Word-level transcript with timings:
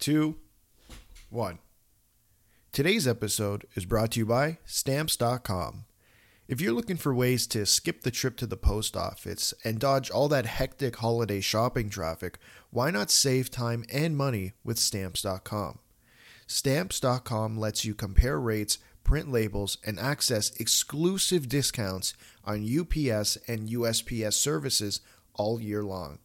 Two, 0.00 0.36
one. 1.28 1.58
Today's 2.72 3.06
episode 3.06 3.66
is 3.74 3.84
brought 3.84 4.12
to 4.12 4.20
you 4.20 4.24
by 4.24 4.56
Stamps.com. 4.64 5.84
If 6.48 6.58
you're 6.58 6.72
looking 6.72 6.96
for 6.96 7.14
ways 7.14 7.46
to 7.48 7.66
skip 7.66 8.00
the 8.00 8.10
trip 8.10 8.38
to 8.38 8.46
the 8.46 8.56
post 8.56 8.96
office 8.96 9.52
and 9.62 9.78
dodge 9.78 10.08
all 10.08 10.26
that 10.28 10.46
hectic 10.46 10.96
holiday 10.96 11.42
shopping 11.42 11.90
traffic, 11.90 12.38
why 12.70 12.90
not 12.90 13.10
save 13.10 13.50
time 13.50 13.84
and 13.92 14.16
money 14.16 14.54
with 14.64 14.78
Stamps.com? 14.78 15.80
Stamps.com 16.46 17.58
lets 17.58 17.84
you 17.84 17.94
compare 17.94 18.40
rates, 18.40 18.78
print 19.04 19.30
labels, 19.30 19.76
and 19.84 20.00
access 20.00 20.50
exclusive 20.56 21.46
discounts 21.46 22.14
on 22.42 22.64
UPS 22.64 23.36
and 23.46 23.68
USPS 23.68 24.32
services 24.32 25.02
all 25.34 25.60
year 25.60 25.82
long. 25.82 26.20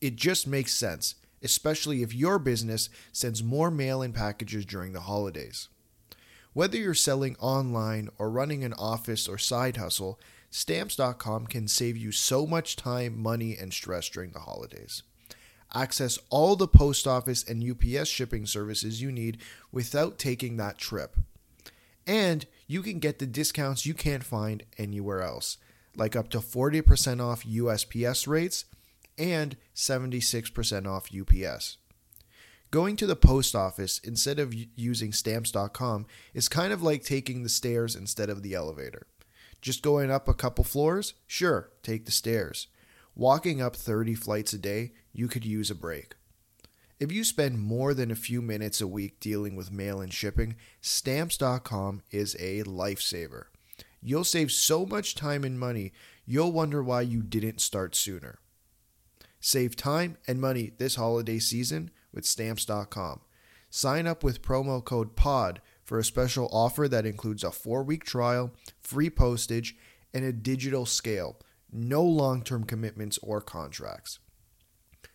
It 0.00 0.16
just 0.16 0.48
makes 0.48 0.74
sense, 0.74 1.14
especially 1.42 2.02
if 2.02 2.14
your 2.14 2.38
business 2.38 2.88
sends 3.12 3.42
more 3.42 3.70
mail 3.70 4.02
in 4.02 4.12
packages 4.12 4.64
during 4.64 4.92
the 4.92 5.00
holidays. 5.00 5.68
Whether 6.52 6.78
you're 6.78 6.94
selling 6.94 7.36
online 7.38 8.08
or 8.18 8.30
running 8.30 8.64
an 8.64 8.72
office 8.74 9.28
or 9.28 9.38
side 9.38 9.76
hustle, 9.76 10.18
Stamps.com 10.50 11.46
can 11.46 11.68
save 11.68 11.96
you 11.96 12.10
so 12.10 12.44
much 12.44 12.74
time, 12.74 13.20
money, 13.20 13.56
and 13.56 13.72
stress 13.72 14.08
during 14.08 14.32
the 14.32 14.40
holidays. 14.40 15.04
Access 15.72 16.18
all 16.28 16.56
the 16.56 16.66
post 16.66 17.06
office 17.06 17.44
and 17.44 17.62
UPS 17.62 18.08
shipping 18.08 18.46
services 18.46 19.00
you 19.00 19.12
need 19.12 19.38
without 19.70 20.18
taking 20.18 20.56
that 20.56 20.76
trip. 20.76 21.16
And 22.04 22.46
you 22.66 22.82
can 22.82 22.98
get 22.98 23.20
the 23.20 23.26
discounts 23.26 23.86
you 23.86 23.94
can't 23.94 24.24
find 24.24 24.64
anywhere 24.76 25.22
else, 25.22 25.58
like 25.94 26.16
up 26.16 26.28
to 26.30 26.38
40% 26.40 27.24
off 27.24 27.44
USPS 27.44 28.26
rates 28.26 28.64
and 29.20 29.56
76% 29.74 30.86
off 30.86 31.10
UPS. 31.14 31.76
Going 32.70 32.96
to 32.96 33.06
the 33.06 33.16
post 33.16 33.54
office 33.54 33.98
instead 33.98 34.38
of 34.38 34.54
using 34.76 35.12
stamps.com 35.12 36.06
is 36.32 36.48
kind 36.48 36.72
of 36.72 36.82
like 36.82 37.02
taking 37.02 37.42
the 37.42 37.48
stairs 37.48 37.94
instead 37.94 38.30
of 38.30 38.42
the 38.42 38.54
elevator. 38.54 39.06
Just 39.60 39.82
going 39.82 40.10
up 40.10 40.28
a 40.28 40.34
couple 40.34 40.64
floors? 40.64 41.14
Sure, 41.26 41.70
take 41.82 42.06
the 42.06 42.12
stairs. 42.12 42.68
Walking 43.14 43.60
up 43.60 43.76
30 43.76 44.14
flights 44.14 44.52
a 44.52 44.58
day, 44.58 44.92
you 45.12 45.28
could 45.28 45.44
use 45.44 45.70
a 45.70 45.74
break. 45.74 46.14
If 47.00 47.10
you 47.10 47.24
spend 47.24 47.58
more 47.58 47.92
than 47.92 48.10
a 48.10 48.16
few 48.16 48.40
minutes 48.40 48.80
a 48.80 48.86
week 48.86 49.20
dealing 49.20 49.56
with 49.56 49.72
mail 49.72 50.00
and 50.00 50.12
shipping, 50.12 50.56
stamps.com 50.80 52.02
is 52.10 52.36
a 52.38 52.62
lifesaver. 52.62 53.44
You'll 54.02 54.24
save 54.24 54.52
so 54.52 54.86
much 54.86 55.14
time 55.14 55.44
and 55.44 55.58
money, 55.58 55.92
you'll 56.24 56.52
wonder 56.52 56.82
why 56.82 57.02
you 57.02 57.22
didn't 57.22 57.60
start 57.60 57.94
sooner. 57.94 58.38
Save 59.40 59.74
time 59.74 60.18
and 60.28 60.40
money 60.40 60.72
this 60.78 60.96
holiday 60.96 61.38
season 61.38 61.90
with 62.12 62.24
stamps.com. 62.24 63.20
Sign 63.70 64.06
up 64.06 64.22
with 64.22 64.42
promo 64.42 64.84
code 64.84 65.16
POD 65.16 65.60
for 65.84 65.98
a 65.98 66.04
special 66.04 66.48
offer 66.52 66.86
that 66.88 67.06
includes 67.06 67.42
a 67.42 67.50
four 67.50 67.82
week 67.82 68.04
trial, 68.04 68.52
free 68.80 69.10
postage, 69.10 69.76
and 70.12 70.24
a 70.24 70.32
digital 70.32 70.86
scale. 70.86 71.38
No 71.72 72.02
long 72.02 72.42
term 72.42 72.64
commitments 72.64 73.18
or 73.22 73.40
contracts. 73.40 74.18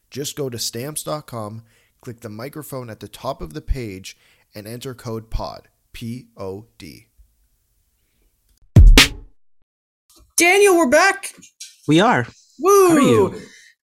Just 0.10 0.36
go 0.36 0.50
to 0.50 0.58
stamps.com, 0.58 1.64
click 2.02 2.22
the 2.22 2.30
microphone 2.30 2.90
at 2.90 3.02
the 3.02 3.08
top 3.08 3.42
of 3.42 3.54
the 3.54 3.62
page, 3.62 4.18
and 4.54 4.66
enter 4.68 4.94
code 4.94 5.30
POD. 5.30 5.68
P 5.96 6.28
O 6.36 6.66
D. 6.78 7.08
Daniel, 10.36 10.76
we're 10.76 10.90
back. 10.90 11.34
We 11.88 12.02
are. 12.02 12.28
Woo! 12.60 12.90
How 12.90 12.96
are 12.96 13.00
you? 13.00 13.42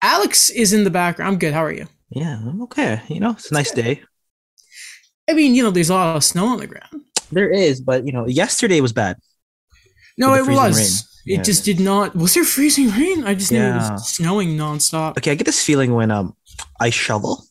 Alex 0.04 0.50
is 0.50 0.74
in 0.74 0.84
the 0.84 0.90
background. 0.92 1.34
I'm 1.34 1.40
good. 1.40 1.54
How 1.54 1.64
are 1.64 1.72
you? 1.72 1.88
Yeah, 2.10 2.38
I'm 2.46 2.62
okay. 2.64 3.02
You 3.08 3.20
know, 3.20 3.32
it's 3.32 3.50
a 3.50 3.54
nice 3.54 3.72
day. 3.72 4.02
I 5.30 5.34
mean, 5.34 5.56
you 5.56 5.64
know, 5.64 5.72
there's 5.72 5.90
a 5.90 5.94
lot 5.96 6.16
of 6.16 6.24
snow 6.24 6.48
on 6.48 6.60
the 6.60 6.68
ground. 6.68 7.02
There 7.32 7.50
is, 7.50 7.82
but 7.82 8.06
you 8.06 8.12
know, 8.12 8.28
yesterday 8.28 8.82
was 8.82 8.94
bad. 8.94 9.18
No, 10.18 10.34
it 10.36 10.46
was. 10.46 10.78
rain. 10.78 11.10
It 11.26 11.38
Yeah. 11.38 11.42
just 11.42 11.64
did 11.64 11.80
not. 11.80 12.16
Was 12.16 12.34
there 12.34 12.44
freezing 12.44 12.90
rain? 12.92 13.24
I 13.24 13.34
just 13.34 13.52
knew 13.52 13.62
it 13.62 13.74
was 13.76 14.14
snowing 14.14 14.58
nonstop. 14.58 15.18
Okay, 15.18 15.32
I 15.32 15.36
get 15.36 15.46
this 15.46 15.64
feeling 15.64 15.94
when 15.94 16.12
um 16.12 16.36
I 16.80 16.90
shovel 16.90 17.46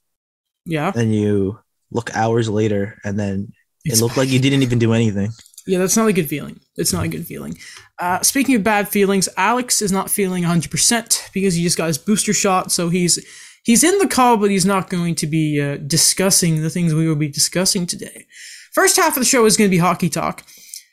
Yeah. 0.67 0.93
and 0.95 1.15
you 1.15 1.59
look 1.91 2.15
hours 2.15 2.49
later 2.51 2.99
and 3.03 3.19
then 3.19 3.53
It's 3.85 3.99
it 3.99 4.03
looked 4.05 4.17
like 4.19 4.29
you 4.29 4.39
didn't 4.39 4.63
even 4.63 4.79
do 4.79 4.93
anything. 4.93 5.33
Yeah, 5.67 5.79
that's 5.79 5.97
not 5.97 6.09
a 6.09 6.13
good 6.13 6.29
feeling. 6.29 6.61
It's 6.77 6.93
not 6.93 7.05
a 7.05 7.09
good 7.09 7.27
feeling. 7.27 7.57
Uh, 7.99 8.21
speaking 8.23 8.57
of 8.57 8.65
bad 8.65 8.89
feelings, 8.89 9.29
Alex 9.37 9.81
is 9.81 9.93
not 9.93 10.11
feeling 10.11 10.43
100% 10.43 11.33
because 11.33 11.55
he 11.55 11.63
just 11.63 11.79
got 11.79 11.87
his 11.87 11.99
booster 11.99 12.33
shot. 12.33 12.73
So 12.73 12.89
he's 12.89 13.25
he's 13.63 13.85
in 13.85 13.99
the 13.99 14.09
call, 14.09 14.37
but 14.37 14.51
he's 14.51 14.67
not 14.67 14.91
going 14.91 15.15
to 15.17 15.27
be 15.27 15.61
uh, 15.61 15.77
discussing 15.77 16.63
the 16.63 16.71
things 16.71 16.95
we 16.95 17.09
will 17.09 17.17
be 17.17 17.29
discussing 17.29 17.87
today. 17.87 18.27
First 18.73 18.97
half 18.97 19.17
of 19.17 19.21
the 19.21 19.25
show 19.25 19.45
is 19.45 19.57
going 19.57 19.71
to 19.71 19.75
be 19.75 19.79
hockey 19.79 20.09
talk. 20.09 20.45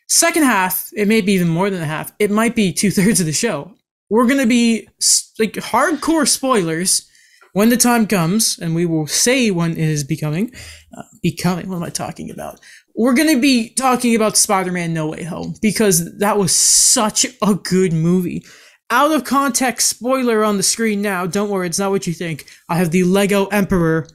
Second 0.07 0.43
half, 0.43 0.89
it 0.95 1.07
may 1.07 1.21
be 1.21 1.33
even 1.33 1.49
more 1.49 1.69
than 1.69 1.81
a 1.81 1.85
half. 1.85 2.11
It 2.19 2.31
might 2.31 2.55
be 2.55 2.73
two 2.73 2.91
thirds 2.91 3.19
of 3.19 3.25
the 3.25 3.31
show. 3.31 3.73
We're 4.09 4.27
going 4.27 4.39
to 4.39 4.47
be 4.47 4.87
like 5.37 5.53
hardcore 5.53 6.27
spoilers 6.27 7.07
when 7.53 7.69
the 7.69 7.77
time 7.77 8.07
comes, 8.07 8.59
and 8.59 8.75
we 8.75 8.85
will 8.85 9.07
say 9.07 9.51
when 9.51 9.71
it 9.71 9.77
is 9.77 10.03
becoming. 10.03 10.51
Uh, 10.95 11.03
becoming. 11.21 11.69
What 11.69 11.77
am 11.77 11.83
I 11.83 11.89
talking 11.89 12.31
about? 12.31 12.59
We're 12.99 13.13
going 13.13 13.33
to 13.33 13.39
be 13.41 13.69
talking 13.69 14.13
about 14.13 14.35
Spider-Man 14.35 14.93
No 14.93 15.07
Way 15.07 15.23
Home 15.23 15.55
because 15.61 16.17
that 16.17 16.37
was 16.37 16.53
such 16.53 17.25
a 17.41 17.55
good 17.55 17.93
movie. 17.93 18.43
Out 18.89 19.11
of 19.13 19.23
context 19.23 19.87
spoiler 19.87 20.43
on 20.43 20.57
the 20.57 20.63
screen 20.63 21.01
now. 21.01 21.25
Don't 21.25 21.49
worry, 21.49 21.67
it's 21.67 21.79
not 21.79 21.91
what 21.91 22.05
you 22.07 22.13
think. 22.13 22.45
I 22.67 22.75
have 22.75 22.91
the 22.91 23.03
Lego 23.03 23.45
Emperor 23.47 24.05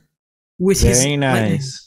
with 0.59 0.83
his 0.83 1.03
Very 1.03 1.17
nice. 1.17 1.81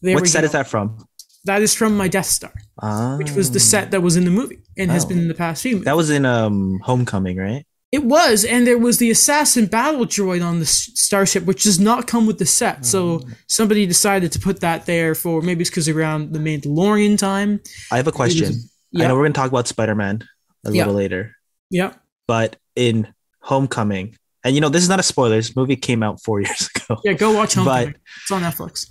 What 0.00 0.26
set 0.26 0.40
go. 0.40 0.46
is 0.46 0.52
that 0.52 0.66
from? 0.68 1.04
That 1.44 1.60
is 1.60 1.74
from 1.74 1.96
my 1.96 2.08
Death 2.08 2.26
Star, 2.26 2.52
Ah, 2.82 3.16
which 3.18 3.32
was 3.32 3.50
the 3.50 3.60
set 3.60 3.90
that 3.90 4.00
was 4.02 4.16
in 4.16 4.24
the 4.24 4.30
movie 4.30 4.60
and 4.78 4.90
has 4.90 5.04
Oh. 5.04 5.08
been 5.08 5.18
in 5.18 5.28
the 5.28 5.34
past 5.34 5.62
few. 5.62 5.72
Movies. 5.72 5.84
That 5.84 5.96
was 5.96 6.08
in 6.10 6.24
um 6.24 6.80
Homecoming, 6.82 7.36
right? 7.36 7.64
It 7.92 8.04
was, 8.04 8.44
and 8.44 8.66
there 8.66 8.78
was 8.78 8.98
the 8.98 9.10
assassin 9.10 9.66
battle 9.66 10.06
droid 10.06 10.46
on 10.46 10.60
the 10.60 10.64
s- 10.64 10.90
starship, 10.94 11.44
which 11.44 11.64
does 11.64 11.80
not 11.80 12.06
come 12.06 12.24
with 12.26 12.38
the 12.38 12.46
set. 12.46 12.86
So 12.86 13.00
Oh. 13.08 13.28
somebody 13.48 13.84
decided 13.84 14.30
to 14.32 14.38
put 14.38 14.60
that 14.60 14.86
there 14.86 15.16
for 15.16 15.42
maybe 15.42 15.62
it's 15.62 15.70
because 15.70 15.88
around 15.88 16.32
the 16.32 16.38
Mandalorian 16.38 17.18
time. 17.18 17.60
I 17.90 17.96
have 17.96 18.06
a 18.06 18.12
question. 18.12 18.52
I 18.52 18.56
Yeah, 18.92 19.08
know 19.08 19.16
we're 19.16 19.24
gonna 19.24 19.34
talk 19.34 19.50
about 19.50 19.66
Spider-Man 19.66 20.22
a 20.64 20.70
Yeah. 20.72 20.82
little 20.82 20.94
later, 20.94 21.34
yeah. 21.68 21.94
but 22.28 22.56
in 22.76 23.08
Homecoming, 23.42 24.16
and 24.44 24.54
you 24.54 24.60
know, 24.60 24.68
this 24.68 24.82
is 24.84 24.88
not 24.88 25.00
a 25.00 25.02
spoiler. 25.02 25.36
This 25.36 25.56
movie 25.56 25.74
came 25.76 26.02
out 26.04 26.22
four 26.22 26.40
years 26.42 26.68
ago. 26.76 27.00
Yeah, 27.04 27.14
go 27.14 27.32
watch 27.32 27.56
But- 27.56 27.64
Homecoming. 27.64 27.94
it's 28.22 28.30
on 28.30 28.42
Netflix. 28.42 28.86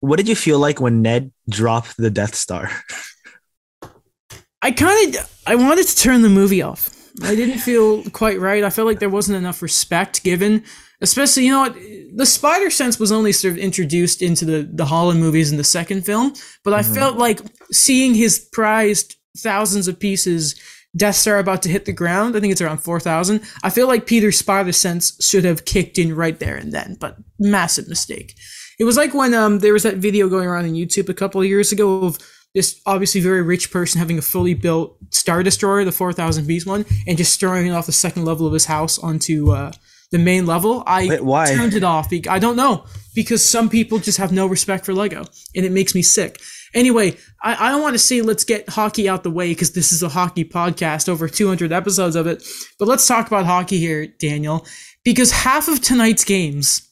What 0.00 0.16
did 0.16 0.28
you 0.28 0.36
feel 0.36 0.58
like 0.58 0.78
when 0.78 1.00
Ned 1.00 1.32
dropped 1.48 1.96
the 1.96 2.10
Death 2.10 2.34
Star? 2.34 2.70
I 4.62 4.70
kind 4.72 5.14
of 5.16 5.30
I 5.46 5.54
wanted 5.56 5.86
to 5.86 5.96
turn 5.96 6.20
the 6.22 6.28
movie 6.28 6.60
off. 6.62 6.90
I 7.22 7.34
didn't 7.34 7.58
feel 7.58 8.02
quite 8.10 8.40
right. 8.40 8.64
I 8.64 8.70
felt 8.70 8.86
like 8.86 8.98
there 8.98 9.08
wasn't 9.08 9.38
enough 9.38 9.62
respect 9.62 10.24
given, 10.24 10.64
especially 11.00 11.44
you 11.44 11.52
know 11.52 11.60
what 11.60 11.76
the 12.14 12.26
Spider 12.26 12.70
Sense 12.70 12.98
was 12.98 13.12
only 13.12 13.32
sort 13.32 13.52
of 13.52 13.58
introduced 13.58 14.20
into 14.22 14.44
the 14.44 14.68
the 14.72 14.86
Holland 14.86 15.20
movies 15.20 15.50
in 15.50 15.56
the 15.56 15.64
second 15.64 16.04
film, 16.04 16.34
but 16.64 16.74
I 16.74 16.80
Mhm. 16.82 16.94
felt 16.94 17.16
like 17.18 17.40
seeing 17.70 18.14
his 18.14 18.38
prized 18.38 19.16
thousands 19.38 19.86
of 19.88 19.98
pieces 19.98 20.54
Death 20.96 21.16
Star 21.16 21.38
about 21.38 21.60
to 21.62 21.68
hit 21.68 21.86
the 21.86 21.92
ground. 21.92 22.36
I 22.36 22.40
think 22.40 22.52
it's 22.52 22.60
around 22.60 22.78
four 22.78 23.00
thousand. 23.00 23.40
I 23.64 23.70
feel 23.70 23.86
like 23.88 24.06
Peter's 24.06 24.38
Spider 24.38 24.72
Sense 24.72 25.16
should 25.20 25.44
have 25.44 25.64
kicked 25.64 25.98
in 25.98 26.14
right 26.14 26.38
there 26.38 26.56
and 26.56 26.72
then, 26.72 26.96
but 27.00 27.16
massive 27.38 27.88
mistake. 27.88 28.34
It 28.78 28.84
was 28.84 28.96
like 28.96 29.14
when 29.14 29.34
um 29.34 29.60
there 29.60 29.72
was 29.72 29.82
that 29.84 29.96
video 29.98 30.28
going 30.28 30.48
around 30.48 30.64
on 30.64 30.72
YouTube 30.74 31.08
a 31.08 31.14
couple 31.14 31.40
of 31.40 31.46
years 31.48 31.70
ago 31.72 32.04
of 32.04 32.18
this 32.54 32.80
obviously 32.86 33.20
very 33.20 33.42
rich 33.42 33.70
person 33.70 33.98
having 33.98 34.18
a 34.18 34.22
fully 34.22 34.54
built 34.54 34.96
Star 35.10 35.42
Destroyer, 35.42 35.84
the 35.84 35.92
4,000 35.92 36.46
piece 36.46 36.64
one, 36.64 36.84
and 37.06 37.18
just 37.18 37.40
throwing 37.40 37.66
it 37.66 37.70
off 37.70 37.86
the 37.86 37.92
second 37.92 38.24
level 38.24 38.46
of 38.46 38.52
his 38.52 38.66
house 38.66 38.98
onto 38.98 39.50
uh, 39.50 39.72
the 40.12 40.18
main 40.18 40.46
level. 40.46 40.84
I 40.86 41.08
Wait, 41.08 41.24
why? 41.24 41.52
turned 41.52 41.74
it 41.74 41.82
off. 41.82 42.12
I 42.28 42.38
don't 42.38 42.56
know 42.56 42.86
because 43.14 43.44
some 43.44 43.68
people 43.68 43.98
just 43.98 44.18
have 44.18 44.32
no 44.32 44.46
respect 44.46 44.84
for 44.84 44.94
Lego, 44.94 45.24
and 45.54 45.66
it 45.66 45.72
makes 45.72 45.94
me 45.94 46.02
sick. 46.02 46.40
Anyway, 46.74 47.16
I, 47.42 47.68
I 47.68 47.70
don't 47.70 47.82
want 47.82 47.94
to 47.94 47.98
say 48.00 48.20
let's 48.20 48.44
get 48.44 48.68
hockey 48.68 49.08
out 49.08 49.22
the 49.22 49.30
way 49.30 49.48
because 49.48 49.72
this 49.72 49.92
is 49.92 50.02
a 50.02 50.08
hockey 50.08 50.44
podcast, 50.44 51.08
over 51.08 51.28
200 51.28 51.72
episodes 51.72 52.16
of 52.16 52.26
it. 52.26 52.42
But 52.78 52.88
let's 52.88 53.06
talk 53.06 53.26
about 53.26 53.46
hockey 53.46 53.78
here, 53.78 54.06
Daniel, 54.06 54.66
because 55.04 55.30
half 55.30 55.68
of 55.68 55.80
tonight's 55.80 56.24
games 56.24 56.88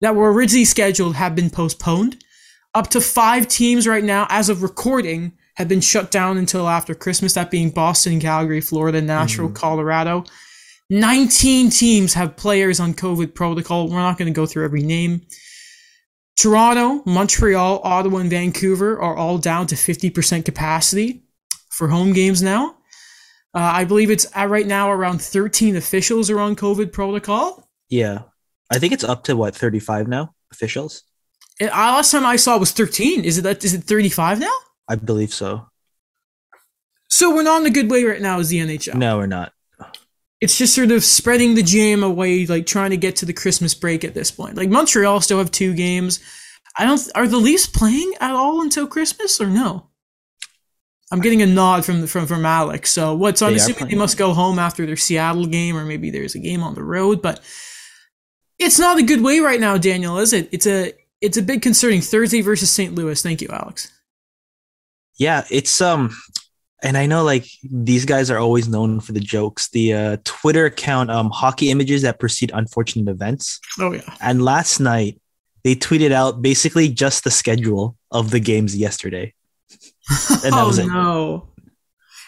that 0.00 0.14
were 0.14 0.32
originally 0.32 0.64
scheduled 0.64 1.16
have 1.16 1.34
been 1.34 1.50
postponed. 1.50 2.22
Up 2.74 2.88
to 2.90 3.00
five 3.00 3.48
teams 3.48 3.86
right 3.86 4.04
now, 4.04 4.26
as 4.28 4.48
of 4.48 4.62
recording, 4.62 5.32
have 5.56 5.68
been 5.68 5.80
shut 5.80 6.10
down 6.10 6.38
until 6.38 6.68
after 6.68 6.94
Christmas. 6.94 7.34
That 7.34 7.50
being 7.50 7.70
Boston, 7.70 8.20
Calgary, 8.20 8.60
Florida, 8.60 9.00
Nashville, 9.02 9.48
Mhm. 9.50 9.54
Colorado. 9.54 10.24
19 10.88 11.70
teams 11.70 12.14
have 12.14 12.36
players 12.36 12.80
on 12.80 12.94
COVID 12.94 13.34
protocol. 13.34 13.88
We're 13.88 13.98
not 13.98 14.18
going 14.18 14.32
to 14.32 14.36
go 14.36 14.46
through 14.46 14.64
every 14.64 14.82
name. 14.82 15.22
Toronto, 16.36 17.02
Montreal, 17.06 17.80
Ottawa, 17.84 18.18
and 18.18 18.30
Vancouver 18.30 19.00
are 19.00 19.16
all 19.16 19.38
down 19.38 19.66
to 19.68 19.76
50% 19.76 20.44
capacity 20.44 21.22
for 21.70 21.88
home 21.88 22.12
games 22.12 22.40
now. 22.42 22.76
Uh, 23.52 23.58
I 23.58 23.84
believe 23.84 24.10
it's 24.10 24.26
uh, 24.36 24.46
right 24.46 24.66
now 24.66 24.90
around 24.90 25.20
13 25.20 25.76
officials 25.76 26.30
are 26.30 26.38
on 26.40 26.56
COVID 26.56 26.92
protocol. 26.92 27.68
Yeah. 27.88 28.20
I 28.70 28.78
think 28.78 28.92
it's 28.92 29.04
up 29.04 29.24
to 29.24 29.36
what 29.36 29.54
35 29.56 30.06
now 30.08 30.34
officials. 30.52 31.02
And 31.60 31.68
last 31.70 32.10
time 32.10 32.24
I 32.24 32.36
saw 32.36 32.58
was 32.58 32.72
13. 32.72 33.24
Is 33.24 33.38
it 33.38 33.42
that? 33.42 33.62
Is 33.64 33.74
it 33.74 33.84
35 33.84 34.40
now? 34.40 34.52
I 34.88 34.96
believe 34.96 35.32
so. 35.32 35.66
So 37.08 37.34
we're 37.34 37.42
not 37.42 37.60
in 37.60 37.66
a 37.66 37.70
good 37.70 37.90
way 37.90 38.04
right 38.04 38.20
now 38.20 38.40
as 38.40 38.48
the 38.48 38.58
NHL. 38.58 38.94
No, 38.94 39.18
we're 39.18 39.26
not. 39.26 39.52
It's 40.40 40.56
just 40.56 40.74
sort 40.74 40.90
of 40.90 41.04
spreading 41.04 41.54
the 41.54 41.62
jam 41.62 42.02
away, 42.02 42.46
like 42.46 42.64
trying 42.64 42.90
to 42.90 42.96
get 42.96 43.16
to 43.16 43.26
the 43.26 43.34
Christmas 43.34 43.74
break 43.74 44.04
at 44.04 44.14
this 44.14 44.30
point. 44.30 44.56
Like 44.56 44.70
Montreal 44.70 45.20
still 45.20 45.36
have 45.38 45.50
two 45.50 45.74
games. 45.74 46.20
I 46.78 46.86
don't. 46.86 47.00
Are 47.14 47.28
the 47.28 47.36
Leafs 47.36 47.66
playing 47.66 48.14
at 48.20 48.30
all 48.30 48.62
until 48.62 48.86
Christmas 48.86 49.38
or 49.40 49.48
no? 49.48 49.88
I'm 51.12 51.20
getting 51.20 51.42
a 51.42 51.46
nod 51.46 51.84
from 51.84 52.06
from 52.06 52.26
from 52.26 52.46
Alex. 52.46 52.90
So 52.90 53.14
what's 53.14 53.40
So 53.40 53.48
I'm 53.48 53.54
assuming 53.54 53.88
they 53.88 53.96
must 53.96 54.16
go 54.16 54.32
home 54.32 54.58
after 54.58 54.86
their 54.86 54.96
Seattle 54.96 55.46
game, 55.46 55.76
or 55.76 55.84
maybe 55.84 56.10
there's 56.10 56.36
a 56.36 56.38
game 56.38 56.62
on 56.62 56.74
the 56.74 56.84
road. 56.84 57.20
But 57.20 57.40
it's 58.58 58.78
not 58.78 58.98
a 58.98 59.02
good 59.02 59.20
way 59.20 59.40
right 59.40 59.60
now, 59.60 59.76
Daniel. 59.76 60.18
Is 60.18 60.32
it? 60.32 60.48
It's 60.52 60.66
a 60.66 60.94
it's 61.20 61.36
a 61.36 61.42
bit 61.42 61.62
concerning. 61.62 62.00
Thursday 62.00 62.40
versus 62.40 62.70
St. 62.70 62.94
Louis. 62.94 63.20
Thank 63.22 63.40
you, 63.42 63.48
Alex. 63.50 63.92
Yeah, 65.18 65.44
it's 65.50 65.80
um 65.80 66.10
and 66.82 66.96
I 66.96 67.04
know 67.06 67.22
like 67.24 67.46
these 67.70 68.06
guys 68.06 68.30
are 68.30 68.38
always 68.38 68.68
known 68.68 69.00
for 69.00 69.12
the 69.12 69.20
jokes. 69.20 69.68
The 69.70 69.92
uh, 69.92 70.16
Twitter 70.24 70.64
account 70.66 71.10
um 71.10 71.30
hockey 71.30 71.70
images 71.70 72.02
that 72.02 72.18
precede 72.18 72.50
unfortunate 72.54 73.10
events. 73.10 73.60
Oh 73.78 73.92
yeah. 73.92 74.14
And 74.20 74.42
last 74.44 74.80
night 74.80 75.20
they 75.62 75.74
tweeted 75.74 76.10
out 76.12 76.40
basically 76.40 76.88
just 76.88 77.24
the 77.24 77.30
schedule 77.30 77.96
of 78.10 78.30
the 78.30 78.40
games 78.40 78.74
yesterday. 78.74 79.34
And 80.42 80.54
that 80.54 80.54
oh 80.64 80.66
was 80.68 80.78
it. 80.78 80.86
no. 80.86 81.48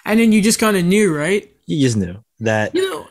And 0.05 0.21
then 0.21 0.33
you 0.33 0.43
just 0.43 0.59
kind 0.59 0.77
of 0.77 0.85
knew, 0.85 1.17
right? 1.17 1.49
You 1.67 1.81
just 1.81 1.97
knew 1.97 2.23
that 2.41 2.75
You 2.75 2.91
know, 2.91 3.07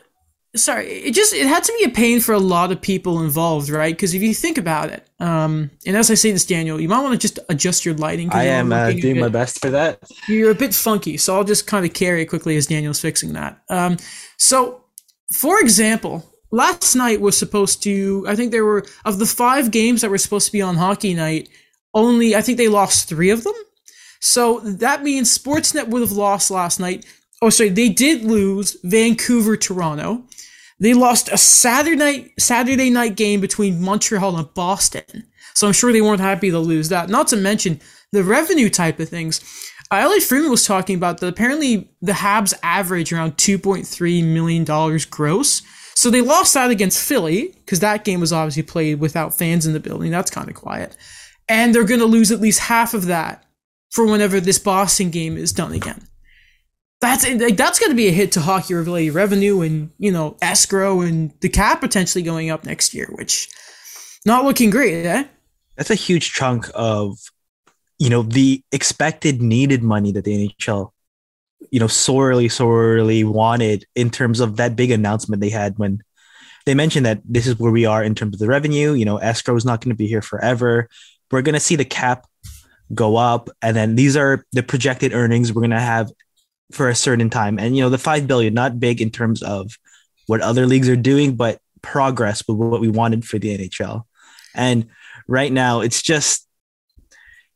sorry, 0.56 0.86
it 0.86 1.14
just 1.14 1.32
it 1.32 1.46
had 1.46 1.64
to 1.64 1.74
be 1.78 1.84
a 1.84 1.88
pain 1.88 2.20
for 2.20 2.32
a 2.32 2.38
lot 2.38 2.72
of 2.72 2.80
people 2.80 3.22
involved, 3.22 3.68
right? 3.68 3.94
Because 3.94 4.14
if 4.14 4.22
you 4.22 4.34
think 4.34 4.58
about 4.58 4.90
it, 4.90 5.06
um, 5.20 5.70
and 5.86 5.96
as 5.96 6.10
I 6.10 6.14
say 6.14 6.30
this, 6.30 6.44
Daniel, 6.44 6.80
you 6.80 6.88
might 6.88 7.02
want 7.02 7.12
to 7.12 7.18
just 7.18 7.38
adjust 7.48 7.84
your 7.84 7.94
lighting. 7.94 8.30
i 8.32 8.44
am 8.44 8.72
uh, 8.72 8.90
doing 8.90 9.14
bit- 9.14 9.20
my 9.20 9.28
best 9.28 9.60
for 9.60 9.70
that. 9.70 10.02
You're 10.28 10.50
a 10.50 10.54
bit 10.54 10.74
funky, 10.74 11.16
so 11.16 11.36
I'll 11.36 11.44
just 11.44 11.66
kind 11.66 11.86
of 11.86 11.94
carry 11.94 12.22
it 12.22 12.26
quickly 12.26 12.56
as 12.56 12.66
Daniel's 12.66 13.00
fixing 13.00 13.32
that. 13.32 13.62
Um, 13.68 13.96
so, 14.36 14.84
for 15.38 15.60
example, 15.60 16.24
last 16.50 16.94
night 16.94 17.20
was 17.20 17.36
supposed 17.36 17.82
to. 17.84 18.24
I 18.28 18.36
think 18.36 18.52
there 18.52 18.64
were 18.64 18.84
of 19.04 19.18
the 19.18 19.26
five 19.26 19.70
games 19.70 20.02
that 20.02 20.10
were 20.10 20.18
supposed 20.18 20.46
to 20.46 20.52
be 20.52 20.62
on 20.62 20.76
Hockey 20.76 21.14
Night. 21.14 21.48
Only 21.94 22.36
I 22.36 22.42
think 22.42 22.58
they 22.58 22.68
lost 22.68 23.08
three 23.08 23.30
of 23.30 23.44
them. 23.44 23.54
So 24.20 24.60
that 24.60 25.02
means 25.02 25.36
Sportsnet 25.36 25.88
would 25.88 26.00
have 26.00 26.12
lost 26.12 26.50
last 26.50 26.78
night. 26.78 27.04
Oh, 27.42 27.50
sorry, 27.50 27.70
they 27.70 27.88
did 27.88 28.22
lose 28.22 28.76
Vancouver, 28.84 29.56
Toronto. 29.56 30.24
They 30.82 30.94
lost 30.94 31.28
a 31.30 31.38
Saturday 31.38 31.94
night 31.94 32.32
Saturday 32.40 32.90
night 32.90 33.14
game 33.14 33.40
between 33.40 33.80
Montreal 33.80 34.36
and 34.36 34.52
Boston. 34.52 35.28
So 35.54 35.68
I'm 35.68 35.72
sure 35.72 35.92
they 35.92 36.02
weren't 36.02 36.20
happy 36.20 36.50
to 36.50 36.58
lose 36.58 36.88
that. 36.88 37.08
Not 37.08 37.28
to 37.28 37.36
mention 37.36 37.80
the 38.10 38.24
revenue 38.24 38.68
type 38.68 38.98
of 38.98 39.08
things. 39.08 39.40
Uh, 39.92 40.18
Freeman 40.20 40.50
was 40.50 40.64
talking 40.64 40.96
about 40.96 41.18
that 41.20 41.28
apparently 41.28 41.88
the 42.00 42.12
Habs 42.12 42.52
average 42.64 43.12
around 43.12 43.36
$2.3 43.36 44.24
million 44.24 44.64
gross. 45.08 45.62
So 45.94 46.10
they 46.10 46.20
lost 46.20 46.54
that 46.54 46.70
against 46.70 47.06
Philly 47.06 47.54
because 47.58 47.78
that 47.80 48.04
game 48.04 48.18
was 48.18 48.32
obviously 48.32 48.64
played 48.64 48.98
without 48.98 49.34
fans 49.34 49.66
in 49.66 49.74
the 49.74 49.80
building. 49.80 50.10
That's 50.10 50.30
kind 50.30 50.48
of 50.48 50.56
quiet. 50.56 50.96
And 51.48 51.72
they're 51.72 51.84
going 51.84 52.00
to 52.00 52.06
lose 52.06 52.32
at 52.32 52.40
least 52.40 52.58
half 52.58 52.92
of 52.92 53.06
that 53.06 53.44
for 53.90 54.04
whenever 54.04 54.40
this 54.40 54.58
Boston 54.58 55.10
game 55.10 55.36
is 55.36 55.52
done 55.52 55.72
again. 55.72 56.08
That's 57.02 57.28
like 57.28 57.56
that's 57.56 57.80
going 57.80 57.90
to 57.90 57.96
be 57.96 58.06
a 58.06 58.12
hit 58.12 58.30
to 58.32 58.40
hockey 58.40 58.74
related 58.74 59.12
revenue 59.12 59.60
and 59.60 59.90
you 59.98 60.12
know 60.12 60.36
escrow 60.40 61.00
and 61.00 61.32
the 61.40 61.48
cap 61.48 61.80
potentially 61.80 62.22
going 62.22 62.48
up 62.48 62.64
next 62.64 62.94
year, 62.94 63.08
which 63.12 63.48
not 64.24 64.44
looking 64.44 64.70
great, 64.70 65.04
eh? 65.04 65.24
That's 65.76 65.90
a 65.90 65.96
huge 65.96 66.32
chunk 66.32 66.70
of 66.74 67.18
you 67.98 68.08
know 68.08 68.22
the 68.22 68.62
expected 68.70 69.42
needed 69.42 69.82
money 69.82 70.12
that 70.12 70.24
the 70.24 70.54
NHL 70.60 70.92
you 71.70 71.80
know 71.80 71.86
sorely 71.86 72.48
sorely 72.48 73.24
wanted 73.24 73.84
in 73.94 74.10
terms 74.10 74.38
of 74.38 74.56
that 74.56 74.76
big 74.76 74.90
announcement 74.90 75.42
they 75.42 75.50
had 75.50 75.78
when 75.78 76.02
they 76.66 76.74
mentioned 76.74 77.06
that 77.06 77.20
this 77.24 77.46
is 77.46 77.58
where 77.58 77.72
we 77.72 77.84
are 77.84 78.02
in 78.02 78.14
terms 78.14 78.34
of 78.34 78.38
the 78.40 78.46
revenue 78.46 78.92
you 78.92 79.04
know 79.04 79.18
escrow 79.18 79.56
is 79.56 79.64
not 79.64 79.80
going 79.80 79.90
to 79.90 79.96
be 79.96 80.06
here 80.06 80.22
forever 80.22 80.88
we're 81.30 81.42
going 81.42 81.54
to 81.54 81.60
see 81.60 81.76
the 81.76 81.84
cap 81.84 82.26
go 82.94 83.16
up 83.16 83.48
and 83.62 83.76
then 83.76 83.94
these 83.94 84.16
are 84.16 84.44
the 84.52 84.62
projected 84.62 85.12
earnings 85.12 85.52
we're 85.52 85.62
going 85.62 85.70
to 85.70 85.80
have 85.80 86.10
for 86.74 86.88
a 86.88 86.94
certain 86.94 87.30
time 87.30 87.58
and 87.58 87.76
you 87.76 87.82
know 87.82 87.90
the 87.90 87.98
5 87.98 88.26
billion 88.26 88.54
not 88.54 88.80
big 88.80 89.00
in 89.00 89.10
terms 89.10 89.42
of 89.42 89.78
what 90.26 90.40
other 90.40 90.66
leagues 90.66 90.88
are 90.88 90.96
doing 90.96 91.34
but 91.36 91.60
progress 91.82 92.42
with 92.46 92.56
what 92.56 92.80
we 92.80 92.88
wanted 92.88 93.24
for 93.24 93.38
the 93.38 93.56
NHL 93.58 94.04
and 94.54 94.88
right 95.26 95.52
now 95.52 95.80
it's 95.80 96.02
just 96.02 96.46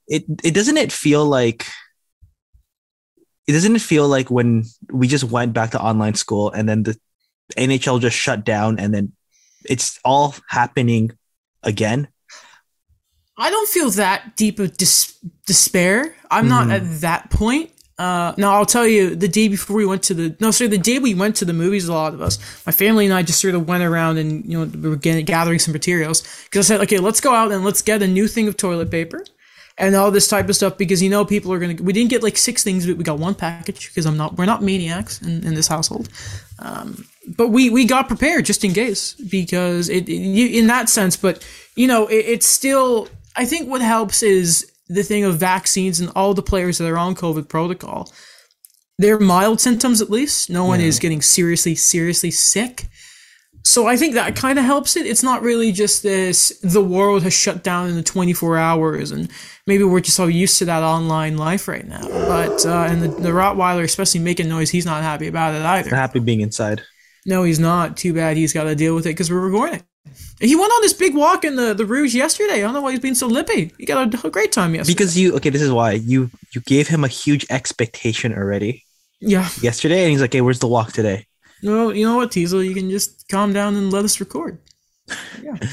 it 0.08 0.24
it 0.42 0.54
doesn't 0.54 0.76
it 0.76 0.92
feel 0.92 1.24
like 1.24 1.66
it 3.46 3.52
doesn't 3.52 3.76
it 3.76 3.82
feel 3.82 4.08
like 4.08 4.30
when 4.30 4.64
we 4.90 5.06
just 5.06 5.24
went 5.24 5.52
back 5.52 5.70
to 5.70 5.80
online 5.80 6.14
school 6.14 6.50
and 6.50 6.68
then 6.68 6.82
the 6.82 6.98
NHL 7.56 8.00
just 8.00 8.16
shut 8.16 8.44
down 8.44 8.78
and 8.80 8.92
then 8.92 9.12
it's 9.64 10.00
all 10.04 10.34
happening 10.48 11.12
again. 11.62 12.08
I 13.38 13.50
don't 13.50 13.68
feel 13.68 13.90
that 13.90 14.36
deep 14.36 14.58
of 14.58 14.76
dis- 14.76 15.16
despair. 15.46 16.16
I'm 16.30 16.48
not 16.48 16.66
Mhm. 16.68 16.72
at 16.72 17.00
that 17.02 17.30
point. 17.30 17.70
Uh, 17.98 18.34
now 18.36 18.52
I'll 18.52 18.66
tell 18.66 18.86
you, 18.86 19.16
the 19.16 19.28
day 19.28 19.48
before 19.48 19.76
we 19.76 19.86
went 19.86 20.02
to 20.04 20.14
the 20.14 20.36
no, 20.38 20.50
sorry, 20.50 20.68
the 20.68 20.76
day 20.76 20.98
we 20.98 21.14
went 21.14 21.36
to 21.36 21.46
the 21.46 21.54
movies, 21.54 21.88
a 21.88 21.92
lot 21.94 22.12
of 22.12 22.20
us, 22.20 22.38
my 22.66 22.72
family 22.72 23.06
and 23.06 23.14
I, 23.14 23.22
just 23.22 23.40
sort 23.40 23.54
of 23.54 23.66
went 23.66 23.82
around 23.82 24.18
and 24.18 24.44
you 24.44 24.58
know 24.58 24.64
we 24.66 24.90
were 24.90 24.96
getting, 24.96 25.24
gathering 25.24 25.58
some 25.58 25.72
materials 25.72 26.22
because 26.44 26.66
I 26.66 26.74
said, 26.74 26.82
okay, 26.82 26.98
let's 26.98 27.20
go 27.20 27.34
out 27.34 27.52
and 27.52 27.64
let's 27.64 27.80
get 27.80 28.02
a 28.02 28.06
new 28.06 28.28
thing 28.28 28.48
of 28.48 28.56
toilet 28.56 28.90
paper 28.90 29.24
and 29.78 29.94
all 29.94 30.10
this 30.10 30.28
type 30.28 30.48
of 30.48 30.56
stuff 30.56 30.78
because 30.78 31.02
you 31.02 31.10
know 31.10 31.24
people 31.24 31.52
are 31.52 31.58
gonna. 31.58 31.76
We 31.80 31.92
didn't 31.92 32.10
get 32.10 32.22
like 32.22 32.36
six 32.36 32.62
things, 32.64 32.86
but 32.86 32.96
we 32.96 33.04
got 33.04 33.18
one 33.18 33.34
package 33.34 33.88
because 33.88 34.06
I'm 34.06 34.16
not. 34.16 34.36
We're 34.36 34.46
not 34.46 34.62
maniacs 34.62 35.20
in, 35.22 35.46
in 35.46 35.54
this 35.54 35.68
household. 35.68 36.08
Um, 36.58 37.06
but 37.36 37.48
we 37.48 37.70
we 37.70 37.84
got 37.84 38.08
prepared 38.08 38.44
just 38.44 38.64
in 38.64 38.72
case 38.72 39.14
because 39.14 39.88
it, 39.88 40.08
it 40.08 40.58
in 40.58 40.66
that 40.68 40.88
sense. 40.88 41.16
But 41.16 41.46
you 41.74 41.86
know, 41.86 42.06
it, 42.06 42.24
it's 42.26 42.46
still. 42.46 43.08
I 43.36 43.44
think 43.44 43.68
what 43.68 43.82
helps 43.82 44.22
is 44.22 44.70
the 44.88 45.02
thing 45.02 45.24
of 45.24 45.36
vaccines 45.36 46.00
and 46.00 46.10
all 46.14 46.34
the 46.34 46.42
players 46.42 46.78
that 46.78 46.88
are 46.88 46.98
on 46.98 47.14
COVID 47.14 47.48
protocol. 47.48 48.12
They're 48.98 49.20
mild 49.20 49.60
symptoms 49.60 50.00
at 50.00 50.10
least. 50.10 50.48
No 50.48 50.64
one 50.64 50.80
is 50.80 50.98
getting 50.98 51.20
seriously 51.20 51.74
seriously 51.74 52.30
sick. 52.30 52.86
So 53.62 53.88
I 53.88 53.96
think 53.96 54.14
that 54.14 54.36
kind 54.36 54.60
of 54.60 54.64
helps 54.64 54.96
it. 54.96 55.06
It's 55.06 55.24
not 55.24 55.42
really 55.42 55.72
just 55.72 56.02
this 56.02 56.58
the 56.62 56.80
world 56.80 57.24
has 57.24 57.34
shut 57.34 57.64
down 57.64 57.88
in 57.88 57.96
the 57.96 58.02
24 58.02 58.56
hours 58.56 59.10
and 59.10 59.28
maybe 59.66 59.82
we're 59.82 60.00
just 60.00 60.20
all 60.20 60.30
used 60.30 60.58
to 60.60 60.64
that 60.66 60.82
online 60.82 61.36
life 61.36 61.66
right 61.66 61.86
now. 61.86 62.06
But 62.06 62.64
uh, 62.64 62.86
and 62.88 63.02
the, 63.02 63.08
the 63.08 63.30
Rottweiler 63.30 63.82
especially 63.82 64.20
making 64.20 64.48
noise, 64.48 64.70
he's 64.70 64.86
not 64.86 65.02
happy 65.02 65.26
about 65.26 65.54
it 65.54 65.62
either. 65.62 65.90
I'm 65.90 65.96
happy 65.96 66.20
being 66.20 66.40
inside. 66.40 66.82
No, 67.26 67.42
he's 67.42 67.58
not. 67.58 67.96
Too 67.96 68.14
bad 68.14 68.36
he's 68.36 68.52
got 68.52 68.64
to 68.64 68.76
deal 68.76 68.94
with 68.94 69.04
it 69.04 69.10
because 69.10 69.30
we're 69.30 69.40
recording. 69.40 69.82
He 70.40 70.54
went 70.54 70.70
on 70.70 70.82
this 70.82 70.92
big 70.92 71.14
walk 71.14 71.44
in 71.44 71.56
the, 71.56 71.72
the 71.72 71.86
Rouge 71.86 72.14
yesterday. 72.14 72.54
I 72.54 72.60
don't 72.60 72.74
know 72.74 72.82
why 72.82 72.90
he's 72.90 73.00
being 73.00 73.14
so 73.14 73.26
lippy. 73.26 73.72
He 73.78 73.86
got 73.86 74.14
a, 74.14 74.26
a 74.26 74.30
great 74.30 74.52
time 74.52 74.74
yesterday. 74.74 74.94
Because 74.94 75.18
you 75.18 75.34
okay, 75.36 75.50
this 75.50 75.62
is 75.62 75.72
why. 75.72 75.92
You 75.92 76.30
you 76.52 76.60
gave 76.62 76.88
him 76.88 77.04
a 77.04 77.08
huge 77.08 77.46
expectation 77.50 78.34
already 78.34 78.84
yeah. 79.20 79.48
yesterday 79.62 80.02
and 80.02 80.10
he's 80.10 80.20
like, 80.20 80.32
Hey, 80.32 80.40
where's 80.40 80.58
the 80.58 80.68
walk 80.68 80.92
today? 80.92 81.26
Well, 81.62 81.94
you 81.94 82.06
know 82.06 82.16
what, 82.16 82.30
Teasel? 82.30 82.62
You 82.62 82.74
can 82.74 82.90
just 82.90 83.28
calm 83.28 83.52
down 83.52 83.76
and 83.76 83.90
let 83.90 84.04
us 84.04 84.20
record. 84.20 84.58
Yeah. 85.42 85.56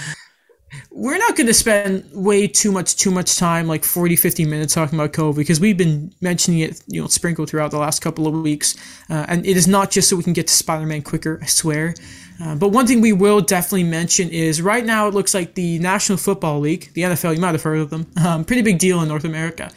We're 0.89 1.17
not 1.17 1.35
going 1.35 1.47
to 1.47 1.53
spend 1.53 2.07
way 2.13 2.47
too 2.47 2.71
much 2.71 2.95
too 2.95 3.11
much 3.11 3.35
time, 3.35 3.67
like 3.67 3.83
40, 3.83 4.15
50 4.15 4.45
minutes 4.45 4.73
talking 4.73 4.97
about 4.97 5.13
COVID, 5.13 5.35
because 5.35 5.59
we've 5.59 5.77
been 5.77 6.11
mentioning 6.21 6.61
it, 6.61 6.81
you 6.87 7.01
know, 7.01 7.07
sprinkled 7.07 7.49
throughout 7.49 7.71
the 7.71 7.77
last 7.77 8.01
couple 8.01 8.27
of 8.27 8.33
weeks. 8.33 8.75
Uh, 9.09 9.25
and 9.27 9.45
it 9.45 9.57
is 9.57 9.67
not 9.67 9.91
just 9.91 10.09
so 10.09 10.15
we 10.15 10.23
can 10.23 10.33
get 10.33 10.47
to 10.47 10.53
Spider-Man 10.53 11.01
quicker, 11.01 11.39
I 11.41 11.45
swear. 11.45 11.93
Uh, 12.41 12.55
but 12.55 12.69
one 12.69 12.87
thing 12.87 13.01
we 13.01 13.13
will 13.13 13.41
definitely 13.41 13.83
mention 13.83 14.29
is 14.29 14.61
right 14.61 14.85
now 14.85 15.07
it 15.07 15.13
looks 15.13 15.33
like 15.33 15.53
the 15.53 15.79
National 15.79 16.17
Football 16.17 16.59
League, 16.59 16.91
the 16.93 17.01
NFL, 17.01 17.35
you 17.35 17.41
might 17.41 17.53
have 17.53 17.63
heard 17.63 17.79
of 17.79 17.89
them, 17.89 18.07
um, 18.25 18.45
pretty 18.45 18.61
big 18.61 18.79
deal 18.79 19.01
in 19.01 19.07
North 19.07 19.25
America. 19.25 19.71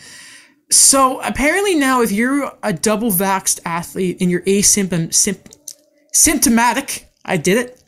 So 0.71 1.21
apparently 1.21 1.75
now, 1.75 2.03
if 2.03 2.11
you're 2.11 2.51
a 2.63 2.73
double 2.73 3.11
vaxxed 3.11 3.61
athlete 3.65 4.19
and 4.21 4.31
you're 4.31 4.43
asymptom 4.43 5.15
symp- 5.15 5.49
symptomatic, 6.13 7.09
I 7.25 7.37
did 7.37 7.59
it. 7.59 7.83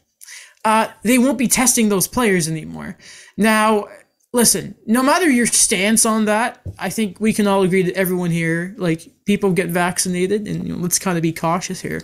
Uh, 0.65 0.89
they 1.03 1.19
won't 1.19 1.39
be 1.39 1.49
testing 1.49 1.89
those 1.89 2.07
players 2.07 2.49
anymore. 2.49 2.97
Now, 3.37 3.87
listen, 4.33 4.75
no 4.87 5.03
matter 5.03 5.29
your 5.29 5.47
stance 5.47 6.05
on 6.05 6.27
that, 6.27 6.61
I 6.79 6.91
think 6.91 7.21
we 7.21 7.33
can 7.33 7.47
all 7.47 7.63
agree 7.63 7.83
that 7.83 7.97
everyone 7.97 8.31
here, 8.31 8.75
like 8.79 9.09
people 9.25 9.53
get 9.53 9.69
vaccinated, 9.69 10.47
and 10.47 10.67
you 10.67 10.75
know, 10.75 10.81
let's 10.81 10.99
kind 10.99 11.17
of 11.17 11.23
be 11.23 11.33
cautious 11.33 11.81
here. 11.81 12.03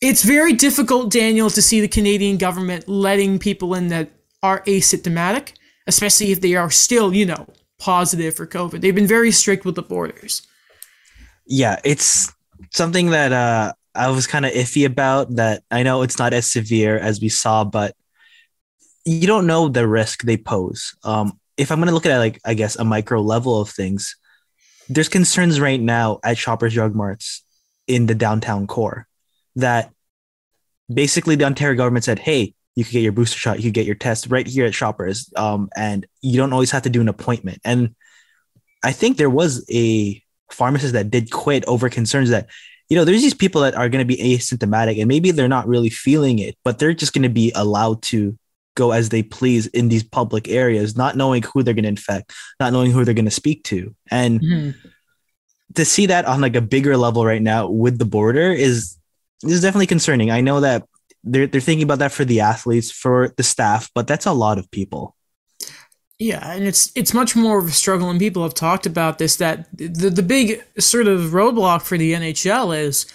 It's 0.00 0.22
very 0.22 0.52
difficult, 0.52 1.10
Daniel, 1.10 1.50
to 1.50 1.62
see 1.62 1.80
the 1.80 1.88
Canadian 1.88 2.36
government 2.36 2.88
letting 2.88 3.38
people 3.38 3.74
in 3.74 3.88
that 3.88 4.10
are 4.42 4.62
asymptomatic, 4.64 5.52
especially 5.86 6.32
if 6.32 6.40
they 6.40 6.54
are 6.54 6.70
still, 6.70 7.14
you 7.14 7.26
know, 7.26 7.46
positive 7.78 8.34
for 8.34 8.46
COVID. 8.46 8.80
They've 8.80 8.94
been 8.94 9.06
very 9.06 9.30
strict 9.30 9.64
with 9.64 9.74
the 9.74 9.82
borders. 9.82 10.42
Yeah, 11.46 11.80
it's 11.84 12.32
something 12.70 13.10
that 13.10 13.32
uh 13.32 13.72
I 13.94 14.08
was 14.10 14.26
kind 14.26 14.44
of 14.44 14.52
iffy 14.52 14.86
about 14.86 15.36
that 15.36 15.62
I 15.70 15.82
know 15.82 16.02
it's 16.02 16.18
not 16.18 16.32
as 16.32 16.50
severe 16.50 16.98
as 16.98 17.20
we 17.20 17.28
saw, 17.28 17.64
but 17.64 17.94
you 19.04 19.26
don't 19.26 19.46
know 19.46 19.68
the 19.68 19.86
risk 19.86 20.22
they 20.22 20.36
pose. 20.36 20.96
Um, 21.04 21.38
if 21.56 21.70
I'm 21.70 21.78
going 21.78 21.88
to 21.88 21.94
look 21.94 22.06
at 22.06 22.18
like 22.18 22.40
I 22.44 22.54
guess 22.54 22.76
a 22.76 22.84
micro 22.84 23.20
level 23.20 23.60
of 23.60 23.70
things, 23.70 24.16
there's 24.88 25.08
concerns 25.08 25.60
right 25.60 25.80
now 25.80 26.18
at 26.24 26.38
Shoppers 26.38 26.74
Drug 26.74 26.94
Marts 26.94 27.44
in 27.86 28.06
the 28.06 28.14
downtown 28.14 28.66
core 28.66 29.06
that 29.56 29.92
basically 30.92 31.36
the 31.36 31.44
Ontario 31.44 31.76
government 31.76 32.04
said, 32.04 32.18
"Hey, 32.18 32.54
you 32.74 32.84
could 32.84 32.92
get 32.92 33.02
your 33.02 33.12
booster 33.12 33.38
shot, 33.38 33.58
you 33.58 33.64
could 33.64 33.74
get 33.74 33.86
your 33.86 33.94
test 33.94 34.26
right 34.28 34.46
here 34.46 34.66
at 34.66 34.74
Shoppers, 34.74 35.32
um, 35.36 35.68
and 35.76 36.06
you 36.20 36.36
don't 36.36 36.52
always 36.52 36.70
have 36.70 36.82
to 36.82 36.90
do 36.90 37.00
an 37.00 37.08
appointment." 37.08 37.60
And 37.64 37.94
I 38.82 38.92
think 38.92 39.16
there 39.16 39.30
was 39.30 39.64
a 39.70 40.22
pharmacist 40.50 40.92
that 40.92 41.10
did 41.10 41.30
quit 41.30 41.64
over 41.66 41.88
concerns 41.88 42.30
that 42.30 42.48
you 42.88 42.96
know 42.96 43.04
there's 43.04 43.22
these 43.22 43.34
people 43.34 43.62
that 43.62 43.74
are 43.74 43.88
going 43.88 44.06
to 44.06 44.16
be 44.16 44.22
asymptomatic 44.36 45.00
and 45.00 45.08
maybe 45.08 45.30
they're 45.30 45.48
not 45.48 45.66
really 45.66 45.90
feeling 45.90 46.38
it, 46.38 46.56
but 46.64 46.78
they're 46.78 46.94
just 46.94 47.12
going 47.12 47.22
to 47.22 47.28
be 47.28 47.52
allowed 47.54 48.02
to 48.02 48.38
go 48.74 48.90
as 48.90 49.08
they 49.08 49.22
please 49.22 49.66
in 49.68 49.88
these 49.88 50.02
public 50.02 50.48
areas, 50.48 50.96
not 50.96 51.16
knowing 51.16 51.42
who 51.42 51.62
they're 51.62 51.74
going 51.74 51.84
to 51.84 51.88
infect, 51.88 52.32
not 52.60 52.72
knowing 52.72 52.90
who 52.90 53.04
they're 53.04 53.14
going 53.14 53.24
to 53.24 53.30
speak 53.30 53.64
to. 53.64 53.94
And 54.10 54.40
mm-hmm. 54.40 54.88
to 55.74 55.84
see 55.84 56.06
that 56.06 56.24
on 56.26 56.40
like 56.40 56.56
a 56.56 56.60
bigger 56.60 56.96
level 56.96 57.24
right 57.24 57.42
now 57.42 57.68
with 57.68 57.98
the 57.98 58.04
border 58.04 58.52
is 58.52 58.96
is 59.42 59.62
definitely 59.62 59.86
concerning. 59.86 60.30
I 60.30 60.40
know 60.40 60.60
that 60.60 60.86
they're 61.22 61.46
they're 61.46 61.60
thinking 61.60 61.84
about 61.84 61.98
that 61.98 62.12
for 62.12 62.24
the 62.24 62.40
athletes, 62.40 62.90
for 62.90 63.32
the 63.36 63.42
staff, 63.42 63.90
but 63.94 64.06
that's 64.06 64.26
a 64.26 64.32
lot 64.32 64.58
of 64.58 64.70
people. 64.70 65.16
Yeah, 66.18 66.52
and 66.52 66.64
it's 66.64 66.92
it's 66.94 67.12
much 67.12 67.34
more 67.34 67.58
of 67.58 67.66
a 67.66 67.72
struggle, 67.72 68.08
and 68.08 68.20
people 68.20 68.42
have 68.44 68.54
talked 68.54 68.86
about 68.86 69.18
this. 69.18 69.36
That 69.36 69.66
the 69.76 70.10
the 70.10 70.22
big 70.22 70.62
sort 70.78 71.08
of 71.08 71.32
roadblock 71.32 71.82
for 71.82 71.98
the 71.98 72.12
NHL 72.12 72.76
is, 72.78 73.06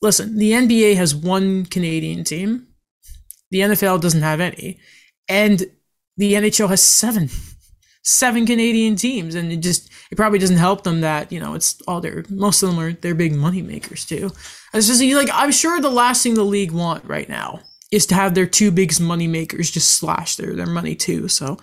listen, 0.00 0.38
the 0.38 0.52
NBA 0.52 0.96
has 0.96 1.14
one 1.14 1.66
Canadian 1.66 2.24
team, 2.24 2.68
the 3.50 3.60
NFL 3.60 4.00
doesn't 4.00 4.22
have 4.22 4.40
any, 4.40 4.78
and 5.28 5.66
the 6.16 6.34
NHL 6.34 6.68
has 6.70 6.82
seven, 6.82 7.28
seven 8.02 8.46
Canadian 8.46 8.96
teams, 8.96 9.34
and 9.34 9.52
it 9.52 9.58
just 9.58 9.90
it 10.10 10.16
probably 10.16 10.38
doesn't 10.38 10.56
help 10.56 10.84
them 10.84 11.00
that 11.02 11.30
you 11.30 11.40
know 11.40 11.54
it's 11.54 11.80
all 11.86 12.00
their 12.00 12.24
most 12.28 12.62
of 12.62 12.70
them 12.70 12.78
are 12.78 12.92
they're 12.92 13.14
big 13.14 13.34
money 13.34 13.62
makers 13.62 14.04
too. 14.04 14.30
It's 14.72 14.86
just 14.86 15.02
like 15.02 15.30
I'm 15.32 15.52
sure 15.52 15.80
the 15.80 15.90
last 15.90 16.22
thing 16.22 16.34
the 16.34 16.44
league 16.44 16.72
want 16.72 17.04
right 17.04 17.28
now 17.28 17.60
is 17.90 18.06
to 18.06 18.14
have 18.14 18.34
their 18.34 18.46
two 18.46 18.70
biggest 18.70 19.00
money 19.00 19.26
makers 19.26 19.70
just 19.70 19.94
slash 19.94 20.36
their 20.36 20.54
their 20.54 20.66
money 20.66 20.94
too. 20.94 21.28
So 21.28 21.58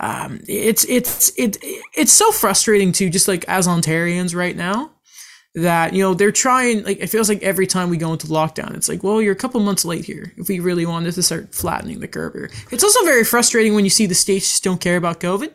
um, 0.00 0.40
it's 0.48 0.84
it's 0.84 1.32
it 1.36 1.58
it's 1.96 2.12
so 2.12 2.32
frustrating 2.32 2.92
too, 2.92 3.10
just 3.10 3.28
like 3.28 3.44
as 3.48 3.66
Ontarians 3.66 4.34
right 4.34 4.56
now 4.56 4.92
that 5.56 5.94
you 5.94 6.02
know 6.02 6.12
they're 6.12 6.30
trying 6.30 6.84
like 6.84 7.00
it 7.00 7.06
feels 7.06 7.30
like 7.30 7.42
every 7.42 7.66
time 7.66 7.88
we 7.88 7.96
go 7.96 8.12
into 8.12 8.26
lockdown 8.26 8.76
it's 8.76 8.90
like 8.90 9.02
well 9.02 9.22
you're 9.22 9.32
a 9.32 9.36
couple 9.36 9.58
months 9.58 9.86
late 9.86 10.04
here 10.04 10.30
if 10.36 10.48
we 10.48 10.60
really 10.60 10.84
wanted 10.84 11.14
to 11.14 11.22
start 11.22 11.54
flattening 11.54 11.98
the 12.00 12.06
curve 12.06 12.34
here 12.34 12.50
it's 12.70 12.84
also 12.84 13.02
very 13.04 13.24
frustrating 13.24 13.74
when 13.74 13.82
you 13.82 13.90
see 13.90 14.04
the 14.04 14.14
states 14.14 14.50
just 14.50 14.62
don't 14.62 14.82
care 14.82 14.98
about 14.98 15.18
covid 15.18 15.50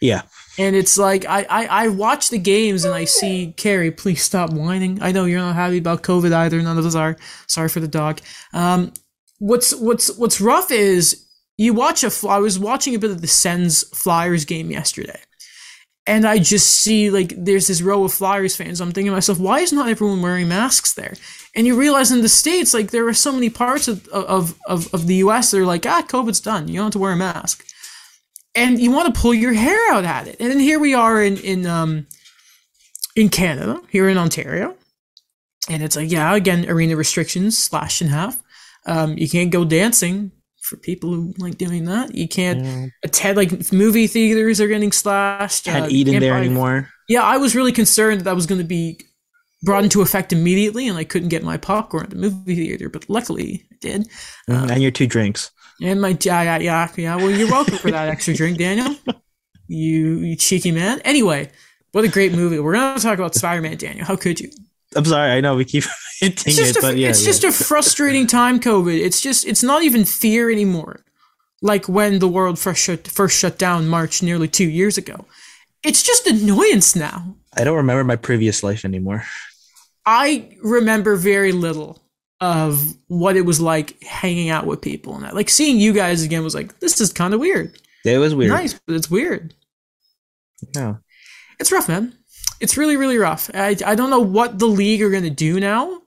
yeah 0.00 0.22
and 0.58 0.76
it's 0.76 0.96
like 0.98 1.24
I, 1.26 1.46
I 1.48 1.66
i 1.66 1.88
watch 1.88 2.30
the 2.30 2.38
games 2.38 2.84
and 2.84 2.94
i 2.94 3.04
see 3.04 3.54
carrie 3.56 3.90
please 3.90 4.22
stop 4.22 4.50
whining 4.50 5.02
i 5.02 5.12
know 5.12 5.24
you're 5.24 5.40
not 5.40 5.54
happy 5.54 5.78
about 5.78 6.02
covid 6.02 6.32
either 6.32 6.60
none 6.62 6.78
of 6.78 6.86
us 6.86 6.94
are 6.94 7.16
sorry 7.46 7.68
for 7.68 7.80
the 7.80 7.88
dog 7.88 8.20
um 8.52 8.92
what's 9.38 9.74
what's 9.74 10.16
what's 10.16 10.40
rough 10.40 10.70
is 10.70 11.26
you 11.56 11.74
watch 11.74 12.04
a 12.04 12.28
i 12.28 12.38
was 12.38 12.58
watching 12.58 12.94
a 12.94 12.98
bit 12.98 13.10
of 13.10 13.20
the 13.20 13.26
sens 13.26 13.82
flyers 13.96 14.44
game 14.44 14.70
yesterday 14.70 15.20
and 16.06 16.26
I 16.26 16.38
just 16.38 16.68
see 16.68 17.10
like 17.10 17.32
there's 17.36 17.66
this 17.66 17.80
row 17.80 18.04
of 18.04 18.12
Flyers 18.12 18.54
fans. 18.54 18.80
I'm 18.80 18.92
thinking 18.92 19.10
to 19.10 19.16
myself, 19.16 19.38
why 19.38 19.60
is 19.60 19.72
not 19.72 19.88
everyone 19.88 20.20
wearing 20.20 20.48
masks 20.48 20.92
there? 20.92 21.14
And 21.54 21.66
you 21.66 21.78
realize 21.78 22.12
in 22.12 22.20
the 22.20 22.28
states, 22.28 22.74
like 22.74 22.90
there 22.90 23.08
are 23.08 23.14
so 23.14 23.32
many 23.32 23.48
parts 23.48 23.88
of 23.88 24.06
of 24.08 24.58
of, 24.66 24.92
of 24.92 25.06
the 25.06 25.16
U.S. 25.16 25.50
that 25.50 25.60
are 25.60 25.66
like, 25.66 25.86
ah, 25.86 26.04
COVID's 26.06 26.40
done. 26.40 26.68
You 26.68 26.76
don't 26.76 26.86
have 26.86 26.92
to 26.92 26.98
wear 26.98 27.12
a 27.12 27.16
mask, 27.16 27.66
and 28.54 28.78
you 28.78 28.90
want 28.90 29.14
to 29.14 29.20
pull 29.20 29.34
your 29.34 29.52
hair 29.52 29.78
out 29.92 30.04
at 30.04 30.28
it. 30.28 30.36
And 30.40 30.50
then 30.50 30.58
here 30.58 30.78
we 30.78 30.94
are 30.94 31.22
in 31.22 31.36
in 31.38 31.66
um 31.66 32.06
in 33.16 33.28
Canada, 33.28 33.80
here 33.90 34.08
in 34.08 34.18
Ontario, 34.18 34.76
and 35.68 35.82
it's 35.82 35.96
like, 35.96 36.10
yeah, 36.10 36.34
again, 36.34 36.68
arena 36.68 36.96
restrictions 36.96 37.56
slashed 37.56 38.02
in 38.02 38.08
half. 38.08 38.42
Um, 38.86 39.16
you 39.16 39.28
can't 39.28 39.50
go 39.50 39.64
dancing 39.64 40.32
for 40.62 40.76
people 40.76 41.12
who 41.12 41.34
like 41.38 41.58
doing 41.58 41.84
that. 41.84 42.14
You 42.14 42.26
can't 42.26 42.64
yeah. 42.64 42.86
attend 43.04 43.36
like 43.36 43.72
movie 43.72 44.06
theaters 44.06 44.60
are 44.60 44.66
getting 44.66 44.92
slashed. 44.92 45.64
Can't 45.64 45.86
uh, 45.86 45.88
eat 45.90 46.08
in 46.08 46.20
there 46.20 46.32
buy, 46.32 46.40
anymore. 46.40 46.88
Yeah, 47.08 47.22
I 47.22 47.36
was 47.36 47.54
really 47.54 47.72
concerned 47.72 48.20
that 48.20 48.24
that 48.24 48.34
was 48.34 48.46
going 48.46 48.60
to 48.60 48.66
be 48.66 48.98
brought 49.62 49.84
into 49.84 50.02
effect 50.02 50.32
immediately, 50.32 50.88
and 50.88 50.98
I 50.98 51.04
couldn't 51.04 51.28
get 51.28 51.42
my 51.42 51.56
popcorn 51.56 52.04
at 52.04 52.10
the 52.10 52.16
movie 52.16 52.54
theater. 52.54 52.88
But 52.88 53.08
luckily, 53.08 53.66
I 53.72 53.76
did. 53.80 54.08
Mm, 54.48 54.70
and 54.70 54.82
your 54.82 54.90
two 54.90 55.06
drinks. 55.06 55.50
And 55.84 56.00
my 56.00 56.16
yeah 56.22 56.42
yeah 56.42 56.58
yeah 56.58 56.88
yeah. 56.96 57.16
Well, 57.16 57.30
you're 57.30 57.50
welcome 57.50 57.76
for 57.76 57.90
that 57.90 58.08
extra 58.08 58.32
drink, 58.32 58.56
Daniel. 58.56 58.96
You, 59.68 60.18
you 60.18 60.36
cheeky 60.36 60.72
man. 60.72 61.00
Anyway, 61.04 61.50
what 61.92 62.04
a 62.04 62.08
great 62.08 62.32
movie. 62.32 62.58
We're 62.58 62.72
gonna 62.72 62.98
talk 62.98 63.18
about 63.18 63.34
Spider-Man, 63.34 63.76
Daniel. 63.76 64.06
How 64.06 64.16
could 64.16 64.40
you? 64.40 64.50
I'm 64.96 65.04
sorry. 65.04 65.32
I 65.32 65.42
know 65.42 65.56
we 65.56 65.66
keep 65.66 65.84
hinting 66.20 66.54
it, 66.56 66.76
a, 66.76 66.80
but 66.80 66.96
yeah, 66.96 67.10
it's 67.10 67.20
yeah. 67.20 67.26
just 67.26 67.44
a 67.44 67.52
frustrating 67.52 68.26
time. 68.26 68.60
COVID. 68.60 68.98
It's 68.98 69.20
just 69.20 69.46
it's 69.46 69.62
not 69.62 69.82
even 69.82 70.06
fear 70.06 70.50
anymore, 70.50 71.04
like 71.60 71.86
when 71.86 72.18
the 72.18 72.28
world 72.28 72.58
first 72.58 72.82
shut, 72.82 73.06
first 73.06 73.38
shut 73.38 73.58
down 73.58 73.86
March 73.86 74.22
nearly 74.22 74.48
two 74.48 74.68
years 74.68 74.96
ago. 74.96 75.26
It's 75.82 76.02
just 76.02 76.26
annoyance 76.26 76.96
now. 76.96 77.36
I 77.52 77.64
don't 77.64 77.76
remember 77.76 78.04
my 78.04 78.16
previous 78.16 78.62
life 78.62 78.86
anymore. 78.86 79.24
I 80.06 80.56
remember 80.62 81.16
very 81.16 81.52
little 81.52 82.03
of 82.40 82.94
what 83.08 83.36
it 83.36 83.42
was 83.42 83.60
like 83.60 84.02
hanging 84.02 84.50
out 84.50 84.66
with 84.66 84.80
people 84.80 85.14
and 85.14 85.24
that. 85.24 85.34
Like 85.34 85.48
seeing 85.48 85.78
you 85.78 85.92
guys 85.92 86.22
again 86.22 86.42
was 86.42 86.54
like 86.54 86.80
this 86.80 87.00
is 87.00 87.12
kind 87.12 87.34
of 87.34 87.40
weird. 87.40 87.78
It 88.04 88.18
was 88.18 88.34
weird. 88.34 88.50
Nice, 88.50 88.78
but 88.86 88.96
it's 88.96 89.10
weird. 89.10 89.54
Yeah, 90.74 90.96
it's 91.58 91.72
rough, 91.72 91.88
man 91.88 92.16
it's 92.60 92.76
really 92.76 92.96
really 92.96 93.18
rough. 93.18 93.50
I 93.54 93.76
I 93.84 93.94
don't 93.94 94.10
know 94.10 94.20
what 94.20 94.58
the 94.58 94.66
league 94.66 95.02
are 95.02 95.10
gonna 95.10 95.30
do 95.30 95.60
now. 95.60 96.02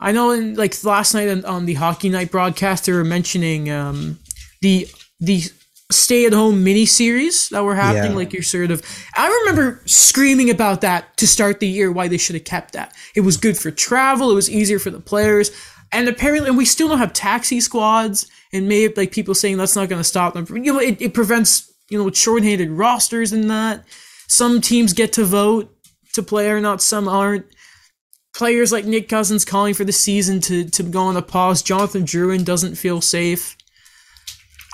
I 0.00 0.12
know 0.12 0.30
in 0.32 0.54
like 0.54 0.82
last 0.84 1.14
night 1.14 1.28
on, 1.28 1.44
on 1.44 1.66
the 1.66 1.74
hockey 1.74 2.08
night 2.08 2.30
broadcast 2.30 2.86
they 2.86 2.92
were 2.92 3.04
mentioning 3.04 3.70
um, 3.70 4.18
the 4.60 4.88
the 5.20 5.44
stay 5.92 6.26
at 6.26 6.32
home 6.32 6.64
mini 6.64 6.86
series 6.86 7.48
that 7.50 7.62
were 7.62 7.74
happening. 7.74 8.12
Yeah. 8.12 8.16
Like 8.16 8.32
you're 8.32 8.42
sort 8.42 8.70
of 8.70 8.82
I 9.14 9.28
remember 9.28 9.80
screaming 9.86 10.50
about 10.50 10.80
that 10.80 11.16
to 11.18 11.26
start 11.26 11.60
the 11.60 11.68
year 11.68 11.92
why 11.92 12.08
they 12.08 12.18
should 12.18 12.34
have 12.34 12.44
kept 12.44 12.72
that. 12.72 12.94
It 13.14 13.20
was 13.20 13.36
good 13.36 13.56
for 13.56 13.70
travel. 13.70 14.30
It 14.30 14.34
was 14.34 14.50
easier 14.50 14.78
for 14.78 14.90
the 14.90 15.00
players. 15.00 15.50
And 15.92 16.08
apparently, 16.08 16.48
and 16.48 16.56
we 16.56 16.64
still 16.64 16.88
don't 16.88 16.98
have 16.98 17.12
taxi 17.12 17.60
squads, 17.60 18.26
and 18.50 18.66
maybe 18.66 18.94
like 18.96 19.12
people 19.12 19.34
saying 19.34 19.58
that's 19.58 19.76
not 19.76 19.90
going 19.90 20.00
to 20.00 20.04
stop 20.04 20.32
them. 20.32 20.46
You 20.56 20.72
know, 20.72 20.80
it, 20.80 21.00
it 21.02 21.12
prevents 21.12 21.70
you 21.90 22.02
know 22.02 22.10
short-handed 22.10 22.70
rosters 22.70 23.32
and 23.32 23.50
that. 23.50 23.84
Some 24.26 24.62
teams 24.62 24.94
get 24.94 25.12
to 25.14 25.24
vote 25.24 25.70
to 26.14 26.22
play 26.22 26.50
or 26.50 26.60
not, 26.60 26.80
some 26.80 27.08
aren't. 27.08 27.46
Players 28.34 28.72
like 28.72 28.86
Nick 28.86 29.10
Cousins 29.10 29.44
calling 29.44 29.74
for 29.74 29.84
the 29.84 29.92
season 29.92 30.40
to, 30.42 30.64
to 30.70 30.82
go 30.82 31.02
on 31.02 31.18
a 31.18 31.22
pause. 31.22 31.60
Jonathan 31.60 32.04
Drouin 32.04 32.46
doesn't 32.46 32.76
feel 32.76 33.02
safe. 33.02 33.58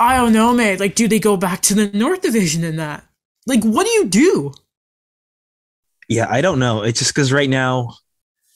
I 0.01 0.17
don't 0.17 0.33
know, 0.33 0.53
man. 0.55 0.79
Like, 0.79 0.95
do 0.95 1.09
they 1.09 1.19
go 1.19 1.37
back 1.37 1.61
to 1.63 1.75
the 1.75 1.89
North 1.97 2.23
Division 2.23 2.65
in 2.65 2.77
that? 2.77 3.05
Like, 3.47 3.63
what 3.65 3.85
do 3.85 3.91
you 3.91 4.07
do? 4.07 4.53
Yeah, 6.09 6.27
I 6.31 6.41
don't 6.41 6.59
know. 6.59 6.83
It's 6.83 6.99
just 6.99 7.15
because 7.15 7.33
right 7.33 7.51
now 7.51 7.95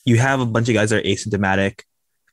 you 0.04 0.18
have 0.18 0.40
a 0.40 0.46
bunch 0.46 0.68
of 0.68 0.74
guys 0.74 0.90
that 0.90 1.04
are 1.04 1.08
asymptomatic. 1.08 1.82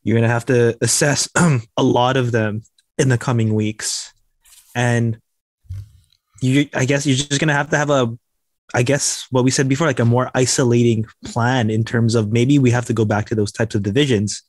You're 0.03 0.15
going 0.15 0.27
to 0.27 0.33
have 0.33 0.45
to 0.45 0.77
assess 0.81 1.29
a 1.77 1.83
lot 1.83 2.17
of 2.17 2.31
them 2.31 2.63
in 2.97 3.09
the 3.09 3.17
coming 3.17 3.53
weeks. 3.53 4.13
And 4.75 5.19
you, 6.41 6.69
I 6.73 6.85
guess 6.85 7.05
you're 7.05 7.17
just 7.17 7.39
going 7.39 7.49
to 7.49 7.53
have 7.53 7.69
to 7.71 7.77
have 7.77 7.89
a 7.89 8.17
I 8.73 8.83
guess 8.83 9.25
what 9.31 9.43
we 9.43 9.51
said 9.51 9.67
before, 9.67 9.87
like 9.87 9.99
a 9.99 10.05
more 10.05 10.29
isolating 10.35 11.05
plan 11.25 11.69
in 11.69 11.83
terms 11.83 12.13
of 12.13 12.31
maybe 12.31 12.59
we 12.59 12.69
have 12.69 12.85
to 12.85 12.93
go 12.93 13.03
back 13.03 13.25
to 13.27 13.35
those 13.35 13.51
types 13.51 13.73
of 13.73 13.81
divisions. 13.81 14.43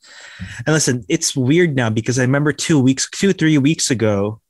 And 0.67 0.75
listen, 0.75 1.05
it's 1.09 1.35
weird 1.35 1.75
now 1.75 1.89
because 1.89 2.19
I 2.19 2.23
remember 2.23 2.53
two 2.53 2.79
weeks, 2.79 3.09
two, 3.09 3.33
three 3.33 3.57
weeks 3.57 3.91
ago, 3.91 4.41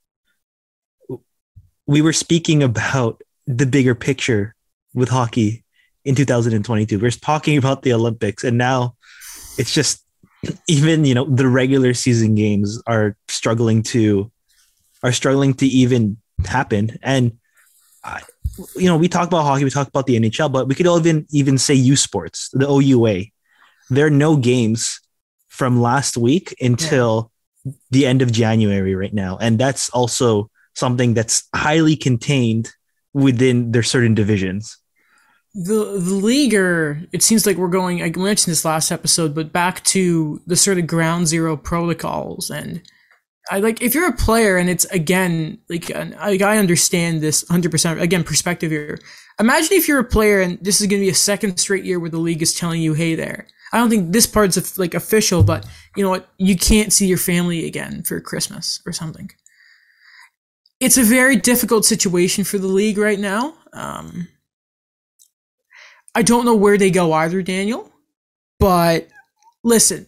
we 1.91 2.01
were 2.01 2.13
speaking 2.13 2.63
about 2.63 3.21
the 3.45 3.65
bigger 3.65 3.93
picture 3.93 4.55
with 4.93 5.09
hockey 5.09 5.65
in 6.05 6.15
2022. 6.15 6.97
We 6.97 7.01
we're 7.01 7.11
talking 7.11 7.57
about 7.57 7.81
the 7.81 7.91
Olympics, 7.91 8.45
and 8.45 8.57
now 8.57 8.95
it's 9.57 9.73
just 9.73 10.01
even 10.69 11.03
you 11.03 11.13
know 11.13 11.25
the 11.25 11.49
regular 11.49 11.93
season 11.93 12.33
games 12.33 12.81
are 12.87 13.17
struggling 13.27 13.83
to 13.91 14.31
are 15.03 15.11
struggling 15.11 15.53
to 15.55 15.65
even 15.65 16.15
happen. 16.45 16.97
And 17.03 17.37
I, 18.05 18.21
you 18.77 18.85
know, 18.85 18.95
we 18.95 19.09
talk 19.09 19.27
about 19.27 19.43
hockey, 19.43 19.65
we 19.65 19.69
talk 19.69 19.89
about 19.89 20.05
the 20.05 20.17
NHL, 20.17 20.49
but 20.49 20.69
we 20.69 20.75
could 20.75 20.87
even 20.87 21.27
even 21.31 21.57
say 21.57 21.73
U 21.73 21.97
Sports, 21.97 22.49
the 22.53 22.69
OUA. 22.69 23.25
There 23.89 24.05
are 24.05 24.17
no 24.27 24.37
games 24.37 25.01
from 25.49 25.81
last 25.81 26.15
week 26.15 26.55
until 26.61 27.33
yeah. 27.65 27.73
the 27.91 28.05
end 28.05 28.21
of 28.21 28.31
January 28.31 28.95
right 28.95 29.13
now, 29.13 29.37
and 29.41 29.59
that's 29.59 29.89
also 29.89 30.49
something 30.75 31.13
that's 31.13 31.47
highly 31.55 31.95
contained 31.95 32.71
within 33.13 33.71
their 33.71 33.83
certain 33.83 34.13
divisions. 34.13 34.77
The 35.53 35.99
the 35.99 36.15
leaguer, 36.15 37.01
it 37.11 37.21
seems 37.21 37.45
like 37.45 37.57
we're 37.57 37.67
going. 37.67 38.01
I 38.01 38.09
mentioned 38.09 38.51
this 38.51 38.63
last 38.63 38.91
episode, 38.91 39.35
but 39.35 39.51
back 39.51 39.83
to 39.85 40.41
the 40.47 40.55
sort 40.55 40.77
of 40.77 40.87
ground 40.87 41.27
zero 41.27 41.57
protocols 41.57 42.49
and 42.49 42.81
I 43.49 43.59
like 43.59 43.81
if 43.81 43.95
you're 43.95 44.07
a 44.07 44.13
player 44.13 44.57
and 44.57 44.69
it's 44.69 44.85
again 44.85 45.57
like, 45.69 45.89
like 45.89 46.41
I 46.41 46.57
understand 46.57 47.21
this 47.21 47.43
100% 47.45 47.99
again 47.99 48.23
perspective 48.23 48.71
here. 48.71 48.99
Imagine 49.39 49.73
if 49.73 49.87
you're 49.87 49.99
a 49.99 50.05
player 50.05 50.41
and 50.41 50.59
this 50.61 50.79
is 50.79 50.87
going 50.87 51.01
to 51.01 51.05
be 51.05 51.09
a 51.09 51.15
second 51.15 51.57
straight 51.57 51.83
year 51.83 51.99
where 51.99 52.09
the 52.09 52.19
league 52.19 52.41
is 52.41 52.53
telling 52.53 52.81
you, 52.81 52.93
"Hey 52.93 53.15
there, 53.15 53.47
I 53.73 53.77
don't 53.77 53.89
think 53.89 54.13
this 54.13 54.27
part's 54.27 54.77
like 54.77 54.93
official, 54.93 55.43
but 55.43 55.65
you 55.95 56.03
know 56.03 56.09
what? 56.09 56.29
You 56.37 56.55
can't 56.55 56.93
see 56.93 57.07
your 57.07 57.17
family 57.17 57.65
again 57.65 58.03
for 58.03 58.21
Christmas 58.21 58.81
or 58.85 58.93
something." 58.93 59.31
It's 60.81 60.97
a 60.97 61.03
very 61.03 61.35
difficult 61.35 61.85
situation 61.85 62.43
for 62.43 62.57
the 62.57 62.67
league 62.67 62.97
right 62.97 63.19
now. 63.19 63.53
Um, 63.71 64.27
I 66.15 66.23
don't 66.23 66.43
know 66.43 66.55
where 66.55 66.77
they 66.77 66.89
go 66.89 67.13
either, 67.13 67.43
Daniel. 67.43 67.91
But 68.59 69.07
listen, 69.63 70.07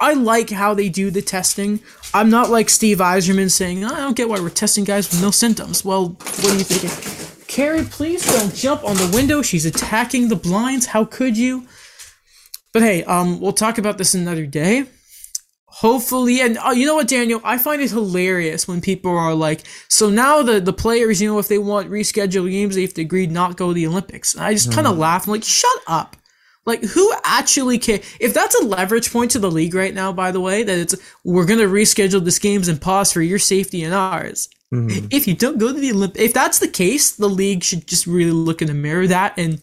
I 0.00 0.14
like 0.14 0.50
how 0.50 0.72
they 0.74 0.88
do 0.88 1.10
the 1.10 1.20
testing. 1.20 1.80
I'm 2.14 2.30
not 2.30 2.48
like 2.48 2.70
Steve 2.70 2.98
Yzerman 2.98 3.50
saying, 3.50 3.84
I 3.84 3.98
don't 3.98 4.16
get 4.16 4.28
why 4.28 4.38
we're 4.38 4.50
testing 4.50 4.84
guys 4.84 5.10
with 5.10 5.20
no 5.20 5.32
symptoms. 5.32 5.84
Well, 5.84 6.10
what 6.10 6.46
are 6.46 6.56
you 6.56 6.64
thinking? 6.64 7.44
Carrie, 7.48 7.84
please 7.84 8.24
don't 8.24 8.54
jump 8.54 8.84
on 8.84 8.96
the 8.96 9.10
window. 9.12 9.42
She's 9.42 9.66
attacking 9.66 10.28
the 10.28 10.36
blinds. 10.36 10.86
How 10.86 11.04
could 11.04 11.36
you? 11.36 11.66
But 12.72 12.82
hey, 12.82 13.02
um, 13.04 13.40
we'll 13.40 13.52
talk 13.52 13.78
about 13.78 13.98
this 13.98 14.14
another 14.14 14.46
day. 14.46 14.86
Hopefully, 15.76 16.40
and 16.42 16.58
uh, 16.58 16.70
you 16.70 16.84
know 16.84 16.96
what, 16.96 17.08
Daniel, 17.08 17.40
I 17.44 17.56
find 17.56 17.80
it 17.80 17.90
hilarious 17.90 18.68
when 18.68 18.82
people 18.82 19.10
are 19.10 19.34
like, 19.34 19.62
"So 19.88 20.10
now 20.10 20.42
the 20.42 20.60
the 20.60 20.72
players, 20.72 21.20
you 21.22 21.28
know, 21.28 21.38
if 21.38 21.48
they 21.48 21.56
want 21.56 21.90
rescheduled 21.90 22.50
games, 22.50 22.74
they 22.74 22.82
have 22.82 22.92
to 22.94 23.00
agree 23.00 23.26
not 23.26 23.56
go 23.56 23.68
to 23.68 23.74
the 23.74 23.86
Olympics." 23.86 24.34
And 24.34 24.44
I 24.44 24.52
just 24.52 24.70
kind 24.70 24.86
of 24.86 24.98
laugh. 24.98 25.26
I'm 25.26 25.32
like, 25.32 25.44
"Shut 25.44 25.80
up." 25.86 26.16
Like, 26.66 26.84
who 26.84 27.12
actually 27.24 27.78
care? 27.78 28.00
If 28.20 28.34
that's 28.34 28.54
a 28.60 28.64
leverage 28.64 29.10
point 29.10 29.30
to 29.32 29.38
the 29.38 29.50
league 29.50 29.74
right 29.74 29.94
now, 29.94 30.12
by 30.12 30.30
the 30.30 30.40
way, 30.40 30.62
that 30.62 30.78
it's 30.78 30.94
we're 31.24 31.46
gonna 31.46 31.62
reschedule 31.64 32.24
this 32.24 32.38
games 32.38 32.68
and 32.68 32.80
pause 32.80 33.10
for 33.10 33.22
your 33.22 33.38
safety 33.38 33.82
and 33.82 33.94
ours. 33.94 34.48
Mhm. 34.72 35.08
If 35.10 35.26
you 35.26 35.34
don't 35.34 35.58
go 35.58 35.72
to 35.72 35.80
the 35.80 35.90
Olymp, 35.90 36.16
if 36.16 36.32
that's 36.34 36.58
the 36.58 36.68
case, 36.68 37.10
the 37.10 37.28
league 37.28 37.64
should 37.64 37.86
just 37.86 38.06
really 38.06 38.30
look 38.30 38.62
in 38.62 38.68
the 38.68 38.74
mirror 38.74 39.06
that. 39.06 39.32
And 39.38 39.60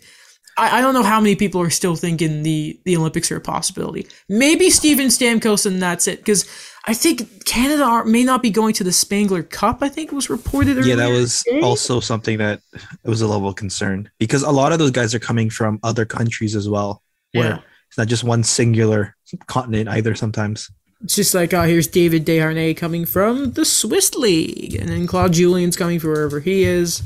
I, 0.60 0.78
I 0.78 0.82
don't 0.82 0.94
know 0.94 1.04
how 1.04 1.20
many 1.22 1.36
people 1.36 1.62
are 1.62 1.70
still 1.70 1.96
thinking 1.96 2.44
the 2.44 2.80
the 2.86 2.98
Olympics 2.98 3.32
are 3.32 3.38
a 3.38 3.42
possibility. 3.42 4.08
Maybe 4.28 4.70
Steven 4.70 5.08
Stamkos 5.08 5.66
and 5.66 5.82
that's 5.82 6.08
it. 6.08 6.20
Because 6.20 6.46
I 6.86 6.94
think 6.94 7.46
Canada 7.46 7.84
are, 7.84 8.06
may 8.06 8.24
not 8.24 8.42
be 8.42 8.50
going 8.50 8.74
to 8.76 8.84
the 8.84 8.92
Spengler 8.92 9.44
Cup. 9.44 9.80
I 9.82 9.90
think 9.90 10.12
was 10.12 10.30
reported. 10.30 10.84
Yeah, 10.86 10.96
that 10.96 11.10
was 11.10 11.42
today. 11.44 11.62
also 11.62 12.00
something 12.00 12.38
that 12.40 12.62
it 12.74 13.10
was 13.10 13.22
a 13.22 13.28
level 13.28 13.48
of 13.50 13.56
concern 13.56 14.10
because 14.20 14.44
a 14.44 14.52
lot 14.52 14.72
of 14.72 14.80
those 14.80 14.92
guys 14.92 15.16
are 15.16 15.20
coming 15.20 15.50
from 15.50 15.80
other 15.84 16.06
countries 16.06 16.56
as 16.56 16.68
well. 16.68 17.02
Where 17.34 17.46
Yeah. 17.46 17.60
it's 17.88 17.98
not 17.98 18.08
just 18.08 18.24
one 18.24 18.44
singular 18.44 19.16
continent 19.48 19.88
either. 19.90 20.14
Sometimes. 20.16 20.70
It's 21.02 21.16
just 21.16 21.34
like, 21.34 21.54
oh, 21.54 21.62
here's 21.64 21.88
David 21.88 22.26
Desharnais 22.26 22.76
coming 22.76 23.06
from 23.06 23.54
the 23.54 23.64
Swiss 23.64 24.16
league, 24.16 24.76
and 24.76 24.90
then 24.90 25.08
Claude 25.08 25.32
Julien's 25.32 25.78
coming 25.78 25.98
from 25.98 26.10
wherever 26.10 26.42
he 26.42 26.64
is, 26.64 27.04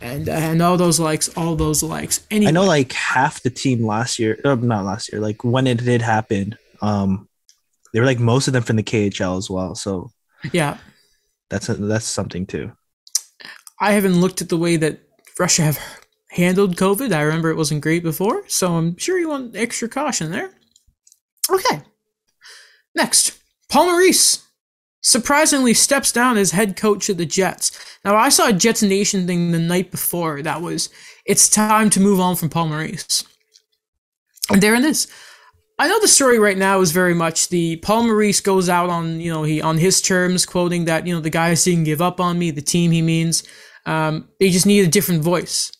and 0.00 0.28
and 0.28 0.62
all 0.62 0.76
those 0.76 1.00
likes, 1.00 1.28
all 1.36 1.56
those 1.56 1.82
likes. 1.82 2.26
Anyway, 2.30 2.48
I 2.48 2.52
know 2.52 2.64
like 2.64 2.92
half 2.92 3.42
the 3.42 3.50
team 3.50 3.84
last 3.84 4.18
year, 4.18 4.38
uh, 4.44 4.54
not 4.54 4.84
last 4.84 5.12
year, 5.12 5.20
like 5.20 5.44
when 5.44 5.66
it 5.66 5.84
did 5.84 6.02
happen, 6.02 6.56
um, 6.80 7.28
they 7.92 8.00
were 8.00 8.06
like 8.06 8.18
most 8.18 8.46
of 8.46 8.52
them 8.52 8.62
from 8.62 8.76
the 8.76 8.82
KHL 8.82 9.38
as 9.38 9.50
well. 9.50 9.74
So 9.74 10.10
yeah, 10.52 10.78
that's 11.50 11.68
a, 11.68 11.74
that's 11.74 12.04
something 12.04 12.46
too. 12.46 12.72
I 13.80 13.92
haven't 13.92 14.20
looked 14.20 14.42
at 14.42 14.48
the 14.48 14.58
way 14.58 14.76
that 14.76 15.00
Russia 15.38 15.62
have 15.62 15.78
handled 16.30 16.76
COVID. 16.76 17.12
I 17.12 17.22
remember 17.22 17.50
it 17.50 17.56
wasn't 17.56 17.80
great 17.80 18.02
before, 18.02 18.44
so 18.48 18.74
I'm 18.76 18.96
sure 18.96 19.18
you 19.18 19.28
want 19.28 19.56
extra 19.56 19.88
caution 19.88 20.30
there. 20.30 20.50
Okay. 21.50 21.82
Next, 22.94 23.38
Paul 23.68 23.86
Maurice 23.86 24.47
surprisingly 25.08 25.72
steps 25.72 26.12
down 26.12 26.36
as 26.36 26.50
head 26.50 26.76
coach 26.76 27.08
of 27.08 27.16
the 27.16 27.24
Jets. 27.24 27.72
Now, 28.04 28.14
I 28.14 28.28
saw 28.28 28.48
a 28.48 28.52
Jets 28.52 28.82
Nation 28.82 29.26
thing 29.26 29.52
the 29.52 29.58
night 29.58 29.90
before 29.90 30.42
that 30.42 30.60
was 30.60 30.90
it's 31.24 31.48
time 31.48 31.88
to 31.90 32.00
move 32.00 32.20
on 32.20 32.36
from 32.36 32.50
Paul 32.50 32.68
Maurice. 32.68 33.24
And 34.50 34.62
there 34.62 34.74
it 34.74 34.84
is. 34.84 35.08
I 35.78 35.88
know 35.88 36.00
the 36.00 36.08
story 36.08 36.38
right 36.38 36.58
now 36.58 36.80
is 36.80 36.90
very 36.90 37.14
much 37.14 37.48
the 37.48 37.76
Paul 37.76 38.04
Maurice 38.04 38.40
goes 38.40 38.68
out 38.68 38.90
on 38.90 39.20
you 39.20 39.32
know 39.32 39.44
he 39.44 39.62
on 39.62 39.78
his 39.78 40.02
terms, 40.02 40.44
quoting 40.44 40.86
that 40.86 41.06
you 41.06 41.14
know 41.14 41.20
the 41.20 41.30
guys 41.30 41.64
didn't 41.64 41.84
give 41.84 42.02
up 42.02 42.20
on 42.20 42.38
me, 42.38 42.50
the 42.50 42.60
team 42.60 42.90
he 42.90 43.00
means. 43.00 43.44
Um, 43.86 44.28
they 44.40 44.50
just 44.50 44.66
need 44.66 44.84
a 44.84 44.90
different 44.90 45.22
voice. 45.22 45.70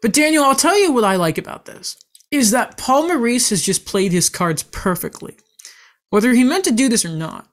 But 0.00 0.14
Daniel, 0.14 0.44
I'll 0.44 0.56
tell 0.56 0.78
you 0.78 0.92
what 0.92 1.04
I 1.04 1.16
like 1.16 1.36
about 1.36 1.66
this 1.66 1.96
is 2.30 2.52
that 2.52 2.78
Paul 2.78 3.08
Maurice 3.08 3.50
has 3.50 3.62
just 3.62 3.84
played 3.84 4.12
his 4.12 4.28
cards 4.28 4.62
perfectly, 4.62 5.36
whether 6.08 6.32
he 6.32 6.44
meant 6.44 6.64
to 6.64 6.72
do 6.72 6.88
this 6.88 7.04
or 7.04 7.10
not. 7.14 7.49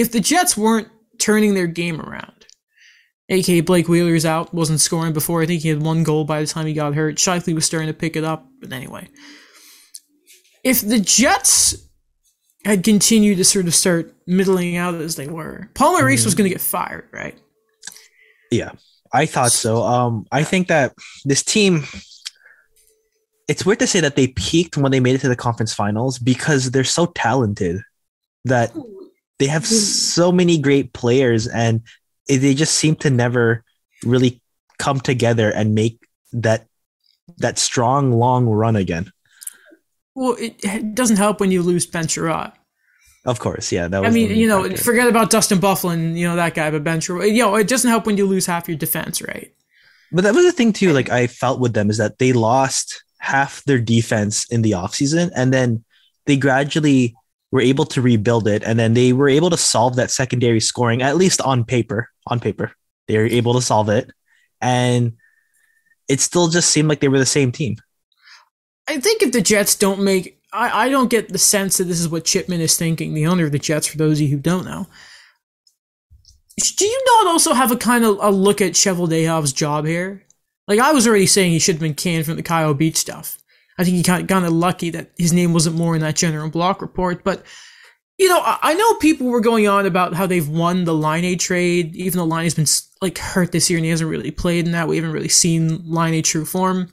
If 0.00 0.12
the 0.12 0.20
Jets 0.20 0.56
weren't 0.56 0.88
turning 1.18 1.54
their 1.54 1.66
game 1.66 2.00
around, 2.00 2.46
aka 3.28 3.60
Blake 3.60 3.88
Wheeler's 3.88 4.24
out, 4.24 4.54
wasn't 4.54 4.80
scoring 4.80 5.12
before. 5.12 5.42
I 5.42 5.46
think 5.46 5.62
he 5.62 5.68
had 5.68 5.82
one 5.82 6.02
goal 6.02 6.24
by 6.24 6.40
the 6.40 6.46
time 6.46 6.66
he 6.66 6.72
got 6.72 6.94
hurt. 6.94 7.16
Scheifele 7.16 7.54
was 7.54 7.66
starting 7.66 7.88
to 7.88 7.94
pick 7.94 8.16
it 8.16 8.24
up, 8.24 8.46
but 8.60 8.72
anyway 8.72 9.08
if 10.64 10.80
the 10.80 10.98
Jets 10.98 11.74
had 12.64 12.84
continued 12.84 13.36
to 13.36 13.44
sort 13.44 13.66
of 13.66 13.74
start 13.74 14.14
middling 14.26 14.76
out 14.76 14.94
as 14.94 15.16
they 15.16 15.26
were, 15.26 15.70
Paul 15.74 15.98
Maurice 15.98 16.24
was 16.24 16.34
going 16.34 16.48
to 16.48 16.54
get 16.54 16.60
fired, 16.60 17.08
right? 17.12 17.38
Yeah, 18.50 18.72
I 19.12 19.26
thought 19.26 19.52
so. 19.52 19.82
Um, 19.82 20.26
I 20.32 20.44
think 20.44 20.68
that 20.68 20.94
this 21.24 21.42
team. 21.42 21.84
It's 23.48 23.66
weird 23.66 23.80
to 23.80 23.86
say 23.88 23.98
that 23.98 24.14
they 24.14 24.28
peaked 24.28 24.76
when 24.76 24.92
they 24.92 25.00
made 25.00 25.16
it 25.16 25.22
to 25.22 25.28
the 25.28 25.34
conference 25.34 25.74
finals 25.74 26.20
because 26.20 26.70
they're 26.70 26.84
so 26.84 27.06
talented 27.06 27.80
that 28.44 28.72
they 29.40 29.46
have 29.46 29.66
hmm. 29.66 29.74
so 29.74 30.30
many 30.30 30.58
great 30.58 30.92
players 30.92 31.48
and 31.48 31.80
they 32.28 32.54
just 32.54 32.76
seem 32.76 32.94
to 32.94 33.10
never 33.10 33.64
really 34.04 34.40
come 34.78 35.00
together 35.00 35.50
and 35.50 35.74
make 35.74 35.98
that 36.32 36.66
that 37.38 37.58
strong 37.58 38.12
long 38.12 38.46
run 38.46 38.76
again. 38.76 39.10
Well, 40.14 40.36
it, 40.38 40.94
doesn't 40.94 41.16
help 41.16 41.40
when 41.40 41.50
you 41.50 41.62
lose 41.62 41.86
Ben 41.86 42.06
Chiarot. 42.06 42.52
Of 43.24 43.38
course, 43.38 43.72
yeah. 43.72 43.88
That 43.88 44.02
was 44.02 44.10
I 44.10 44.12
mean, 44.12 44.36
you 44.36 44.46
know, 44.46 44.68
factor. 44.68 44.84
forget 44.84 45.08
about 45.08 45.30
Dustin 45.30 45.58
Byfuglien, 45.58 46.16
you 46.16 46.26
know, 46.26 46.36
that 46.36 46.54
guy, 46.54 46.70
but 46.70 46.84
Ben 46.84 47.00
Chiarot. 47.00 47.32
You 47.32 47.42
know, 47.42 47.56
it 47.56 47.68
doesn't 47.68 47.88
help 47.88 48.06
when 48.06 48.16
you 48.18 48.26
lose 48.26 48.44
half 48.44 48.68
your 48.68 48.76
defense, 48.76 49.22
right? 49.22 49.54
But 50.12 50.24
that 50.24 50.34
was 50.34 50.44
the 50.44 50.52
thing 50.52 50.72
too. 50.74 50.92
Like 50.92 51.08
I 51.08 51.26
felt 51.28 51.60
with 51.60 51.72
them 51.72 51.88
is 51.88 51.96
that 51.96 52.18
they 52.18 52.32
lost 52.32 53.04
half 53.18 53.64
their 53.64 53.80
defense 53.80 54.46
in 54.50 54.60
the 54.62 54.72
offseason 54.72 55.30
and 55.34 55.52
then 55.52 55.84
they 56.26 56.36
gradually 56.36 57.14
were 57.52 57.60
able 57.60 57.84
to 57.84 58.00
rebuild 58.00 58.46
it 58.46 58.62
and 58.62 58.78
then 58.78 58.94
they 58.94 59.12
were 59.12 59.28
able 59.28 59.50
to 59.50 59.56
solve 59.56 59.96
that 59.96 60.10
secondary 60.10 60.60
scoring 60.60 61.02
at 61.02 61.16
least 61.16 61.40
on 61.40 61.64
paper. 61.64 62.08
On 62.26 62.38
paper, 62.38 62.72
they 63.08 63.18
were 63.18 63.26
able 63.26 63.54
to 63.54 63.62
solve 63.62 63.88
it, 63.88 64.10
and 64.60 65.14
it 66.06 66.20
still 66.20 66.48
just 66.48 66.70
seemed 66.70 66.88
like 66.88 67.00
they 67.00 67.08
were 67.08 67.18
the 67.18 67.26
same 67.26 67.50
team. 67.50 67.76
I 68.86 69.00
think 69.00 69.22
if 69.22 69.32
the 69.32 69.40
Jets 69.40 69.74
don't 69.74 70.02
make, 70.02 70.40
I, 70.52 70.86
I 70.86 70.88
don't 70.90 71.10
get 71.10 71.28
the 71.28 71.38
sense 71.38 71.78
that 71.78 71.84
this 71.84 72.00
is 72.00 72.08
what 72.08 72.24
Chipman 72.24 72.60
is 72.60 72.76
thinking, 72.76 73.14
the 73.14 73.26
owner 73.26 73.46
of 73.46 73.52
the 73.52 73.58
Jets, 73.58 73.86
for 73.86 73.96
those 73.96 74.18
of 74.18 74.22
you 74.22 74.36
who 74.36 74.40
don't 74.40 74.64
know. 74.64 74.86
Do 76.76 76.84
you 76.84 77.02
not 77.06 77.26
also 77.28 77.54
have 77.54 77.72
a 77.72 77.76
kind 77.76 78.04
of 78.04 78.18
a 78.20 78.30
look 78.30 78.60
at 78.60 78.72
Cheveldayoff's 78.72 79.52
job 79.52 79.86
here? 79.86 80.24
Like, 80.68 80.78
I 80.78 80.92
was 80.92 81.08
already 81.08 81.26
saying 81.26 81.50
he 81.50 81.58
should 81.58 81.76
have 81.76 81.80
been 81.80 81.94
canned 81.94 82.26
from 82.26 82.36
the 82.36 82.42
Kyle 82.42 82.74
Beach 82.74 82.96
stuff. 82.96 83.39
I 83.80 83.84
think 83.84 83.96
he 83.96 84.02
kind 84.02 84.30
of, 84.30 84.52
lucky 84.52 84.90
that 84.90 85.10
his 85.16 85.32
name 85.32 85.54
wasn't 85.54 85.76
more 85.76 85.94
in 85.94 86.02
that 86.02 86.16
general 86.16 86.50
block 86.50 86.82
report. 86.82 87.24
But, 87.24 87.42
you 88.18 88.28
know, 88.28 88.40
I, 88.40 88.58
I 88.62 88.74
know 88.74 88.94
people 88.94 89.28
were 89.28 89.40
going 89.40 89.66
on 89.66 89.86
about 89.86 90.12
how 90.12 90.26
they've 90.26 90.48
won 90.48 90.84
the 90.84 90.94
Laine 90.94 91.38
trade, 91.38 91.96
even 91.96 92.18
though 92.18 92.24
Laine 92.24 92.44
has 92.44 92.54
been, 92.54 92.66
like, 93.00 93.16
hurt 93.16 93.52
this 93.52 93.70
year 93.70 93.78
and 93.78 93.84
he 93.84 93.90
hasn't 93.90 94.10
really 94.10 94.30
played 94.30 94.66
in 94.66 94.72
that. 94.72 94.86
We 94.86 94.96
haven't 94.96 95.12
really 95.12 95.28
seen 95.28 95.82
Laine 95.86 96.22
true 96.22 96.44
form. 96.44 96.92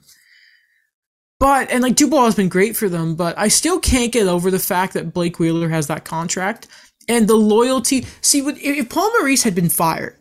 But 1.40 1.70
and 1.70 1.82
like 1.82 1.94
Dubois 1.94 2.24
has 2.24 2.34
been 2.34 2.48
great 2.48 2.76
for 2.76 2.88
them, 2.88 3.14
but 3.14 3.38
I 3.38 3.48
still 3.48 3.78
can't 3.78 4.10
get 4.12 4.26
over 4.26 4.50
the 4.50 4.58
fact 4.58 4.94
that 4.94 5.12
Blake 5.12 5.38
Wheeler 5.38 5.68
has 5.68 5.86
that 5.86 6.04
contract 6.04 6.66
and 7.08 7.28
the 7.28 7.36
loyalty. 7.36 8.06
See, 8.22 8.40
if 8.40 8.88
Paul 8.88 9.12
Maurice 9.12 9.44
had 9.44 9.54
been 9.54 9.68
fired, 9.68 10.16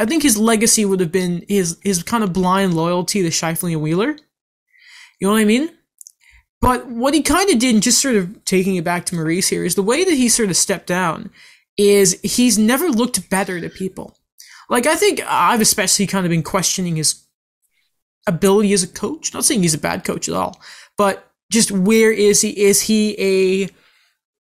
I 0.00 0.06
think 0.06 0.22
his 0.22 0.38
legacy 0.38 0.86
would 0.86 1.00
have 1.00 1.12
been 1.12 1.44
his 1.46 1.78
his 1.82 2.02
kind 2.02 2.24
of 2.24 2.32
blind 2.32 2.72
loyalty 2.72 3.22
to 3.22 3.28
Scheifele 3.28 3.72
and 3.72 3.82
Wheeler. 3.82 4.16
You 5.20 5.28
know 5.28 5.32
what 5.32 5.40
I 5.40 5.44
mean? 5.44 5.70
But 6.62 6.86
what 6.86 7.12
he 7.12 7.22
kind 7.22 7.50
of 7.50 7.58
did, 7.58 7.74
and 7.74 7.82
just 7.82 8.00
sort 8.00 8.14
of 8.14 8.44
taking 8.44 8.76
it 8.76 8.84
back 8.84 9.04
to 9.06 9.16
Maurice 9.16 9.48
here, 9.48 9.64
is 9.64 9.74
the 9.74 9.82
way 9.82 10.04
that 10.04 10.14
he 10.14 10.28
sort 10.28 10.48
of 10.48 10.56
stepped 10.56 10.86
down 10.86 11.30
is 11.76 12.20
he's 12.22 12.56
never 12.56 12.88
looked 12.88 13.28
better 13.28 13.60
to 13.60 13.68
people. 13.68 14.16
Like 14.70 14.86
I 14.86 14.94
think 14.94 15.20
I've 15.26 15.60
especially 15.60 16.06
kind 16.06 16.24
of 16.24 16.30
been 16.30 16.44
questioning 16.44 16.96
his 16.96 17.24
ability 18.28 18.72
as 18.72 18.84
a 18.84 18.88
coach. 18.88 19.34
Not 19.34 19.44
saying 19.44 19.62
he's 19.62 19.74
a 19.74 19.78
bad 19.78 20.04
coach 20.04 20.28
at 20.28 20.36
all, 20.36 20.60
but 20.96 21.32
just 21.50 21.72
where 21.72 22.12
is 22.12 22.42
he? 22.42 22.50
Is 22.58 22.82
he 22.82 23.16
a 23.18 23.68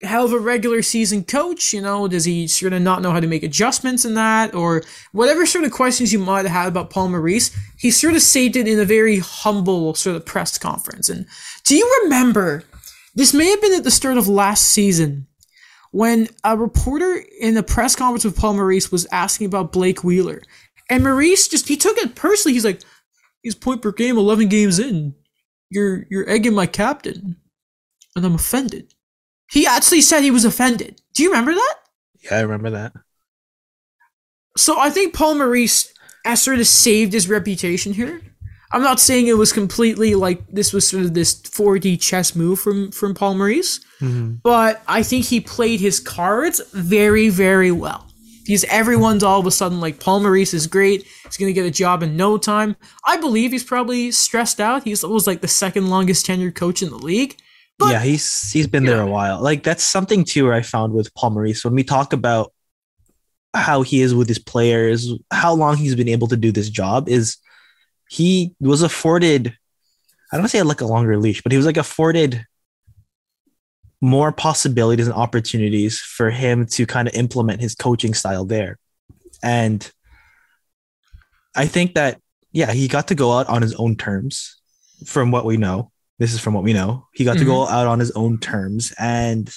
hell 0.01 0.25
of 0.25 0.33
a 0.33 0.39
regular 0.39 0.81
season 0.81 1.23
coach? 1.23 1.73
You 1.73 1.81
know, 1.81 2.07
does 2.07 2.25
he 2.25 2.47
sort 2.47 2.73
of 2.73 2.81
not 2.81 3.01
know 3.01 3.11
how 3.11 3.19
to 3.19 3.27
make 3.27 3.43
adjustments 3.43 4.05
in 4.05 4.13
that, 4.15 4.53
or 4.53 4.83
whatever 5.11 5.45
sort 5.45 5.65
of 5.65 5.71
questions 5.71 6.13
you 6.13 6.19
might 6.19 6.45
have 6.45 6.51
had 6.51 6.67
about 6.67 6.89
Paul 6.89 7.09
Maurice? 7.09 7.55
He 7.77 7.91
sort 7.91 8.15
of 8.15 8.21
saved 8.21 8.55
it 8.55 8.67
in 8.67 8.79
a 8.79 8.85
very 8.85 9.19
humble 9.19 9.93
sort 9.95 10.15
of 10.15 10.25
press 10.25 10.57
conference. 10.57 11.09
And 11.09 11.25
do 11.65 11.75
you 11.75 12.01
remember? 12.03 12.63
This 13.15 13.33
may 13.33 13.49
have 13.49 13.61
been 13.61 13.73
at 13.73 13.83
the 13.83 13.91
start 13.91 14.17
of 14.17 14.27
last 14.27 14.69
season 14.69 15.27
when 15.91 16.27
a 16.43 16.55
reporter 16.55 17.21
in 17.41 17.57
a 17.57 17.63
press 17.63 17.95
conference 17.95 18.23
with 18.23 18.37
Paul 18.37 18.53
Maurice 18.53 18.91
was 18.91 19.07
asking 19.11 19.47
about 19.47 19.71
Blake 19.71 20.03
Wheeler. 20.03 20.41
And 20.89 21.03
Maurice 21.03 21.47
just 21.47 21.67
he 21.67 21.75
took 21.75 21.97
it 21.97 22.15
personally. 22.15 22.53
He's 22.53 22.63
like, 22.63 22.81
he's 23.41 23.55
point 23.55 23.81
per 23.81 23.91
game, 23.91 24.17
eleven 24.17 24.47
games 24.47 24.79
in. 24.79 25.15
You're 25.69 26.05
you're 26.09 26.29
egging 26.29 26.53
my 26.53 26.67
captain. 26.67 27.35
And 28.15 28.25
I'm 28.25 28.35
offended. 28.35 28.93
He 29.49 29.65
actually 29.65 30.01
said 30.01 30.21
he 30.21 30.31
was 30.31 30.45
offended. 30.45 31.01
Do 31.13 31.23
you 31.23 31.29
remember 31.29 31.53
that? 31.53 31.75
Yeah, 32.23 32.37
I 32.37 32.41
remember 32.41 32.69
that. 32.71 32.93
So 34.57 34.79
I 34.79 34.89
think 34.89 35.13
Paul 35.13 35.35
Maurice 35.35 35.91
has 36.25 36.41
sort 36.41 36.59
of 36.59 36.67
saved 36.67 37.13
his 37.13 37.29
reputation 37.29 37.93
here. 37.93 38.21
I'm 38.71 38.83
not 38.83 38.99
saying 38.99 39.27
it 39.27 39.37
was 39.37 39.51
completely 39.51 40.13
like 40.15 40.45
this 40.47 40.73
was 40.73 40.87
sort 40.87 41.03
of 41.03 41.13
this 41.13 41.41
4D 41.41 41.99
chess 41.99 42.35
move 42.35 42.59
from 42.59 42.91
from 42.91 43.15
Paul 43.15 43.35
Maurice, 43.35 43.79
mm-hmm. 43.99 44.35
but 44.43 44.83
I 44.87 45.01
think 45.01 45.25
he 45.25 45.39
played 45.39 45.79
his 45.79 45.99
cards 45.99 46.61
very 46.71 47.29
very 47.29 47.71
well. 47.71 48.05
Because 48.45 48.63
everyone's 48.65 49.23
all 49.23 49.39
of 49.39 49.45
a 49.45 49.51
sudden 49.51 49.79
like 49.79 49.99
Paul 49.99 50.21
Maurice 50.21 50.53
is 50.53 50.67
great. 50.67 51.05
He's 51.23 51.37
gonna 51.37 51.53
get 51.53 51.65
a 51.65 51.71
job 51.71 52.03
in 52.03 52.15
no 52.15 52.37
time. 52.37 52.75
I 53.05 53.17
believe 53.17 53.51
he's 53.51 53.63
probably 53.63 54.11
stressed 54.11 54.59
out. 54.59 54.83
He's 54.83 55.03
was 55.03 55.25
like 55.25 55.41
the 55.41 55.47
second 55.47 55.89
longest 55.89 56.25
tenured 56.27 56.55
coach 56.55 56.83
in 56.83 56.89
the 56.89 56.97
league. 56.97 57.37
But- 57.79 57.91
yeah, 57.91 58.01
he's 58.01 58.51
he's 58.51 58.67
been 58.67 58.83
there 58.83 59.01
a 59.01 59.07
while. 59.07 59.41
Like 59.41 59.63
that's 59.63 59.83
something 59.83 60.25
too 60.25 60.43
where 60.45 60.53
I 60.53 60.61
found 60.61 60.93
with 60.93 61.13
Paul 61.15 61.31
Maurice 61.31 61.63
when 61.63 61.73
we 61.73 61.83
talk 61.83 62.13
about 62.13 62.53
how 63.53 63.81
he 63.81 64.01
is 64.01 64.13
with 64.13 64.27
his 64.27 64.37
players, 64.37 65.11
how 65.31 65.53
long 65.53 65.77
he's 65.77 65.95
been 65.95 66.09
able 66.09 66.27
to 66.27 66.37
do 66.37 66.51
this 66.51 66.69
job 66.69 67.09
is 67.09 67.37
he 68.09 68.53
was 68.59 68.81
afforded 68.81 69.55
I 70.31 70.37
don't 70.37 70.47
say 70.47 70.61
like 70.61 70.81
a 70.81 70.85
longer 70.85 71.17
leash, 71.17 71.41
but 71.41 71.51
he 71.51 71.57
was 71.57 71.65
like 71.65 71.77
afforded 71.77 72.45
more 74.01 74.31
possibilities 74.31 75.07
and 75.07 75.15
opportunities 75.15 75.99
for 75.99 76.29
him 76.29 76.65
to 76.67 76.85
kind 76.85 77.07
of 77.07 77.15
implement 77.15 77.61
his 77.61 77.75
coaching 77.75 78.13
style 78.13 78.45
there. 78.45 78.77
And 79.41 79.89
I 81.55 81.65
think 81.65 81.95
that 81.95 82.21
yeah, 82.51 82.71
he 82.71 82.87
got 82.87 83.07
to 83.07 83.15
go 83.15 83.37
out 83.37 83.47
on 83.47 83.61
his 83.61 83.73
own 83.75 83.95
terms 83.95 84.59
from 85.05 85.31
what 85.31 85.45
we 85.45 85.57
know. 85.57 85.91
This 86.19 86.33
is 86.33 86.39
from 86.39 86.53
what 86.53 86.63
we 86.63 86.73
know. 86.73 87.07
He 87.13 87.23
got 87.23 87.37
to 87.37 87.45
go 87.45 87.63
mm-hmm. 87.63 87.73
out 87.73 87.87
on 87.87 87.99
his 87.99 88.11
own 88.11 88.39
terms 88.39 88.93
and 88.99 89.49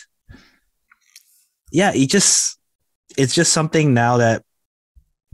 yeah, 1.71 1.93
he 1.93 2.07
just 2.07 2.59
it's 3.19 3.35
just 3.35 3.53
something 3.53 3.93
now 3.93 4.19
that 4.19 4.43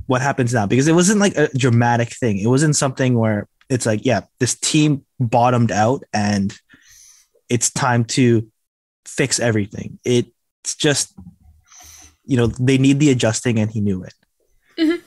what 0.06 0.22
happens 0.22 0.54
now 0.54 0.66
because 0.66 0.88
it 0.88 0.94
wasn't 0.94 1.20
like 1.20 1.36
a 1.36 1.48
dramatic 1.56 2.08
thing. 2.08 2.38
It 2.38 2.46
wasn't 2.46 2.76
something 2.76 3.18
where 3.18 3.46
it's 3.68 3.84
like, 3.84 4.04
yeah, 4.04 4.22
this 4.40 4.58
team 4.58 5.04
bottomed 5.20 5.70
out 5.70 6.02
and 6.12 6.56
it's 7.48 7.70
time 7.70 8.04
to 8.06 8.50
fix 9.06 9.38
everything. 9.38 9.98
It's 10.04 10.74
just, 10.76 11.14
you 12.24 12.36
know, 12.36 12.46
they 12.46 12.78
need 12.78 13.00
the 13.00 13.10
adjusting 13.10 13.58
and 13.58 13.70
he 13.70 13.80
knew 13.80 14.02
it. 14.02 14.14
Mm-hmm. 14.78 15.02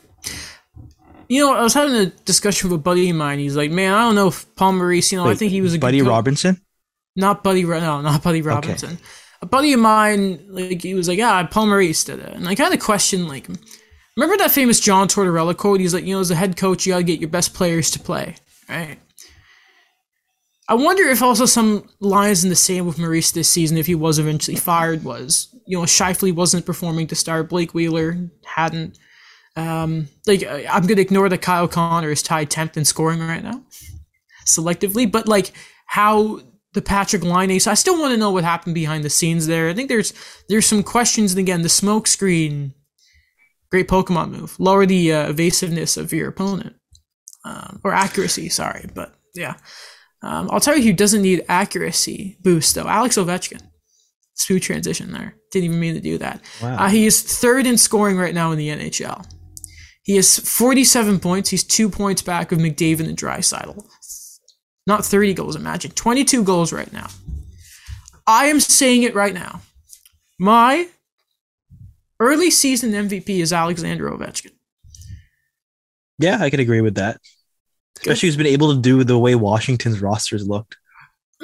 You 1.32 1.40
know, 1.40 1.54
I 1.54 1.64
was 1.64 1.74
having 1.74 1.96
a 1.96 2.08
discussion 2.08 2.70
with 2.70 2.78
a 2.78 2.84
buddy 2.84 3.10
of 3.10 3.16
mine. 3.16 3.40
He's 3.40 3.56
like, 3.56 3.72
"Man, 3.72 3.94
I 3.94 4.00
don't 4.00 4.16
know 4.16 4.28
if 4.28 4.54
Paul 4.58 4.74
Maurice. 4.74 5.14
You 5.14 5.18
know, 5.18 5.30
I 5.30 5.34
think 5.34 5.54
he 5.54 5.62
was 5.62 5.74
a 5.74 5.80
Buddy. 5.80 6.02
Robinson. 6.02 6.60
Not 7.16 7.42
Buddy, 7.42 7.64
no, 7.64 8.02
not 8.02 8.22
Buddy 8.22 8.42
Robinson. 8.42 8.98
A 9.42 9.46
buddy 9.46 9.72
of 9.72 9.80
mine, 9.80 10.46
like 10.50 10.82
he 10.82 10.94
was 10.94 11.08
like, 11.08 11.18
"Yeah, 11.18 11.42
Paul 11.44 11.68
Maurice 11.68 12.04
did 12.04 12.20
it," 12.20 12.34
and 12.34 12.50
I 12.50 12.56
kind 12.56 12.74
of 12.74 12.82
questioned, 12.82 13.30
like, 13.30 13.48
remember 14.18 14.36
that 14.40 14.52
famous 14.52 14.82
John 14.82 15.08
Tortorella 15.08 15.56
quote? 15.56 15.80
He's 15.80 15.94
like, 15.94 16.04
"You 16.04 16.16
know, 16.16 16.20
as 16.20 16.32
a 16.32 16.36
head 16.36 16.58
coach, 16.58 16.86
you 16.86 16.92
got 16.92 16.98
to 16.98 17.04
get 17.04 17.22
your 17.22 17.30
best 17.30 17.54
players 17.54 17.90
to 17.92 18.00
play." 18.00 18.36
Right. 18.68 19.00
I 20.68 20.74
wonder 20.74 21.04
if 21.04 21.22
also 21.24 21.46
some 21.46 21.88
lines 22.02 22.44
in 22.44 22.50
the 22.50 22.58
same 22.58 22.86
with 22.86 23.00
Maurice 23.00 23.32
this 23.32 23.48
season, 23.48 23.78
if 23.78 23.88
he 23.88 23.96
was 23.96 24.20
eventually 24.20 24.58
fired, 24.58 25.06
was 25.06 25.48
you 25.66 25.78
know 25.78 25.86
Scheifele 25.86 26.36
wasn't 26.36 26.66
performing 26.66 27.08
to 27.08 27.16
start, 27.16 27.48
Blake 27.48 27.74
Wheeler 27.74 28.18
hadn't. 28.44 28.98
Um, 29.56 30.08
like 30.28 30.44
I- 30.44 30.66
I'm 30.70 30.88
gonna 30.88 31.02
ignore 31.02 31.28
that 31.30 31.42
Kyle 31.42 31.68
Connor 31.68 32.12
is 32.12 32.22
tied 32.24 32.50
10th 32.50 32.78
in 32.78 32.86
scoring 32.86 33.20
right 33.20 33.44
now, 33.44 33.64
selectively, 34.46 35.10
but 35.12 35.28
like 35.28 35.52
how 35.88 36.40
the 36.74 36.82
Patrik 36.82 37.24
Laine 37.24 37.52
ace, 37.52 37.68
I 37.68 37.74
still 37.74 38.00
want 38.00 38.12
to 38.14 38.18
know 38.18 38.32
what 38.32 38.46
happened 38.46 38.76
behind 38.76 39.04
the 39.04 39.10
scenes 39.10 39.48
there. 39.48 39.68
I 39.70 39.74
think 39.74 39.90
there's 39.90 40.14
there's 40.48 40.66
some 40.66 40.84
questions, 40.84 41.32
and 41.34 41.40
again, 41.40 41.64
the 41.64 41.70
smoke 41.70 42.08
screen, 42.08 42.74
great 43.70 43.88
Pokemon 43.90 44.32
move, 44.32 44.56
lower 44.60 44.86
the 44.86 45.12
uh, 45.14 45.30
evasiveness 45.30 45.98
of 45.98 46.14
your 46.14 46.30
opponent, 46.30 46.76
um, 47.44 47.82
or 47.84 47.94
accuracy. 47.94 48.48
Sorry, 48.48 48.90
but 48.96 49.14
yeah, 49.36 49.56
um, 50.24 50.48
I'll 50.50 50.62
tell 50.62 50.78
you 50.78 50.84
who 50.84 50.94
doesn't 50.94 51.22
need 51.24 51.44
accuracy 51.50 52.38
boost 52.42 52.76
though. 52.76 52.88
Alex 52.88 53.18
Ovechkin. 53.18 53.62
Smooth 54.36 54.62
transition 54.64 55.12
there. 55.12 55.36
Didn't 55.52 55.66
even 55.66 55.80
mean 55.80 55.94
to 55.94 56.02
do 56.02 56.18
that. 56.20 56.42
Wow. 56.64 56.78
Uh, 56.86 56.90
he 56.90 57.06
is 57.06 57.22
third 57.22 57.68
in 57.68 57.78
scoring 57.78 58.18
right 58.18 58.34
now 58.34 58.52
in 58.52 58.58
the 58.58 58.70
NHL. 58.70 59.24
He 60.04 60.16
has 60.16 60.40
47 60.40 61.20
points. 61.20 61.50
He's 61.50 61.64
two 61.64 61.90
points 61.90 62.22
back 62.22 62.52
of 62.52 62.60
McDavid 62.60 63.08
and 63.08 63.18
Draisaitl. 63.18 63.86
Not 64.88 65.06
30 65.06 65.36
goals, 65.36 65.56
imagine. 65.56 65.92
22 65.92 66.44
goals 66.44 66.74
right 66.74 66.92
now. 66.92 67.08
I 68.26 68.46
am 68.46 68.60
saying 68.60 69.04
it 69.04 69.14
right 69.14 69.34
now. 69.34 69.62
My 70.40 70.88
early 72.20 72.50
season 72.50 72.92
MVP 72.92 73.30
is 73.30 73.54
Alexander 73.54 74.10
Ovechkin. 74.10 74.52
Yeah, 76.18 76.38
I 76.42 76.50
can 76.50 76.60
agree 76.60 76.82
with 76.82 76.96
that. 76.96 77.20
Especially 77.98 78.28
he's 78.28 78.38
been 78.38 78.48
able 78.48 78.74
to 78.74 78.82
do 78.82 79.04
the 79.04 79.20
way 79.20 79.36
Washington's 79.36 80.02
rosters 80.02 80.48
looked. 80.48 80.78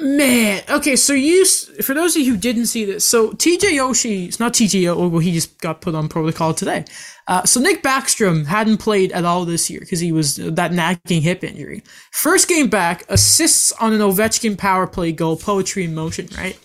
Man, 0.00 0.62
okay, 0.70 0.94
so 0.94 1.12
you, 1.12 1.44
for 1.82 1.92
those 1.92 2.14
of 2.14 2.22
you 2.22 2.32
who 2.32 2.38
didn't 2.38 2.66
see 2.66 2.84
this, 2.84 3.04
so 3.04 3.32
TJ 3.32 3.80
Oshie, 3.80 4.28
it's 4.28 4.38
not 4.38 4.52
TJ 4.52 4.84
well, 4.96 5.18
he 5.18 5.32
just 5.32 5.58
got 5.60 5.80
put 5.80 5.96
on 5.96 6.08
protocol 6.08 6.54
today. 6.54 6.84
Uh, 7.26 7.44
so 7.44 7.58
Nick 7.58 7.82
Backstrom 7.82 8.46
hadn't 8.46 8.76
played 8.76 9.10
at 9.10 9.24
all 9.24 9.44
this 9.44 9.68
year 9.68 9.80
because 9.80 9.98
he 9.98 10.12
was 10.12 10.38
uh, 10.38 10.50
that 10.52 10.72
nagging 10.72 11.22
hip 11.22 11.42
injury. 11.42 11.82
First 12.12 12.48
game 12.48 12.68
back, 12.68 13.04
assists 13.08 13.72
on 13.72 13.92
an 13.92 14.00
Ovechkin 14.00 14.56
power 14.56 14.86
play 14.86 15.10
goal, 15.10 15.36
poetry 15.36 15.84
in 15.84 15.96
motion, 15.96 16.28
right? 16.36 16.56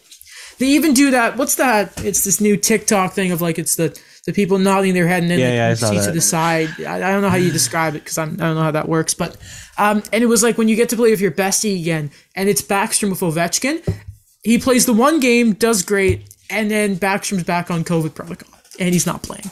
They 0.59 0.67
even 0.67 0.93
do 0.93 1.09
that. 1.09 1.35
What's 1.35 1.55
that? 1.55 2.05
It's 2.05 2.23
this 2.23 2.39
new 2.39 2.55
TikTok 2.55 3.13
thing 3.13 3.31
of 3.31 3.41
like 3.41 3.57
it's 3.57 3.75
the 3.75 3.99
the 4.25 4.31
people 4.31 4.57
nodding 4.57 4.93
their 4.93 5.07
head 5.07 5.23
and 5.23 5.31
then 5.31 5.39
Yeah, 5.39 5.47
like, 5.47 5.55
yeah, 5.55 5.67
I 5.69 5.73
saw 5.73 5.89
see 5.89 6.05
to 6.05 6.11
the 6.11 6.21
side. 6.21 6.69
I, 6.79 6.95
I 6.95 7.11
don't 7.11 7.21
know 7.21 7.29
how 7.29 7.35
you 7.35 7.51
describe 7.51 7.95
it 7.95 8.03
because 8.03 8.17
I 8.17 8.25
don't 8.25 8.37
know 8.37 8.61
how 8.61 8.71
that 8.71 8.87
works, 8.87 9.13
but 9.13 9.35
um, 9.77 10.03
and 10.12 10.23
it 10.23 10.27
was 10.27 10.43
like 10.43 10.57
when 10.57 10.67
you 10.67 10.75
get 10.75 10.89
to 10.89 10.95
play 10.95 11.12
with 11.12 11.21
your 11.21 11.31
bestie 11.31 11.79
again, 11.79 12.12
and 12.36 12.49
it's 12.49 12.62
Backstrom 12.62 13.09
with 13.09 13.19
Ovechkin. 13.21 13.81
He 14.43 14.57
plays 14.57 14.86
the 14.86 14.93
one 14.93 15.19
game, 15.19 15.53
does 15.53 15.81
great, 15.83 16.29
and 16.49 16.69
then 16.69 16.97
Backstrom's 16.97 17.43
back 17.43 17.71
on 17.71 17.83
COVID 17.83 18.13
protocol, 18.13 18.53
and 18.79 18.93
he's 18.93 19.05
not 19.05 19.23
playing. 19.23 19.49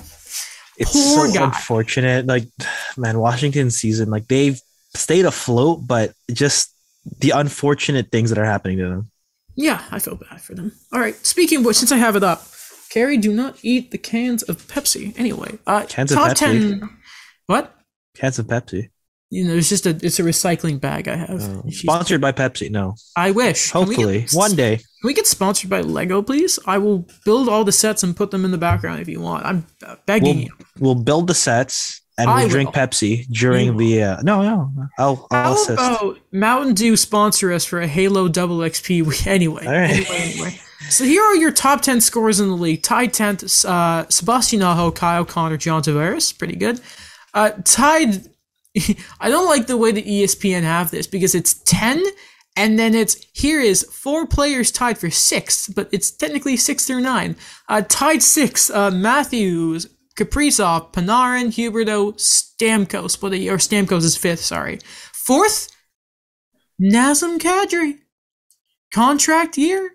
It's 0.78 0.92
Poor 0.92 1.28
so 1.28 1.34
guy. 1.34 1.46
unfortunate. 1.46 2.26
Like, 2.26 2.48
man, 2.98 3.20
Washington 3.20 3.72
season, 3.72 4.10
like 4.10 4.28
they've 4.28 4.60
stayed 4.96 5.26
afloat, 5.26 5.82
but 5.86 6.14
just 6.32 6.74
the 7.20 7.32
unfortunate 7.32 8.12
things 8.12 8.30
that 8.30 8.38
are 8.40 8.46
happening 8.46 8.78
to 8.80 8.88
them. 8.90 9.12
Yeah, 9.56 9.84
I 9.92 10.00
feel 10.00 10.16
bad 10.16 10.42
for 10.42 10.56
them. 10.56 10.72
All 10.94 11.00
right, 11.00 11.16
speaking 11.26 11.60
of 11.60 11.66
which, 11.66 11.78
since 11.78 11.92
I 11.92 11.98
have 11.98 12.16
it 12.16 12.24
up, 12.24 12.44
Carrie, 12.90 13.18
do 13.18 13.32
not 13.34 13.58
eat 13.64 13.92
the 13.92 13.98
cans 13.98 14.44
of 14.44 14.68
Pepsi. 14.68 15.18
Anyway, 15.18 15.58
uh, 15.68 15.86
Cans 15.88 16.12
of 16.12 16.18
top 16.18 16.32
Pepsi? 16.32 16.36
ten. 16.38 16.90
What? 17.48 17.74
Cans 18.16 18.40
of 18.40 18.48
Pepsi. 18.48 18.90
You 19.34 19.46
know, 19.48 19.56
it's 19.56 19.70
just 19.70 19.86
a 19.86 19.92
it's 20.04 20.20
a 20.20 20.24
recycling 20.24 20.80
bag 20.80 21.08
I 21.08 21.16
have. 21.16 21.42
She's- 21.70 21.80
Sponsored 21.80 22.20
by 22.20 22.34
Pepsi. 22.34 22.70
No. 22.70 22.96
I 23.16 23.32
wish. 23.32 23.74
We 23.74 23.80
get- 23.80 23.88
Hopefully. 23.88 24.26
One 24.34 24.56
day. 24.56 24.76
Can 24.78 25.08
we 25.08 25.14
get 25.14 25.26
sponsored 25.26 25.70
by 25.70 25.82
Lego, 25.82 26.22
please? 26.22 26.60
I 26.68 26.78
will 26.78 27.08
build 27.26 27.48
all 27.50 27.64
the 27.64 27.72
sets 27.72 28.04
and 28.04 28.16
put 28.16 28.30
them 28.32 28.44
in 28.46 28.52
the 28.52 28.58
background 28.58 29.00
if 29.00 29.08
you 29.08 29.22
want. 29.22 29.46
I'm 29.46 29.66
uh, 29.88 29.96
begging 30.06 30.36
We'll 30.36 30.44
you. 30.46 30.52
we'll 30.80 30.96
build 30.96 31.28
the 31.28 31.34
sets 31.34 32.02
and 32.18 32.30
I 32.30 32.42
we'll 32.42 32.50
drink. 32.50 32.70
Pepsi 32.72 33.26
during 33.30 33.78
the 33.78 34.04
uh, 34.04 34.22
no 34.22 34.42
no 34.44 34.72
I'll 35.00 35.28
I'll 35.32 35.44
How 35.44 35.54
assist. 35.54 35.72
about 35.72 36.20
Mountain 36.34 36.74
Dew 36.76 36.98
sponsor 36.98 37.54
us 37.54 37.64
for 37.64 37.80
a 37.80 37.88
Halo 37.88 38.28
Double 38.28 38.58
XP? 38.58 39.26
Anyway, 39.28 39.66
All 39.66 39.72
right. 39.72 39.90
anyway, 39.92 40.08
anyway. 40.34 40.60
So 40.90 41.06
here 41.06 41.24
are 41.24 41.36
your 41.36 41.52
top 41.54 41.82
ten 41.82 42.02
scores 42.02 42.42
in 42.42 42.50
the 42.50 42.56
league. 42.58 42.84
Tied 42.84 43.14
tenth, 43.14 43.64
uh, 43.66 44.10
Sebastian 44.10 44.62
Aho, 44.62 44.92
Kyle 44.92 45.24
Connor, 45.24 45.56
John 45.56 45.82
Tavares, 45.82 46.38
pretty 46.38 46.58
good. 46.58 46.82
Uh, 47.34 47.52
tied. 47.64 48.26
I 49.20 49.30
don't 49.30 49.48
like 49.48 49.68
the 49.68 49.78
way 49.78 49.92
that 49.92 50.06
ESPN 50.06 50.64
have 50.64 50.92
this 50.92 51.08
because 51.08 51.36
it's 51.36 51.54
ten, 51.66 52.04
and 52.56 52.78
then 52.80 52.94
it's 52.96 53.26
here 53.34 53.60
is 53.60 53.84
four 53.84 54.26
players 54.26 54.72
tied 54.72 54.98
for 54.98 55.10
sixth, 55.10 55.74
but 55.76 55.90
it's 55.92 56.12
technically 56.12 56.58
six 56.58 56.86
through 56.86 57.02
nine. 57.02 57.36
Uh, 57.68 57.82
tied 57.88 58.24
six, 58.24 58.70
uh, 58.70 58.92
Matthews, 58.92 59.88
Kaprizov, 60.18 60.94
Panarin, 60.94 61.48
Huberdeau, 61.48 62.14
Stamkos, 62.16 63.20
but 63.20 63.34
or 63.34 63.58
Stamkos 63.58 64.04
is 64.04 64.18
fifth. 64.18 64.42
Sorry, 64.42 64.80
fourth, 65.14 65.70
Nazem 66.82 67.40
Kadri. 67.40 67.98
Contract 68.94 69.58
year. 69.58 69.90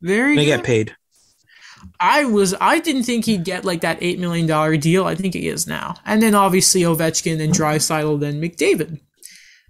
Very 0.00 0.34
They 0.36 0.44
good. 0.46 0.56
get 0.58 0.64
paid. 0.64 0.96
I 2.00 2.24
was 2.24 2.54
I 2.60 2.78
didn't 2.78 3.04
think 3.04 3.24
he'd 3.24 3.44
get 3.44 3.64
like 3.64 3.80
that 3.82 3.98
eight 4.00 4.18
million 4.18 4.46
dollar 4.46 4.76
deal. 4.76 5.04
I 5.06 5.14
think 5.14 5.34
he 5.34 5.48
is 5.48 5.66
now. 5.66 5.94
And 6.04 6.22
then 6.22 6.34
obviously 6.34 6.82
Ovechkin 6.82 7.40
and 7.40 7.52
Draisaitl, 7.52 8.20
then 8.20 8.40
McDavid. 8.40 9.00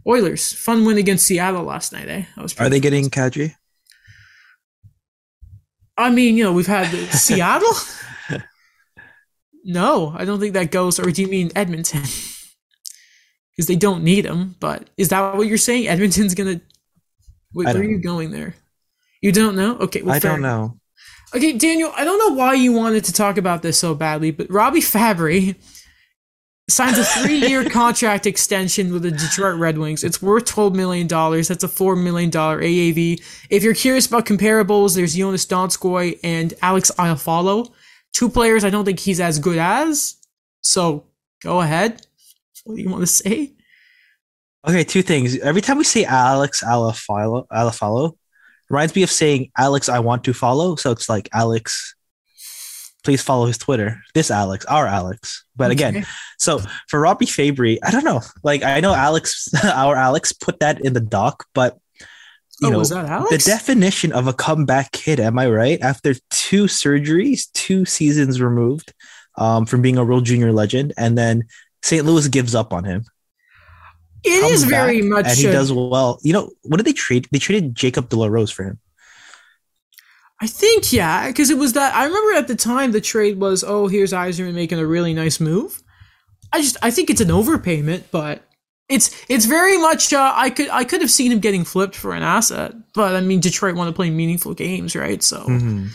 Oilers 0.07 0.53
fun 0.53 0.85
win 0.85 0.99
against 0.99 1.27
Seattle 1.27 1.63
last 1.65 1.93
night. 1.93 2.09
Eh, 2.09 2.25
Are 2.59 2.69
they 2.69 2.81
getting 2.81 3.09
Kadri? 3.11 3.55
I 5.97 6.11
mean, 6.11 6.37
you 6.37 6.45
know, 6.45 6.53
we've 6.53 6.67
had 6.67 6.87
Seattle. 7.13 7.73
no, 9.65 10.13
I 10.17 10.25
don't 10.25 10.41
think 10.41 10.55
that 10.55 10.71
goes. 10.71 10.99
Or 10.99 11.11
do 11.11 11.23
you 11.23 11.29
mean 11.29 11.51
Edmonton? 11.55 12.03
Because 13.55 13.69
they 13.69 13.77
don't 13.77 14.03
need 14.03 14.25
him. 14.25 14.57
But 14.61 14.89
is 14.97 15.11
that 15.11 15.37
what 15.37 15.47
you're 15.47 15.59
saying? 15.59 15.87
Edmonton's 15.87 16.35
gonna. 16.35 16.63
Wait, 17.53 17.67
where 17.67 17.77
are 17.77 17.83
you 17.85 17.99
going 17.99 18.31
there? 18.31 18.55
You 19.21 19.31
don't 19.31 19.57
know? 19.57 19.77
Okay, 19.77 20.01
well, 20.01 20.15
I 20.15 20.21
don't 20.21 20.39
enough. 20.39 20.71
know. 20.71 20.81
Okay, 21.35 21.57
Daniel, 21.57 21.93
I 21.97 22.05
don't 22.05 22.19
know 22.19 22.37
why 22.37 22.55
you 22.55 22.73
wanted 22.73 23.05
to 23.05 23.13
talk 23.13 23.39
about 23.39 23.63
this 23.63 23.79
so 23.79 23.95
badly, 23.95 24.31
but 24.31 24.51
Robby 24.51 24.81
Fabbri 24.81 25.57
signs 26.69 26.99
a 26.99 27.05
three-year 27.05 27.71
contract 27.71 28.27
extension 28.27 28.93
with 28.93 29.03
the 29.03 29.11
Detroit 29.13 29.59
Red 29.59 29.79
Wings. 29.79 30.05
It's 30.05 30.21
worth 30.21 30.45
twelve 30.45 30.75
million 30.75 31.07
dollars. 31.07 31.49
That's 31.49 31.65
a 31.65 31.69
four 31.69 31.97
million 31.97 32.29
dollar 32.29 32.61
AAV. 32.61 33.23
If 33.49 33.63
you're 33.63 33.75
curious 33.75 34.07
about 34.07 34.27
comparables, 34.27 34.95
there's 34.95 35.17
Joonas 35.17 35.47
Donskoi 35.47 36.19
and 36.23 36.53
Alex 36.61 36.91
Iafallo, 36.99 37.73
two 38.13 38.29
players 38.29 38.63
I 38.63 38.71
don't 38.71 38.85
think 38.85 39.01
he's 39.01 39.21
as 39.21 39.39
good 39.39 39.59
as. 39.59 40.17
So 40.61 41.05
go 41.43 41.63
ahead. 41.63 42.07
What 42.65 42.77
do 42.77 42.83
you 42.83 42.91
want 42.91 43.03
to 43.03 43.07
say? 43.07 43.53
Okay, 44.69 44.85
two 44.85 45.03
things. 45.03 45.39
Every 45.39 45.63
time 45.63 45.79
we 45.79 45.85
say 45.85 46.05
Alex 46.05 46.63
Alafalo, 46.63 47.47
Alafalo 47.49 48.17
reminds 48.73 48.97
me 48.97 49.03
of 49.03 49.11
saying 49.11 49.51
Alex 49.57 49.89
I 49.89 50.01
want 50.01 50.25
to 50.25 50.33
follow. 50.33 50.75
So 50.77 50.91
it's 50.91 51.09
like 51.09 51.29
Alex, 51.33 51.95
please 53.05 53.23
follow 53.23 53.47
his 53.47 53.59
Twitter. 53.59 54.01
This 54.15 54.31
Alex, 54.31 54.65
our 54.65 54.87
Alex. 54.87 55.45
But 55.55 55.71
again, 55.71 55.99
Okay. 55.99 56.07
so 56.39 56.61
for 56.89 56.99
Robby 57.01 57.27
Fabbri, 57.27 57.79
I 57.85 57.91
don't 57.91 58.05
know. 58.05 58.23
Like 58.43 58.63
I 58.65 58.81
know 58.81 58.95
Alex, 58.95 59.49
our 59.65 59.95
Alex 59.95 60.33
put 60.33 60.61
that 60.61 60.81
in 60.85 60.95
the 60.95 61.01
doc, 61.01 61.45
but 61.55 61.79
you 62.61 62.69
oh, 62.69 62.71
know 62.71 62.79
was 62.79 62.91
that 62.91 63.07
Alex? 63.07 63.45
the 63.45 63.51
definition 63.51 64.13
of 64.13 64.27
a 64.27 64.33
comeback 64.33 64.93
kid. 64.93 65.21
Am 65.21 65.39
I 65.39 65.49
right? 65.51 65.81
After 65.83 66.15
two 66.31 66.65
surgeries, 66.65 67.53
two 67.53 67.85
seasons 67.85 68.41
removed 68.41 68.95
um, 69.37 69.67
from 69.67 69.83
being 69.83 69.99
a 69.99 70.05
real 70.05 70.21
junior 70.21 70.53
legend, 70.53 70.95
and 70.97 71.19
then 71.19 71.45
St. 71.83 72.05
Louis 72.05 72.29
gives 72.29 72.55
up 72.55 72.73
on 72.73 72.85
him. 72.85 73.05
It 74.25 74.53
is 74.53 74.65
very 74.65 75.03
much. 75.03 75.27
and 75.27 75.37
he 75.39 75.47
a- 75.47 75.53
does 75.53 75.73
well. 75.73 76.19
You 76.23 76.33
know 76.33 76.51
what 76.63 76.77
did 76.79 76.87
they 76.87 76.93
trade? 76.93 77.27
They 77.33 77.39
traded 77.39 77.75
Jacob 77.75 78.09
de 78.09 78.17
la 78.17 78.27
Rose 78.27 78.51
for 78.51 78.65
him. 78.65 78.79
I 80.41 80.47
think 80.47 80.93
yeah, 80.93 81.29
because 81.29 81.51
it 81.51 81.59
was 81.59 81.75
that. 81.75 81.95
I 81.95 82.05
remember 82.05 82.33
at 82.37 82.49
the 82.49 82.57
time 82.57 82.91
the 82.93 83.01
trade 83.01 83.39
was, 83.39 83.63
oh, 83.63 83.87
here's 83.87 84.13
Yzerman 84.13 84.55
making 84.55 84.79
a 84.79 84.87
really 84.87 85.15
nice 85.15 85.39
move. 85.39 85.81
I 86.53 86.61
just 86.61 86.77
I 86.83 86.91
think 86.91 87.11
it's 87.11 87.21
an 87.21 87.29
overpayment, 87.29 88.05
but 88.11 88.43
it's 88.89 89.11
it's 89.29 89.45
very 89.47 89.79
much. 89.79 90.13
Uh, 90.13 90.33
I 90.35 90.51
could 90.51 90.69
I 90.71 90.85
could 90.85 91.01
have 91.01 91.11
seen 91.11 91.31
him 91.33 91.39
getting 91.39 91.65
flipped 91.65 91.95
for 91.95 92.13
an 92.13 92.23
asset, 92.23 92.75
but 92.95 93.15
I 93.15 93.21
mean 93.21 93.41
Detroit 93.41 93.77
want 93.77 93.89
to 93.89 93.93
play 93.93 94.11
meaningful 94.11 94.55
games, 94.55 94.97
right? 94.97 95.23
So 95.23 95.45
Mm-hmm. 95.45 95.87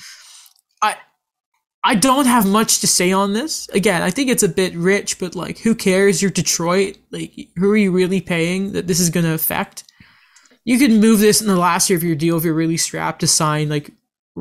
I 1.88 1.96
don't 1.96 2.26
have 2.26 2.46
much 2.46 2.82
to 2.82 2.88
say 2.88 3.14
on 3.14 3.32
this. 3.32 3.70
Again, 3.70 4.02
I 4.02 4.10
think 4.10 4.30
it's 4.30 4.44
a 4.44 4.50
bit 4.50 4.76
rich, 4.76 5.20
but 5.20 5.36
like, 5.36 5.60
who 5.60 5.74
cares? 5.74 6.22
You're 6.22 6.32
Detroit. 6.32 6.98
Like, 7.12 7.48
who 7.56 7.72
are 7.72 7.78
you 7.78 7.92
really 7.94 8.20
paying 8.20 8.74
that 8.74 8.88
this 8.88 9.00
is 9.00 9.10
going 9.10 9.26
to 9.26 9.34
affect? 9.34 9.86
You 10.66 10.78
could 10.80 10.92
move 10.92 11.20
this 11.20 11.40
in 11.40 11.48
the 11.48 11.56
last 11.56 11.90
year 11.90 11.96
of 11.96 12.04
your 12.04 12.16
deal 12.18 12.36
if 12.36 12.44
you're 12.44 12.54
really 12.54 12.76
strapped 12.76 13.22
to 13.22 13.28
sign. 13.28 13.70
Like, 13.70 13.92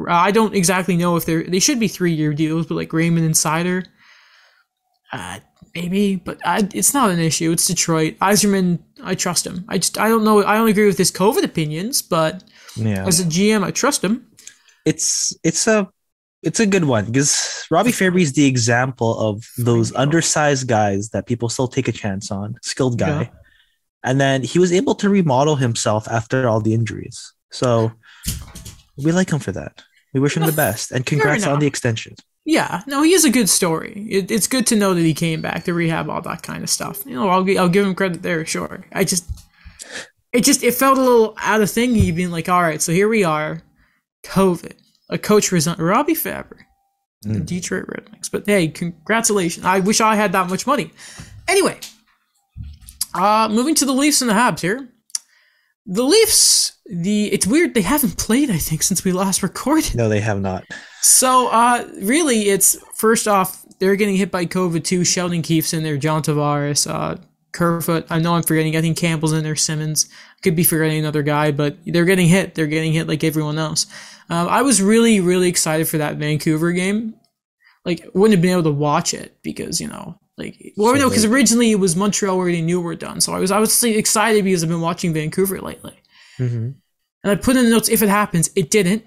I 0.09 0.32
don't 0.32 0.56
exactly 0.56 0.96
know 0.96 1.14
if 1.14 1.24
they're 1.24 1.44
they 1.44 1.61
should 1.61 1.78
be 1.78 1.87
three 1.87 2.12
year 2.12 2.35
deals, 2.35 2.66
but 2.66 2.74
like 2.74 2.92
Raymond 2.92 3.18
and 3.20 3.28
Insider, 3.28 3.85
uh, 5.12 5.38
maybe. 5.72 6.16
But 6.16 6.44
I, 6.44 6.68
it's 6.74 6.92
not 6.92 7.11
an 7.11 7.20
issue. 7.20 7.52
It's 7.52 7.68
Detroit. 7.68 8.18
Yzerman, 8.18 8.80
I 9.04 9.14
trust 9.14 9.46
him. 9.46 9.64
I 9.68 9.78
just 9.78 9.98
I 9.98 10.09
don't 10.09 10.24
know. 10.24 10.44
I 10.44 10.56
don't 10.56 10.68
agree 10.68 10.87
with 10.87 10.98
his 10.98 11.12
COVID 11.12 11.44
opinions, 11.44 12.02
but 12.02 12.42
Yeah, 12.74 13.06
as 13.06 13.20
a 13.20 13.24
GM, 13.24 13.62
I 13.62 13.70
trust 13.70 14.02
him. 14.02 14.26
it's 14.85 15.32
it's 15.44 15.66
a 15.68 15.88
it's 16.46 16.61
a 16.61 16.66
good 16.66 16.85
one 16.85 17.04
because 17.06 17.66
Robby 17.70 17.90
Fabbri 17.90 18.22
is 18.22 18.32
the 18.32 18.46
example 18.46 19.18
of 19.18 19.44
those 19.59 19.94
undersized 19.94 20.68
guys 20.68 21.11
that 21.11 21.26
people 21.26 21.48
still 21.48 21.68
take 21.68 21.88
a 21.88 21.92
chance 21.92 22.30
on, 22.30 22.56
skilled 22.62 22.98
guy, 22.98 23.22
Yeah. 23.22 23.28
and 24.04 24.20
then 24.20 24.42
he 24.42 24.59
was 24.59 24.72
able 24.72 24.94
to 24.96 25.09
remodel 25.09 25.56
himself 25.56 26.06
after 26.09 26.48
all 26.48 26.61
the 26.61 26.72
injuries. 26.74 27.32
So 27.50 27.92
we 28.96 29.12
like 29.12 29.30
him 29.30 29.40
for 29.40 29.52
that. 29.52 29.82
We 30.14 30.20
wish 30.20 30.37
him 30.37 30.46
the 30.46 30.52
best, 30.52 30.92
and 30.92 31.04
congrats 31.04 31.46
on 31.46 31.59
the 31.59 31.66
extension. 31.66 32.14
Yeah, 32.48 32.82
no, 32.87 33.02
he 33.02 33.12
is 33.12 33.24
a 33.24 33.30
good 33.30 33.48
story. 33.48 34.06
It, 34.09 34.30
it's 34.30 34.46
good 34.46 34.66
to 34.68 34.76
know 34.76 34.94
that 34.94 35.00
he 35.02 35.14
came 35.14 35.42
back 35.42 35.64
to 35.64 35.74
rehab, 35.74 36.09
all 36.09 36.22
that 36.22 36.42
kind 36.42 36.62
of 36.62 36.70
stuff. 36.70 37.04
You 37.04 37.14
know, 37.16 37.28
I'll 37.28 37.44
I'll 37.59 37.68
give 37.68 37.85
him 37.85 37.94
credit 37.94 38.22
there, 38.22 38.46
sure. 38.46 38.87
I 38.92 39.02
just, 39.04 39.24
it 40.32 40.44
just 40.44 40.62
it 40.62 40.72
felt 40.74 40.96
a 40.96 41.02
little 41.02 41.35
out 41.38 41.61
of 41.61 41.68
thingy, 41.68 42.14
being 42.14 42.30
like, 42.30 42.48
all 42.48 42.62
right, 42.62 42.80
so 42.80 42.92
here 42.92 43.09
we 43.09 43.24
are, 43.24 43.62
COVID, 44.24 44.74
a 45.09 45.19
coach 45.19 45.53
resigned, 45.53 45.79
Robby 45.79 46.14
Fabbri, 46.14 46.61
the 47.23 47.40
Mm. 47.40 47.47
Detroit 47.47 47.85
Red 47.88 48.09
Wings. 48.12 48.29
But 48.29 48.45
hey, 48.47 48.69
congratulations! 48.69 49.64
I 49.66 49.81
wish 49.81 50.01
I 50.01 50.16
had 50.16 50.33
that 50.33 50.49
much 50.51 50.66
money. 50.66 50.90
Anyway, 51.49 51.79
uh, 53.14 53.49
moving 53.51 53.75
to 53.77 53.85
the 53.85 53.92
Leafs 53.92 54.21
and 54.21 54.31
the 54.31 54.35
Habs 54.35 54.61
here. 54.61 54.88
The 55.87 56.03
Leafs, 56.03 56.73
the 56.87 57.33
it's 57.33 57.47
weird 57.47 57.75
they 57.75 57.83
haven't 57.83 58.19
played. 58.19 58.51
I 58.51 58.59
think 58.59 58.83
since 58.83 59.05
we 59.05 59.12
last 59.12 59.42
recorded. 59.42 59.95
No, 59.95 60.09
they 60.09 60.21
have 60.21 60.40
not. 60.40 60.64
So, 61.03 61.49
uh, 61.49 61.87
really, 62.03 62.49
it's 62.49 62.77
first 62.97 63.29
off, 63.29 63.64
they're 63.79 63.95
getting 63.95 64.16
hit 64.16 64.33
by 64.33 64.47
COVID 64.47 64.83
too. 64.83 65.05
Sheldon 65.05 65.42
Keefe's 65.42 65.73
in 65.73 65.85
there, 65.85 65.97
John 65.97 66.23
Tavares, 66.23 66.90
uh, 66.90 67.16
Kerfoot. 67.57 68.07
I 68.11 68.19
know 68.19 68.35
I'm 68.35 68.42
forgetting. 68.42 68.77
I 68.77 68.81
think 68.81 68.97
Campbell's 68.99 69.33
in 69.33 69.42
there, 69.42 69.57
Simmonds. 69.57 70.09
Could 70.42 70.55
be 70.55 70.64
forgetting 70.64 70.99
another 70.99 71.23
guy, 71.23 71.51
but 71.51 71.77
they're 71.87 72.05
getting 72.05 72.29
hit. 72.29 72.55
They're 72.55 72.66
getting 72.66 72.92
hit 72.92 73.09
like 73.09 73.25
everyone 73.25 73.59
else. 73.59 73.87
Um, 74.29 74.49
I 74.49 74.62
was 74.62 74.83
really, 74.83 75.21
really 75.21 75.49
excited 75.49 75.88
for 75.88 75.99
that 75.99 76.16
Vancouver 76.16 76.73
game. 76.73 77.14
Like, 77.85 78.07
wouldn't 78.14 78.37
have 78.37 78.42
been 78.42 78.53
able 78.53 78.64
to 78.64 78.71
watch 78.71 79.14
it 79.14 79.38
because 79.42 79.81
you 79.81 79.88
know, 79.88 80.19
like, 80.37 80.75
well, 80.77 80.95
So 80.95 81.01
no, 81.01 81.09
because 81.09 81.25
originally 81.25 81.71
it 81.71 81.81
was 81.81 81.97
Montreal 81.97 82.37
where 82.37 82.53
they 82.53 82.61
knew 82.61 82.81
we're 82.81 82.95
done. 82.95 83.21
So 83.21 83.33
I 83.33 83.38
was, 83.38 83.51
I 83.51 83.59
was 83.59 83.83
excited 83.85 84.45
because 84.45 84.62
I've 84.62 84.69
been 84.69 84.81
watching 84.81 85.14
Vancouver 85.14 85.61
lately. 85.61 85.95
Mhm. 86.38 86.75
And 87.25 87.33
I 87.33 87.35
put 87.37 87.57
in 87.57 87.64
the 87.64 87.71
notes 87.71 87.88
if 87.88 88.03
it 88.03 88.09
happens. 88.09 88.51
It 88.55 88.71
didn't. 88.71 89.05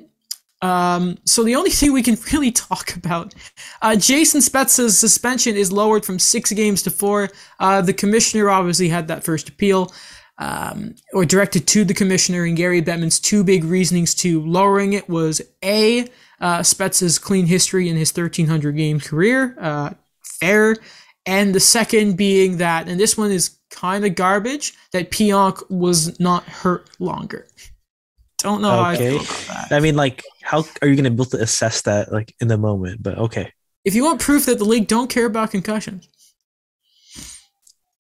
Um, 0.62 1.18
so 1.26 1.44
the 1.44 1.56
only 1.56 1.70
thing 1.72 1.94
we 1.94 2.04
can 2.04 2.18
really 2.32 2.52
talk 2.52 2.96
about, 2.96 3.34
uh, 3.82 3.96
Jason 3.96 4.42
Spezza's 4.42 4.98
suspension 4.98 5.56
is 5.56 5.72
lowered 5.72 6.06
from 6.06 6.20
six 6.20 6.52
games 6.52 6.82
to 6.84 6.92
four. 6.92 7.30
Uh, 7.60 7.82
the 7.82 7.94
commissioner 7.94 8.50
obviously 8.50 8.90
had 8.90 9.08
that 9.08 9.24
first 9.24 9.50
appeal, 9.50 9.92
um, 10.38 10.96
or 11.14 11.26
directed 11.26 11.68
to 11.68 11.84
the 11.84 11.94
commissioner. 11.94 12.46
And 12.46 12.58
Gary 12.58 12.82
Bettman's 12.82 13.20
two 13.20 13.44
big 13.44 13.64
reasonings 13.64 14.16
to 14.16 14.42
lowering 14.46 14.94
it 14.94 15.10
was 15.10 15.42
a 15.64 16.08
uh, 16.42 16.64
Spezza's 16.64 17.20
clean 17.20 17.46
history 17.46 17.90
in 17.90 17.98
his 17.98 18.16
1300 18.16 18.72
game 18.76 19.00
career, 19.00 19.56
uh, 19.60 19.92
fair, 20.24 20.78
and 21.26 21.54
the 21.54 21.60
second 21.60 22.16
being 22.18 22.58
that, 22.58 22.88
and 22.88 23.00
this 23.00 23.18
one 23.18 23.32
is 23.32 23.58
kind 23.70 24.06
of 24.06 24.16
garbage, 24.16 24.74
that 24.94 25.12
Pionk 25.12 25.70
was 25.70 26.20
not 26.20 26.44
hurt 26.44 26.90
longer. 27.00 27.48
Don't 28.40 28.62
know 28.62 28.70
how 28.70 28.80
I 28.82 28.94
Okay. 28.96 29.10
feel 29.12 29.22
about 29.22 29.70
that. 29.70 29.72
I 29.72 29.80
mean, 29.80 29.96
like, 29.96 30.24
how 30.42 30.64
are 30.82 30.88
you 30.88 30.96
going 30.96 31.04
to 31.04 31.10
be 31.12 31.16
able 31.16 31.26
to 31.26 31.42
assess 31.42 31.82
that, 31.84 32.12
like, 32.12 32.34
in 32.40 32.48
the 32.48 32.58
moment? 32.58 33.04
But 33.04 33.18
okay, 33.18 33.52
If 33.86 33.96
you 33.96 34.04
want 34.04 34.22
proof 34.22 34.46
that 34.46 34.58
the 34.60 34.66
league 34.66 34.88
don't 34.88 35.10
care 35.10 35.26
about 35.26 35.52
concussions, 35.52 36.08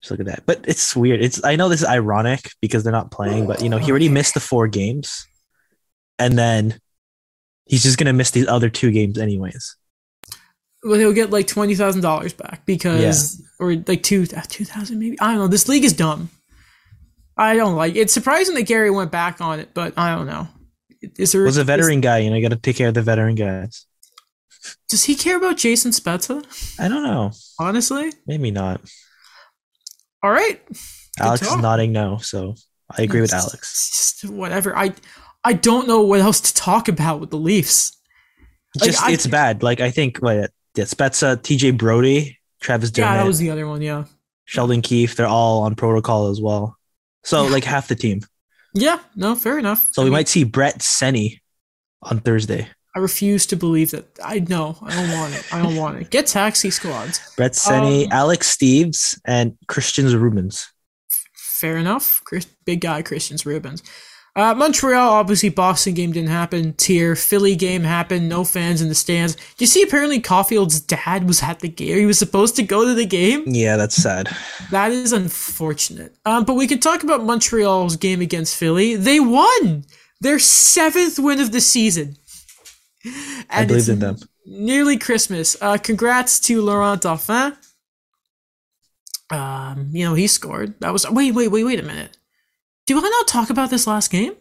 just 0.02 0.12
look 0.12 0.19
at 0.21 0.25
that. 0.28 0.43
But 0.45 0.63
it's 0.67 0.95
weird. 0.95 1.21
It's 1.21 1.43
I 1.43 1.56
know 1.58 1.67
this 1.69 1.82
is 1.82 1.88
ironic 1.88 2.52
because 2.62 2.84
they're 2.84 2.91
not 2.93 3.12
playing, 3.12 3.47
but 3.47 3.62
you 3.62 3.69
know, 3.69 3.78
he 3.78 3.89
already 3.91 4.10
missed 4.10 4.34
the 4.34 4.39
four 4.39 4.67
games, 4.67 5.28
and 6.17 6.38
then 6.38 6.80
he's 7.65 7.84
just 7.84 7.97
going 7.97 8.08
to 8.08 8.13
miss 8.13 8.32
these 8.32 8.47
other 8.47 8.69
two 8.69 8.91
games 8.91 9.17
anyways. 9.17 9.75
well, 10.84 10.97
he'll 10.99 11.12
get 11.13 11.32
like 11.32 11.47
twenty 11.47 11.75
thousand 11.75 12.02
dollars 12.02 12.32
back 12.34 12.65
because, 12.65 13.41
or 13.60 13.75
like 13.88 14.04
two 14.04 14.25
two 14.25 14.63
thousand 14.65 14.99
maybe. 14.99 15.19
I 15.19 15.32
don't 15.32 15.39
know. 15.39 15.47
This 15.47 15.67
league 15.67 15.84
is 15.84 15.91
dumb. 15.93 16.30
I 17.39 17.56
don't 17.56 17.75
like. 17.75 17.95
It's 17.95 18.13
surprising 18.13 18.54
that 18.56 18.63
Gary 18.67 18.91
went 18.91 19.12
back 19.12 19.39
on 19.41 19.60
it, 19.60 19.69
but 19.73 19.93
I 19.97 20.13
don't 20.15 20.28
know. 20.28 20.47
Is 21.17 21.32
there 21.32 21.43
Was 21.43 21.58
a 21.58 21.62
is- 21.62 21.65
veteran 21.67 22.02
guy, 22.02 22.17
you 22.19 22.30
know, 22.30 22.36
you 22.36 22.41
got 22.41 22.49
to 22.54 22.62
take 22.62 22.75
care 22.75 22.89
of 22.89 22.93
the 22.93 23.02
veteran 23.02 23.36
guys. 23.36 23.86
does 24.89 25.06
he 25.06 25.15
care 25.15 25.38
about 25.38 25.56
Jason 25.58 25.91
Spezza? 25.91 26.43
I 26.80 26.88
don't 26.89 27.04
know. 27.04 27.32
Honestly, 27.60 28.12
Maybe 28.28 28.52
not. 28.52 28.82
all 30.21 30.32
right. 30.32 30.62
Alex 31.19 31.41
is 31.41 31.56
nodding 31.58 31.91
no, 31.93 32.17
so 32.17 32.56
I 32.97 33.04
agree 33.04 33.21
with 33.21 33.34
Alex. 33.34 34.19
Just 34.21 34.34
whatever. 34.34 34.75
I 34.78 34.93
I 35.43 35.54
don't 35.54 35.88
know 35.88 36.02
what 36.02 36.19
else 36.19 36.41
to 36.41 36.54
talk 36.54 36.88
about 36.89 37.19
with 37.21 37.30
the 37.30 37.38
Leafs. 37.38 37.97
like, 38.80 38.91
Just 38.91 39.04
I- 39.04 39.12
it's 39.12 39.28
bad. 39.28 39.63
Like 39.63 39.80
I 39.80 39.91
think 39.91 40.17
what 40.17 40.52
yeah, 40.75 40.84
Spezza, 40.86 41.38
TJ 41.38 41.78
Brodie, 41.78 42.38
Travis 42.62 42.91
Yeah, 42.95 43.15
that 43.15 43.25
was 43.25 43.39
the 43.39 43.49
other 43.49 43.67
one. 43.67 43.82
Yeah. 43.82 44.06
Sheldon 44.45 44.82
Keefe, 44.82 45.15
they're 45.15 45.28
all 45.28 45.62
on 45.62 45.75
protocol 45.75 46.30
as 46.30 46.41
well. 46.41 46.75
So 47.23 47.45
like 47.45 47.63
half 47.63 47.88
the 47.88 47.95
team. 47.95 48.21
Yeah. 48.73 48.99
No, 49.15 49.36
fair 49.36 49.58
enough. 49.60 49.89
So 49.93 50.01
I 50.01 50.05
we 50.05 50.10
mean, 50.10 50.17
might 50.17 50.27
see 50.27 50.43
Brett 50.43 50.79
Seney 50.79 51.39
on 52.01 52.19
Thursday. 52.19 52.67
I 52.95 52.99
refuse 52.99 53.45
to 53.47 53.55
believe 53.55 53.91
that. 53.91 54.05
I 54.23 54.39
know. 54.39 54.77
I 54.82 54.95
don't 54.95 55.12
want 55.17 55.36
it. 55.36 55.53
I 55.53 55.62
don't 55.62 55.75
want 55.75 56.01
it. 56.01 56.10
Get 56.10 56.25
taxi 56.25 56.69
squads. 56.71 57.19
Brett 57.36 57.51
Seney, 57.53 58.05
Um, 58.05 58.12
Alex 58.12 58.55
Steeves, 58.55 59.19
and 59.25 59.55
Kristians 59.67 60.13
Rubins. 60.15 60.65
Fair 61.36 61.77
enough. 61.77 62.21
Chris, 62.25 62.45
big 62.65 62.82
guy, 62.82 63.03
Kristians 63.03 63.45
Rubins. 63.45 63.82
Uh, 64.39 64.56
Montreal, 64.56 65.12
obviously, 65.12 65.49
Boston 65.49 65.93
game 65.95 66.13
didn't 66.13 66.30
happen. 66.30 66.71
Tier 66.75 67.13
Philly 67.17 67.58
game 67.58 67.84
happened. 67.84 68.30
No 68.30 68.45
fans 68.45 68.82
in 68.82 68.88
the 68.88 68.95
stands. 68.95 69.36
You 69.58 69.67
see? 69.67 69.82
Apparently, 69.82 70.21
Caufield's 70.21 70.80
dad 70.80 71.28
was 71.28 71.43
at 71.43 71.60
the 71.60 71.67
game. 71.67 71.97
He 71.97 72.06
was 72.06 72.17
supposed 72.17 72.56
to 72.56 72.63
go 72.63 72.86
to 72.86 72.93
the 72.93 73.06
game. 73.06 73.43
Yeah, 73.47 73.75
that's 73.75 73.95
sad. 73.95 74.30
That 74.71 74.93
is 74.93 75.12
unfortunate. 75.12 76.15
Um, 76.25 76.45
but 76.45 76.54
we 76.54 76.67
can 76.67 76.80
talk 76.80 77.04
about 77.04 77.25
Montreal's 77.25 77.97
game 77.97 78.21
against 78.21 78.56
Philly. 78.56 78.95
They 78.95 79.19
won 79.19 79.84
their 80.21 80.39
seventh 80.39 81.19
win 81.19 81.41
of 81.41 81.52
the 81.52 81.60
season. 81.60 82.15
I 83.49 83.65
believe 83.65 83.89
in 83.89 83.99
them. 83.99 84.19
Nearly 84.45 84.97
Christmas. 84.97 85.58
Uh, 85.60 85.78
congrats 85.78 86.39
to 86.41 86.62
Laurent 86.62 87.02
Dauphin. 87.02 87.58
Um, 89.32 89.89
you 89.91 90.06
know 90.06 90.13
he 90.13 90.28
scored. 90.28 90.80
That 90.80 90.93
was 90.93 91.10
wait, 91.10 91.34
wait, 91.34 91.49
wait, 91.49 91.65
wait 91.65 91.80
a 91.80 91.84
minute. 91.84 92.17
Do 92.89 92.97
I 92.97 93.02
not 93.08 93.28
talk 93.28 93.52
about 93.52 93.69
this 93.69 93.86
last 93.86 94.10
game? 94.10 94.34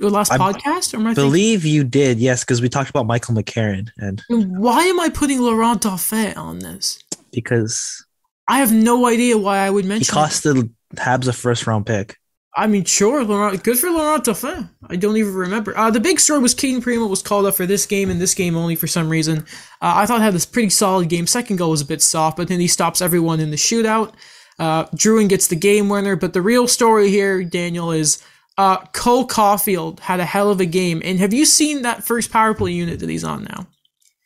Or 0.00 0.10
last 0.10 0.30
I 0.30 0.38
podcast? 0.38 0.94
Or 0.94 0.98
am 0.98 1.08
I 1.08 1.14
thinking- 1.14 1.24
believe 1.24 1.64
you 1.64 1.82
did, 1.82 2.20
yes, 2.20 2.44
because 2.44 2.62
we 2.62 2.68
talked 2.68 2.88
about 2.88 3.04
Michael 3.04 3.34
McCarron, 3.34 3.88
and 3.98 4.22
why 4.28 4.84
am 4.84 5.00
I 5.00 5.08
putting 5.08 5.40
Laurent 5.40 5.80
Dauphin 5.82 6.34
on 6.36 6.60
this? 6.60 7.00
because 7.32 8.04
I 8.46 8.58
have 8.58 8.70
no 8.72 9.06
idea 9.06 9.36
why 9.38 9.58
I 9.58 9.70
would 9.70 9.84
he 9.84 9.88
mention. 9.88 10.12
it. 10.12 10.14
cost 10.14 10.44
the 10.44 10.70
Habs 10.94 11.26
a 11.26 11.32
first 11.32 11.66
round 11.66 11.84
pick. 11.84 12.16
I 12.56 12.68
mean, 12.68 12.84
sure, 12.84 13.24
Laurent. 13.24 13.64
Good 13.64 13.78
for 13.78 13.90
Laurent 13.90 14.22
Dauphin. 14.24 14.68
I 14.88 14.94
don't 14.94 15.16
even 15.16 15.34
remember. 15.34 15.76
Uh, 15.76 15.90
the 15.90 15.98
big 15.98 16.20
story 16.20 16.38
was 16.38 16.54
Cayden 16.54 16.80
Primeau 16.80 17.08
was 17.08 17.22
called 17.22 17.46
up 17.46 17.56
for 17.56 17.66
this 17.66 17.86
game 17.86 18.08
and 18.08 18.20
this 18.20 18.34
game 18.34 18.56
only 18.56 18.76
for 18.76 18.86
some 18.86 19.08
reason. 19.08 19.38
Uh, 19.80 19.94
I 19.96 20.06
thought 20.06 20.18
he 20.18 20.24
had 20.24 20.34
this 20.34 20.46
pretty 20.46 20.68
solid 20.70 21.08
game. 21.08 21.26
Second 21.26 21.56
goal 21.56 21.70
was 21.70 21.80
a 21.80 21.86
bit 21.86 22.02
soft, 22.02 22.36
but 22.36 22.46
then 22.46 22.60
he 22.60 22.68
stops 22.68 23.00
everyone 23.02 23.40
in 23.40 23.50
the 23.50 23.56
shootout. 23.56 24.12
Uh, 24.58 24.84
Drouin 24.86 25.28
gets 25.28 25.48
the 25.48 25.56
game 25.56 25.88
winner. 25.88 26.16
But 26.16 26.32
the 26.32 26.42
real 26.42 26.68
story 26.68 27.08
here, 27.10 27.42
Daniel, 27.44 27.90
is 27.92 28.22
uh, 28.58 28.78
Cole 28.92 29.26
Caufield 29.26 30.00
had 30.00 30.20
a 30.20 30.24
hell 30.24 30.50
of 30.50 30.60
a 30.60 30.66
game. 30.66 31.00
And 31.04 31.18
have 31.18 31.32
you 31.32 31.44
seen 31.46 31.82
that 31.82 32.04
first 32.04 32.30
power 32.30 32.54
play 32.54 32.72
unit 32.72 33.00
that 33.00 33.08
he's 33.08 33.24
on 33.24 33.44
now? 33.44 33.66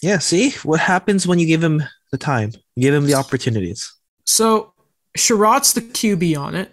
Yeah, 0.02 0.18
see 0.18 0.50
what 0.62 0.80
happens 0.80 1.26
when 1.26 1.38
you 1.38 1.46
give 1.46 1.62
him 1.64 1.82
the 2.12 2.18
time, 2.18 2.52
you 2.74 2.82
give 2.82 2.94
him 2.94 3.06
the 3.06 3.14
opportunities. 3.14 3.92
So 4.24 4.72
Sherrod's 5.16 5.72
the 5.72 5.80
QB 5.80 6.38
on 6.38 6.54
it. 6.54 6.70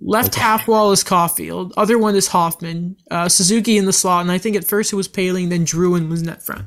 Left 0.00 0.32
Okay. 0.34 0.40
half 0.40 0.66
wall 0.66 0.90
is 0.92 1.04
Caufield. 1.04 1.72
Other 1.76 1.98
one 1.98 2.16
is 2.16 2.26
Hoffman. 2.28 2.96
Uh, 3.10 3.28
Suzuki 3.28 3.76
in 3.76 3.84
the 3.86 3.92
slot, 3.92 4.22
and 4.22 4.30
I 4.32 4.38
think 4.38 4.56
at 4.56 4.64
first 4.64 4.92
it 4.92 4.96
was 4.96 5.06
Paling, 5.06 5.50
then 5.50 5.64
Drouin 5.64 6.08
was 6.08 6.22
net 6.22 6.42
front. 6.42 6.66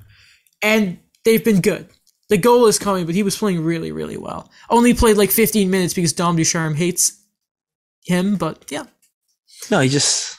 And 0.62 1.00
they've 1.26 1.44
been 1.44 1.60
good. 1.62 1.90
The 2.30 2.38
goal 2.38 2.68
is 2.68 2.78
coming, 2.78 3.06
but 3.06 3.16
he 3.16 3.24
was 3.24 3.38
playing 3.38 3.64
really, 3.64 3.92
really 3.92 4.18
well. 4.18 4.52
Only 4.70 4.94
played 4.94 5.18
like 5.18 5.32
15 5.32 5.70
minutes 5.70 5.94
because 5.94 6.14
Dom 6.14 6.36
Ducharme 6.36 6.76
hates 6.76 7.24
him, 8.04 8.36
but 8.36 8.66
yeah. 8.70 8.84
No, 9.72 9.80
he 9.80 9.90
just 9.90 10.38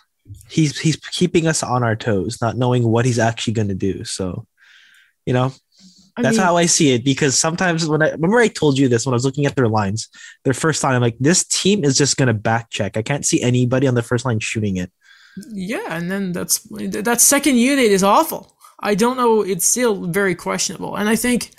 he's 0.49 0.79
he's 0.79 0.97
keeping 0.97 1.47
us 1.47 1.63
on 1.63 1.83
our 1.83 1.97
toes, 1.97 2.41
not 2.41 2.57
knowing 2.57 2.87
what 2.87 3.05
he's 3.05 3.19
actually 3.19 3.55
going 3.55 3.69
to 3.69 3.75
do. 3.75 4.05
So, 4.05 4.47
you 5.25 5.33
know, 5.33 5.53
I 6.17 6.23
that's 6.23 6.37
mean, 6.37 6.45
how 6.45 6.57
I 6.57 6.67
see 6.67 6.93
it. 6.93 7.05
Because 7.05 7.39
sometimes 7.39 7.87
when 7.87 8.03
I 8.03 8.11
remember 8.11 8.39
I 8.39 8.49
told 8.49 8.79
you 8.79 8.89
this 8.89 9.07
when 9.07 9.15
I 9.15 9.17
was 9.17 9.25
looking 9.25 9.47
at 9.47 9.57
their 9.57 9.69
lines, 9.69 10.09
their 10.45 10.55
first 10.55 10.83
line, 10.85 10.95
I'm 10.95 11.03
like, 11.03 11.17
this 11.19 11.45
team 11.45 11.85
is 11.85 11.97
just 11.97 12.17
going 12.17 12.27
to 12.27 12.35
back 12.35 12.71
check. 12.71 12.97
I 12.97 13.03
can't 13.03 13.25
see 13.25 13.41
anybody 13.43 13.87
on 13.87 13.95
the 13.95 14.03
first 14.03 14.25
line 14.25 14.41
shooting 14.41 14.77
it. 14.77 14.91
Yeah, 15.53 15.97
and 15.97 16.11
then 16.11 16.33
that's 16.33 16.61
that 16.71 17.21
second 17.21 17.57
unit 17.57 17.87
is 17.87 18.03
awful. 18.03 18.57
I 18.81 18.95
don't 18.95 19.17
know. 19.17 19.43
It's 19.43 19.67
still 19.67 20.07
very 20.07 20.35
questionable, 20.35 20.97
and 20.97 21.09
I 21.09 21.17
think 21.17 21.53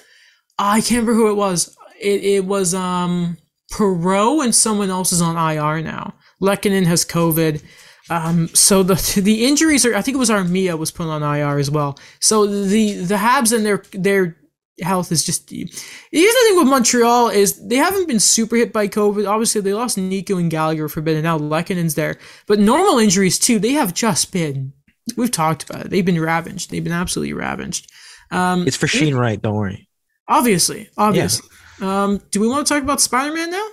I 0.59 0.81
can't 0.81 1.07
remember 1.07 1.13
who 1.13 1.31
it 1.31 1.35
was. 1.35 1.75
It 1.99 2.23
it 2.23 2.45
was 2.45 2.73
um 2.75 3.37
Perot 3.71 4.43
and 4.43 4.53
someone 4.53 4.89
else 4.89 5.11
is 5.11 5.21
on 5.21 5.35
IR 5.37 5.81
now. 5.81 6.15
Lehkonen 6.41 6.85
has 6.85 7.05
COVID. 7.05 7.63
Um, 8.09 8.47
so 8.49 8.83
the 8.83 8.95
the 9.21 9.45
injuries 9.45 9.85
are. 9.85 9.95
I 9.95 10.01
think 10.01 10.15
it 10.15 10.19
was 10.19 10.29
Armia 10.29 10.77
was 10.77 10.91
put 10.91 11.07
on 11.07 11.23
IR 11.23 11.57
as 11.59 11.71
well. 11.71 11.97
So 12.19 12.45
the 12.45 12.93
the 12.93 13.15
Habs 13.15 13.55
and 13.55 13.65
their 13.65 13.83
their 13.93 14.37
health 14.81 15.11
is 15.11 15.23
just. 15.23 15.49
Here's 15.49 15.69
the 16.11 16.43
thing 16.47 16.57
with 16.57 16.67
Montreal 16.67 17.29
is 17.29 17.65
they 17.67 17.75
haven't 17.75 18.07
been 18.07 18.19
super 18.19 18.55
hit 18.55 18.73
by 18.73 18.87
COVID. 18.87 19.29
Obviously, 19.29 19.61
they 19.61 19.73
lost 19.73 19.97
Nico 19.97 20.37
and 20.37 20.49
Gallagher 20.49 20.89
for 20.89 21.01
a 21.01 21.03
bit, 21.03 21.15
and 21.15 21.23
now 21.23 21.37
Lehkonen's 21.37 21.95
there. 21.95 22.17
But 22.47 22.59
normal 22.59 22.97
injuries 22.97 23.37
too, 23.37 23.59
they 23.59 23.73
have 23.73 23.93
just 23.93 24.31
been. 24.31 24.73
We've 25.17 25.31
talked 25.31 25.67
about 25.67 25.85
it. 25.85 25.89
They've 25.89 26.05
been 26.05 26.21
ravaged. 26.21 26.69
They've 26.69 26.83
been 26.83 26.93
absolutely 26.93 27.33
ravaged. 27.33 27.91
Um, 28.31 28.67
It's 28.67 28.77
for 28.77 28.87
Shane 28.87 29.15
Wright. 29.15 29.41
Don't 29.41 29.55
worry. 29.55 29.88
Obviously, 30.29 30.89
obviously. 30.97 31.49
Um, 31.81 32.21
do 32.31 32.39
we 32.39 32.47
want 32.47 32.65
to 32.67 32.73
talk 32.73 32.83
about 32.83 33.01
Spider 33.01 33.33
Man 33.33 33.51
now? 33.51 33.67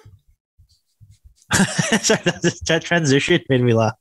Sorry, 1.54 2.20
that, 2.24 2.58
that 2.66 2.82
transition 2.82 3.40
made 3.48 3.60
me 3.62 3.72
laugh. 3.72 3.94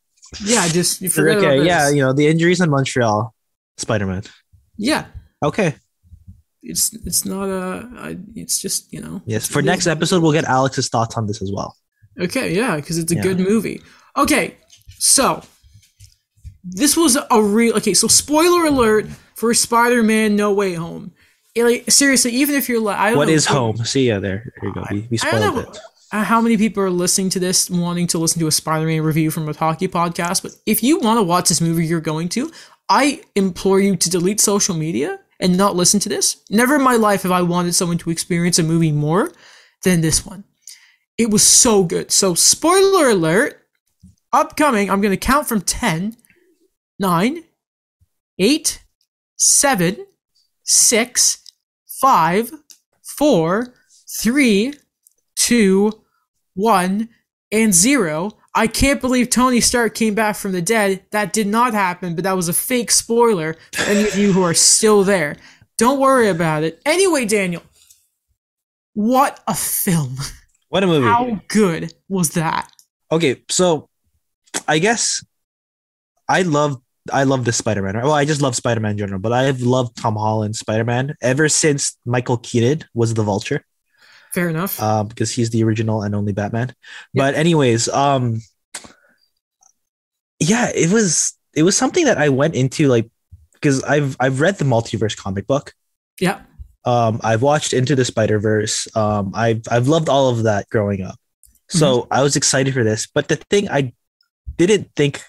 Yeah, 0.44 0.62
I 0.62 0.70
just 0.70 1.02
you 1.02 1.10
forgot 1.10 1.38
Okay, 1.38 1.64
yeah, 1.66 1.90
you 1.90 2.02
know 2.02 2.12
the 2.14 2.28
injuries 2.28 2.60
in 2.62 2.70
Montreal, 2.70 3.34
Spider 3.78 4.08
Man. 4.08 4.24
yeah. 4.78 5.06
Okay, 5.44 5.76
It's 6.64 6.92
it's 7.06 7.26
not 7.26 7.48
a. 7.50 7.88
I, 7.98 8.18
it's 8.36 8.60
just 8.60 8.92
you 8.92 9.02
know. 9.02 9.22
yes. 9.28 9.48
For 9.48 9.62
next 9.62 9.86
episode, 9.86 10.24
we'll 10.24 10.32
get 10.32 10.46
Alex's 10.46 10.90
thoughts 10.90 11.16
on 11.18 11.28
this 11.28 11.42
as 11.42 11.52
well. 11.54 11.76
Okay, 12.20 12.56
yeah, 12.56 12.78
because 12.78 12.98
it's 12.98 13.12
a 13.12 13.16
Yeah. 13.16 13.22
good 13.22 13.40
movie. 13.40 13.82
Okay, 14.18 14.58
so 14.98 15.44
this 16.64 16.98
was 16.98 17.18
a 17.30 17.44
real. 17.44 17.76
Okay, 17.78 17.94
so 17.94 18.08
spoiler 18.08 18.66
alert 18.66 19.06
for 19.36 19.54
Spider-Man: 19.54 20.36
No 20.36 20.52
Way 20.54 20.74
Home. 20.74 21.12
Like, 21.58 21.90
seriously, 21.90 22.32
even 22.32 22.56
if 22.56 22.68
you're 22.68 22.82
like, 22.82 22.98
I 22.98 23.10
don't 23.10 23.18
What 23.18 23.28
know, 23.30 23.34
is 23.34 23.46
home? 23.46 23.78
See 23.78 24.08
ya 24.08 24.20
there. 24.20 24.52
There 24.62 24.70
you 24.70 24.76
go. 24.76 24.84
We, 24.92 25.08
we 25.10 25.20
I 25.24 25.32
don't 25.32 25.42
spoiled 25.42 25.56
know 25.56 25.72
it. 25.72 26.26
how 26.26 26.42
many 26.42 26.58
people 26.58 26.84
are 26.84 26.90
listening 26.90 27.30
to 27.32 27.40
this, 27.40 27.70
wanting 27.70 28.08
to 28.08 28.18
listen 28.18 28.40
to 28.40 28.48
a 28.48 28.52
Spider-Man 28.52 29.02
review 29.02 29.32
from 29.32 29.48
a 29.48 29.54
hockey 29.54 29.88
podcast. 29.88 30.44
But 30.44 30.52
if 30.66 30.84
you 30.84 31.00
want 31.00 31.18
to 31.20 31.24
watch 31.24 31.48
this 31.50 31.62
movie, 31.62 31.86
you're 31.86 32.02
going 32.02 32.30
to. 32.30 32.52
I 32.90 33.22
implore 33.36 33.80
you 33.80 33.96
to 33.96 34.10
delete 34.10 34.40
social 34.42 34.76
media 34.76 35.20
and 35.40 35.58
not 35.58 35.76
listen 35.76 36.00
to 36.02 36.10
this. 36.10 36.44
Never 36.50 36.76
in 36.76 36.82
my 36.84 36.96
life 36.96 37.24
have 37.24 37.32
I 37.32 37.42
wanted 37.42 37.74
someone 37.74 37.98
to 38.00 38.10
experience 38.10 38.60
a 38.60 38.64
movie 38.64 38.92
more 38.92 39.32
than 39.84 40.02
this 40.02 40.26
one. 40.26 40.44
It 41.18 41.30
was 41.32 41.44
so 41.44 41.84
good. 41.84 42.12
So, 42.12 42.34
spoiler 42.36 43.10
alert 43.10 43.62
upcoming, 44.34 44.90
I'm 44.92 45.00
going 45.02 45.12
to 45.14 45.18
count 45.18 45.48
from 45.48 45.62
10, 45.62 46.18
9, 47.00 47.44
8, 48.40 48.84
7, 49.38 50.06
6, 50.64 51.45
5, 52.02 52.52
4, 53.04 53.74
3, 54.22 54.74
2, 55.36 55.92
1, 56.54 57.10
and 57.52 57.74
0. 57.74 58.32
I 58.54 58.68
can't 58.68 59.02
believe 59.02 59.30
Tony 59.30 59.60
Stark 59.60 59.96
came 59.96 60.16
back 60.16 60.36
from 60.36 60.54
the 60.54 60.62
dead. 60.62 61.06
That 61.12 61.34
did 61.34 61.48
not 61.48 61.74
happen, 61.74 62.16
but 62.16 62.24
that 62.24 62.36
was 62.36 62.48
a 62.48 62.54
fake 62.54 62.92
spoiler 62.92 63.56
for 63.74 63.84
any 63.84 64.08
of 64.08 64.18
you 64.18 64.32
who 64.32 64.44
are 64.44 64.54
still 64.54 65.04
there. 65.04 65.36
Don't 65.78 66.00
worry 66.00 66.30
about 66.30 66.64
it. 66.64 66.82
Anyway, 66.86 67.26
Daniel, 67.26 67.64
what 68.94 69.42
a 69.48 69.54
film. 69.54 70.16
What 70.70 70.84
a 70.84 70.88
movie. 70.88 71.06
How 71.06 71.42
good 71.50 71.94
was 72.08 72.32
that? 72.32 72.72
Okay, 73.12 73.42
so 73.50 73.90
I 74.68 74.80
guess 74.80 75.24
I 76.28 76.42
love 76.42 76.82
I 77.14 77.24
love 77.24 77.46
this 77.46 77.58
Spider 77.58 77.82
Man. 77.82 77.96
Well, 77.96 78.12
I 78.14 78.26
just 78.26 78.42
love 78.42 78.56
Spider 78.56 78.80
Man 78.80 78.92
in 78.92 78.98
general, 78.98 79.20
but 79.20 79.32
I've 79.32 79.62
loved 79.62 79.98
Tom 79.98 80.16
Holland 80.16 80.56
Spider 80.56 80.84
Man 80.84 81.16
ever 81.22 81.48
since 81.50 81.98
Michael 82.06 82.38
Keaton 82.38 82.84
was 82.94 83.14
the 83.14 83.24
Vulture. 83.24 83.64
Fair 84.34 84.50
enough. 84.50 84.82
uh, 84.82 85.04
because 85.04 85.32
he's 85.32 85.52
the 85.52 85.64
original 85.64 86.02
and 86.02 86.14
only 86.14 86.34
Batman. 86.34 86.74
But 87.14 87.36
anyways, 87.36 87.88
um, 87.90 88.42
yeah, 90.40 90.72
it 90.76 90.92
was 90.92 91.38
it 91.56 91.64
was 91.64 91.78
something 91.78 92.06
that 92.06 92.18
I 92.18 92.30
went 92.30 92.56
into 92.56 92.88
like 92.88 93.10
because 93.54 93.84
I've 93.84 94.18
I've 94.20 94.42
read 94.42 94.58
the 94.58 94.66
multiverse 94.66 95.16
comic 95.16 95.48
book. 95.48 95.74
yeah. 96.20 96.42
Um, 96.88 97.20
I've 97.24 97.42
watched 97.42 97.74
Into 97.74 97.96
the 97.96 98.06
Spider 98.06 98.38
Verse. 98.38 98.88
Um, 98.96 99.32
I've 99.34 99.64
I've 99.72 99.88
loved 99.88 100.08
all 100.08 100.30
of 100.30 100.44
that 100.44 100.70
growing 100.70 101.02
up, 101.02 101.16
so 101.68 102.08
I 102.12 102.22
was 102.22 102.36
excited 102.36 102.76
for 102.76 102.84
this. 102.84 103.08
But 103.08 103.28
the 103.28 103.38
thing 103.38 103.70
I 103.72 103.94
didn't 104.58 104.92
think 104.96 105.24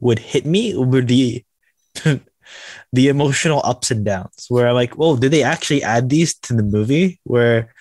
would 0.00 0.18
hit 0.18 0.46
me 0.46 0.76
were 0.76 1.02
the 1.02 1.44
the 2.92 3.08
emotional 3.08 3.60
ups 3.64 3.90
and 3.90 4.04
downs. 4.04 4.46
Where 4.48 4.68
I'm 4.68 4.74
like, 4.74 4.94
"Whoa, 4.94 5.16
did 5.16 5.32
they 5.32 5.42
actually 5.42 5.82
add 5.82 6.08
these 6.08 6.34
to 6.40 6.54
the 6.54 6.62
movie?" 6.62 7.20
Where 7.24 7.72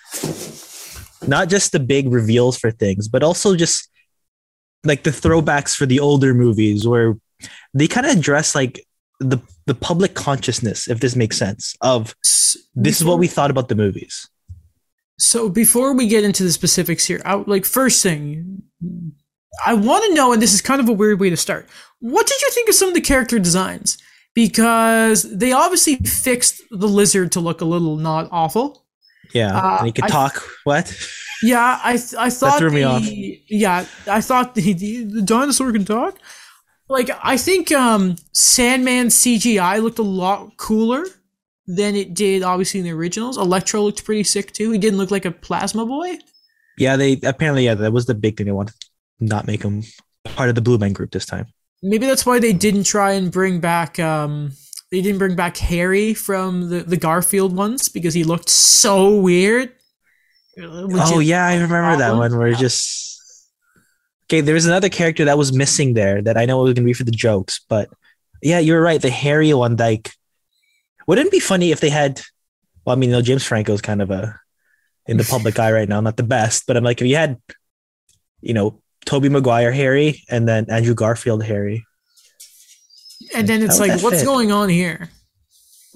not 1.27 1.49
just 1.49 1.71
the 1.71 1.79
big 1.79 2.11
reveals 2.11 2.57
for 2.57 2.71
things, 2.71 3.07
but 3.07 3.23
also 3.23 3.55
just 3.55 3.89
like 4.83 5.03
the 5.03 5.09
throwbacks 5.09 5.75
for 5.75 5.85
the 5.85 5.99
older 5.99 6.33
movies, 6.33 6.87
where 6.87 7.17
they 7.73 7.87
kind 7.87 8.05
of 8.05 8.17
address 8.17 8.55
like 8.55 8.85
the 9.19 9.39
the 9.65 9.75
public 9.75 10.13
consciousness, 10.13 10.87
if 10.87 10.99
this 10.99 11.15
makes 11.15 11.37
sense, 11.37 11.75
of 11.81 12.15
this 12.75 12.99
is 12.99 13.05
what 13.05 13.19
we 13.19 13.27
thought 13.27 13.51
about 13.51 13.69
the 13.69 13.75
movies. 13.75 14.29
So 15.17 15.47
before 15.49 15.93
we 15.93 16.07
get 16.07 16.23
into 16.23 16.43
the 16.43 16.51
specifics 16.51 17.05
here, 17.05 17.21
I, 17.25 17.35
like 17.35 17.65
first 17.65 18.03
thing, 18.03 18.63
I 19.65 19.73
want 19.73 20.05
to 20.05 20.13
know, 20.13 20.33
and 20.33 20.41
this 20.41 20.53
is 20.53 20.61
kind 20.61 20.81
of 20.81 20.89
a 20.89 20.93
weird 20.93 21.19
way 21.19 21.29
to 21.29 21.37
start. 21.37 21.67
What 21.99 22.27
did 22.27 22.41
you 22.41 22.49
think 22.51 22.69
of 22.69 22.75
some 22.75 22.89
of 22.89 22.93
the 22.93 23.01
character 23.01 23.39
designs? 23.39 23.97
Because 24.33 25.23
they 25.23 25.53
obviously 25.53 25.95
fixed 25.97 26.61
the 26.69 26.87
lizard 26.87 27.31
to 27.33 27.39
look 27.39 27.61
a 27.61 27.65
little 27.65 27.95
not 27.95 28.27
awful. 28.31 28.85
Yeah, 29.33 29.57
Uh, 29.57 29.77
and 29.77 29.85
he 29.87 29.91
could 29.93 30.03
I- 30.05 30.09
talk. 30.09 30.43
What? 30.65 30.93
Yeah, 31.43 31.79
I 31.83 31.93
th- 31.97 32.15
I 32.17 32.29
thought 32.29 32.59
threw 32.59 32.71
me 32.71 32.79
the, 32.81 32.83
off. 32.85 33.03
Yeah, 33.49 33.85
I 34.07 34.21
thought 34.21 34.55
the, 34.55 34.73
the 34.73 35.03
the 35.03 35.21
dinosaur 35.21 35.71
can 35.73 35.83
talk. 35.85 36.17
like 36.87 37.09
I 37.21 37.35
think 37.37 37.71
um 37.73 38.15
Sandman 38.31 39.07
CGI 39.07 39.81
looked 39.83 39.99
a 39.99 40.03
lot 40.03 40.55
cooler 40.57 41.05
than 41.67 41.95
it 41.95 42.13
did 42.13 42.41
obviously 42.43 42.79
in 42.79 42.85
the 42.85 42.91
originals. 42.93 43.37
Electro 43.37 43.81
looked 43.83 44.05
pretty 44.05 44.23
sick 44.23 44.53
too. 44.53 44.71
He 44.71 44.77
didn't 44.77 44.97
look 44.97 45.11
like 45.11 45.25
a 45.25 45.31
plasma 45.31 45.85
boy. 45.85 46.17
Yeah, 46.77 46.95
they 46.95 47.19
apparently 47.23 47.65
yeah 47.65 47.75
that 47.75 47.91
was 47.91 48.05
the 48.05 48.15
big 48.15 48.37
thing 48.37 48.45
they 48.45 48.51
wanted 48.53 48.75
not 49.19 49.47
make 49.47 49.63
him 49.63 49.83
part 50.23 50.49
of 50.49 50.55
the 50.55 50.61
Blue 50.61 50.77
Man 50.77 50.93
Group 50.93 51.11
this 51.11 51.25
time. 51.25 51.47
Maybe 51.81 52.05
that's 52.05 52.25
why 52.25 52.39
they 52.39 52.53
didn't 52.53 52.83
try 52.83 53.13
and 53.13 53.31
bring 53.31 53.59
back 53.59 53.99
um 53.99 54.51
they 54.91 55.01
didn't 55.01 55.19
bring 55.19 55.35
back 55.35 55.57
Harry 55.57 56.13
from 56.13 56.69
the 56.69 56.83
the 56.83 56.97
Garfield 56.97 57.55
ones 57.55 57.89
because 57.89 58.13
he 58.13 58.23
looked 58.23 58.49
so 58.49 59.15
weird. 59.19 59.71
oh 60.57 61.19
yeah, 61.19 61.45
I 61.45 61.55
remember 61.55 61.97
that 61.97 62.15
one 62.15 62.37
where 62.37 62.47
it 62.47 62.57
just 62.57 63.21
okay. 64.27 64.41
There 64.41 64.53
was 64.53 64.65
another 64.65 64.89
character 64.89 65.25
that 65.25 65.37
was 65.37 65.53
missing 65.53 65.93
there 65.93 66.21
that 66.21 66.37
I 66.37 66.45
know 66.45 66.61
it 66.61 66.63
was 66.63 66.73
gonna 66.73 66.85
be 66.85 66.93
for 66.93 67.03
the 67.03 67.11
jokes, 67.11 67.61
but 67.67 67.89
yeah, 68.41 68.59
you're 68.59 68.81
right. 68.81 69.01
The 69.01 69.09
Harry 69.09 69.53
one, 69.53 69.75
like, 69.75 70.11
wouldn't 71.07 71.27
it 71.27 71.31
be 71.31 71.39
funny 71.39 71.71
if 71.71 71.79
they 71.79 71.89
had? 71.89 72.21
Well, 72.85 72.95
I 72.95 72.99
mean, 72.99 73.09
you 73.09 73.15
know, 73.15 73.21
James 73.21 73.43
Franco's 73.43 73.81
kind 73.81 74.01
of 74.01 74.11
a 74.11 74.39
in 75.07 75.17
the 75.17 75.23
public 75.23 75.59
eye 75.59 75.71
right 75.71 75.89
now, 75.89 75.99
not 76.01 76.17
the 76.17 76.23
best, 76.23 76.65
but 76.67 76.77
I'm 76.77 76.83
like, 76.83 77.01
if 77.01 77.07
you 77.07 77.15
had, 77.15 77.39
you 78.41 78.53
know, 78.53 78.81
Tobey 79.05 79.29
Maguire 79.29 79.71
Harry 79.71 80.23
and 80.29 80.47
then 80.47 80.65
Andrew 80.69 80.93
Garfield 80.93 81.43
Harry. 81.43 81.85
And 83.33 83.47
then 83.47 83.63
it's 83.63 83.79
How 83.79 83.87
like, 83.87 84.01
what's 84.01 84.19
fit? 84.19 84.25
going 84.25 84.51
on 84.51 84.69
here? 84.69 85.09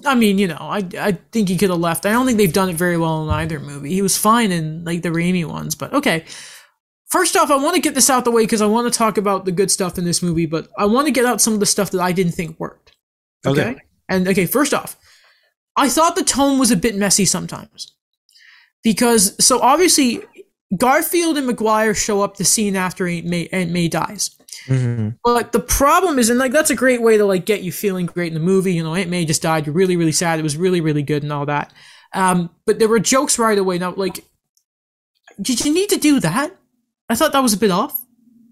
I 0.06 0.14
mean, 0.14 0.38
you 0.38 0.48
know, 0.48 0.56
I 0.58 0.78
I 0.98 1.18
think 1.32 1.48
he 1.48 1.58
could 1.58 1.70
have 1.70 1.78
left. 1.78 2.06
I 2.06 2.12
don't 2.12 2.26
think 2.26 2.38
they've 2.38 2.52
done 2.52 2.70
it 2.70 2.76
very 2.76 2.96
well 2.96 3.22
in 3.24 3.30
either 3.30 3.60
movie. 3.60 3.92
He 3.92 4.02
was 4.02 4.16
fine 4.16 4.50
in 4.50 4.84
like 4.84 5.02
the 5.02 5.10
Raimi 5.10 5.44
ones, 5.44 5.74
but 5.74 5.92
okay. 5.92 6.24
First 7.08 7.36
off, 7.36 7.50
I 7.50 7.56
want 7.56 7.74
to 7.74 7.80
get 7.80 7.96
this 7.96 8.08
out 8.08 8.24
the 8.24 8.30
way 8.30 8.44
because 8.44 8.62
I 8.62 8.66
want 8.66 8.90
to 8.90 8.96
talk 8.96 9.18
about 9.18 9.44
the 9.44 9.50
good 9.50 9.70
stuff 9.70 9.98
in 9.98 10.04
this 10.04 10.22
movie, 10.22 10.46
but 10.46 10.68
I 10.78 10.86
want 10.86 11.06
to 11.08 11.12
get 11.12 11.26
out 11.26 11.40
some 11.40 11.52
of 11.52 11.60
the 11.60 11.66
stuff 11.66 11.90
that 11.90 12.00
I 12.00 12.12
didn't 12.12 12.32
think 12.32 12.58
worked. 12.60 12.92
Okay. 13.44 13.70
Okay. 13.70 13.80
And 14.08 14.28
okay, 14.28 14.46
first 14.46 14.72
off, 14.72 14.96
I 15.76 15.88
thought 15.88 16.14
the 16.14 16.22
tone 16.22 16.58
was 16.58 16.70
a 16.70 16.76
bit 16.76 16.94
messy 16.94 17.24
sometimes. 17.24 17.94
Because 18.82 19.34
so 19.44 19.60
obviously 19.60 20.22
Garfield 20.76 21.36
and 21.36 21.46
Maguire 21.46 21.94
show 21.94 22.22
up 22.22 22.36
the 22.36 22.44
scene 22.44 22.76
after 22.76 23.06
Aunt 23.06 23.26
May, 23.26 23.48
Aunt 23.52 23.70
May 23.70 23.88
dies. 23.88 24.30
Mhm. 24.66 25.16
But 25.24 25.52
the 25.52 25.60
problem 25.60 26.18
is, 26.18 26.30
and 26.30 26.38
like 26.38 26.52
that's 26.52 26.70
a 26.70 26.76
great 26.76 27.02
way 27.02 27.16
to 27.16 27.24
like 27.24 27.44
get 27.44 27.62
you 27.62 27.72
feeling 27.72 28.06
great 28.06 28.28
in 28.28 28.34
the 28.34 28.40
movie. 28.40 28.74
You 28.74 28.82
know, 28.84 28.94
Aunt 28.94 29.10
May 29.10 29.24
just 29.24 29.42
died. 29.42 29.66
You're 29.66 29.74
really, 29.74 29.96
really 29.96 30.12
sad. 30.12 30.38
It 30.38 30.42
was 30.42 30.56
really, 30.56 30.80
really 30.80 31.02
good 31.02 31.22
and 31.22 31.32
all 31.32 31.46
that. 31.46 31.72
Um, 32.14 32.50
but 32.66 32.78
there 32.78 32.88
were 32.88 32.98
jokes 32.98 33.38
right 33.38 33.56
away. 33.58 33.78
Now, 33.78 33.94
like, 33.94 34.24
did 35.40 35.64
you 35.64 35.72
need 35.72 35.88
to 35.90 35.96
do 35.96 36.20
that? 36.20 36.54
I 37.08 37.14
thought 37.14 37.32
that 37.32 37.42
was 37.42 37.52
a 37.52 37.56
bit 37.58 37.70
off. 37.70 37.96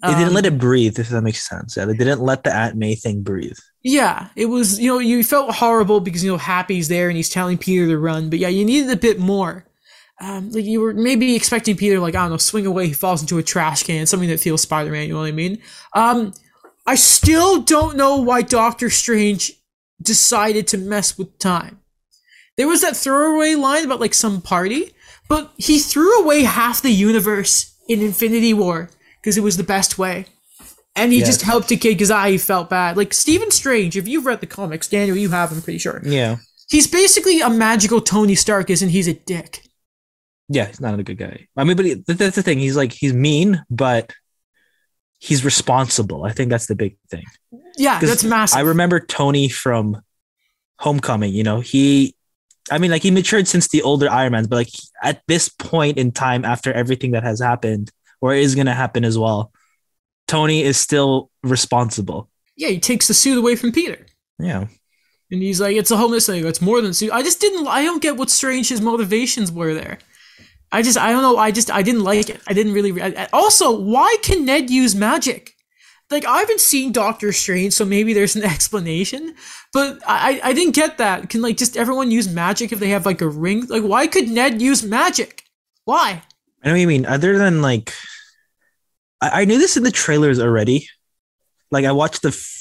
They 0.02 0.08
didn't 0.10 0.28
Um, 0.28 0.34
let 0.34 0.46
it 0.46 0.58
breathe, 0.58 0.98
if 0.98 1.08
that 1.08 1.22
makes 1.22 1.48
sense. 1.48 1.76
Yeah, 1.76 1.84
they 1.84 1.96
didn't 1.96 2.20
let 2.20 2.44
the 2.44 2.54
Aunt 2.54 2.76
May 2.76 2.94
thing 2.94 3.22
breathe. 3.22 3.56
Yeah, 3.82 4.28
it 4.36 4.46
was. 4.46 4.78
You 4.78 4.92
know, 4.92 4.98
you 5.00 5.22
felt 5.24 5.54
horrible 5.56 6.00
because 6.00 6.22
you 6.24 6.30
know 6.30 6.36
Happy's 6.38 6.88
there 6.88 7.08
and 7.08 7.16
he's 7.16 7.28
telling 7.28 7.58
Peter 7.58 7.86
to 7.88 7.98
run. 7.98 8.30
But 8.30 8.38
yeah, 8.38 8.48
you 8.48 8.64
needed 8.64 8.90
a 8.90 8.96
bit 8.96 9.18
more. 9.18 9.64
Um, 10.20 10.50
like 10.50 10.64
you 10.64 10.80
were 10.80 10.94
maybe 10.94 11.36
expecting 11.36 11.76
Peter, 11.76 12.00
like 12.00 12.14
I 12.14 12.22
don't 12.22 12.30
know, 12.30 12.36
swing 12.38 12.66
away, 12.66 12.88
he 12.88 12.92
falls 12.92 13.20
into 13.20 13.38
a 13.38 13.42
trash 13.42 13.84
can, 13.84 14.06
something 14.06 14.28
that 14.28 14.40
feels 14.40 14.62
Spider-Man. 14.62 15.06
You 15.06 15.14
know 15.14 15.20
what 15.20 15.28
I 15.28 15.32
mean? 15.32 15.62
Um, 15.94 16.34
I 16.86 16.96
still 16.96 17.60
don't 17.60 17.96
know 17.96 18.16
why 18.16 18.42
Doctor 18.42 18.90
Strange 18.90 19.52
decided 20.02 20.66
to 20.68 20.78
mess 20.78 21.18
with 21.18 21.38
time. 21.38 21.80
There 22.56 22.66
was 22.66 22.80
that 22.80 22.96
throwaway 22.96 23.54
line 23.54 23.84
about 23.84 24.00
like 24.00 24.14
some 24.14 24.40
party, 24.40 24.92
but 25.28 25.52
he 25.56 25.78
threw 25.78 26.20
away 26.20 26.42
half 26.42 26.82
the 26.82 26.90
universe 26.90 27.76
in 27.88 28.00
Infinity 28.00 28.54
War 28.54 28.90
because 29.20 29.36
it 29.36 29.42
was 29.42 29.56
the 29.56 29.62
best 29.62 29.98
way. 29.98 30.26
And 30.96 31.12
he 31.12 31.20
just 31.20 31.42
helped 31.42 31.70
a 31.70 31.76
kid 31.76 31.90
because 31.94 32.10
I 32.10 32.32
he 32.32 32.38
felt 32.38 32.68
bad. 32.68 32.96
Like 32.96 33.14
Stephen 33.14 33.52
Strange, 33.52 33.96
if 33.96 34.08
you've 34.08 34.26
read 34.26 34.40
the 34.40 34.48
comics, 34.48 34.88
Daniel, 34.88 35.16
you 35.16 35.28
have, 35.28 35.52
I'm 35.52 35.62
pretty 35.62 35.78
sure. 35.78 36.02
Yeah. 36.04 36.38
He's 36.68 36.88
basically 36.88 37.40
a 37.40 37.48
magical 37.48 38.00
Tony 38.00 38.34
Stark, 38.34 38.68
isn't 38.68 38.88
he? 38.88 38.96
He's 38.96 39.06
a 39.06 39.14
dick. 39.14 39.62
Yeah, 40.48 40.66
he's 40.66 40.80
not 40.80 40.98
a 40.98 41.02
good 41.02 41.18
guy. 41.18 41.46
I 41.56 41.64
mean, 41.64 41.76
but 41.76 41.86
he, 41.86 41.94
that's 41.94 42.36
the 42.36 42.42
thing. 42.42 42.58
He's 42.58 42.76
like 42.76 42.92
he's 42.92 43.12
mean, 43.12 43.62
but 43.70 44.12
he's 45.18 45.44
responsible. 45.44 46.24
I 46.24 46.32
think 46.32 46.50
that's 46.50 46.66
the 46.66 46.74
big 46.74 46.96
thing. 47.10 47.24
Yeah, 47.76 48.00
that's 48.00 48.24
massive. 48.24 48.58
I 48.58 48.62
remember 48.62 49.00
Tony 49.00 49.48
from 49.48 50.00
Homecoming. 50.78 51.32
You 51.32 51.44
know, 51.44 51.60
he, 51.60 52.14
I 52.70 52.78
mean, 52.78 52.90
like 52.90 53.02
he 53.02 53.10
matured 53.10 53.48
since 53.48 53.68
the 53.68 53.82
older 53.82 54.10
Iron 54.10 54.32
Man's, 54.32 54.46
but 54.46 54.56
like 54.56 54.70
at 55.02 55.22
this 55.28 55.48
point 55.48 55.98
in 55.98 56.12
time, 56.12 56.44
after 56.44 56.72
everything 56.72 57.10
that 57.12 57.24
has 57.24 57.40
happened 57.40 57.90
or 58.20 58.34
is 58.34 58.54
going 58.54 58.66
to 58.66 58.74
happen 58.74 59.04
as 59.04 59.18
well, 59.18 59.52
Tony 60.26 60.62
is 60.62 60.76
still 60.76 61.30
responsible. 61.42 62.28
yeah, 62.56 62.68
he 62.68 62.78
takes 62.80 63.08
the 63.08 63.14
suit 63.14 63.38
away 63.38 63.56
from 63.56 63.72
Peter. 63.72 64.06
Yeah. 64.38 64.66
And 65.30 65.42
he's 65.42 65.60
like, 65.60 65.76
it's 65.76 65.90
a 65.90 65.96
homeless 65.96 66.26
thing. 66.26 66.46
It's 66.46 66.60
more 66.62 66.80
than 66.80 66.94
suit. 66.94 67.12
I 67.12 67.22
just 67.22 67.40
didn't, 67.40 67.66
I 67.66 67.82
don't 67.84 68.02
get 68.02 68.16
what 68.16 68.30
Strange's 68.30 68.80
motivations 68.80 69.52
were 69.52 69.74
there. 69.74 69.98
I 70.70 70.82
just, 70.82 70.98
I 70.98 71.12
don't 71.12 71.22
know. 71.22 71.36
I 71.38 71.50
just, 71.50 71.70
I 71.70 71.82
didn't 71.82 72.04
like 72.04 72.28
it. 72.28 72.40
I 72.46 72.52
didn't 72.52 72.72
really. 72.74 73.00
I, 73.00 73.26
also, 73.32 73.78
why 73.78 74.16
can 74.22 74.44
Ned 74.44 74.68
use 74.70 74.94
magic? 74.94 75.54
Like, 76.10 76.24
I 76.24 76.38
haven't 76.40 76.60
seen 76.60 76.92
Doctor 76.92 77.32
Strange, 77.32 77.72
so 77.74 77.84
maybe 77.84 78.12
there's 78.12 78.36
an 78.36 78.42
explanation. 78.54 79.34
But 79.72 79.98
I, 80.06 80.40
I 80.42 80.48
I 80.48 80.52
didn't 80.52 80.74
get 80.74 80.98
that. 80.98 81.28
Can, 81.30 81.40
like, 81.42 81.56
just 81.56 81.76
everyone 81.76 82.10
use 82.10 82.28
magic 82.32 82.72
if 82.72 82.80
they 82.80 82.88
have, 82.90 83.06
like, 83.06 83.20
a 83.20 83.28
ring? 83.28 83.66
Like, 83.66 83.82
why 83.82 84.06
could 84.06 84.28
Ned 84.28 84.60
use 84.60 84.82
magic? 84.82 85.42
Why? 85.84 86.22
I 86.62 86.66
know 86.68 86.72
what 86.74 86.80
you 86.80 86.86
mean. 86.88 87.06
Other 87.06 87.38
than 87.38 87.62
like, 87.62 87.92
I, 89.20 89.42
I 89.42 89.44
knew 89.44 89.58
this 89.58 89.76
in 89.76 89.84
the 89.84 89.90
trailers 89.90 90.38
already. 90.40 90.88
Like 91.70 91.84
I 91.84 91.92
watched 91.92 92.22
the 92.22 92.28
f- 92.28 92.54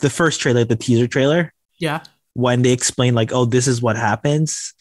the 0.00 0.10
first 0.10 0.40
trailer, 0.40 0.64
the 0.64 0.74
teaser 0.76 1.06
trailer, 1.06 1.52
Yeah. 1.78 2.02
when 2.34 2.62
they 2.62 2.72
explain 2.72 3.14
like, 3.14 3.32
oh, 3.32 3.44
this 3.44 3.66
is 3.68 3.80
what 3.80 3.96
happens. 3.96 4.74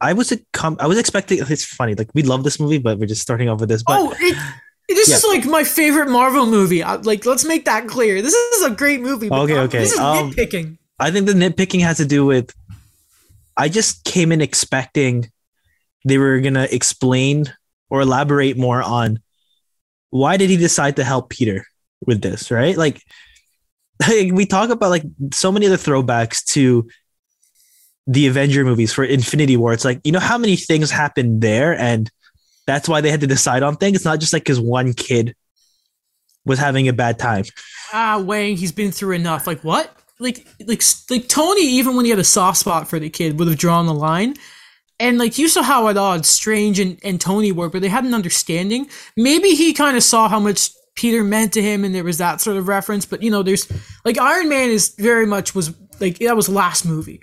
I 0.00 0.12
was 0.12 0.32
a 0.32 0.38
com- 0.52 0.76
I 0.80 0.86
was 0.86 0.98
expecting. 0.98 1.38
It's 1.40 1.64
funny. 1.64 1.94
Like 1.94 2.10
we 2.14 2.22
love 2.22 2.44
this 2.44 2.58
movie, 2.60 2.78
but 2.78 2.98
we're 2.98 3.06
just 3.06 3.22
starting 3.22 3.48
off 3.48 3.60
with 3.60 3.68
this. 3.68 3.82
But 3.82 3.98
oh, 4.00 4.14
it, 4.18 4.36
this 4.88 5.08
Yeah. 5.08 5.16
is 5.16 5.24
like 5.24 5.44
my 5.44 5.64
favorite 5.64 6.08
Marvel 6.08 6.46
movie. 6.46 6.82
I, 6.82 6.94
like, 6.96 7.26
let's 7.26 7.44
make 7.44 7.64
that 7.66 7.86
clear. 7.88 8.22
This 8.22 8.34
is 8.34 8.64
a 8.64 8.70
great 8.70 9.00
movie. 9.00 9.28
but 9.28 9.40
Okay, 9.42 9.58
okay, 9.58 9.78
This 9.80 9.92
is 9.92 9.98
um, 9.98 10.30
nitpicking. 10.32 10.78
I 10.98 11.10
think 11.10 11.26
the 11.26 11.32
nitpicking 11.32 11.80
has 11.82 11.96
to 11.98 12.04
do 12.06 12.24
with. 12.24 12.54
I 13.56 13.68
just 13.68 14.04
came 14.04 14.30
in 14.32 14.40
expecting 14.40 15.30
they 16.04 16.16
were 16.18 16.40
gonna 16.40 16.68
explain 16.70 17.52
or 17.90 18.00
elaborate 18.02 18.56
more 18.56 18.82
on 18.82 19.20
why 20.10 20.36
did 20.36 20.48
he 20.48 20.56
decide 20.56 20.96
to 20.96 21.04
help 21.04 21.28
Peter 21.30 21.66
with 22.06 22.22
this, 22.22 22.50
right? 22.50 22.76
Like, 22.76 23.02
like 24.08 24.32
we 24.32 24.46
talk 24.46 24.70
about 24.70 24.90
like 24.90 25.02
so 25.32 25.50
many 25.50 25.66
other 25.66 25.76
throwbacks 25.76 26.44
to 26.52 26.88
the 28.08 28.26
Avenger 28.26 28.64
movies 28.64 28.92
for 28.92 29.04
Infinity 29.04 29.56
War. 29.56 29.72
It's 29.72 29.84
like 29.84 30.00
you 30.02 30.10
know 30.10 30.18
how 30.18 30.38
many 30.38 30.56
things 30.56 30.90
happened 30.90 31.42
there, 31.42 31.78
and 31.78 32.10
that's 32.66 32.88
why 32.88 33.00
they 33.00 33.10
had 33.10 33.20
to 33.20 33.26
decide 33.26 33.62
on 33.62 33.76
things. 33.76 33.96
It's 33.96 34.04
not 34.04 34.18
just 34.18 34.32
like 34.32 34.42
because 34.42 34.58
one 34.58 34.94
kid 34.94 35.36
was 36.44 36.58
having 36.58 36.88
a 36.88 36.92
bad 36.92 37.18
time. 37.18 37.44
ah, 37.92 38.18
Wong, 38.18 38.56
he's 38.56 38.72
been 38.72 38.90
through 38.90 39.12
enough. 39.12 39.46
Like 39.46 39.62
what? 39.62 39.94
Like, 40.18 40.44
like, 40.66 40.82
like 41.10 41.28
Tony, 41.28 41.62
even 41.62 41.94
when 41.94 42.04
he 42.04 42.10
had 42.10 42.18
a 42.18 42.24
soft 42.24 42.58
spot 42.58 42.88
for 42.88 42.98
the 42.98 43.08
kid, 43.08 43.38
would 43.38 43.46
have 43.46 43.58
drawn 43.58 43.86
the 43.86 43.94
line. 43.94 44.34
And 44.98 45.16
like 45.16 45.38
you 45.38 45.46
saw 45.46 45.62
how 45.62 45.86
at 45.88 45.96
odds 45.96 46.28
Strange 46.28 46.80
and, 46.80 46.98
and 47.04 47.20
Tony 47.20 47.52
were, 47.52 47.68
but 47.68 47.82
they 47.82 47.88
had 47.88 48.04
an 48.04 48.14
understanding. 48.14 48.88
Maybe 49.16 49.50
he 49.50 49.72
kind 49.72 49.96
of 49.96 50.02
saw 50.02 50.28
how 50.28 50.40
much 50.40 50.70
Peter 50.96 51.22
meant 51.22 51.52
to 51.52 51.62
him, 51.62 51.84
and 51.84 51.94
there 51.94 52.02
was 52.02 52.18
that 52.18 52.40
sort 52.40 52.56
of 52.56 52.66
reference. 52.66 53.06
But 53.06 53.22
you 53.22 53.30
know, 53.30 53.44
there's 53.44 53.70
like 54.04 54.18
Iron 54.18 54.48
Man 54.48 54.70
is 54.70 54.94
very 54.98 55.26
much 55.26 55.54
was 55.54 55.72
like 56.00 56.18
that 56.18 56.34
was 56.34 56.48
last 56.48 56.84
movie. 56.84 57.22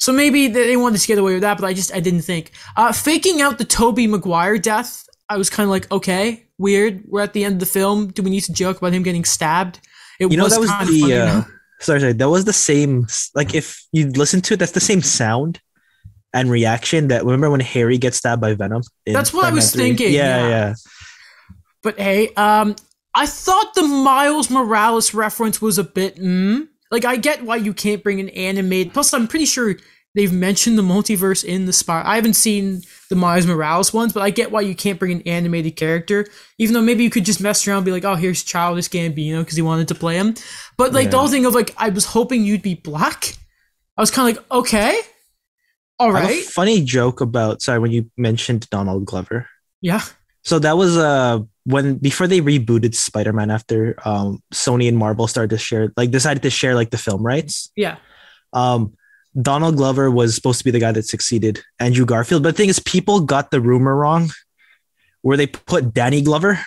So 0.00 0.12
maybe 0.12 0.48
they 0.48 0.76
wanted 0.78 0.98
to 1.00 1.06
get 1.06 1.18
away 1.18 1.34
with 1.34 1.42
that, 1.42 1.58
but 1.58 1.66
I 1.66 1.74
just 1.74 1.94
I 1.94 2.00
didn't 2.00 2.22
think 2.22 2.52
uh, 2.76 2.92
faking 2.92 3.40
out 3.42 3.58
the 3.58 3.64
Tobey 3.64 4.06
Maguire 4.06 4.58
death. 4.58 5.06
I 5.28 5.36
was 5.36 5.50
kind 5.50 5.66
of 5.66 5.70
like, 5.70 5.90
okay, 5.92 6.46
weird. 6.58 7.04
We're 7.06 7.20
at 7.20 7.34
the 7.34 7.44
end 7.44 7.54
of 7.54 7.60
the 7.60 7.66
film. 7.66 8.08
Do 8.08 8.22
we 8.22 8.30
need 8.30 8.40
to 8.42 8.52
joke 8.52 8.78
about 8.78 8.92
him 8.92 9.02
getting 9.02 9.24
stabbed? 9.24 9.78
It 10.18 10.30
You 10.30 10.38
know 10.38 10.48
that 10.48 10.58
was 10.58 10.70
the 10.70 10.74
funny, 10.74 11.12
uh, 11.12 11.42
sorry, 11.80 12.00
sorry, 12.00 12.12
that 12.14 12.28
was 12.28 12.44
the 12.46 12.52
same. 12.52 13.06
Like 13.34 13.54
if 13.54 13.86
you 13.92 14.08
listen 14.10 14.40
to 14.42 14.54
it, 14.54 14.56
that's 14.56 14.72
the 14.72 14.80
same 14.80 15.02
sound 15.02 15.60
and 16.32 16.50
reaction 16.50 17.08
that 17.08 17.24
remember 17.24 17.50
when 17.50 17.60
Harry 17.60 17.98
gets 17.98 18.16
stabbed 18.16 18.40
by 18.40 18.54
Venom. 18.54 18.82
That's 19.06 19.32
what 19.32 19.44
I 19.44 19.50
was 19.52 19.72
3? 19.72 19.82
thinking, 19.82 20.12
Yeah, 20.12 20.42
yeah. 20.42 20.48
yeah. 20.48 20.74
But 21.82 21.98
hey, 21.98 22.28
um, 22.34 22.76
I 23.14 23.26
thought 23.26 23.74
the 23.74 23.82
Miles 23.82 24.50
Morales 24.50 25.14
reference 25.14 25.60
was 25.60 25.78
a 25.78 25.84
bit, 25.84 26.16
mm, 26.16 26.68
like 26.90 27.04
I 27.04 27.16
get 27.16 27.42
why 27.44 27.56
you 27.56 27.72
can't 27.74 28.02
bring 28.02 28.20
an 28.20 28.28
animated. 28.30 28.92
Plus, 28.92 29.12
I'm 29.14 29.26
pretty 29.28 29.44
sure 29.46 29.76
they've 30.14 30.32
mentioned 30.32 30.76
the 30.76 30.82
multiverse 30.82 31.44
in 31.44 31.66
the 31.66 31.72
Spire. 31.72 32.02
I 32.04 32.16
haven't 32.16 32.34
seen 32.34 32.82
the 33.10 33.16
Miles 33.16 33.46
Morales 33.46 33.92
ones, 33.94 34.12
but 34.12 34.22
I 34.22 34.30
get 34.30 34.50
why 34.50 34.60
you 34.62 34.74
can't 34.74 34.98
bring 34.98 35.12
an 35.12 35.22
animated 35.22 35.76
character. 35.76 36.26
Even 36.58 36.74
though 36.74 36.82
maybe 36.82 37.04
you 37.04 37.10
could 37.10 37.24
just 37.24 37.40
mess 37.40 37.66
around, 37.66 37.78
and 37.78 37.84
be 37.86 37.92
like, 37.92 38.04
oh, 38.04 38.16
here's 38.16 38.42
Childish 38.42 38.88
Gambino 38.88 39.40
because 39.40 39.54
he 39.56 39.62
wanted 39.62 39.88
to 39.88 39.94
play 39.94 40.16
him. 40.16 40.34
But 40.76 40.92
like 40.92 41.10
the 41.10 41.16
Yeah. 41.16 41.20
whole 41.20 41.28
thing 41.28 41.46
of 41.46 41.54
like, 41.54 41.74
I 41.76 41.90
was 41.90 42.04
hoping 42.06 42.44
you'd 42.44 42.62
be 42.62 42.74
black. 42.74 43.36
I 43.96 44.00
was 44.02 44.10
kind 44.10 44.28
of 44.30 44.36
like, 44.36 44.52
okay, 44.52 45.00
all 45.98 46.10
right. 46.12 46.24
I 46.24 46.32
have 46.32 46.46
a 46.46 46.50
funny 46.50 46.82
joke 46.82 47.20
about 47.20 47.60
sorry 47.62 47.78
when 47.78 47.90
you 47.92 48.10
mentioned 48.16 48.68
Donald 48.70 49.04
Glover. 49.04 49.46
yeah. 49.80 50.02
So 50.42 50.58
that 50.58 50.76
was 50.76 50.96
uh 50.96 51.40
when 51.64 51.96
before 51.96 52.26
they 52.26 52.40
rebooted 52.40 52.94
Spider-Man 52.94 53.50
after 53.50 53.96
um 54.04 54.42
Sony 54.52 54.88
and 54.88 54.96
Marvel 54.96 55.26
started 55.26 55.50
to 55.50 55.58
share 55.58 55.92
like 55.96 56.10
decided 56.10 56.42
to 56.42 56.50
share 56.50 56.74
like 56.74 56.90
the 56.90 56.98
film 56.98 57.22
rights. 57.22 57.70
Yeah. 57.76 57.96
Um 58.52 58.94
Donald 59.40 59.76
Glover 59.76 60.10
was 60.10 60.34
supposed 60.34 60.58
to 60.58 60.64
be 60.64 60.72
the 60.72 60.80
guy 60.80 60.92
that 60.92 61.06
succeeded 61.06 61.60
Andrew 61.78 62.04
Garfield, 62.04 62.42
but 62.42 62.50
the 62.50 62.56
thing 62.56 62.68
is 62.68 62.80
people 62.80 63.20
got 63.20 63.50
the 63.50 63.60
rumor 63.60 63.94
wrong 63.94 64.30
where 65.22 65.36
they 65.36 65.46
put 65.46 65.94
Danny 65.94 66.22
Glover 66.22 66.58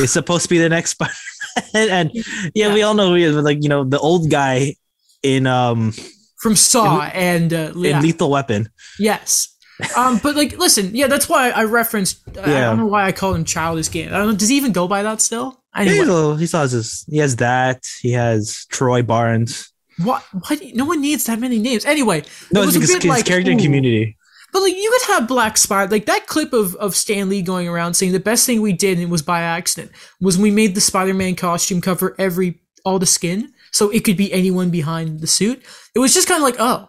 is 0.00 0.12
supposed 0.12 0.44
to 0.44 0.48
be 0.48 0.58
the 0.58 0.68
next 0.68 0.90
Spider-Man 0.92 1.34
and 1.74 2.10
yeah, 2.54 2.72
we 2.72 2.82
all 2.82 2.94
know 2.94 3.08
who 3.08 3.14
he 3.14 3.24
is, 3.24 3.34
but 3.34 3.44
like 3.44 3.62
you 3.62 3.68
know 3.68 3.84
the 3.84 3.98
old 3.98 4.30
guy 4.30 4.74
in 5.22 5.46
um 5.46 5.92
From 6.38 6.56
Saw 6.56 7.02
and 7.02 7.52
uh, 7.52 7.72
yeah. 7.74 7.96
in 7.96 8.02
Lethal 8.02 8.30
Weapon. 8.30 8.68
Yes. 8.98 9.53
Um, 9.96 10.18
but 10.22 10.36
like, 10.36 10.56
listen, 10.58 10.94
yeah, 10.94 11.08
that's 11.08 11.28
why 11.28 11.50
I 11.50 11.64
referenced. 11.64 12.20
I 12.38 12.46
don't 12.46 12.78
know 12.78 12.86
why 12.86 13.06
I 13.06 13.12
call 13.12 13.34
him 13.34 13.44
Childish 13.44 13.88
Gambino. 13.88 14.12
I 14.12 14.18
don't 14.18 14.28
know. 14.28 14.36
Does 14.36 14.48
he 14.48 14.56
even 14.56 14.72
go 14.72 14.86
by 14.86 15.02
that 15.02 15.20
still? 15.20 15.62
Yeah, 15.74 15.80
Anyway, 15.82 15.96
he's 16.38 16.54
a- 16.54 16.58
he 16.58 16.58
has 16.62 16.72
his, 16.72 17.04
he 17.08 17.18
has 17.18 17.36
that. 17.36 17.84
He 18.00 18.12
has 18.12 18.66
Troy 18.70 19.02
Barnes. 19.02 19.72
what? 20.02 20.22
Why? 20.32 20.56
you- 20.60 20.74
No 20.74 20.84
one 20.84 21.00
needs 21.00 21.24
that 21.24 21.40
many 21.40 21.58
names. 21.58 21.84
Anyway, 21.84 22.22
No, 22.52 22.62
it 22.62 22.66
was 22.66 22.76
it's 22.76 22.84
a 22.88 22.94
bit 22.94 23.02
his 23.02 23.08
like, 23.10 23.26
character 23.26 23.50
ooh. 23.50 23.58
Community. 23.58 24.16
But 24.52 24.62
like, 24.62 24.76
you 24.76 24.88
could 25.00 25.14
have 25.14 25.26
Black 25.26 25.56
Spider. 25.56 25.90
Like 25.90 26.06
that 26.06 26.28
clip 26.28 26.52
of 26.52 26.76
of 26.76 26.94
Stan 26.94 27.28
Lee 27.28 27.42
going 27.42 27.66
around 27.68 27.94
saying 27.94 28.12
the 28.12 28.20
best 28.20 28.46
thing 28.46 28.60
we 28.62 28.72
did, 28.72 28.92
and 28.98 29.02
it 29.02 29.10
was 29.10 29.22
by 29.22 29.40
accident, 29.40 29.90
was 30.20 30.38
we 30.38 30.52
made 30.52 30.76
the 30.76 30.80
Spider-Man 30.80 31.34
costume 31.34 31.80
cover 31.80 32.14
every 32.16 32.60
all 32.84 33.00
the 33.00 33.06
skin, 33.06 33.52
so 33.72 33.90
it 33.90 34.04
could 34.04 34.16
be 34.16 34.32
anyone 34.32 34.70
behind 34.70 35.18
the 35.18 35.26
suit. 35.26 35.60
It 35.96 35.98
was 35.98 36.14
just 36.14 36.28
kind 36.28 36.38
of 36.38 36.44
like, 36.44 36.56
oh, 36.60 36.88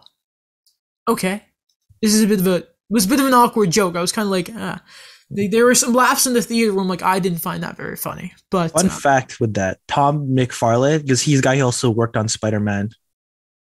okay, 1.08 1.42
this 2.00 2.14
is 2.14 2.22
a 2.22 2.26
bit 2.28 2.38
of 2.38 2.46
a 2.46 2.64
it 2.90 2.94
was 2.94 3.06
a 3.06 3.08
bit 3.08 3.20
of 3.20 3.26
an 3.26 3.34
awkward 3.34 3.70
joke. 3.70 3.96
I 3.96 4.00
was 4.00 4.12
kind 4.12 4.26
of 4.26 4.30
like, 4.30 4.50
ah. 4.54 4.82
They- 5.30 5.48
There 5.48 5.64
were 5.64 5.74
some 5.74 5.92
laughs 5.92 6.26
in 6.26 6.34
the 6.34 6.42
theater 6.42 6.72
room. 6.72 6.88
Like 6.88 7.02
I 7.02 7.18
didn't 7.18 7.38
find 7.38 7.62
that 7.62 7.76
very 7.76 7.96
funny, 7.96 8.32
but 8.50 8.70
Fun 8.72 8.86
uh, 8.86 8.90
fact 8.90 9.40
with 9.40 9.54
that, 9.54 9.78
Tom 9.88 10.28
McFarlane, 10.28 11.02
because 11.02 11.20
he's 11.20 11.38
the 11.40 11.42
guy 11.42 11.56
who 11.56 11.64
also 11.64 11.90
worked 11.90 12.16
on 12.16 12.28
Spider 12.28 12.60
Man 12.60 12.90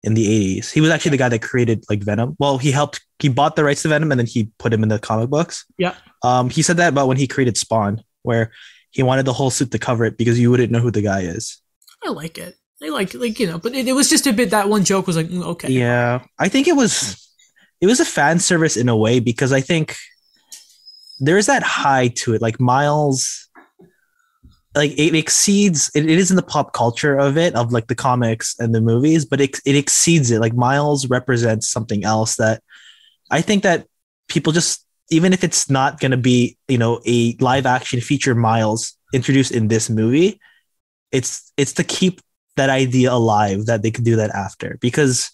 in 0.03 0.13
the 0.13 0.59
80s. 0.59 0.71
He 0.71 0.81
was 0.81 0.91
actually 0.91 1.11
the 1.11 1.17
guy 1.17 1.29
that 1.29 1.41
created 1.41 1.83
like 1.89 2.03
Venom. 2.03 2.35
Well, 2.37 2.59
he 2.59 2.71
helped, 2.71 3.01
he 3.17 3.29
bought 3.29 3.55
the 3.55 3.63
rights 3.63 3.81
to 3.81 3.87
Venom 3.87 4.11
and 4.11 4.19
then 4.19 4.27
he 4.27 4.51
put 4.59 4.71
him 4.71 4.83
in 4.83 4.89
the 4.89 4.99
comic 4.99 5.29
books. 5.31 5.65
Yeah. 5.79 5.95
Um, 6.23 6.51
he 6.51 6.61
said 6.61 6.77
that 6.77 6.89
about 6.89 7.07
when 7.07 7.17
he 7.17 7.25
created 7.27 7.57
Spawn, 7.57 8.03
where 8.21 8.51
he 8.91 9.01
wanted 9.01 9.25
the 9.25 9.33
whole 9.33 9.49
suit 9.49 9.71
to 9.71 9.79
cover 9.79 10.05
it 10.05 10.15
because 10.17 10.39
you 10.39 10.51
wouldn't 10.51 10.71
know 10.71 10.79
who 10.79 10.91
the 10.91 11.01
guy 11.01 11.21
is. 11.21 11.59
I 12.05 12.09
like 12.09 12.37
it. 12.37 12.55
I 12.83 12.89
like 12.89 13.15
like 13.15 13.39
you 13.39 13.47
know, 13.47 13.57
but 13.57 13.73
it, 13.73 13.87
it 13.87 13.93
was 13.93 14.07
just 14.07 14.27
a 14.27 14.33
bit 14.33 14.51
that 14.51 14.69
one 14.69 14.83
joke 14.83 15.07
was 15.07 15.15
like 15.15 15.29
mm, 15.29 15.43
okay, 15.43 15.71
Yeah, 15.71 16.23
I 16.37 16.47
think 16.47 16.67
it 16.67 16.75
was 16.75 17.26
it 17.81 17.87
was 17.87 17.99
a 17.99 18.05
fan 18.05 18.39
service 18.39 18.77
in 18.77 18.89
a 18.89 18.97
way 18.97 19.19
because 19.19 19.51
I 19.51 19.61
think 19.61 19.95
there 21.19 21.37
is 21.37 21.45
that 21.47 21.63
high 21.63 22.09
to 22.09 22.33
it. 22.33 22.41
Like 22.41 22.59
Miles, 22.59 23.49
like 24.75 24.91
it 24.97 25.15
exceeds. 25.15 25.91
It, 25.95 26.09
it 26.09 26.17
is 26.17 26.29
in 26.29 26.35
the 26.35 26.43
pop 26.43 26.73
culture 26.73 27.17
of 27.17 27.37
it, 27.37 27.55
of 27.55 27.71
like 27.71 27.87
the 27.87 27.95
comics 27.95 28.55
and 28.59 28.73
the 28.73 28.81
movies, 28.81 29.25
but 29.25 29.41
it 29.41 29.59
it 29.65 29.75
exceeds 29.75 30.31
it. 30.31 30.39
Like 30.39 30.53
Miles 30.53 31.09
represents 31.09 31.69
something 31.69 32.03
else 32.03 32.35
that 32.35 32.61
I 33.29 33.41
think 33.41 33.63
that 33.63 33.87
people 34.27 34.53
just 34.53 34.85
even 35.09 35.31
if 35.31 35.43
it's 35.43 35.69
not 35.69 35.99
going 35.99 36.11
to 36.11 36.17
be 36.17 36.57
you 36.67 36.77
know 36.77 36.99
a 37.05 37.35
live 37.39 37.65
action 37.65 38.01
feature 38.01 38.35
Miles 38.35 38.97
introduced 39.13 39.51
in 39.51 39.67
this 39.67 39.89
movie, 39.89 40.39
it's 41.11 41.51
it's 41.57 41.73
to 41.73 41.83
keep 41.83 42.21
that 42.55 42.69
idea 42.69 43.11
alive 43.11 43.67
that 43.67 43.83
they 43.83 43.91
could 43.91 44.03
do 44.03 44.15
that 44.15 44.31
after 44.31 44.77
because 44.81 45.31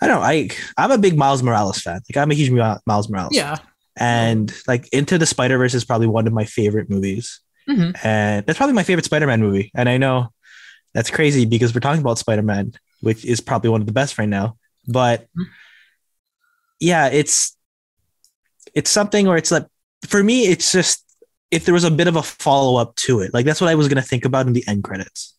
I 0.00 0.06
don't 0.06 0.20
know. 0.20 0.26
I 0.26 0.48
I'm 0.76 0.90
a 0.90 0.98
big 0.98 1.16
Miles 1.16 1.42
Morales 1.42 1.80
fan. 1.80 2.00
Like 2.08 2.16
I'm 2.22 2.30
a 2.30 2.34
huge 2.34 2.50
Miles 2.86 3.08
Morales. 3.08 3.34
yeah, 3.34 3.56
And 3.96 4.52
like 4.68 4.88
Into 4.92 5.16
the 5.18 5.26
Spider 5.26 5.56
Verse 5.58 5.74
is 5.74 5.84
probably 5.84 6.06
one 6.06 6.26
of 6.26 6.32
my 6.32 6.44
favorite 6.44 6.90
movies, 6.90 7.40
hmm 7.68 7.90
and 8.04 8.44
that's 8.46 8.58
probably 8.58 8.74
my 8.74 8.82
favorite 8.84 9.04
Spider 9.06 9.26
Man 9.26 9.40
movie. 9.40 9.70
And 9.74 9.88
I 9.88 9.96
know 9.96 10.28
that's 10.94 11.10
crazy 11.10 11.44
because 11.46 11.74
we're 11.74 11.80
talking 11.80 12.00
about 12.02 12.18
Spider 12.18 12.42
Man, 12.42 12.72
which 13.00 13.24
is 13.24 13.40
probably 13.40 13.70
one 13.70 13.80
of 13.80 13.86
the 13.86 13.92
best 13.92 14.18
right 14.18 14.28
now. 14.28 14.56
But 14.86 15.26
Mhm. 15.36 15.44
yeah, 16.80 17.08
it's 17.08 17.56
it's 18.74 18.90
something 18.90 19.26
where 19.26 19.36
it's 19.38 19.50
like 19.50 19.66
for 20.06 20.22
me, 20.22 20.46
it's 20.46 20.70
just 20.72 21.02
if 21.50 21.64
there 21.64 21.74
was 21.74 21.84
a 21.84 21.90
bit 21.90 22.08
of 22.08 22.16
a 22.16 22.22
follow 22.22 22.76
up 22.80 22.94
to 22.96 23.20
it, 23.20 23.32
like 23.32 23.46
that's 23.46 23.60
what 23.60 23.70
I 23.70 23.74
was 23.74 23.88
gonna 23.88 24.02
think 24.02 24.24
about 24.24 24.46
in 24.46 24.52
the 24.52 24.64
end 24.68 24.84
credits. 24.84 25.34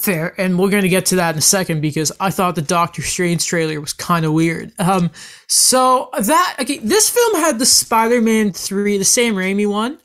Fair. 0.00 0.34
And 0.38 0.58
we're 0.58 0.70
gonna 0.70 0.88
get 0.88 1.06
to 1.06 1.16
that 1.16 1.34
in 1.34 1.38
a 1.38 1.42
second 1.42 1.80
because 1.80 2.12
I 2.20 2.30
thought 2.30 2.54
the 2.54 2.62
Doctor 2.62 3.02
Strange 3.02 3.44
trailer 3.44 3.80
was 3.80 3.92
kind 3.92 4.24
of 4.24 4.32
weird. 4.32 4.72
Um, 4.78 5.10
so 5.46 6.10
that 6.18 6.56
okay, 6.60 6.78
this 6.78 7.10
film 7.10 7.36
had 7.36 7.58
the 7.58 7.66
Spider-Man 7.66 8.52
three, 8.52 8.98
the 8.98 9.04
Sam 9.04 9.34
Raimi 9.34 9.68
one. 9.68 9.98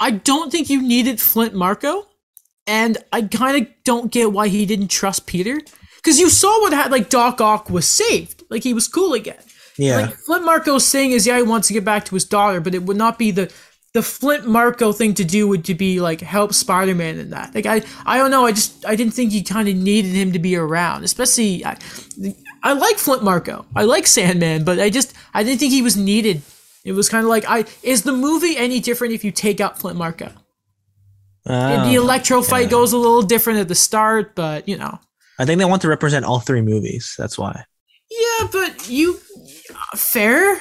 I 0.00 0.10
don't 0.10 0.50
think 0.50 0.68
you 0.68 0.82
needed 0.82 1.20
Flint 1.20 1.54
Marko, 1.54 2.06
and 2.66 2.98
I 3.12 3.22
kind 3.22 3.62
of 3.62 3.68
don't 3.84 4.10
get 4.10 4.32
why 4.32 4.48
he 4.48 4.66
didn't 4.66 4.88
trust 4.88 5.26
Peter 5.26 5.60
because 5.96 6.18
you 6.18 6.28
saw 6.28 6.60
what 6.62 6.72
had 6.72 6.90
like 6.90 7.08
Doc 7.08 7.40
Ock 7.40 7.70
was 7.70 7.86
saved, 7.86 8.42
like 8.50 8.62
he 8.62 8.74
was 8.74 8.88
cool 8.88 9.12
again. 9.12 9.42
Yeah. 9.78 9.96
Like 9.96 10.14
Flint 10.14 10.44
Marko's 10.44 10.86
saying 10.86 11.12
is 11.12 11.26
yeah 11.26 11.36
he 11.36 11.42
wants 11.42 11.68
to 11.68 11.74
get 11.74 11.84
back 11.84 12.04
to 12.06 12.14
his 12.14 12.24
daughter, 12.24 12.60
but 12.60 12.74
it 12.74 12.82
would 12.82 12.96
not 12.96 13.18
be 13.18 13.30
the 13.30 13.52
the 13.96 14.02
Flint 14.02 14.46
Marko 14.46 14.92
thing 14.92 15.14
to 15.14 15.24
do 15.24 15.48
would 15.48 15.64
to 15.64 15.74
be 15.74 16.00
like 16.00 16.20
help 16.20 16.52
Spider 16.52 16.94
Man 16.94 17.18
in 17.18 17.30
that. 17.30 17.54
Like 17.54 17.64
I 17.64 17.80
I 18.04 18.18
don't 18.18 18.30
know, 18.30 18.44
I 18.44 18.52
just 18.52 18.84
I 18.84 18.94
didn't 18.94 19.14
think 19.14 19.32
you 19.32 19.42
kind 19.42 19.70
of 19.70 19.74
needed 19.74 20.12
him 20.12 20.32
to 20.32 20.38
be 20.38 20.54
around, 20.54 21.02
especially 21.02 21.64
I, 21.64 21.78
I 22.62 22.74
like 22.74 22.96
Flint 22.98 23.24
Marko, 23.24 23.64
I 23.74 23.84
like 23.84 24.06
Sandman, 24.06 24.64
but 24.64 24.78
I 24.78 24.90
just 24.90 25.14
I 25.32 25.42
didn't 25.42 25.60
think 25.60 25.72
he 25.72 25.80
was 25.80 25.96
needed. 25.96 26.42
It 26.84 26.92
was 26.92 27.08
kind 27.08 27.24
of 27.24 27.30
like 27.30 27.46
I 27.48 27.64
is 27.82 28.02
the 28.02 28.12
movie 28.12 28.54
any 28.58 28.80
different 28.80 29.14
if 29.14 29.24
you 29.24 29.32
take 29.32 29.62
out 29.62 29.78
Flint 29.78 29.96
Marko? 29.96 30.30
Oh, 31.46 31.88
the 31.88 31.94
Electro 31.94 32.42
fight 32.42 32.64
yeah. 32.64 32.72
goes 32.72 32.92
a 32.92 32.98
little 32.98 33.22
different 33.22 33.60
at 33.60 33.68
the 33.68 33.74
start, 33.74 34.34
but 34.34 34.68
you 34.68 34.76
know. 34.76 35.00
I 35.38 35.46
think 35.46 35.58
they 35.58 35.64
want 35.64 35.80
to 35.82 35.88
represent 35.88 36.26
all 36.26 36.40
three 36.40 36.60
movies. 36.60 37.14
That's 37.16 37.38
why. 37.38 37.64
Yeah, 38.10 38.48
but 38.52 38.90
you 38.90 39.20
uh, 39.70 39.96
fair, 39.96 40.60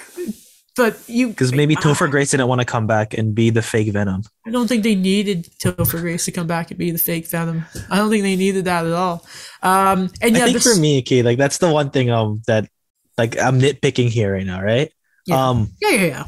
but 0.75 0.97
you 1.07 1.29
Because 1.29 1.53
maybe 1.53 1.75
Topher 1.75 2.09
Grace 2.09 2.31
didn't 2.31 2.47
want 2.47 2.59
to 2.59 2.65
come 2.65 2.85
back 2.85 3.13
and 3.13 3.33
be 3.33 3.49
the 3.49 3.61
fake 3.61 3.91
Venom. 3.93 4.23
I 4.45 4.51
don't 4.51 4.67
think 4.67 4.83
they 4.83 4.95
needed 4.95 5.49
Topher 5.59 6.01
Grace 6.01 6.25
to 6.25 6.31
come 6.31 6.47
back 6.47 6.71
and 6.71 6.77
be 6.77 6.91
the 6.91 6.97
fake 6.97 7.27
Venom. 7.27 7.65
I 7.89 7.97
don't 7.97 8.09
think 8.09 8.23
they 8.23 8.35
needed 8.35 8.65
that 8.65 8.85
at 8.85 8.93
all. 8.93 9.25
Um, 9.63 10.11
and 10.21 10.35
yeah, 10.35 10.43
I 10.43 10.45
think 10.45 10.57
this, 10.57 10.73
for 10.75 10.79
me, 10.79 10.99
okay, 10.99 11.23
like 11.23 11.37
that's 11.37 11.59
the 11.59 11.71
one 11.71 11.91
thing 11.91 12.09
um 12.09 12.41
that 12.47 12.69
like 13.17 13.37
I'm 13.39 13.59
nitpicking 13.59 14.09
here 14.09 14.33
right 14.33 14.45
now, 14.45 14.61
right? 14.61 14.91
Yeah. 15.25 15.49
Um, 15.49 15.69
yeah, 15.81 15.89
yeah, 15.89 16.05
yeah. 16.05 16.27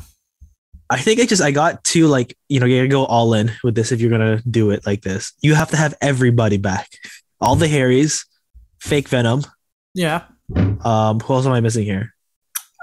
I 0.90 1.00
think 1.00 1.20
I 1.20 1.26
just 1.26 1.42
I 1.42 1.52
got 1.52 1.84
to 1.86 2.08
like 2.08 2.38
you 2.48 2.60
know 2.60 2.66
you 2.66 2.78
gotta 2.78 2.88
go 2.88 3.06
all 3.06 3.34
in 3.34 3.52
with 3.64 3.76
this 3.76 3.92
if 3.92 4.00
you're 4.00 4.10
gonna 4.12 4.42
do 4.50 4.72
it 4.72 4.86
like 4.86 5.02
this. 5.02 5.34
You 5.42 5.56
have 5.56 5.70
to 5.72 5.78
have 5.78 5.94
everybody 6.00 6.58
back, 6.58 6.90
all 7.42 7.56
the 7.56 7.68
Harrys, 7.68 8.26
fake 8.80 9.10
Venom. 9.10 9.44
Yeah. 9.94 10.24
Um, 10.86 11.20
who 11.20 11.34
else 11.34 11.46
am 11.46 11.52
I 11.52 11.60
missing 11.60 11.84
here? 11.84 12.14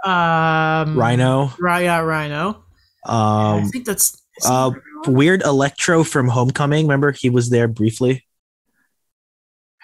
Um, 0.05 0.99
Rhino. 0.99 1.53
Right, 1.59 1.85
yeah, 1.85 1.99
Rhino. 2.01 2.63
I 3.07 3.59
Um, 3.63 3.69
think 3.71 3.85
that's. 3.87 4.21
uh, 4.45 4.73
weird 5.07 5.43
Electro 5.43 6.05
from 6.05 6.29
Homecoming. 6.29 6.87
Remember 6.87 7.13
he 7.13 7.31
was 7.31 7.51
there 7.51 7.69
briefly. 7.69 8.25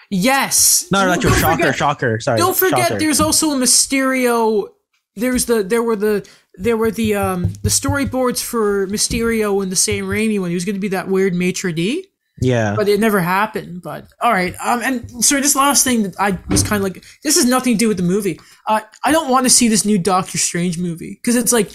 yes. 0.09 0.85
Not 0.91 1.07
Electro, 1.07 1.29
Don't 1.31 1.39
Shocker, 1.39 1.57
forget- 1.57 1.75
Shocker. 1.75 2.19
Sorry, 2.19 2.37
Don't 2.37 2.55
forget, 2.57 2.87
Shocker. 2.89 2.99
there's 2.99 3.21
also 3.21 3.51
a 3.51 3.55
Mysterio. 3.55 4.69
There's 5.15 5.45
the 5.45 5.63
there 5.63 5.83
were 5.83 5.95
the 5.95 6.27
there 6.55 6.77
were 6.77 6.91
the 6.91 7.15
um 7.15 7.53
the 7.63 7.69
storyboards 7.69 8.41
for 8.43 8.87
Mysterio 8.87 9.61
in 9.63 9.69
the 9.69 9.75
Sam 9.75 10.05
Raimi 10.05 10.39
one. 10.39 10.49
He 10.49 10.55
was 10.55 10.65
going 10.65 10.75
to 10.75 10.79
be 10.81 10.87
that 10.89 11.07
weird 11.07 11.33
maitre 11.33 11.71
d. 11.73 12.07
yeah. 12.39 12.75
but 12.75 12.87
it 12.87 12.99
never 12.99 13.19
happened. 13.19 13.81
But 13.81 14.07
all 14.21 14.31
right, 14.31 14.53
um, 14.63 14.81
and 14.83 15.23
sorry, 15.23 15.41
this 15.41 15.55
last 15.55 15.83
thing 15.83 16.03
that 16.03 16.19
I 16.19 16.37
was 16.49 16.63
kind 16.63 16.83
of 16.83 16.83
like, 16.83 17.03
this 17.23 17.35
has 17.35 17.45
nothing 17.45 17.73
to 17.75 17.79
do 17.79 17.87
with 17.87 17.97
the 17.97 18.03
movie. 18.03 18.39
Uh, 18.67 18.81
I 19.03 19.11
don't 19.11 19.29
want 19.29 19.45
to 19.45 19.49
see 19.49 19.67
this 19.67 19.85
new 19.85 19.97
Doctor 19.97 20.37
Strange 20.37 20.77
movie 20.77 21.19
because 21.21 21.35
it's 21.35 21.51
like, 21.51 21.71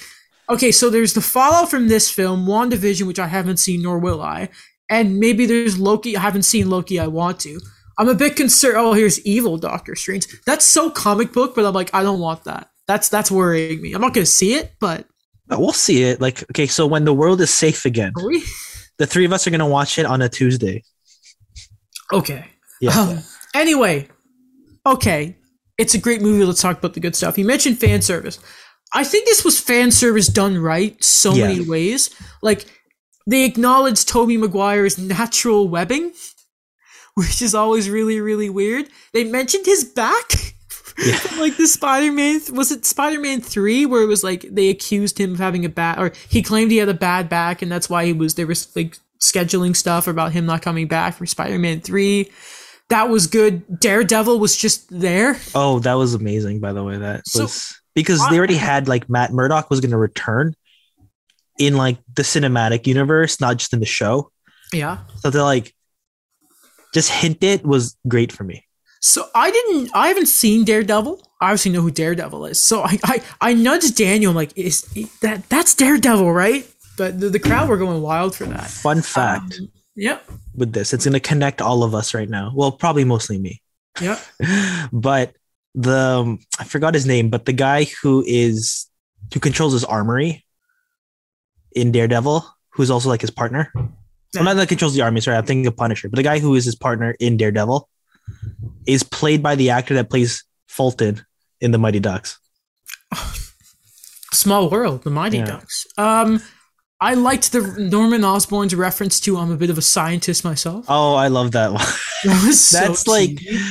okay, 0.48 0.72
so 0.72 0.90
there's 0.90 1.14
the 1.14 1.20
fallout 1.20 1.70
from 1.70 1.88
this 1.88 2.10
film, 2.10 2.46
WandaVision, 2.46 3.06
which 3.06 3.18
I 3.18 3.26
haven't 3.26 3.58
seen, 3.58 3.82
nor 3.82 3.98
will 3.98 4.22
I, 4.22 4.48
and 4.88 5.18
maybe 5.18 5.46
there's 5.46 5.78
Loki. 5.78 6.16
I 6.16 6.20
haven't 6.20 6.42
seen 6.42 6.70
Loki. 6.70 6.98
I 6.98 7.06
want 7.06 7.40
to. 7.40 7.60
I'm 7.98 8.08
a 8.08 8.14
bit 8.14 8.36
concerned. 8.36 8.76
Oh, 8.76 8.92
here's 8.92 9.24
evil 9.24 9.56
Doctor 9.56 9.94
Strange. 9.94 10.26
That's 10.44 10.64
so 10.64 10.90
comic 10.90 11.32
book, 11.32 11.54
but 11.54 11.64
I'm 11.64 11.74
like, 11.74 11.94
I 11.94 12.02
don't 12.02 12.20
want 12.20 12.44
that. 12.44 12.70
That's 12.86 13.08
that's 13.08 13.30
worrying 13.30 13.80
me. 13.80 13.92
I'm 13.94 14.00
not 14.00 14.14
gonna 14.14 14.26
see 14.26 14.54
it, 14.54 14.74
but 14.80 15.06
But 15.46 15.60
we'll 15.60 15.72
see 15.72 16.02
it. 16.04 16.20
Like, 16.20 16.42
okay, 16.50 16.66
so 16.66 16.86
when 16.86 17.04
the 17.04 17.14
world 17.14 17.40
is 17.40 17.52
safe 17.52 17.84
again, 17.84 18.12
are 18.16 18.26
we? 18.26 18.44
the 18.98 19.06
three 19.06 19.24
of 19.24 19.32
us 19.32 19.46
are 19.46 19.50
gonna 19.50 19.68
watch 19.68 19.98
it 19.98 20.06
on 20.06 20.22
a 20.22 20.28
Tuesday. 20.28 20.82
Okay. 22.12 22.46
Yeah. 22.80 22.98
Um, 22.98 23.18
anyway, 23.54 24.08
okay, 24.84 25.36
it's 25.78 25.94
a 25.94 25.98
great 25.98 26.22
movie. 26.22 26.44
Let's 26.44 26.60
talk 26.62 26.78
about 26.78 26.94
the 26.94 27.00
good 27.00 27.16
stuff. 27.16 27.38
You 27.38 27.44
mentioned 27.44 27.78
fan 27.78 28.02
service. 28.02 28.38
I 28.92 29.02
think 29.04 29.26
this 29.26 29.44
was 29.44 29.58
fan 29.58 29.90
service 29.90 30.28
done 30.28 30.58
right 30.58 31.02
so 31.02 31.34
Yeah. 31.34 31.48
many 31.48 31.60
ways. 31.60 32.10
Like 32.42 32.66
they 33.26 33.44
acknowledged 33.44 34.08
Tobey 34.08 34.36
Maguire's 34.36 34.98
natural 34.98 35.68
webbing, 35.68 36.12
which 37.14 37.42
is 37.42 37.54
always 37.54 37.90
really 37.90 38.20
really 38.20 38.48
weird. 38.50 38.88
They 39.12 39.24
mentioned 39.24 39.66
his 39.66 39.84
back. 39.84 40.32
from, 40.96 41.38
like 41.38 41.56
the 41.56 41.66
Spider-Man. 41.66 42.40
Was 42.52 42.70
it 42.72 42.84
Spider-Man 42.84 43.40
three 43.40 43.86
where 43.86 44.02
it 44.02 44.06
was 44.06 44.24
like 44.24 44.42
they 44.50 44.68
accused 44.68 45.18
him 45.18 45.32
of 45.32 45.38
having 45.38 45.64
a 45.64 45.68
bad, 45.68 45.98
or 45.98 46.12
he 46.28 46.42
claimed 46.42 46.70
he 46.70 46.76
had 46.78 46.88
a 46.88 46.94
bad 46.94 47.28
back, 47.28 47.62
and 47.62 47.70
that's 47.70 47.88
why 47.90 48.04
he 48.06 48.12
was 48.12 48.34
there 48.34 48.46
was 48.46 48.74
like 48.76 48.96
scheduling 49.20 49.74
stuff 49.74 50.06
about 50.06 50.32
him 50.32 50.46
not 50.46 50.62
coming 50.62 50.86
back 50.86 51.14
for 51.16 51.26
Spider-Man 51.26 51.80
three. 51.80 52.30
That 52.88 53.08
was 53.08 53.26
good. 53.26 53.80
Daredevil 53.80 54.38
was 54.38 54.56
just 54.56 54.86
there. 54.90 55.36
Oh, 55.54 55.80
that 55.80 55.94
was 55.94 56.14
amazing. 56.14 56.60
By 56.60 56.72
the 56.72 56.84
way, 56.84 56.96
that 56.98 57.26
So- 57.26 57.42
was 57.42 57.80
because 57.94 58.20
they 58.28 58.36
already 58.38 58.56
had 58.56 58.88
like 58.88 59.08
Matt 59.08 59.32
Murdock 59.32 59.70
was 59.70 59.80
going 59.80 59.90
to 59.90 59.96
return 59.96 60.54
in 61.58 61.76
like 61.76 61.96
the 62.14 62.22
cinematic 62.22 62.86
universe, 62.86 63.40
not 63.40 63.56
just 63.56 63.72
in 63.72 63.80
the 63.80 63.86
show. 63.86 64.30
Yeah. 64.72 64.98
So 65.20 65.30
they're 65.30 65.42
like 65.42 65.74
just 66.92 67.10
hint 67.10 67.42
it 67.42 67.64
was 67.64 67.96
great 68.06 68.32
for 68.32 68.44
me. 68.44 68.65
So 69.00 69.26
I 69.34 69.50
didn't. 69.50 69.90
I 69.94 70.08
haven't 70.08 70.26
seen 70.26 70.64
Daredevil. 70.64 71.22
I 71.40 71.46
obviously 71.46 71.72
know 71.72 71.82
who 71.82 71.90
Daredevil 71.90 72.46
is. 72.46 72.58
So 72.60 72.82
I 72.82 72.98
I, 73.04 73.22
I 73.40 73.54
nudged 73.54 73.96
Daniel. 73.96 74.30
I'm 74.30 74.36
like, 74.36 74.56
is 74.56 74.82
that 75.20 75.48
that's 75.48 75.74
Daredevil, 75.74 76.32
right? 76.32 76.66
But 76.96 77.20
the, 77.20 77.28
the 77.28 77.38
crowd 77.38 77.68
were 77.68 77.76
going 77.76 78.00
wild 78.02 78.34
for 78.34 78.46
that. 78.46 78.70
Fun 78.70 79.02
fact 79.02 79.58
Um, 79.60 79.68
yep. 79.96 80.24
with 80.54 80.72
this, 80.72 80.94
it's 80.94 81.04
going 81.04 81.12
to 81.12 81.20
connect 81.20 81.60
all 81.60 81.82
of 81.82 81.94
us 81.94 82.14
right 82.14 82.28
now. 82.28 82.52
Well, 82.54 82.72
probably 82.72 83.04
mostly 83.04 83.38
me. 83.38 83.60
Yep. 84.00 84.18
but 84.92 85.34
the 85.74 85.96
um, 85.96 86.38
I 86.58 86.64
forgot 86.64 86.94
his 86.94 87.06
name, 87.06 87.28
but 87.28 87.44
the 87.44 87.52
guy 87.52 87.84
who 88.02 88.24
is 88.26 88.86
who 89.34 89.40
controls 89.40 89.74
his 89.74 89.84
armory 89.84 90.44
in 91.72 91.92
Daredevil, 91.92 92.46
who's 92.70 92.90
also 92.90 93.08
like 93.10 93.20
his 93.20 93.30
partner. 93.30 93.70
Well, 94.34 94.44
not 94.44 94.56
that 94.56 94.68
controls 94.68 94.94
the 94.94 95.02
army. 95.02 95.20
Sorry, 95.20 95.36
I'm 95.36 95.44
thinking 95.44 95.66
of 95.66 95.76
Punisher, 95.76 96.08
but 96.08 96.16
the 96.16 96.22
guy 96.22 96.38
who 96.38 96.54
is 96.54 96.64
his 96.64 96.74
partner 96.74 97.14
in 97.20 97.36
Daredevil 97.36 97.88
is 98.86 99.02
played 99.02 99.42
by 99.42 99.54
the 99.54 99.70
actor 99.70 99.94
that 99.94 100.10
plays 100.10 100.44
Fulton 100.68 101.24
in 101.60 101.70
the 101.70 101.78
Mighty 101.78 102.00
Ducks. 102.00 102.38
Small 104.32 104.68
world, 104.68 105.02
the 105.04 105.10
Mighty 105.10 105.38
Yeah. 105.38 105.46
Ducks. 105.46 105.86
Um, 105.96 106.42
I 107.00 107.14
liked 107.14 107.52
the 107.52 107.60
Norman 107.78 108.24
Osborn's 108.24 108.74
reference 108.74 109.20
to 109.20 109.36
I'm 109.36 109.50
a 109.50 109.56
bit 109.56 109.70
of 109.70 109.78
a 109.78 109.82
scientist 109.82 110.44
myself. 110.44 110.86
Oh, 110.88 111.14
I 111.14 111.28
love 111.28 111.52
that 111.52 111.72
one. 111.72 111.84
That 112.24 112.46
was 112.46 112.58
so 112.70 112.80
That's 112.80 113.06
like 113.06 113.38
cheesy. 113.38 113.62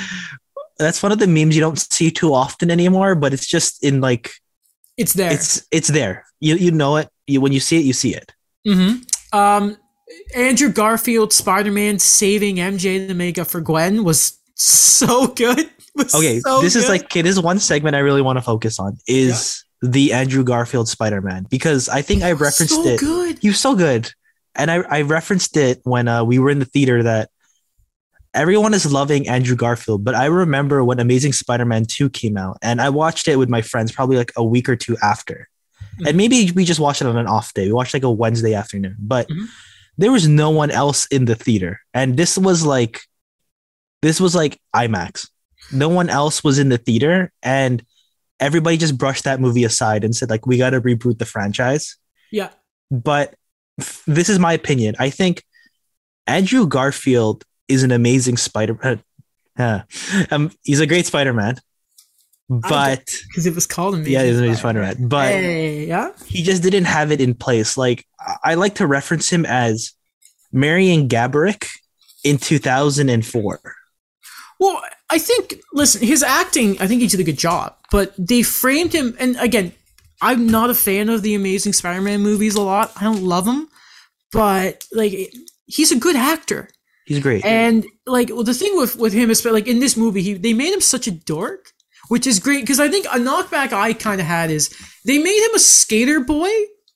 that's 0.78 1.02
one 1.02 1.12
of 1.12 1.18
the 1.20 1.26
memes 1.28 1.56
you 1.56 1.62
don't 1.62 1.80
see 1.80 2.12
too 2.12 2.34
often 2.34 2.70
anymore, 2.70 3.16
but 3.16 3.34
it's 3.34 3.48
just 3.48 3.84
in 3.84 4.02
like 4.02 4.32
it's 4.98 5.14
there. 5.14 5.32
it's 5.32 5.66
it's 5.72 5.88
there. 5.88 6.26
You 6.40 6.56
you 6.56 6.72
know 6.72 6.98
it. 6.98 7.10
You 7.28 7.42
when 7.42 7.52
you 7.52 7.60
see 7.60 7.78
it, 7.80 7.86
you 7.86 7.94
see 7.94 8.14
it. 8.16 8.32
hmm 8.68 8.98
Um, 9.34 9.78
Andrew 10.36 10.70
Garfield 10.72 11.34
Spider 11.34 11.72
Man 11.72 11.98
saving 12.00 12.58
MJ 12.58 13.08
the 13.08 13.42
up 13.42 13.48
for 13.48 13.62
Gwen 13.62 14.04
was 14.04 14.40
so 14.56 15.28
good. 15.28 15.70
Okay, 16.14 16.42
so 16.42 16.60
this 16.62 16.76
is 16.76 16.90
like 16.90 17.04
okay, 17.06 17.22
this 17.22 17.32
is 17.38 17.42
one 17.42 17.58
segment 17.58 17.96
I 17.96 18.00
really 18.00 18.22
want 18.22 18.36
to 18.38 18.42
focus 18.42 18.80
on 18.80 18.98
is 19.08 19.64
the 19.82 20.12
Andrew 20.12 20.44
Garfield 20.44 20.90
Spider 20.90 21.22
Man 21.22 21.48
because 21.50 21.88
I 21.88 22.02
think 22.02 22.22
I 22.22 22.34
referenced 22.34 22.76
so 22.76 22.86
it. 22.86 23.00
good. 23.00 23.40
He 23.40 23.48
was 23.48 23.62
so 23.62 23.76
good, 23.76 24.12
and 24.56 24.70
I 24.70 24.80
I 24.90 25.02
referenced 25.04 25.56
it 25.56 25.80
when 25.86 26.10
uh, 26.10 26.26
we 26.26 26.38
were 26.38 26.50
in 26.50 26.60
the 26.60 26.66
theater 26.66 27.02
that 27.04 27.30
everyone 28.34 28.74
is 28.74 28.92
loving 28.92 29.28
Andrew 29.30 29.56
Garfield, 29.56 30.04
but 30.04 30.16
I 30.16 30.26
remember 30.26 30.84
when 30.84 31.00
Amazing 31.00 31.32
Spider 31.32 31.64
Man 31.64 31.86
two 31.86 32.10
came 32.10 32.36
out, 32.36 32.58
and 32.62 32.82
I 32.82 32.90
watched 32.90 33.30
it 33.30 33.38
with 33.38 33.48
my 33.50 33.62
friends 33.62 33.94
probably 33.94 34.18
like 34.18 34.34
a 34.36 34.44
week 34.44 34.68
or 34.68 34.76
two 34.76 34.98
after, 35.02 35.48
Mhm. 36.00 36.08
and 36.10 36.18
maybe 36.18 36.52
we 36.52 36.66
just 36.66 36.82
watched 36.82 37.02
it 37.02 37.08
on 37.08 37.18
an 37.18 37.28
off 37.28 37.54
day. 37.54 37.68
We 37.68 37.72
watched 37.74 37.94
like 37.94 38.04
a 38.04 38.12
Wednesday 38.12 38.54
afternoon, 38.54 38.98
but 39.00 39.30
Mhm. 39.30 39.48
there 39.98 40.12
was 40.12 40.28
no 40.28 40.50
one 40.50 40.72
else 40.72 41.06
in 41.08 41.24
the 41.24 41.36
theater, 41.36 41.80
and 41.94 42.18
this 42.18 42.38
was 42.38 42.66
like 42.66 43.00
this 44.02 44.20
was 44.20 44.36
like 44.36 44.60
IMAX. 44.76 45.28
No 45.72 45.90
one 45.90 46.10
else 46.10 46.44
was 46.44 46.60
in 46.60 46.70
the 46.70 46.78
theater, 46.78 47.32
and 47.42 47.84
everybody 48.40 48.78
just 48.78 48.98
brushed 48.98 49.24
that 49.24 49.40
movie 49.40 49.64
aside 49.64 50.04
and 50.04 50.16
said 50.16 50.30
like 50.30 50.46
we 50.46 50.58
got 50.58 50.72
to 50.72 50.82
reboot 50.82 51.18
the 51.20 51.26
franchise. 51.26 51.96
Yeah. 52.32 52.50
But 52.92 53.34
f- 53.80 54.04
this 54.06 54.30
is 54.30 54.38
my 54.40 54.54
opinion. 54.54 54.96
I 55.00 55.10
think 55.10 55.44
Andrew 56.28 56.68
Garfield 56.68 57.44
is 57.68 57.82
an 57.84 57.92
amazing 57.92 58.38
Spider. 58.38 58.78
Uh, 58.84 58.98
uh, 59.62 59.82
um, 60.32 60.52
he's 60.64 60.80
a 60.82 60.86
great 60.88 61.06
Spider 61.06 61.34
Man, 61.34 61.58
but 62.50 63.06
Because 63.28 63.46
it 63.48 63.56
was 63.56 63.66
called 63.66 63.96
Amazing 63.96 64.14
yeah, 64.14 64.24
he's 64.24 64.38
amazing 64.38 64.56
Spider- 64.58 64.82
Man. 64.82 65.08
But 65.08 65.30
Hey, 65.32 65.86
yeah. 65.88 66.12
he 66.28 66.44
just 66.44 66.62
didn't 66.62 66.86
have 66.86 67.12
it 67.12 67.22
in 67.22 67.34
place. 67.34 67.76
Like 67.78 68.06
I- 68.20 68.52
I 68.52 68.54
like 68.56 68.76
to 68.76 68.86
reference 68.88 69.30
him 69.32 69.46
as 69.46 69.94
Marian 70.52 71.08
Gaborik 71.08 71.68
in 72.24 72.38
2004. 72.38 73.60
Well, 74.60 74.82
I 75.10 75.18
think 75.18 75.62
listen, 75.74 76.06
his 76.06 76.24
acting, 76.24 76.80
I 76.80 76.88
think 76.88 77.02
he 77.02 77.08
did 77.08 77.20
a 77.20 77.24
good 77.24 77.38
job, 77.38 77.76
but 77.92 78.14
they 78.18 78.42
framed 78.42 78.94
him 78.94 79.16
and 79.20 79.36
again, 79.38 79.74
I'm 80.22 80.48
not 80.48 80.70
a 80.70 80.76
fan 80.76 81.10
of 81.10 81.22
the 81.22 81.36
Amazing 81.36 81.74
Spider-Man 81.74 82.22
movies 82.22 82.56
a 82.56 82.62
lot. 82.62 82.92
I 82.96 83.04
don't 83.04 83.24
love 83.24 83.46
them, 83.46 83.68
but 84.32 84.86
like 84.92 85.14
he's 85.66 85.92
a 85.92 86.00
good 86.00 86.16
actor. 86.16 86.70
He's 87.06 87.20
great. 87.20 87.46
And 87.46 87.86
like 88.08 88.30
well, 88.30 88.44
the 88.44 88.54
thing 88.54 88.76
with 88.76 88.96
with 88.96 89.14
him 89.14 89.30
is 89.30 89.44
like 89.46 89.68
in 89.68 89.80
this 89.80 89.98
movie, 89.98 90.22
he 90.22 90.34
they 90.34 90.54
made 90.54 90.74
him 90.74 90.82
such 90.82 91.08
a 91.08 91.12
dork, 91.12 91.72
which 92.08 92.26
is 92.26 92.40
great 92.40 92.62
because 92.62 92.80
I 92.80 92.90
think 92.90 93.06
a 93.08 93.20
knockback 93.20 93.74
I 93.74 93.94
kind 93.94 94.22
of 94.22 94.28
had 94.28 94.50
is 94.50 94.76
they 95.06 95.18
made 95.18 95.46
him 95.46 95.54
a 95.54 95.60
skater 95.60 96.20
boy 96.22 96.50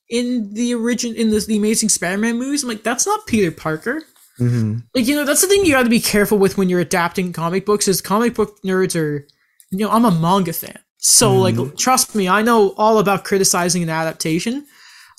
in 0.09 0.53
the 0.53 0.73
origin 0.73 1.15
in 1.15 1.29
the, 1.29 1.39
the 1.39 1.57
Amazing 1.57 1.89
Spider-Man 1.89 2.39
movies. 2.39 2.63
I'm 2.63 2.69
like, 2.69 2.83
that's 2.83 3.05
not 3.05 3.27
Peter 3.27 3.51
Parker. 3.51 4.03
Mhm. 4.39 4.83
Like 4.95 5.07
you 5.07 5.15
know, 5.15 5.25
that's 5.25 5.41
the 5.41 5.47
thing 5.47 5.65
you 5.65 5.73
got 5.73 5.83
to 5.83 5.89
be 5.89 5.99
careful 5.99 6.37
with 6.37 6.57
when 6.57 6.69
you're 6.69 6.79
adapting 6.79 7.33
comic 7.33 7.65
books. 7.65 7.87
Is 7.87 8.01
comic 8.01 8.33
book 8.35 8.61
nerds 8.63 8.99
are, 8.99 9.27
you 9.71 9.79
know, 9.79 9.91
I'm 9.91 10.05
a 10.05 10.11
manga 10.11 10.53
fan, 10.53 10.79
so 10.97 11.35
like 11.35 11.75
trust 11.77 12.15
me, 12.15 12.27
I 12.27 12.41
know 12.41 12.73
all 12.77 12.99
about 12.99 13.23
criticizing 13.23 13.83
an 13.83 13.89
adaptation. 13.89 14.65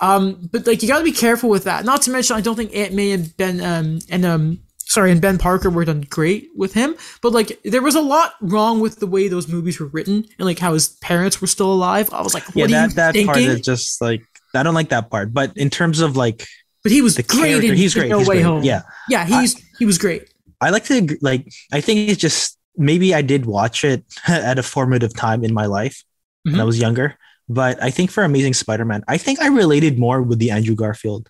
Um, 0.00 0.48
but 0.50 0.66
like 0.66 0.82
you 0.82 0.88
got 0.88 0.98
to 0.98 1.04
be 1.04 1.12
careful 1.12 1.50
with 1.50 1.64
that. 1.64 1.84
Not 1.84 2.02
to 2.02 2.10
mention, 2.10 2.36
I 2.36 2.40
don't 2.40 2.56
think 2.56 2.74
Aunt 2.74 2.94
May 2.94 3.12
and 3.12 3.36
Ben 3.36 3.60
um 3.60 3.98
and 4.08 4.24
um 4.24 4.60
sorry 4.78 5.12
and 5.12 5.20
Ben 5.20 5.38
Parker 5.38 5.70
were 5.70 5.84
done 5.84 6.02
great 6.08 6.48
with 6.56 6.74
him. 6.74 6.96
But 7.22 7.32
like 7.32 7.60
there 7.64 7.82
was 7.82 7.94
a 7.94 8.00
lot 8.00 8.34
wrong 8.40 8.80
with 8.80 8.98
the 8.98 9.06
way 9.06 9.28
those 9.28 9.46
movies 9.46 9.78
were 9.78 9.86
written 9.86 10.24
and 10.38 10.46
like 10.46 10.58
how 10.58 10.72
his 10.72 10.88
parents 10.88 11.40
were 11.40 11.46
still 11.46 11.72
alive. 11.72 12.12
I 12.12 12.22
was 12.22 12.34
like, 12.34 12.44
what 12.54 12.70
yeah, 12.70 12.86
that 12.88 13.14
that 13.14 13.26
part 13.26 13.38
is 13.38 13.60
just 13.60 14.00
like 14.00 14.22
I 14.54 14.62
don't 14.62 14.74
like 14.74 14.88
that 14.88 15.10
part. 15.10 15.32
But 15.32 15.56
in 15.56 15.70
terms 15.70 16.00
of 16.00 16.16
like 16.16 16.46
but 16.83 16.93
he 16.93 17.03
was 17.03 17.16
the 17.16 17.22
great. 17.22 17.49
character, 17.51 17.72
in 17.72 17.76
he's 17.76 17.95
great. 17.95 18.09
No 18.09 18.18
he's 18.18 18.28
Way 18.28 18.37
great. 18.37 18.45
Home. 18.45 18.62
Yeah, 18.64 18.83
yeah, 19.09 19.24
he's 19.24 19.61
he 19.78 19.85
was 19.87 19.99
great. 19.99 20.33
I 20.61 20.70
like 20.70 20.85
to 20.85 21.16
like. 21.22 21.51
I 21.72 21.81
think 21.81 22.09
it's 22.11 22.20
just 22.20 22.59
maybe 22.76 23.14
I 23.14 23.22
did 23.22 23.47
watch 23.47 23.85
it 23.85 24.05
at 24.28 24.59
a 24.59 24.62
formative 24.62 25.14
time 25.14 25.45
in 25.45 25.53
my 25.55 25.66
life 25.66 26.03
when 26.45 26.55
I 26.57 26.59
Mhm. 26.62 26.66
was 26.66 26.78
younger. 26.78 27.16
But 27.49 27.83
I 27.83 27.91
think 27.91 28.11
for 28.12 28.22
Amazing 28.22 28.55
Spider-Man, 28.55 29.03
I 29.09 29.16
think 29.18 29.41
I 29.43 29.49
related 29.49 29.99
more 29.99 30.22
with 30.22 30.39
the 30.39 30.53
Andrew 30.53 30.76
Garfield. 30.76 31.28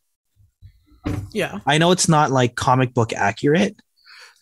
Yeah. 1.33 1.61
I 1.67 1.79
know 1.79 1.93
it's 1.93 2.09
not 2.09 2.31
like 2.31 2.55
comic 2.57 2.93
book 2.93 3.13
accurate, 3.15 3.75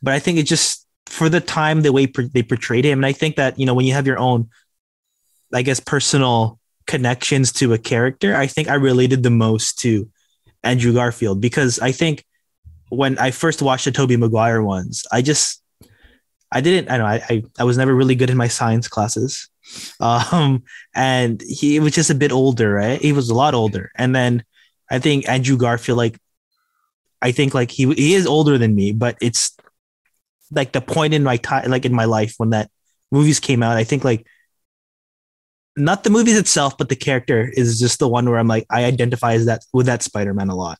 but 0.02 0.12
I 0.12 0.18
think 0.18 0.38
it 0.38 0.42
just 0.44 0.86
for 1.06 1.28
the 1.28 1.40
time 1.40 1.82
the 1.82 1.92
way 1.92 2.06
they 2.06 2.42
portrayed 2.42 2.84
him, 2.84 2.98
and 2.98 3.06
I 3.06 3.12
think 3.12 3.36
that 3.36 3.58
you 3.58 3.64
know 3.66 3.74
when 3.74 3.86
you 3.86 3.94
have 3.94 4.06
your 4.06 4.18
own, 4.18 4.48
I 5.54 5.62
guess, 5.62 5.80
personal 5.80 6.58
connections 6.86 7.52
to 7.52 7.72
a 7.74 7.78
character, 7.78 8.34
I 8.34 8.46
think 8.46 8.68
I 8.68 8.74
related 8.74 9.22
the 9.22 9.30
most 9.30 9.78
to 9.80 10.08
Andrew 10.62 10.92
Garfield 10.92 11.40
because 11.40 11.78
I 11.78 11.92
think 11.92 12.24
when 12.90 13.18
I 13.18 13.30
first 13.30 13.62
watched 13.62 13.84
the 13.84 13.92
Tobey 13.92 14.16
Maguire 14.16 14.62
ones, 14.62 15.04
I 15.12 15.22
just 15.22 15.62
I 16.50 16.60
didn't 16.60 16.90
I 16.90 16.96
know 16.96 17.06
I, 17.06 17.22
I 17.28 17.42
I 17.58 17.64
was 17.64 17.76
never 17.76 17.94
really 17.94 18.14
good 18.14 18.30
in 18.30 18.36
my 18.36 18.48
science 18.48 18.88
classes, 18.88 19.48
um, 20.00 20.62
and 20.94 21.42
he 21.46 21.80
was 21.80 21.94
just 21.94 22.10
a 22.10 22.14
bit 22.14 22.32
older, 22.32 22.74
right? 22.74 23.00
He 23.00 23.12
was 23.12 23.30
a 23.30 23.34
lot 23.34 23.54
older, 23.54 23.90
and 23.96 24.14
then 24.14 24.44
I 24.90 24.98
think 24.98 25.28
Andrew 25.28 25.56
Garfield 25.56 25.98
like 25.98 26.18
I 27.20 27.32
think 27.32 27.54
like 27.54 27.70
he 27.70 27.92
he 27.94 28.14
is 28.14 28.26
older 28.26 28.58
than 28.58 28.74
me, 28.74 28.92
but 28.92 29.16
it's 29.20 29.56
like 30.50 30.72
the 30.72 30.80
point 30.80 31.14
in 31.14 31.22
my 31.22 31.36
time, 31.36 31.70
like 31.70 31.84
in 31.84 31.94
my 31.94 32.04
life 32.06 32.34
when 32.38 32.50
that 32.50 32.70
movies 33.10 33.40
came 33.40 33.62
out. 33.62 33.76
I 33.76 33.84
think 33.84 34.04
like 34.04 34.26
not 35.78 36.04
the 36.04 36.10
movies 36.10 36.36
itself, 36.36 36.76
but 36.76 36.88
the 36.88 36.96
character 36.96 37.50
is 37.54 37.78
just 37.78 37.98
the 37.98 38.08
one 38.08 38.28
where 38.28 38.38
I'm 38.38 38.48
like 38.48 38.66
I 38.70 38.84
identify 38.84 39.34
as 39.34 39.46
that 39.46 39.64
with 39.72 39.86
that 39.86 40.02
Spider 40.02 40.34
Man 40.34 40.48
a 40.48 40.56
lot. 40.56 40.78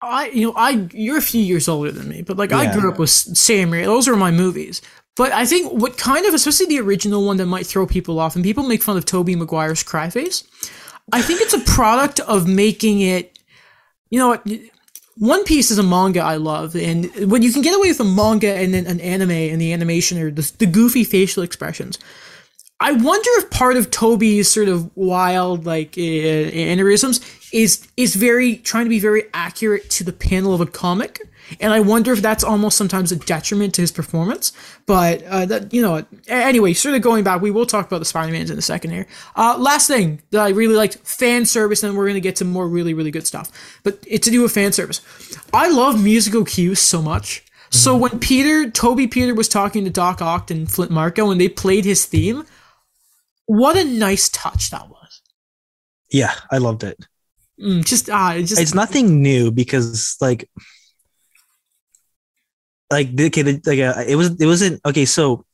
I 0.00 0.28
you 0.28 0.46
know 0.46 0.54
I 0.56 0.88
you're 0.92 1.18
a 1.18 1.22
few 1.22 1.42
years 1.42 1.68
older 1.68 1.90
than 1.90 2.08
me, 2.08 2.22
but 2.22 2.36
like 2.36 2.52
I 2.52 2.72
grew 2.72 2.90
up 2.90 2.98
with 2.98 3.10
Sam 3.10 3.70
Raimi. 3.70 3.84
Those 3.84 4.08
were 4.08 4.16
my 4.16 4.30
movies. 4.30 4.80
But 5.18 5.32
I 5.32 5.46
think 5.46 5.72
what 5.72 5.98
kind 5.98 6.26
of, 6.26 6.32
especially 6.32 6.66
the 6.66 6.78
original 6.78 7.24
one 7.24 7.38
that 7.38 7.46
might 7.46 7.66
throw 7.66 7.88
people 7.88 8.20
off, 8.20 8.36
and 8.36 8.44
people 8.44 8.62
make 8.62 8.84
fun 8.84 8.96
of 8.96 9.04
Tobey 9.04 9.34
Maguire's 9.34 9.82
cry 9.82 10.10
face. 10.10 10.44
I 11.12 11.22
think 11.22 11.40
it's 11.40 11.54
a 11.54 11.58
product 11.58 12.20
of 12.20 12.46
making 12.46 13.00
it. 13.00 13.36
You 14.10 14.20
know 14.20 14.28
what? 14.28 14.48
One 15.16 15.42
Piece 15.42 15.72
is 15.72 15.78
a 15.78 15.82
manga 15.82 16.20
I 16.20 16.36
love, 16.36 16.76
and 16.76 17.12
when 17.28 17.42
you 17.42 17.52
can 17.52 17.62
get 17.62 17.74
away 17.74 17.88
with 17.88 17.98
a 17.98 18.04
manga 18.04 18.54
and 18.54 18.72
then 18.72 18.86
an 18.86 19.00
anime 19.00 19.32
and 19.32 19.60
the 19.60 19.72
animation 19.72 20.18
or 20.18 20.30
the, 20.30 20.52
the 20.58 20.66
goofy 20.66 21.02
facial 21.02 21.42
expressions, 21.42 21.98
I 22.80 22.92
wonder 22.92 23.28
if 23.38 23.50
part 23.50 23.76
of 23.76 23.90
Tobey's 23.90 24.48
sort 24.48 24.68
of 24.68 24.96
wild 24.96 25.66
like 25.66 25.98
uh, 25.98 26.00
aneurysms 26.00 27.20
is 27.52 27.88
is 27.96 28.14
very 28.14 28.56
trying 28.56 28.84
to 28.84 28.90
be 28.90 29.00
very 29.00 29.24
accurate 29.34 29.90
to 29.90 30.04
the 30.04 30.12
panel 30.12 30.54
of 30.54 30.60
a 30.60 30.66
comic, 30.66 31.20
and 31.60 31.72
I 31.72 31.80
wonder 31.80 32.12
if 32.12 32.22
that's 32.22 32.44
almost 32.44 32.76
sometimes 32.76 33.10
a 33.10 33.16
detriment 33.16 33.74
to 33.74 33.80
his 33.80 33.90
performance. 33.90 34.52
But 34.86 35.24
uh, 35.24 35.46
that 35.46 35.74
you 35.74 35.82
know, 35.82 36.04
anyway, 36.28 36.72
sort 36.72 36.94
of 36.94 37.02
going 37.02 37.24
back, 37.24 37.40
we 37.42 37.50
will 37.50 37.66
talk 37.66 37.86
about 37.86 37.98
the 37.98 38.04
Spider 38.04 38.30
Mans 38.30 38.50
in 38.50 38.58
a 38.58 38.62
second 38.62 38.92
here. 38.92 39.08
Uh, 39.34 39.56
last 39.58 39.88
thing 39.88 40.22
that 40.30 40.40
I 40.40 40.50
really 40.50 40.76
liked, 40.76 40.98
fan 40.98 41.46
service, 41.46 41.82
and 41.82 41.96
we're 41.96 42.06
gonna 42.06 42.20
get 42.20 42.36
to 42.36 42.44
more 42.44 42.68
really 42.68 42.94
really 42.94 43.10
good 43.10 43.26
stuff. 43.26 43.50
But 43.82 43.98
it's 44.06 44.24
to 44.26 44.30
do 44.30 44.42
with 44.42 44.52
fan 44.52 44.72
service. 44.72 45.00
I 45.52 45.68
love 45.68 46.02
musical 46.02 46.44
cues 46.44 46.78
so 46.78 47.02
much. 47.02 47.42
So 47.70 47.96
when 47.96 48.18
Peter, 48.18 48.70
Tobey 48.70 49.06
Peter 49.06 49.34
was 49.34 49.48
talking 49.48 49.84
to 49.84 49.90
Doc 49.90 50.22
Ock 50.22 50.50
and 50.50 50.70
Flint 50.70 50.90
Marko, 50.90 51.30
and 51.30 51.40
they 51.40 51.48
played 51.48 51.84
his 51.84 52.06
theme, 52.06 52.44
what 53.48 53.78
a 53.78 53.84
nice 53.84 54.28
touch 54.28 54.70
that 54.70 54.88
was. 54.88 55.22
Yeah, 56.12 56.34
I 56.52 56.58
loved 56.58 56.84
it. 56.84 57.02
Mm, 57.60 57.84
just 57.84 58.08
ah, 58.10 58.34
it 58.34 58.44
just 58.44 58.60
It's 58.60 58.74
nothing 58.74 59.22
new 59.22 59.50
because 59.50 60.16
like 60.20 60.48
like 62.90 63.08
okay, 63.18 63.42
the, 63.42 63.60
like 63.64 63.80
uh, 63.80 64.04
it 64.06 64.16
was 64.16 64.40
it 64.40 64.46
wasn't 64.46 64.80
okay. 64.84 65.06
So 65.06 65.44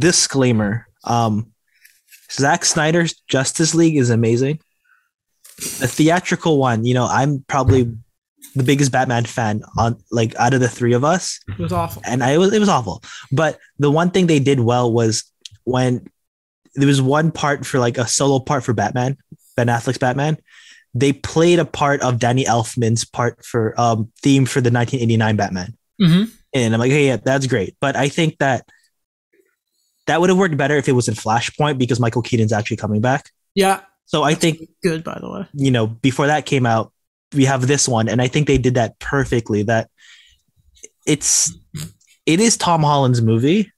disclaimer: 0.00 0.88
um, 1.04 1.52
Zack 2.32 2.64
Snyder's 2.64 3.14
Justice 3.28 3.74
League 3.74 3.96
is 3.96 4.10
amazing. 4.10 4.60
The 5.56 5.88
theatrical 5.88 6.56
one, 6.56 6.86
you 6.86 6.94
know, 6.94 7.06
I'm 7.06 7.44
probably 7.46 7.94
the 8.54 8.64
biggest 8.64 8.92
Batman 8.92 9.26
fan 9.26 9.62
on 9.76 10.02
like 10.10 10.34
out 10.36 10.54
of 10.54 10.60
the 10.60 10.68
three 10.70 10.94
of 10.94 11.04
us. 11.04 11.38
it 11.48 11.58
was 11.58 11.72
awful. 11.72 12.02
and 12.06 12.24
I 12.24 12.38
was 12.38 12.52
it 12.54 12.60
was 12.60 12.70
awful. 12.70 13.02
But 13.30 13.58
the 13.78 13.90
one 13.90 14.10
thing 14.10 14.26
they 14.26 14.40
did 14.40 14.60
well 14.60 14.90
was 14.90 15.24
when 15.64 16.08
there 16.74 16.86
was 16.86 17.02
one 17.02 17.30
part 17.32 17.66
for 17.66 17.78
like 17.78 17.98
a 17.98 18.06
solo 18.06 18.38
part 18.40 18.64
for 18.64 18.72
Batman, 18.72 19.16
Ben 19.56 19.66
Affleck's 19.68 19.98
Batman. 19.98 20.38
They 20.94 21.12
played 21.12 21.58
a 21.58 21.64
part 21.64 22.00
of 22.02 22.18
Danny 22.18 22.44
Elfman's 22.44 23.04
part 23.04 23.44
for 23.44 23.78
um 23.80 24.10
theme 24.22 24.44
for 24.46 24.60
the 24.60 24.70
1989 24.70 25.36
Batman, 25.36 25.76
hmm 26.00 26.24
and 26.52 26.74
I'm 26.74 26.80
like, 26.80 26.90
hey, 26.90 27.06
yeah, 27.06 27.16
that's 27.16 27.46
great. 27.46 27.76
But 27.80 27.94
I 27.94 28.08
think 28.08 28.38
that 28.38 28.68
that 30.06 30.20
would 30.20 30.30
have 30.30 30.38
worked 30.38 30.56
better 30.56 30.76
if 30.76 30.88
it 30.88 30.92
was 30.92 31.06
in 31.06 31.14
Flashpoint 31.14 31.78
because 31.78 32.00
Michael 32.00 32.22
Keaton's 32.22 32.52
actually 32.52 32.78
coming 32.78 33.00
back. 33.00 33.30
Yeah, 33.54 33.82
So 34.06 34.24
I 34.24 34.34
think 34.34 34.58
good 34.82 35.04
by 35.04 35.18
the 35.20 35.30
way. 35.30 35.46
you 35.52 35.70
know, 35.70 35.86
before 35.86 36.26
that 36.26 36.46
came 36.46 36.66
out, 36.66 36.92
we 37.34 37.44
have 37.44 37.68
this 37.68 37.86
one, 37.86 38.08
and 38.08 38.20
I 38.20 38.26
think 38.26 38.48
they 38.48 38.58
did 38.58 38.74
that 38.74 38.98
perfectly. 38.98 39.62
That 39.62 39.88
it's 41.06 41.52
it 42.26 42.40
is 42.40 42.56
Tom 42.56 42.82
Holland's 42.82 43.22
movie, 43.22 43.70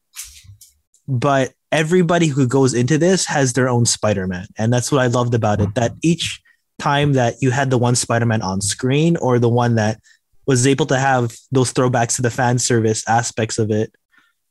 but 1.06 1.52
everybody 1.72 2.26
who 2.26 2.46
goes 2.46 2.74
into 2.74 2.98
this 2.98 3.26
has 3.26 3.54
their 3.54 3.68
own 3.68 3.86
Spider-Man, 3.86 4.46
and 4.58 4.72
that's 4.72 4.92
what 4.92 5.00
I 5.00 5.06
loved 5.08 5.34
about 5.34 5.60
it. 5.60 5.74
That 5.74 5.94
each 6.02 6.40
time 6.78 7.14
that 7.14 7.36
you 7.40 7.50
had 7.50 7.70
the 7.70 7.78
one 7.78 7.96
Spider-Man 7.96 8.42
on 8.42 8.60
screen 8.60 9.16
or 9.16 9.38
the 9.38 9.48
one 9.48 9.74
that 9.76 9.98
was 10.46 10.66
able 10.66 10.86
to 10.86 10.98
have 10.98 11.34
those 11.50 11.72
throwbacks 11.72 12.16
to 12.16 12.22
the 12.22 12.30
fan 12.30 12.58
service 12.58 13.08
aspects 13.08 13.58
of 13.58 13.70
it, 13.70 13.92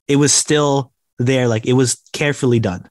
it 0.08 0.16
was 0.16 0.34
still 0.34 0.92
there. 1.20 1.48
Like 1.48 1.66
it 1.66 1.74
was 1.74 2.02
carefully 2.12 2.60
done. 2.60 2.90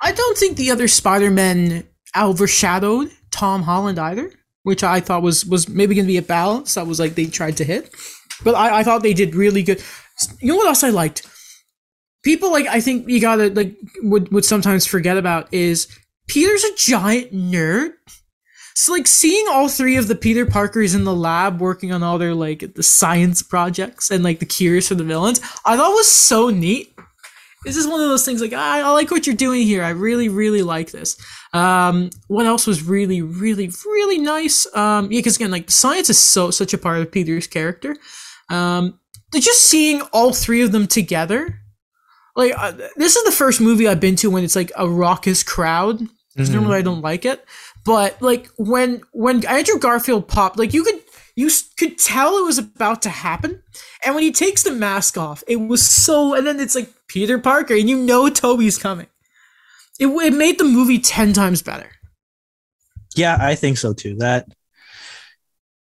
I 0.00 0.12
don't 0.12 0.36
think 0.36 0.56
the 0.56 0.70
other 0.70 0.88
Spider-Man 0.88 1.84
overshadowed 2.18 3.10
Tom 3.30 3.62
Holland 3.62 3.98
either, 3.98 4.32
which 4.62 4.82
I 4.82 5.00
thought 5.00 5.22
was 5.22 5.44
was 5.46 5.68
maybe 5.68 5.94
going 5.94 6.06
to 6.06 6.12
be 6.12 6.18
a 6.18 6.22
balance 6.22 6.74
that 6.74 6.86
was 6.86 6.98
like 6.98 7.14
they 7.14 7.26
tried 7.26 7.56
to 7.58 7.64
hit. 7.64 7.94
But 8.44 8.54
I, 8.54 8.80
I 8.80 8.82
thought 8.82 9.02
they 9.02 9.14
did 9.14 9.34
really 9.34 9.62
good. 9.62 9.82
You 10.40 10.48
know 10.48 10.56
what 10.56 10.66
else 10.66 10.82
I 10.82 10.90
liked? 10.90 11.26
People 12.26 12.50
like 12.50 12.66
I 12.66 12.80
think 12.80 13.08
you 13.08 13.20
gotta 13.20 13.50
like 13.50 13.76
would 14.02 14.32
would 14.32 14.44
sometimes 14.44 14.84
forget 14.84 15.16
about 15.16 15.46
is 15.54 15.86
Peter's 16.26 16.64
a 16.64 16.74
giant 16.74 17.32
nerd. 17.32 17.92
So 18.74 18.90
like 18.90 19.06
seeing 19.06 19.46
all 19.48 19.68
three 19.68 19.96
of 19.96 20.08
the 20.08 20.16
Peter 20.16 20.44
Parkers 20.44 20.92
in 20.92 21.04
the 21.04 21.14
lab 21.14 21.60
working 21.60 21.92
on 21.92 22.02
all 22.02 22.18
their 22.18 22.34
like 22.34 22.74
the 22.74 22.82
science 22.82 23.44
projects 23.44 24.10
and 24.10 24.24
like 24.24 24.40
the 24.40 24.44
cures 24.44 24.88
for 24.88 24.96
the 24.96 25.04
villains, 25.04 25.40
I 25.64 25.76
thought 25.76 25.92
was 25.92 26.10
so 26.10 26.50
neat. 26.50 26.92
This 27.64 27.76
is 27.76 27.86
one 27.86 28.00
of 28.00 28.08
those 28.08 28.24
things 28.24 28.40
like 28.40 28.52
I, 28.52 28.80
I 28.80 28.90
like 28.90 29.12
what 29.12 29.28
you're 29.28 29.36
doing 29.36 29.62
here. 29.62 29.84
I 29.84 29.90
really, 29.90 30.28
really 30.28 30.64
like 30.64 30.90
this. 30.90 31.16
Um, 31.52 32.10
what 32.26 32.44
else 32.44 32.66
was 32.66 32.82
really, 32.82 33.22
really, 33.22 33.70
really 33.84 34.18
nice? 34.18 34.66
Um, 34.74 35.12
yeah, 35.12 35.20
because 35.20 35.36
again, 35.36 35.52
like 35.52 35.70
science 35.70 36.10
is 36.10 36.18
so 36.18 36.50
such 36.50 36.74
a 36.74 36.78
part 36.78 36.98
of 36.98 37.12
Peter's 37.12 37.46
character. 37.46 37.96
Um, 38.50 38.98
just 39.32 39.62
seeing 39.62 40.00
all 40.12 40.32
three 40.32 40.62
of 40.62 40.72
them 40.72 40.88
together, 40.88 41.60
like 42.36 42.52
uh, 42.56 42.72
this 42.96 43.16
is 43.16 43.24
the 43.24 43.32
first 43.32 43.60
movie 43.60 43.88
I've 43.88 44.00
been 44.00 44.16
to 44.16 44.30
when 44.30 44.44
it's 44.44 44.56
like 44.56 44.70
a 44.76 44.88
raucous 44.88 45.42
crowd. 45.42 46.00
'cause 46.36 46.50
normally 46.50 46.76
I 46.76 46.82
don't 46.82 47.00
like 47.00 47.24
it, 47.24 47.42
but 47.84 48.20
like 48.20 48.48
when 48.58 49.00
when 49.12 49.44
Andrew 49.46 49.78
Garfield 49.78 50.28
popped, 50.28 50.58
like 50.58 50.74
you 50.74 50.84
could 50.84 51.00
you 51.34 51.48
could 51.78 51.98
tell 51.98 52.36
it 52.38 52.44
was 52.44 52.58
about 52.58 53.00
to 53.02 53.08
happen. 53.10 53.62
And 54.04 54.14
when 54.14 54.22
he 54.22 54.32
takes 54.32 54.62
the 54.62 54.70
mask 54.70 55.16
off, 55.16 55.42
it 55.48 55.56
was 55.56 55.82
so. 55.86 56.34
And 56.34 56.46
then 56.46 56.60
it's 56.60 56.74
like 56.74 56.90
Peter 57.08 57.38
Parker, 57.38 57.74
and 57.74 57.88
you 57.88 57.96
know 57.96 58.28
Tobey's 58.28 58.76
coming. 58.78 59.06
It, 59.98 60.08
it 60.08 60.34
made 60.34 60.58
the 60.58 60.64
movie 60.64 60.98
10 60.98 61.32
times 61.32 61.62
better. 61.62 61.90
Yeah, 63.14 63.38
I 63.40 63.54
think 63.54 63.78
so 63.78 63.94
too. 63.94 64.16
That 64.16 64.46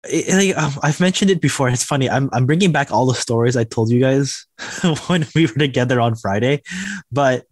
it, 0.05 0.55
like, 0.55 0.63
um, 0.63 0.73
I've 0.83 1.01
mentioned 1.01 1.31
it 1.31 1.41
before. 1.41 1.69
It's 1.69 1.85
funny. 1.85 2.09
I'm 2.09 2.31
I'm 2.33 2.47
bringing 2.47 2.73
back 2.73 2.91
all 2.91 3.07
the 3.07 3.15
stories 3.15 3.57
I 3.57 3.65
told 3.65 3.91
you 3.91 4.01
guys 4.01 4.47
when 5.09 5.27
we 5.35 5.47
were 5.47 5.53
together 5.55 6.01
on 6.01 6.15
Friday, 6.15 6.63
but 7.11 7.45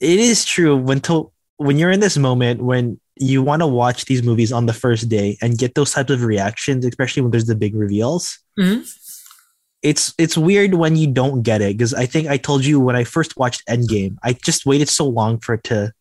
it 0.00 0.18
is 0.18 0.44
true 0.44 0.76
when 0.76 1.00
to 1.02 1.32
when 1.56 1.78
you're 1.78 1.90
in 1.90 2.00
this 2.00 2.16
moment 2.16 2.62
when 2.62 3.00
you 3.20 3.42
want 3.42 3.62
to 3.62 3.66
watch 3.66 4.04
these 4.04 4.22
movies 4.22 4.52
on 4.52 4.66
the 4.66 4.72
first 4.72 5.08
day 5.08 5.36
and 5.42 5.58
get 5.58 5.74
those 5.74 5.90
types 5.90 6.10
of 6.10 6.22
reactions, 6.22 6.84
especially 6.84 7.20
when 7.22 7.32
there's 7.32 7.46
the 7.46 7.56
big 7.56 7.74
reveals. 7.74 8.38
Mhm. 8.58 8.88
It's 9.82 10.12
it's 10.18 10.36
weird 10.36 10.74
when 10.74 10.96
you 10.96 11.06
don't 11.06 11.42
get 11.42 11.60
it 11.62 11.76
because 11.76 11.94
I 11.94 12.06
think 12.06 12.28
I 12.28 12.36
told 12.36 12.64
you 12.64 12.78
when 12.80 12.96
I 12.96 13.04
first 13.04 13.36
watched 13.36 13.62
Endgame, 13.68 14.16
I 14.22 14.34
just 14.34 14.66
waited 14.66 14.88
so 14.88 15.06
long 15.08 15.38
for 15.40 15.54
it 15.54 15.64
to 15.64 15.92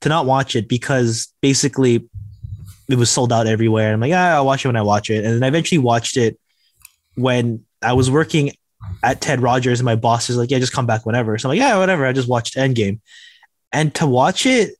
to 0.00 0.08
not 0.08 0.26
watch 0.26 0.56
it 0.56 0.68
because 0.68 1.32
basically 1.40 2.08
it 2.92 2.98
was 2.98 3.10
sold 3.10 3.32
out 3.32 3.46
everywhere. 3.46 3.86
And 3.86 3.94
I'm 3.94 4.00
like, 4.00 4.16
ah, 4.16 4.34
I'll 4.34 4.46
watch 4.46 4.64
it 4.64 4.68
when 4.68 4.76
I 4.76 4.82
watch 4.82 5.10
it. 5.10 5.24
And 5.24 5.34
then 5.34 5.42
I 5.42 5.48
eventually 5.48 5.78
watched 5.78 6.16
it 6.16 6.38
when 7.14 7.64
I 7.82 7.94
was 7.94 8.10
working 8.10 8.52
at 9.02 9.20
Ted 9.20 9.40
Rogers, 9.40 9.80
and 9.80 9.84
my 9.84 9.96
boss 9.96 10.28
is 10.30 10.36
like, 10.36 10.50
yeah, 10.50 10.58
just 10.58 10.72
come 10.72 10.86
back 10.86 11.06
whenever. 11.06 11.36
So 11.38 11.48
I'm 11.48 11.50
like, 11.50 11.58
yeah, 11.58 11.78
whatever. 11.78 12.06
I 12.06 12.12
just 12.12 12.28
watched 12.28 12.56
Endgame. 12.56 13.00
And 13.72 13.94
to 13.96 14.06
watch 14.06 14.44
it 14.44 14.74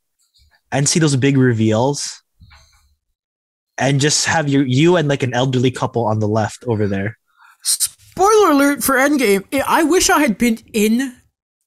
and 0.70 0.88
see 0.88 1.00
those 1.00 1.16
big 1.16 1.36
reveals 1.36 2.22
and 3.78 4.00
just 4.00 4.26
have 4.26 4.48
you 4.48 4.60
you 4.60 4.96
and 4.96 5.08
like 5.08 5.22
an 5.22 5.34
elderly 5.34 5.70
couple 5.70 6.04
on 6.04 6.18
the 6.18 6.28
left 6.28 6.64
over 6.66 6.86
there. 6.86 7.18
Spoiler 7.62 8.50
alert 8.50 8.82
for 8.82 8.96
Endgame. 8.96 9.44
I 9.66 9.82
wish 9.82 10.10
I 10.10 10.20
had 10.20 10.36
been 10.36 10.58
in 10.72 11.16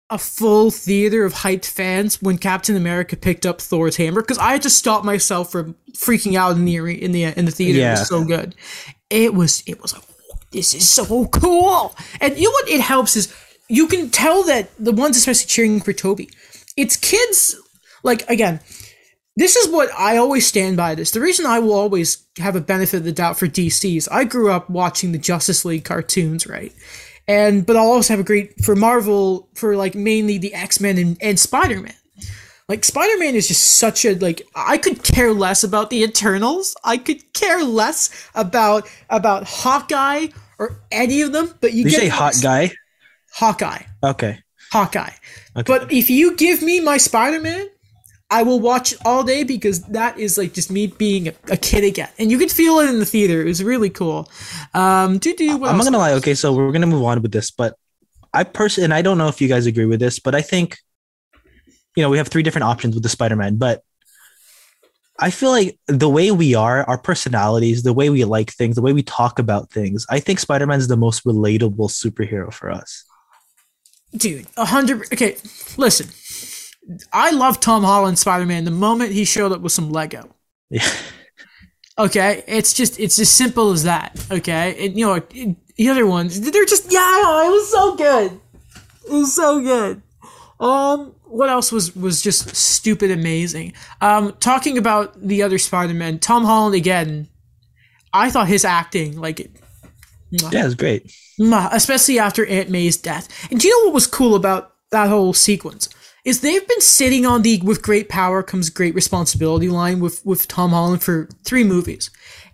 a 0.10 0.18
full 0.18 0.70
theater 0.70 1.26
of 1.26 1.34
hyped 1.34 1.66
fans 1.66 2.22
when 2.22 2.38
Captain 2.38 2.76
America 2.76 3.16
picked 3.16 3.46
up 3.46 3.60
Thor's 3.60 3.96
hammer 3.96 4.22
because 4.22 4.38
I 4.38 4.52
had 4.52 4.62
to 4.64 4.70
stop 4.70 5.04
myself 5.04 5.52
from 5.52 5.76
freaking 5.94 6.36
out 6.36 6.56
in 6.56 6.66
the 6.66 6.78
in 6.78 7.12
the 7.12 7.24
in 7.24 7.46
the 7.46 7.52
theater. 7.52 7.80
It 7.80 7.92
was 7.92 8.08
so 8.08 8.24
good. 8.24 8.56
It 9.10 9.34
was 9.34 9.64
it 9.66 9.82
was 9.82 9.94
like 9.94 10.04
this 10.52 10.74
is 10.74 10.88
so 10.88 11.26
cool. 11.28 11.96
And 12.22 12.38
you 12.38 12.44
know 12.44 12.52
what? 12.52 12.70
It 12.70 12.82
helps 12.82 13.16
is 13.16 13.36
you 13.68 13.88
can 13.88 14.10
tell 14.10 14.44
that 14.44 14.70
the 14.78 14.92
ones 14.92 15.18
especially 15.18 15.48
cheering 15.48 15.82
for 15.82 15.94
Tobey, 15.94 16.30
it's 16.78 16.96
kids. 16.96 17.56
Like 18.04 18.30
again, 18.30 18.60
this 19.36 19.56
is 19.56 19.72
what 19.72 19.90
I 19.98 20.18
always 20.18 20.46
stand 20.46 20.78
by 20.78 20.94
this. 20.96 21.12
The 21.12 21.20
reason 21.20 21.46
I 21.48 21.60
will 21.60 21.74
always 21.74 22.26
have 22.38 22.56
a 22.56 22.62
benefit 22.62 22.98
of 22.98 23.04
the 23.06 23.12
doubt 23.12 23.40
for 23.40 23.48
DCs, 23.48 24.08
I 24.12 24.24
grew 24.24 24.52
up 24.52 24.70
watching 24.70 25.12
the 25.12 25.18
Justice 25.18 25.66
League 25.66 25.84
cartoons, 25.84 26.46
right? 26.46 26.74
And 27.28 27.66
but 27.66 27.76
I'll 27.76 27.88
also 27.88 28.14
have 28.14 28.20
a 28.20 28.24
great 28.24 28.64
for 28.64 28.76
Marvel 28.76 29.50
for 29.56 29.76
like 29.76 29.96
mainly 29.96 30.38
the 30.38 30.54
X-Men 30.54 30.98
and, 30.98 31.18
and 31.22 31.40
Spider-Man. 31.40 31.94
Like 32.68 32.84
Spider-Man 32.84 33.36
is 33.36 33.48
just 33.48 33.78
such 33.78 34.06
a 34.06 34.16
like 34.16 34.42
I 34.56 34.78
could 34.78 35.04
care 35.04 35.34
less 35.34 35.64
about 35.64 35.90
the 35.90 36.04
Eternals. 36.04 36.76
I 36.84 36.98
could 36.98 37.34
care 37.34 37.64
less 37.64 38.30
about 38.36 38.88
about 39.10 39.44
Hawkeye 39.48 40.28
or 40.58 40.82
any 40.92 41.22
of 41.22 41.32
them, 41.32 41.54
but 41.62 41.74
you 41.74 41.84
Did 41.84 41.94
you 41.94 42.00
get 42.00 42.06
say 42.06 42.10
hot 42.10 42.36
guy? 42.42 42.72
Hawkeye. 43.34 43.84
Okay. 44.04 44.40
Hawkeye. 44.72 45.12
Okay. 45.56 45.64
But 45.66 45.92
if 45.92 46.10
you 46.10 46.36
give 46.36 46.62
me 46.62 46.80
my 46.80 46.98
Spider 46.98 47.40
Man, 47.40 47.68
I 48.30 48.44
will 48.44 48.60
watch 48.60 48.94
it 48.94 49.00
all 49.06 49.24
day 49.24 49.44
because 49.44 49.84
that 49.84 50.18
is 50.18 50.38
like 50.38 50.54
just 50.54 50.72
me 50.72 50.88
being 50.88 51.28
a, 51.28 51.34
a 51.50 51.58
kid 51.58 51.84
again. 51.84 52.10
And 52.18 52.32
you 52.32 52.38
could 52.38 52.52
feel 52.52 52.80
it 52.80 52.90
in 52.90 53.00
the 53.00 53.06
theater. 53.06 53.42
It 53.42 53.46
was 53.46 53.64
really 53.64 53.90
cool. 53.90 54.30
Um, 54.74 55.20
do 55.20 55.34
I'm 55.40 55.60
not 55.60 55.84
gonna 55.84 55.98
lie. 55.98 56.14
Okay, 56.14 56.34
so 56.34 56.52
we're 56.54 56.72
gonna 56.72 56.88
move 56.88 57.04
on 57.04 57.22
with 57.22 57.32
this, 57.32 57.52
but 57.52 57.76
I 58.34 58.44
personally, 58.44 58.86
and 58.86 58.94
I 58.94 59.02
don't 59.02 59.18
know 59.18 59.28
if 59.28 59.40
you 59.40 59.48
guys 59.48 59.66
agree 59.66 59.86
with 59.86 60.00
this, 60.00 60.20
but 60.20 60.36
I 60.36 60.42
think, 60.42 60.78
you 61.96 62.04
know, 62.04 62.10
we 62.10 62.18
have 62.18 62.28
three 62.28 62.44
different 62.44 62.66
options 62.66 62.94
with 62.94 63.04
the 63.04 63.10
Spider-Man, 63.10 63.58
but 63.58 63.82
I 65.18 65.30
feel 65.30 65.52
like 65.52 65.80
the 65.88 66.10
way 66.10 66.32
we 66.32 66.56
are, 66.56 66.84
our 66.84 66.98
personalities, 66.98 67.84
the 67.84 67.94
way 67.94 68.10
we 68.10 68.26
like 68.26 68.52
things, 68.52 68.76
the 68.76 68.82
way 68.82 68.92
we 68.92 69.04
talk 69.04 69.40
about 69.40 69.72
things, 69.72 70.06
I 70.10 70.20
think 70.20 70.40
Spider-Man 70.40 70.80
is 70.80 70.90
the 70.90 70.98
most 70.98 71.24
relatable 71.24 71.90
superhero 71.90 72.52
for 72.52 72.70
us. 72.72 73.06
Dude, 74.18 74.48
a 74.58 74.66
hundred. 74.66 75.04
Okay, 75.14 75.38
listen. 75.78 76.08
I 77.12 77.32
love 77.32 77.60
Tom 77.60 77.84
Holland 77.84 78.20
Spider 78.20 78.46
Man 78.46 78.66
the 78.66 78.72
moment 78.72 79.12
he 79.12 79.26
showed 79.26 79.52
up 79.52 79.62
with 79.62 79.72
some 79.72 79.90
Lego. 79.92 80.30
Yeah. 80.70 80.88
Okay, 81.98 82.44
it's 82.48 82.74
just 82.74 83.00
it's 83.00 83.18
as 83.20 83.30
simple 83.30 83.72
as 83.72 83.84
that. 83.84 84.20
Okay, 84.30 84.86
and 84.86 84.98
you 84.98 85.06
know 85.06 85.14
it, 85.14 85.76
the 85.78 85.90
other 85.90 86.06
ones 86.06 86.42
they're 86.42 86.66
just 86.66 86.92
yeah, 86.92 87.46
it 87.46 87.50
was 87.50 87.72
so 87.72 87.96
good. 87.96 88.40
It 89.08 89.12
was 89.14 89.34
so 89.34 89.62
good. 89.62 90.02
Um, 90.60 91.16
what 91.24 91.50
else 91.50 91.72
was 91.72 91.96
was 91.96 92.22
just 92.22 92.54
stupid 92.56 93.12
amazing? 93.12 93.74
Um, 94.02 94.34
talking 94.40 94.78
about 94.78 95.22
the 95.22 95.42
other 95.42 95.58
Spider 95.58 95.94
Man, 95.94 96.20
Tom 96.20 96.44
Holland 96.44 96.76
again. 96.76 97.30
I 98.14 98.30
thought 98.30 98.48
his 98.48 98.66
acting 98.66 99.20
like 99.20 99.40
Yeah, 100.32 100.66
it's 100.66 100.76
great. 100.76 101.12
Mwah, 101.40 101.70
especially 101.72 102.20
after 102.20 102.46
Aunt 102.46 102.70
May's 102.70 102.98
death. 102.98 103.28
And 103.52 103.60
do 103.60 103.68
you 103.68 103.74
know 103.78 103.88
what 103.88 103.94
was 103.94 104.08
cool 104.08 104.36
about 104.36 104.74
that 104.92 105.10
whole 105.10 105.34
sequence? 105.34 105.90
Is 106.26 106.42
they've 106.42 106.68
been 106.68 106.82
sitting 106.82 107.26
on 107.26 107.44
the 107.44 107.62
"with 107.62 107.82
great 107.82 108.10
power 108.10 108.42
comes 108.44 108.70
great 108.70 108.96
responsibility" 108.96 109.70
line 109.70 110.00
with 110.00 110.26
with 110.26 110.48
Tom 110.48 110.72
Holland 110.72 111.04
for 111.04 111.30
three 111.44 111.64
movies, 111.64 112.10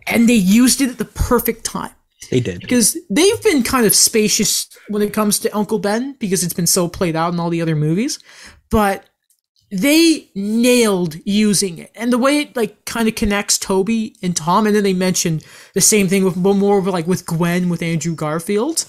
and 0.08 0.28
they 0.28 0.36
used 0.36 0.82
it 0.82 0.90
at 0.90 0.98
the 0.98 1.06
perfect 1.06 1.64
time 1.64 1.92
They 2.30 2.42
did. 2.42 2.60
because 2.60 2.98
they've 3.10 3.42
been 3.42 3.64
kind 3.64 3.86
of 3.86 3.96
spacious 3.96 4.68
when 4.90 5.02
it 5.02 5.14
comes 5.14 5.40
to 5.40 5.58
Uncle 5.58 5.80
Ben 5.80 6.16
because 6.20 6.44
it's 6.44 6.54
been 6.54 6.68
so 6.68 6.88
played 6.90 7.16
out 7.16 7.34
in 7.34 7.40
all 7.40 7.50
the 7.50 7.62
other 7.62 7.76
movies, 7.78 8.20
but 8.70 9.06
they 9.72 10.30
nailed 10.36 11.16
using 11.24 11.78
it 11.78 11.92
and 11.96 12.12
the 12.12 12.18
way 12.18 12.40
it 12.40 12.58
like 12.58 12.84
kind 12.84 13.08
of 13.08 13.16
connects 13.16 13.58
Tobey 13.58 14.18
and 14.22 14.36
Tom, 14.36 14.68
and 14.68 14.76
then 14.76 14.84
they 14.84 14.94
mentioned 14.94 15.46
the 15.74 15.80
same 15.80 16.10
thing 16.10 16.26
with 16.26 16.36
more 16.36 16.78
of 16.78 16.88
like 16.88 17.08
with 17.08 17.26
Gwen 17.26 17.70
with 17.70 17.82
Andrew 17.82 18.16
Garfield. 18.16 18.86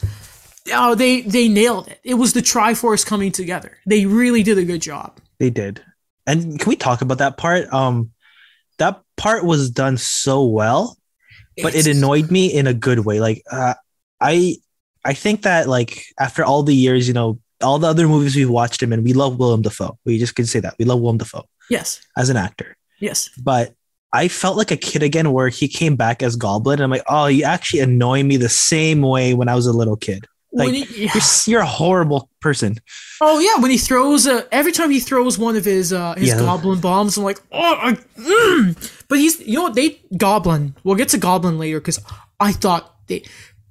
Oh, 0.73 0.95
they 0.95 1.23
they 1.23 1.49
nailed 1.49 1.89
it. 1.89 1.99
It 2.05 2.15
was 2.15 2.35
the 2.35 2.41
Triforce 2.41 3.05
coming 3.05 3.33
together. 3.33 3.79
They 3.87 4.07
really 4.07 4.43
did 4.43 4.59
a 4.59 4.65
good 4.65 4.83
job. 4.83 5.19
They 5.39 5.51
did. 5.51 5.83
And 6.27 6.59
can 6.61 6.69
we 6.69 6.77
talk 6.77 7.03
about 7.03 7.19
that 7.19 7.37
part? 7.37 7.73
Um, 7.73 8.13
that 8.79 9.01
part 9.17 9.45
was 9.45 9.71
done 9.71 9.97
so 9.99 10.45
well, 10.45 10.97
but 11.61 11.75
it 11.75 11.87
annoyed 11.89 12.31
me 12.31 12.47
in 12.53 12.67
a 12.69 12.75
good 12.75 13.01
way. 13.01 13.19
Like, 13.19 13.43
uh, 13.51 13.75
I, 14.21 14.57
I 15.05 15.15
think 15.15 15.43
that 15.43 15.69
like 15.69 16.05
after 16.19 16.45
all 16.45 16.63
the 16.63 16.75
years, 16.75 17.09
you 17.09 17.15
know, 17.15 17.41
all 17.61 17.81
the 17.81 17.89
other 17.89 18.07
movies 18.07 18.37
we've 18.37 18.49
watched 18.49 18.81
him 18.83 18.93
in, 18.93 19.03
we 19.03 19.13
love 19.15 19.37
Willem 19.39 19.63
Dafoe. 19.63 19.99
We 20.05 20.19
just 20.19 20.37
can 20.37 20.47
say 20.47 20.61
that 20.61 20.75
we 20.79 20.85
love 20.85 21.01
Willem 21.01 21.19
Dafoe 21.19 21.45
Yes, 21.69 22.01
as 22.17 22.29
an 22.31 22.37
actor. 22.37 22.77
yes. 23.01 23.29
But 23.43 23.75
I 24.13 24.29
felt 24.29 24.57
like 24.57 24.71
a 24.71 24.77
kid 24.77 25.03
again, 25.03 25.33
where 25.33 25.49
he 25.49 25.67
came 25.69 25.97
back 25.97 26.23
as 26.23 26.37
Goblin. 26.37 26.75
And 26.75 26.85
I'm 26.85 26.91
like, 26.91 27.05
oh, 27.09 27.27
you 27.27 27.45
actually 27.45 27.81
annoy 27.81 28.23
me 28.23 28.37
the 28.37 28.49
same 28.49 29.01
way 29.01 29.33
when 29.35 29.49
I 29.49 29.55
was 29.57 29.67
a 29.67 29.73
little 29.73 29.97
kid. 29.97 30.27
Like, 30.53 30.67
When 30.67 30.75
he- 30.75 31.03
You're, 31.05 31.23
you're 31.47 31.61
a 31.63 31.67
horrible 31.67 32.29
person. 32.41 32.79
Oh 33.21 33.39
yeah, 33.39 33.61
when 33.63 33.71
he 33.71 33.79
throws 33.79 34.27
a 34.27 34.47
every 34.53 34.73
time 34.73 34.91
he 34.91 35.01
throws 35.01 35.39
one 35.39 35.57
of 35.57 35.65
his 35.65 35.93
uh 35.93 36.15
his 36.17 36.29
Yeah. 36.29 36.41
goblin 36.41 36.81
bombs, 36.81 37.17
I'm 37.17 37.25
like, 37.25 37.41
oh, 37.51 37.75
I, 37.81 37.93
mm. 38.19 39.07
but 39.09 39.19
he's 39.19 39.41
you 39.41 39.55
know 39.55 39.63
what 39.63 39.75
they 39.75 40.01
goblin. 40.17 40.75
We'll 40.85 40.97
get 40.97 41.09
to 41.11 41.19
goblin 41.19 41.59
later 41.59 41.81
because 41.81 42.01
I 42.41 42.53
thought 42.53 42.95
they 43.07 43.25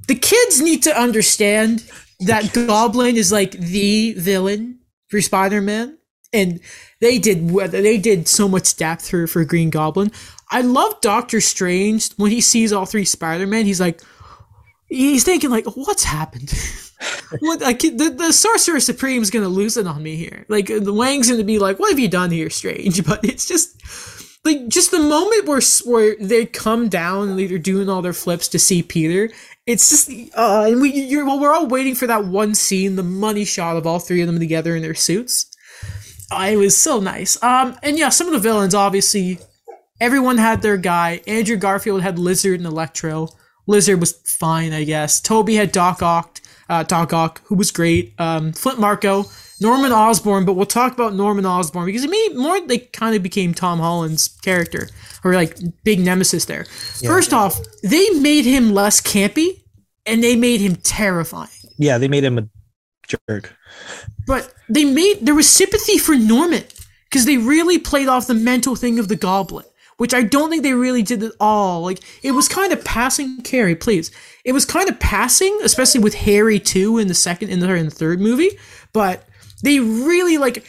the 0.08 0.16
kids 0.16 0.60
need 0.62 0.84
to 0.84 0.98
understand 1.00 1.84
that 2.22 2.52
goblin 2.54 3.16
is 3.16 3.32
like 3.32 3.52
the 3.52 4.14
villain 4.14 4.80
for 5.10 5.22
Spider-Man, 5.22 5.98
and 6.34 6.60
they 7.00 7.20
did 7.20 7.50
they 7.50 7.98
did 7.98 8.28
so 8.28 8.48
much 8.48 8.76
depth 8.78 9.10
for 9.10 9.28
for 9.28 9.44
Green 9.46 9.70
Goblin. 9.70 10.12
I 10.50 10.62
love 10.62 11.00
Doctor 11.02 11.40
Strange 11.42 12.12
when 12.18 12.32
he 12.32 12.42
sees 12.42 12.74
all 12.74 12.86
three 12.86 13.06
Spider-Man. 13.06 13.66
He's 13.66 13.80
like, 13.80 14.02
he's 14.92 15.24
thinking 15.24 15.50
like, 15.50 15.66
what's 15.66 16.04
happened? 16.04 16.54
what 17.40 17.62
like 17.62 17.80
the, 17.80 18.14
the 18.16 18.32
sorcerer 18.32 18.80
supreme 18.80 19.22
is 19.22 19.32
gonna 19.32 19.48
lose 19.48 19.78
it 19.78 19.88
on 19.88 20.04
me 20.04 20.16
here. 20.16 20.46
Like 20.50 20.68
the 20.68 20.94
wong's 20.94 21.30
gonna 21.30 21.44
be 21.44 21.60
like 21.60 21.80
what 21.80 21.90
have 21.90 22.00
you 22.00 22.10
done 22.10 22.30
here 22.32 22.50
strange? 22.50 23.04
But 23.12 23.24
it's 23.24 23.48
just 23.48 23.82
like 24.46 24.68
just 24.68 24.92
the 24.92 25.00
moment 25.00 25.48
where 25.48 25.62
where 25.86 26.16
they 26.20 26.46
come 26.46 26.90
down 26.90 27.30
and 27.30 27.40
they're 27.40 27.58
doing 27.58 27.90
all 27.90 28.02
their 28.02 28.14
flips 28.14 28.48
to 28.48 28.58
see 28.58 28.82
peter 28.82 29.30
it's 29.68 29.90
just 29.90 30.10
uh 30.36 30.66
and 30.68 30.82
we 30.82 30.92
you're 30.92 31.26
well 31.26 31.40
we're 31.40 31.54
all 31.54 31.68
waiting 31.68 31.94
for 31.96 32.08
that 32.08 32.26
one 32.26 32.56
scene 32.56 32.96
the 32.96 33.04
money 33.04 33.46
shot 33.46 33.78
of 33.78 33.86
all 33.86 34.00
three 34.00 34.22
of 34.22 34.28
them 34.28 34.40
together 34.40 34.76
in 34.76 34.82
their 34.82 34.96
suits. 34.96 35.48
Uh, 36.32 36.48
it 36.52 36.58
was 36.58 36.78
so 36.78 37.00
nice. 37.00 37.42
Um 37.44 37.78
and 37.82 37.98
yeah 37.98 38.10
some 38.10 38.28
of 38.28 38.34
the 38.34 38.40
villains 38.40 38.76
obviously 38.76 39.40
everyone 40.00 40.38
had 40.38 40.62
their 40.62 40.78
guy. 40.78 41.22
Andrew 41.28 41.58
garfield 41.58 42.02
had 42.02 42.20
lizard 42.20 42.60
and 42.60 42.68
electro 42.68 43.30
lizard 43.68 44.00
was 44.00 44.14
fine 44.26 44.74
i 44.74 44.84
guess 44.84 45.20
tobey 45.20 45.56
had 45.56 45.72
doc 45.72 46.02
ock 46.02 46.40
uh, 46.72 46.84
Doc 46.84 47.12
Ock, 47.12 47.42
who 47.48 47.56
was 47.56 47.70
great. 47.70 48.14
Um, 48.18 48.54
Flint 48.54 48.80
Marko, 48.80 49.26
Norman 49.60 49.92
Osborn, 49.92 50.46
but 50.46 50.54
we'll 50.54 50.66
talk 50.66 50.94
about 50.94 51.14
Norman 51.14 51.46
Osborn 51.46 51.86
because 51.86 52.02
he 52.02 52.08
made 52.08 52.30
more 52.36 52.62
like 52.62 52.94
kind 52.94 53.14
of 53.14 53.22
became 53.22 53.54
Tom 53.54 53.80
Holland's 53.80 54.30
character 54.42 54.88
or 55.26 55.34
like 55.34 55.58
big 55.84 56.00
nemesis 56.00 56.46
there. 56.46 56.64
First 57.06 57.34
off, 57.34 57.60
they 57.84 58.10
made 58.12 58.46
him 58.46 58.74
less 58.74 59.02
campy 59.02 59.64
and 60.06 60.24
they 60.24 60.38
made 60.38 60.62
him 60.62 60.78
terrifying. 60.78 61.50
Yeah, 61.78 61.98
they 61.98 62.08
made 62.08 62.24
him 62.24 62.38
a 62.38 62.48
jerk. 63.06 63.54
But 64.26 64.54
they 64.70 64.86
made 64.86 65.26
there 65.26 65.36
was 65.36 65.50
sympathy 65.50 65.98
for 65.98 66.16
Norman 66.16 66.64
because 67.10 67.26
they 67.26 67.36
really 67.36 67.80
played 67.80 68.08
off 68.08 68.28
the 68.28 68.34
mental 68.34 68.78
thing 68.78 68.98
of 68.98 69.10
the 69.10 69.18
goblin, 69.18 69.66
which 70.02 70.16
I 70.16 70.24
don't 70.24 70.50
think 70.50 70.64
they 70.64 70.74
really 70.74 71.04
did 71.04 71.22
at 71.22 71.34
all. 71.40 71.84
Like 71.84 72.00
it 72.24 72.32
was 72.32 72.48
kind 72.48 72.74
of 72.74 72.84
passing. 72.84 73.44
Carrie, 73.44 73.76
please. 73.76 74.10
It 74.44 74.52
was 74.52 74.66
kind 74.66 74.90
of 74.90 75.00
passing, 75.00 75.56
especially 75.62 76.02
with 76.02 76.16
Harry 76.16 76.58
too 76.60 76.98
in 76.98 77.08
the 77.08 77.14
second, 77.14 77.50
in 77.50 77.60
the, 77.60 77.72
in 77.76 77.86
the 77.86 77.92
third 77.92 78.20
movie. 78.20 78.50
But 78.94 79.30
they 79.62 79.80
really 79.80 80.40
like 80.40 80.66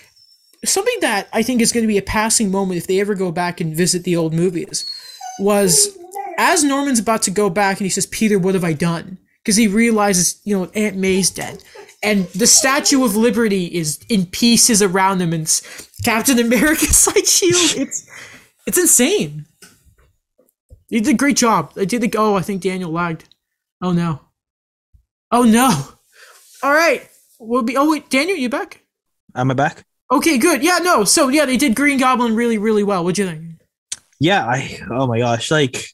something 0.66 0.98
that 1.00 1.30
I 1.32 1.42
think 1.42 1.62
is 1.62 1.72
going 1.72 1.82
to 1.82 1.88
be 1.88 1.96
a 1.96 2.02
passing 2.02 2.50
moment 2.50 2.76
if 2.76 2.86
they 2.86 3.00
ever 3.00 3.14
go 3.14 3.32
back 3.32 3.58
and 3.58 3.74
visit 3.74 4.04
the 4.04 4.16
old 4.16 4.34
movies. 4.34 4.84
Was 5.38 5.96
as 6.36 6.62
Norman's 6.62 6.98
about 6.98 7.22
to 7.22 7.30
go 7.30 7.48
back 7.48 7.78
and 7.78 7.86
he 7.86 7.90
says, 7.90 8.04
"Peter, 8.04 8.38
what 8.38 8.52
have 8.52 8.64
I 8.64 8.74
done?" 8.74 9.16
Because 9.42 9.56
he 9.56 9.66
realizes, 9.66 10.42
you 10.44 10.58
know, 10.58 10.70
Aunt 10.74 10.96
May's 10.98 11.30
dead 11.30 11.64
and 12.02 12.26
the 12.28 12.46
Statue 12.46 13.04
of 13.04 13.14
Liberty 13.14 13.66
is 13.66 14.00
in 14.08 14.26
pieces 14.26 14.82
around 14.82 15.22
him, 15.22 15.32
and 15.32 15.62
Captain 16.04 16.38
America's 16.38 17.06
like 17.14 17.26
shield. 17.26 17.88
It's 17.88 18.06
it's 18.66 18.78
insane. 18.78 19.46
You 20.88 21.00
did 21.00 21.14
a 21.14 21.16
great 21.16 21.36
job. 21.36 21.72
I 21.76 21.84
did 21.84 22.02
the 22.02 22.12
oh, 22.18 22.34
I 22.34 22.42
think 22.42 22.62
Daniel 22.62 22.90
lagged. 22.90 23.24
Oh 23.80 23.92
no. 23.92 24.20
Oh 25.30 25.44
no. 25.44 25.70
All 26.62 26.72
right. 26.72 27.08
We'll 27.38 27.62
be. 27.62 27.76
Oh 27.76 27.90
wait, 27.90 28.10
Daniel, 28.10 28.36
you 28.36 28.48
back? 28.48 28.82
Am 29.34 29.50
I 29.50 29.54
back? 29.54 29.84
Okay, 30.10 30.36
good. 30.36 30.62
Yeah, 30.62 30.78
no. 30.82 31.04
So 31.04 31.28
yeah, 31.28 31.46
they 31.46 31.56
did 31.56 31.74
Green 31.74 31.98
Goblin 31.98 32.36
really, 32.36 32.58
really 32.58 32.84
well. 32.84 33.02
What'd 33.02 33.18
you 33.18 33.26
think? 33.26 33.52
Yeah, 34.20 34.44
I 34.46 34.78
oh 34.90 35.06
my 35.06 35.18
gosh, 35.18 35.50
like 35.50 35.86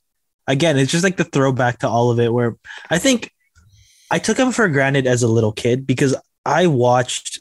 again, 0.47 0.77
it's 0.77 0.91
just 0.91 1.05
like 1.05 1.17
the 1.17 1.25
throwback 1.25 1.79
to 1.79 1.89
all 1.89 2.11
of 2.11 2.19
it 2.19 2.33
where 2.33 2.57
I 2.91 2.99
think 2.99 3.33
I 4.11 4.19
took 4.19 4.37
him 4.37 4.51
for 4.51 4.69
granted 4.69 5.07
as 5.07 5.23
a 5.23 5.29
little 5.29 5.53
kid 5.53 5.87
because 5.87 6.17
I 6.45 6.67
watched 6.67 7.41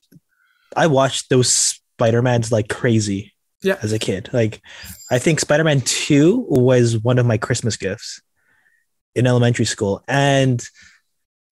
I 0.75 0.88
watched 0.88 1.30
those 1.30 1.51
Spider-Mans 1.51 2.51
like 2.51 2.69
crazy 2.69 3.34
Yeah. 3.64 3.78
as 3.82 3.91
a 3.91 3.99
kid. 3.99 4.30
Like 4.34 4.62
I 5.12 5.20
think 5.20 5.39
Spider-Man 5.39 5.82
2 5.82 6.45
was 6.49 6.97
one 6.97 7.20
of 7.20 7.26
my 7.26 7.38
Christmas 7.38 7.78
gifts 7.78 8.22
in 9.16 9.26
elementary 9.28 9.66
school. 9.66 10.03
And 10.08 10.64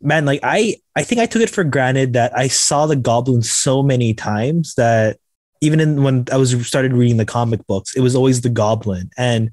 man, 0.01 0.26
like 0.26 0.39
I 0.43 0.78
I 0.95 1.03
think 1.03 1.20
I 1.20 1.26
took 1.26 1.41
it 1.41 1.49
for 1.49 1.64
granted 1.64 2.14
that 2.14 2.38
I 2.38 2.47
saw 2.47 2.86
the 2.86 2.95
goblin 2.95 3.41
so 3.41 3.82
many 3.82 4.14
times 4.14 4.76
that 4.76 5.18
even 5.62 5.80
in 5.80 6.03
when 6.03 6.26
I 6.32 6.38
was 6.38 6.68
started 6.68 6.93
reading 6.93 7.18
the 7.18 7.26
comic 7.26 7.66
books, 7.66 7.95
it 7.95 8.01
was 8.01 8.16
always 8.16 8.41
the 8.41 8.49
goblin. 8.49 9.10
And 9.18 9.51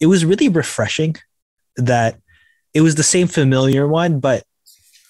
it 0.00 0.06
was 0.06 0.24
really 0.24 0.48
refreshing 0.48 1.16
that 1.76 2.18
it 2.72 2.80
was 2.80 2.96
the 2.96 3.02
same 3.02 3.28
familiar 3.28 3.86
one, 3.86 4.18
but 4.18 4.42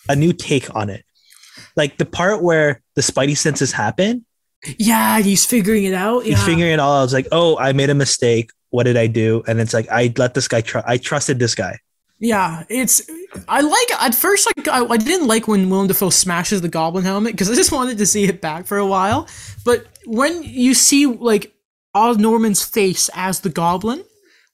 a 0.08 0.14
new 0.14 0.32
take 0.32 0.74
on 0.76 0.90
it. 0.90 1.04
Like 1.76 1.96
the 1.96 2.04
part 2.04 2.42
where 2.42 2.82
the 2.94 3.00
Spidey 3.02 3.36
senses 3.36 3.72
happen, 3.72 4.26
Yeah, 4.78 5.20
he's 5.20 5.44
figuring 5.44 5.84
it 5.84 5.94
out. 5.94 6.24
Yeah. 6.24 6.36
he's 6.36 6.44
figuring 6.44 6.72
it 6.72 6.80
all 6.80 6.94
out. 6.94 7.00
I 7.00 7.02
was 7.02 7.12
like, 7.12 7.28
oh, 7.32 7.56
I 7.58 7.72
made 7.72 7.90
a 7.90 7.94
mistake. 7.94 8.50
What 8.70 8.84
did 8.84 8.96
I 8.96 9.06
do? 9.06 9.42
And 9.46 9.60
it's 9.60 9.74
like 9.74 9.88
I 9.90 10.12
let 10.16 10.34
this 10.34 10.48
guy 10.48 10.60
try. 10.60 10.82
I 10.84 10.96
trusted 10.96 11.38
this 11.38 11.54
guy. 11.54 11.78
Yeah, 12.18 12.64
it's. 12.68 13.08
I 13.48 13.60
like 13.60 13.92
at 14.00 14.14
first 14.14 14.48
like 14.56 14.68
I, 14.68 14.84
I 14.84 14.96
didn't 14.96 15.26
like 15.26 15.46
when 15.46 15.68
Willem 15.68 15.88
Dafoe 15.88 16.10
smashes 16.10 16.60
the 16.60 16.68
Goblin 16.68 17.04
helmet 17.04 17.32
because 17.32 17.50
I 17.50 17.54
just 17.54 17.72
wanted 17.72 17.98
to 17.98 18.06
see 18.06 18.24
it 18.24 18.40
back 18.40 18.66
for 18.66 18.78
a 18.78 18.86
while. 18.86 19.28
But 19.64 19.86
when 20.06 20.42
you 20.42 20.74
see 20.74 21.06
like 21.06 21.52
all 21.94 22.14
Norman's 22.14 22.64
face 22.64 23.10
as 23.14 23.40
the 23.40 23.50
Goblin 23.50 24.04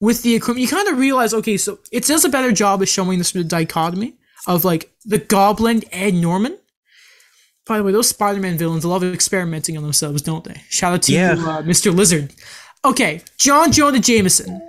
with 0.00 0.22
the 0.22 0.34
equipment, 0.34 0.62
you 0.62 0.68
kind 0.68 0.88
of 0.88 0.98
realize 0.98 1.32
okay, 1.32 1.56
so 1.56 1.78
it 1.92 2.04
does 2.06 2.24
a 2.24 2.28
better 2.28 2.52
job 2.52 2.82
of 2.82 2.88
showing 2.88 3.18
this 3.18 3.32
dichotomy 3.32 4.14
of 4.46 4.64
like 4.64 4.90
the 5.04 5.18
Goblin 5.18 5.82
and 5.92 6.20
Norman. 6.20 6.58
By 7.70 7.78
the 7.78 7.84
way, 7.84 7.92
those 7.92 8.08
Spider-Man 8.08 8.58
villains 8.58 8.84
love 8.84 9.04
experimenting 9.04 9.76
on 9.76 9.84
themselves, 9.84 10.22
don't 10.22 10.42
they? 10.42 10.60
Shout 10.70 10.92
out 10.92 11.02
to 11.02 11.12
Yeah. 11.12 11.36
you, 11.36 11.48
uh, 11.48 11.62
Mr. 11.62 11.94
Lizard. 11.94 12.32
Okay, 12.84 13.22
John 13.38 13.70
Jonah 13.70 14.00
Jameson 14.00 14.60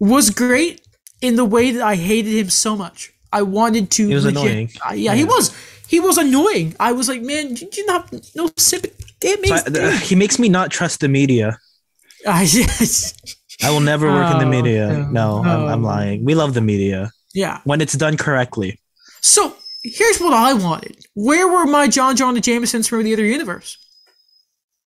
was 0.00 0.30
great 0.30 0.80
in 1.20 1.36
the 1.36 1.44
way 1.44 1.70
that 1.70 1.80
I 1.80 1.94
hated 1.94 2.32
him 2.36 2.50
so 2.50 2.74
much. 2.74 3.12
I 3.32 3.42
wanted 3.42 3.88
to. 3.92 4.08
He 4.08 4.14
was 4.16 4.24
annoying. 4.24 4.72
Uh, 4.84 4.94
yeah, 4.94 5.14
he 5.14 5.22
was. 5.22 5.54
He 5.86 6.00
was 6.00 6.18
annoying. 6.18 6.74
I 6.80 6.90
was 6.90 7.08
like, 7.08 7.22
man, 7.22 7.54
did 7.54 7.76
you 7.76 7.86
not 7.86 8.12
no 8.34 8.50
sympathy? 8.56 9.04
May's 9.40 9.62
So 9.72 9.86
I- 9.86 9.96
he 9.98 10.16
makes 10.16 10.36
me 10.40 10.48
not 10.48 10.72
trust 10.72 10.98
the 11.00 11.08
media. 11.08 11.56
Ah, 12.26 12.40
yes. 12.40 13.14
I 13.62 13.70
will 13.70 13.78
never 13.92 14.08
work 14.10 14.32
in 14.32 14.38
the 14.40 14.46
Oh, 14.46 14.48
media. 14.48 14.88
no. 14.88 15.42
No, 15.42 15.48
I'm, 15.50 15.66
I'm 15.72 15.84
Oh. 15.84 15.88
lying. 15.88 16.24
We 16.24 16.34
love 16.34 16.54
the 16.54 16.62
media 16.62 17.10
yeah. 17.32 17.60
when 17.62 17.80
it's 17.80 17.92
done 17.92 18.16
correctly. 18.16 18.80
So 19.20 19.54
here's 19.84 20.18
what 20.18 20.32
I 20.32 20.52
wanted. 20.54 21.06
Where 21.14 21.46
were 21.46 21.66
my 21.66 21.86
John 21.86 22.16
John 22.16 22.34
and 22.34 22.42
Jamesons 22.44 22.88
from 22.88 23.04
the 23.04 23.12
other 23.12 23.24
universe? 23.24 23.78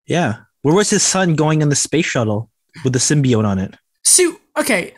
Yeah. 0.07 0.37
Where 0.63 0.73
was 0.73 0.89
his 0.89 1.03
son 1.03 1.35
going 1.35 1.61
in 1.61 1.69
the 1.69 1.75
space 1.75 2.05
shuttle 2.05 2.49
with 2.83 2.93
the 2.93 2.99
symbiote 2.99 3.45
on 3.45 3.59
it? 3.59 3.75
So 4.03 4.37
okay, 4.57 4.93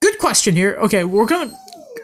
good 0.00 0.18
question 0.18 0.56
here. 0.56 0.76
Okay, 0.80 1.04
we're 1.04 1.26
gonna 1.26 1.56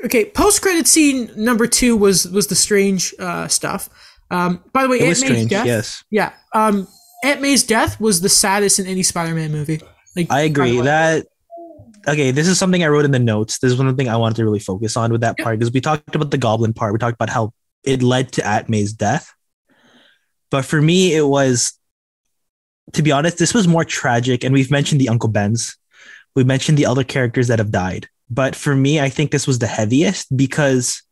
okay. 0.04 0.26
Post 0.26 0.62
credit 0.62 0.86
scene 0.86 1.30
number 1.36 1.66
two 1.66 1.96
was 1.96 2.28
was 2.28 2.46
the 2.46 2.54
strange 2.54 3.12
uh, 3.18 3.48
stuff. 3.48 3.88
Um, 4.30 4.62
by 4.72 4.82
the 4.84 4.88
way, 4.88 4.96
It 4.98 5.02
Aunt 5.02 5.08
was 5.10 5.20
May's 5.22 5.30
strange. 5.30 5.50
death. 5.50 5.66
Yes. 5.66 6.04
Yeah. 6.10 6.32
Um, 6.54 6.86
Aunt 7.24 7.40
May's 7.40 7.64
death 7.64 8.00
was 8.00 8.20
the 8.20 8.28
saddest 8.28 8.78
in 8.78 8.86
any 8.86 9.02
Spider-Man 9.02 9.50
movie. 9.52 9.80
Like 10.16 10.30
I 10.30 10.42
agree 10.42 10.64
by 10.64 10.70
the 10.70 10.78
way. 10.78 10.84
that. 10.84 11.26
Okay, 12.06 12.32
this 12.32 12.48
is 12.48 12.58
something 12.58 12.82
I 12.82 12.88
wrote 12.88 13.04
in 13.04 13.12
the 13.12 13.18
notes. 13.18 13.58
This 13.58 13.72
is 13.72 13.78
one 13.78 13.96
thing 13.96 14.08
I 14.08 14.16
wanted 14.16 14.36
to 14.36 14.44
really 14.44 14.58
focus 14.58 14.96
on 14.96 15.12
with 15.12 15.20
that 15.20 15.38
part 15.38 15.58
because 15.58 15.72
we 15.72 15.80
talked 15.80 16.14
about 16.14 16.30
the 16.30 16.38
goblin 16.38 16.72
part. 16.72 16.92
We 16.92 16.98
talked 16.98 17.14
about 17.14 17.30
how 17.30 17.52
it 17.84 18.02
led 18.02 18.32
to 18.32 18.46
Aunt 18.46 18.68
May's 18.68 18.92
death. 18.92 19.32
But 20.50 20.64
for 20.64 20.82
me, 20.82 21.14
it 21.14 21.26
was, 21.26 21.74
to 22.92 23.02
be 23.02 23.12
honest, 23.12 23.38
this 23.38 23.54
was 23.54 23.68
more 23.68 23.84
tragic. 23.84 24.42
And 24.44 24.52
we've 24.52 24.70
mentioned 24.70 25.00
the 25.00 25.08
Uncle 25.08 25.28
Bens. 25.28 25.76
We 26.34 26.44
mentioned 26.44 26.76
the 26.76 26.86
other 26.86 27.04
characters 27.04 27.48
that 27.48 27.58
have 27.58 27.70
died. 27.70 28.08
But 28.28 28.56
for 28.56 28.74
me, 28.74 29.00
I 29.00 29.08
think 29.08 29.30
this 29.30 29.46
was 29.46 29.58
the 29.58 29.66
heaviest 29.66 30.34
because, 30.36 31.02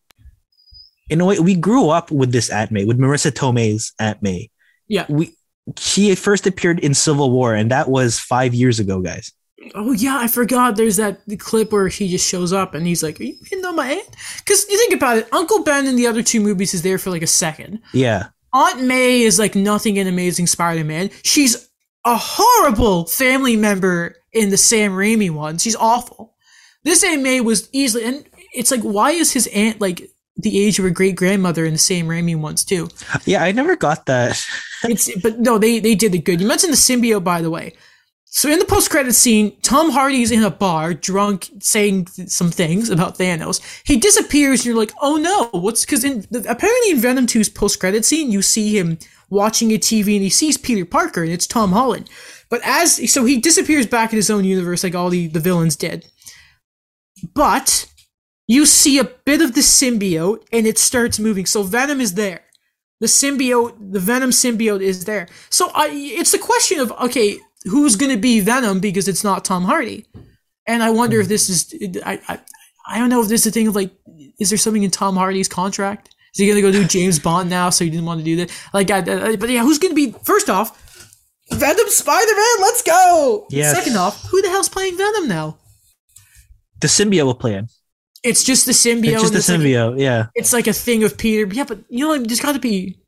in 1.08 1.20
a 1.20 1.24
way, 1.24 1.38
we 1.38 1.54
grew 1.54 1.90
up 1.90 2.10
with 2.10 2.32
this 2.32 2.50
May, 2.70 2.84
with 2.84 2.98
Marisa 2.98 3.30
Tomei's 3.30 3.92
May. 4.22 4.50
Yeah. 4.88 5.06
We 5.08 5.36
she 5.78 6.14
first 6.14 6.46
appeared 6.46 6.80
in 6.80 6.94
Civil 6.94 7.30
War, 7.30 7.54
and 7.54 7.70
that 7.70 7.88
was 7.88 8.18
five 8.18 8.54
years 8.54 8.80
ago, 8.80 9.00
guys. 9.00 9.32
Oh 9.74 9.92
yeah, 9.92 10.16
I 10.18 10.26
forgot. 10.26 10.76
There's 10.76 10.96
that 10.96 11.20
clip 11.38 11.72
where 11.72 11.88
he 11.88 12.08
just 12.08 12.26
shows 12.26 12.52
up 12.52 12.74
and 12.74 12.86
he's 12.86 13.02
like, 13.02 13.20
"Are 13.20 13.24
you 13.24 13.36
hitting 13.44 13.64
on 13.64 13.76
my 13.76 13.92
aunt?" 13.92 14.16
Because 14.38 14.66
you 14.68 14.76
think 14.76 14.94
about 14.94 15.18
it, 15.18 15.28
Uncle 15.32 15.62
Ben 15.64 15.86
in 15.86 15.96
the 15.96 16.06
other 16.06 16.22
two 16.22 16.40
movies 16.40 16.72
is 16.72 16.82
there 16.82 16.98
for 16.98 17.10
like 17.10 17.22
a 17.22 17.26
second. 17.26 17.80
Yeah. 17.92 18.28
Aunt 18.52 18.82
May 18.82 19.22
is 19.22 19.38
like 19.38 19.54
nothing 19.54 19.96
in 19.96 20.06
Amazing 20.06 20.46
Spider-Man. 20.46 21.10
She's 21.22 21.68
a 22.04 22.16
horrible 22.16 23.04
family 23.06 23.54
member 23.56 24.16
in 24.32 24.50
the 24.50 24.56
Sam 24.56 24.92
Raimi 24.92 25.30
one. 25.30 25.58
She's 25.58 25.76
awful. 25.76 26.34
This 26.82 27.04
Aunt 27.04 27.22
May 27.22 27.40
was 27.40 27.68
easily, 27.72 28.04
and 28.04 28.24
it's 28.54 28.70
like, 28.70 28.80
why 28.80 29.10
is 29.10 29.32
his 29.32 29.46
aunt 29.48 29.80
like 29.80 30.08
the 30.36 30.58
age 30.58 30.78
of 30.78 30.84
her 30.84 30.90
great 30.90 31.16
grandmother 31.16 31.66
in 31.66 31.74
the 31.74 31.78
Sam 31.78 32.06
Raimi 32.06 32.34
ones 32.34 32.64
too? 32.64 32.88
Yeah, 33.26 33.44
I 33.44 33.52
never 33.52 33.76
got 33.76 34.06
that. 34.06 34.42
It's 34.84 35.14
but 35.20 35.38
no, 35.38 35.58
they 35.58 35.78
they 35.78 35.94
did 35.94 36.14
it 36.14 36.24
good. 36.24 36.40
You 36.40 36.46
mentioned 36.46 36.72
the 36.72 36.78
symbiote, 36.78 37.22
by 37.22 37.42
the 37.42 37.50
way. 37.50 37.74
So 38.32 38.48
in 38.48 38.60
the 38.60 38.64
post 38.64 38.90
credit 38.90 39.14
scene, 39.14 39.56
Tom 39.62 39.90
Hardy's 39.90 40.30
in 40.30 40.44
a 40.44 40.50
bar, 40.50 40.94
drunk, 40.94 41.50
saying 41.58 42.06
some 42.06 42.52
things 42.52 42.88
about 42.88 43.18
Thanos. 43.18 43.60
He 43.84 43.96
disappears, 43.96 44.60
and 44.60 44.66
you're 44.66 44.76
like, 44.76 44.92
"Oh 45.02 45.16
no, 45.16 45.46
what's?" 45.60 45.84
Because 45.84 46.04
in 46.04 46.24
apparently 46.48 46.92
in 46.92 47.00
Venom 47.00 47.26
2's 47.26 47.48
post 47.48 47.80
credit 47.80 48.04
scene, 48.04 48.30
you 48.30 48.40
see 48.40 48.78
him 48.78 48.98
watching 49.30 49.72
a 49.72 49.78
TV, 49.78 50.14
and 50.14 50.22
he 50.22 50.30
sees 50.30 50.56
Peter 50.56 50.84
Parker, 50.84 51.24
and 51.24 51.32
it's 51.32 51.46
Tom 51.46 51.72
Holland. 51.72 52.08
But 52.48 52.60
as 52.64 53.12
so 53.12 53.24
he 53.24 53.36
disappears 53.36 53.86
back 53.86 54.12
in 54.12 54.16
his 54.16 54.30
own 54.30 54.44
universe, 54.44 54.84
like 54.84 54.94
all 54.94 55.10
the 55.10 55.26
the 55.26 55.40
villains 55.40 55.74
did. 55.74 56.06
But 57.34 57.92
you 58.46 58.64
see 58.64 58.98
a 58.98 59.04
bit 59.04 59.42
of 59.42 59.54
the 59.54 59.60
symbiote, 59.60 60.44
and 60.52 60.68
it 60.68 60.78
starts 60.78 61.18
moving. 61.18 61.46
So 61.46 61.64
Venom 61.64 62.00
is 62.00 62.14
there 62.14 62.42
the 63.00 63.06
symbiote, 63.06 63.92
the 63.92 63.98
Venom 63.98 64.30
symbiote 64.30 64.82
is 64.82 65.06
there. 65.06 65.26
So 65.48 65.70
I, 65.74 65.88
it's 65.90 66.32
the 66.32 66.38
question 66.38 66.80
of 66.80 66.92
okay, 66.92 67.38
who's 67.64 67.96
going 67.96 68.12
to 68.12 68.18
be 68.18 68.40
Venom 68.40 68.80
because 68.80 69.08
it's 69.08 69.24
not 69.24 69.44
Tom 69.44 69.64
Hardy, 69.64 70.06
and 70.66 70.82
I 70.82 70.90
wonder 70.90 71.20
if 71.20 71.26
hmm. 71.26 71.30
this 71.30 71.48
is 71.48 72.00
I, 72.04 72.20
I 72.28 72.40
I 72.90 72.98
don't 72.98 73.08
know 73.08 73.22
if 73.22 73.28
this 73.28 73.42
is 73.42 73.46
a 73.46 73.50
thing 73.50 73.68
of 73.68 73.76
like, 73.76 73.92
is 74.38 74.50
there 74.50 74.58
something 74.58 74.82
in 74.82 74.90
Tom 74.90 75.16
Hardy's 75.16 75.48
contract? 75.48 76.10
Is 76.34 76.40
he 76.40 76.46
going 76.46 76.56
to 76.56 76.62
go 76.62 76.72
do 76.72 76.86
James 76.86 77.18
Bond 77.18 77.50
now? 77.50 77.70
So 77.70 77.84
he 77.84 77.90
didn't 77.90 78.06
want 78.06 78.20
to 78.20 78.24
do 78.24 78.36
that. 78.36 78.50
Like, 78.72 78.90
I, 78.90 78.98
I- 78.98 79.36
but 79.36 79.50
yeah, 79.50 79.62
who's 79.62 79.78
going 79.78 79.94
to 79.94 79.96
be 79.96 80.16
first 80.24 80.48
off? 80.48 80.76
Venom 81.52 81.88
Spider 81.88 82.36
Man, 82.36 82.60
let's 82.60 82.82
go. 82.82 83.46
Yes. 83.50 83.76
Second 83.76 83.96
off, 83.96 84.28
who 84.28 84.40
the 84.40 84.48
hell's 84.48 84.68
playing 84.68 84.96
Venom 84.96 85.26
now? 85.26 85.58
The 86.80 86.86
symbiote 86.86 87.24
will 87.24 87.34
play 87.34 87.54
in. 87.54 87.68
It's 88.22 88.44
just 88.44 88.66
the 88.66 88.72
symbiote. 88.72 89.14
It's 89.14 89.30
just 89.30 89.46
the 89.46 89.52
like- 89.52 89.60
symbiote. 89.60 90.00
yeah. 90.00 90.26
it's 90.34 90.52
like 90.52 90.68
a 90.68 90.72
thing 90.72 91.02
of 91.02 91.18
Peter. 91.18 91.52
Yeah, 91.52 91.64
but 91.64 91.78
you 91.88 92.04
know, 92.04 92.12
like, 92.12 92.26
there's 92.28 92.40
got 92.40 92.52
to 92.52 92.60
be 92.60 92.99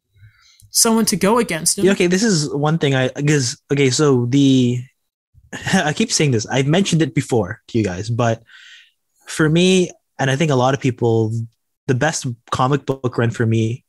someone 0.72 1.04
to 1.06 1.16
go 1.16 1.38
against 1.38 1.78
him. 1.78 1.88
Okay, 1.90 2.08
this 2.08 2.24
is 2.24 2.52
one 2.52 2.78
thing 2.78 2.94
I 2.94 3.08
because 3.14 3.60
okay, 3.70 3.90
so 3.90 4.26
the 4.26 4.82
I 5.74 5.92
keep 5.92 6.10
saying 6.10 6.32
this. 6.32 6.46
I've 6.46 6.66
mentioned 6.66 7.02
it 7.02 7.14
before 7.14 7.60
to 7.68 7.78
you 7.78 7.84
guys, 7.84 8.10
but 8.10 8.42
for 9.28 9.48
me, 9.48 9.92
and 10.18 10.30
I 10.30 10.36
think 10.36 10.50
a 10.50 10.56
lot 10.56 10.74
of 10.74 10.80
people, 10.80 11.32
the 11.86 11.94
best 11.94 12.26
comic 12.50 12.84
book 12.86 13.16
run 13.16 13.30
for 13.30 13.46
me 13.46 13.84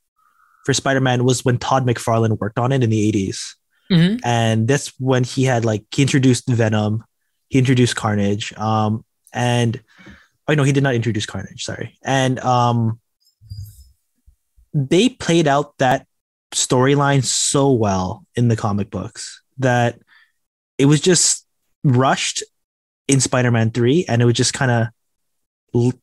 for 0.66 0.74
Spider-Man 0.74 1.24
was 1.26 1.44
when 1.44 1.58
Todd 1.58 1.86
McFarlane 1.86 2.38
worked 2.40 2.60
on 2.60 2.72
it 2.72 2.84
in 2.84 2.90
the 2.90 3.12
80s. 3.12 3.56
Mhm. 3.92 4.22
and 4.24 4.66
that's 4.66 4.94
when 4.98 5.26
he 5.26 5.44
had 5.44 5.66
like 5.66 5.84
he 5.92 6.02
introduced 6.02 6.48
Venom, 6.48 7.04
he 7.50 7.60
introduced 7.60 7.98
Carnage, 7.98 8.54
um, 8.54 9.04
and 9.34 9.82
oh 10.48 10.54
no, 10.54 10.64
he 10.64 10.72
did 10.72 10.84
not 10.84 10.96
introduce 10.96 11.26
Carnage. 11.26 11.64
Sorry, 11.66 11.98
and 12.04 12.40
um, 12.40 13.00
they 14.74 15.10
played 15.10 15.48
out 15.48 15.78
that 15.80 16.08
storyline 16.54 17.24
so 17.24 17.72
well 17.72 18.26
in 18.36 18.48
the 18.48 18.56
comic 18.56 18.90
books 18.90 19.42
that 19.58 20.00
it 20.78 20.86
was 20.86 21.02
just 21.02 21.46
rushed 21.84 22.44
in 23.08 23.20
Spider-Man 23.20 23.72
Three, 23.72 24.06
and 24.08 24.22
it 24.22 24.26
was 24.26 24.36
just 24.36 24.54
kind 24.54 24.72
of 24.72 25.94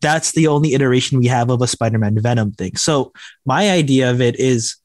that's 0.00 0.32
the 0.32 0.48
only 0.48 0.74
iteration 0.74 1.18
we 1.18 1.26
have 1.26 1.50
of 1.50 1.62
a 1.62 1.66
Spider-Man 1.66 2.20
Venom 2.20 2.52
thing. 2.52 2.76
So 2.76 3.12
my 3.46 3.70
idea 3.70 4.10
of 4.10 4.20
it 4.20 4.38
is 4.38 4.76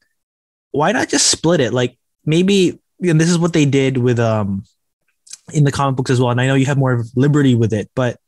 why 0.72 0.92
not 0.92 1.08
just 1.08 1.26
split 1.26 1.60
it? 1.60 1.72
Like 1.72 1.98
maybe 2.24 2.80
and 3.02 3.20
this 3.20 3.30
is 3.30 3.38
what 3.38 3.52
they 3.52 3.64
did 3.64 3.98
with 3.98 4.18
um 4.18 4.64
in 5.52 5.64
the 5.64 5.72
comic 5.72 5.96
books 5.96 6.10
as 6.10 6.20
well. 6.20 6.30
And 6.30 6.40
I 6.40 6.46
know 6.46 6.54
you 6.54 6.66
have 6.66 6.78
more 6.78 7.04
liberty 7.14 7.54
with 7.54 7.72
it, 7.72 7.90
but 7.94 8.18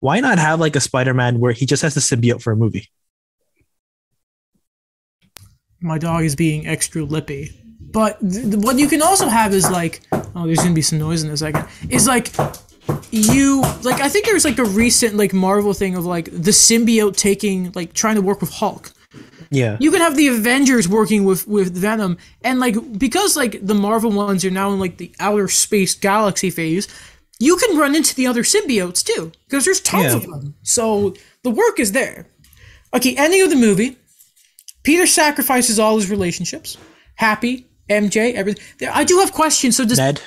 why 0.00 0.20
not 0.20 0.38
have 0.38 0.60
like 0.60 0.76
a 0.76 0.80
Spider-Man 0.80 1.40
where 1.40 1.52
he 1.52 1.66
just 1.66 1.82
has 1.82 1.94
the 1.94 2.00
symbiote 2.00 2.42
for 2.42 2.52
a 2.52 2.56
movie? 2.56 2.88
My 5.80 5.98
dog 5.98 6.24
is 6.24 6.34
being 6.36 6.66
extra 6.66 7.02
lippy. 7.04 7.50
But 7.92 8.18
th- 8.20 8.44
th- 8.44 8.56
what 8.56 8.78
you 8.78 8.88
can 8.88 9.02
also 9.02 9.28
have 9.28 9.54
is 9.54 9.70
like, 9.70 10.02
oh, 10.12 10.46
there's 10.46 10.58
gonna 10.58 10.74
be 10.74 10.82
some 10.82 10.98
noise 10.98 11.22
in 11.22 11.30
a 11.30 11.36
second. 11.36 11.66
Is 11.88 12.06
like 12.06 12.32
you 13.10 13.62
like 13.82 14.00
I 14.00 14.08
think 14.08 14.26
there's 14.26 14.44
like 14.44 14.58
a 14.58 14.64
recent 14.64 15.14
like 15.16 15.32
Marvel 15.32 15.72
thing 15.74 15.96
of 15.96 16.04
like 16.04 16.26
the 16.26 16.50
symbiote 16.50 17.16
taking 17.16 17.72
like 17.74 17.92
trying 17.92 18.16
to 18.16 18.22
work 18.22 18.40
with 18.40 18.50
Hulk. 18.50 18.92
Yeah. 19.50 19.76
You 19.80 19.90
can 19.92 20.00
have 20.00 20.16
the 20.16 20.26
Avengers 20.28 20.88
working 20.88 21.24
with 21.24 21.46
with 21.46 21.74
Venom, 21.76 22.18
and 22.42 22.58
like 22.58 22.98
because 22.98 23.36
like 23.36 23.64
the 23.64 23.74
Marvel 23.74 24.10
ones 24.10 24.44
are 24.44 24.50
now 24.50 24.72
in 24.72 24.80
like 24.80 24.96
the 24.96 25.12
outer 25.20 25.48
space 25.48 25.94
galaxy 25.94 26.50
phase, 26.50 26.88
you 27.38 27.56
can 27.56 27.78
run 27.78 27.94
into 27.94 28.14
the 28.14 28.26
other 28.26 28.42
symbiotes 28.42 29.04
too 29.04 29.30
because 29.48 29.64
there's 29.64 29.80
tons 29.80 30.06
Yeah. 30.06 30.16
of 30.16 30.22
them. 30.26 30.54
So 30.62 31.14
the 31.44 31.50
work 31.50 31.78
is 31.78 31.92
there. 31.92 32.26
Okay, 32.92 33.14
ending 33.16 33.42
of 33.42 33.50
the 33.50 33.56
movie. 33.56 33.96
Peter 34.86 35.04
sacrifices 35.04 35.80
all 35.80 35.96
his 35.96 36.08
relationships. 36.08 36.78
Happy, 37.16 37.66
MJ, 37.90 38.34
everything. 38.34 38.88
I 38.88 39.02
do 39.02 39.18
have 39.18 39.32
questions. 39.32 39.76
So 39.76 39.84
does 39.84 39.98
Ned. 39.98 40.22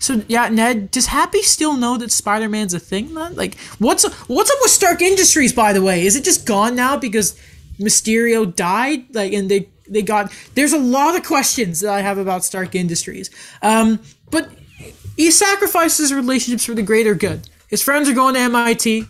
so 0.00 0.22
yeah, 0.28 0.50
Ned, 0.50 0.90
does 0.90 1.06
Happy 1.06 1.40
still 1.40 1.78
know 1.78 1.96
that 1.96 2.12
Spider 2.12 2.46
Man's 2.46 2.74
a 2.74 2.78
thing? 2.78 3.14
Then, 3.14 3.34
like, 3.36 3.58
what's 3.78 4.04
what's 4.28 4.50
up 4.50 4.58
with 4.60 4.70
Stark 4.70 5.00
Industries? 5.00 5.54
By 5.54 5.72
the 5.72 5.80
way, 5.80 6.04
is 6.04 6.14
it 6.14 6.24
just 6.24 6.44
gone 6.44 6.76
now 6.76 6.98
because 6.98 7.40
Mysterio 7.78 8.54
died? 8.54 9.14
Like, 9.14 9.32
and 9.32 9.50
they 9.50 9.70
they 9.88 10.02
got. 10.02 10.30
There's 10.54 10.74
a 10.74 10.78
lot 10.78 11.16
of 11.16 11.24
questions 11.24 11.80
that 11.80 11.94
I 11.94 12.02
have 12.02 12.18
about 12.18 12.44
Stark 12.44 12.74
Industries. 12.74 13.30
Um, 13.62 13.98
but 14.30 14.50
he 15.16 15.30
sacrifices 15.30 16.12
relationships 16.12 16.66
for 16.66 16.74
the 16.74 16.82
greater 16.82 17.14
good. 17.14 17.48
His 17.68 17.82
friends 17.82 18.10
are 18.10 18.14
going 18.14 18.34
to 18.34 18.40
MIT. 18.40 19.06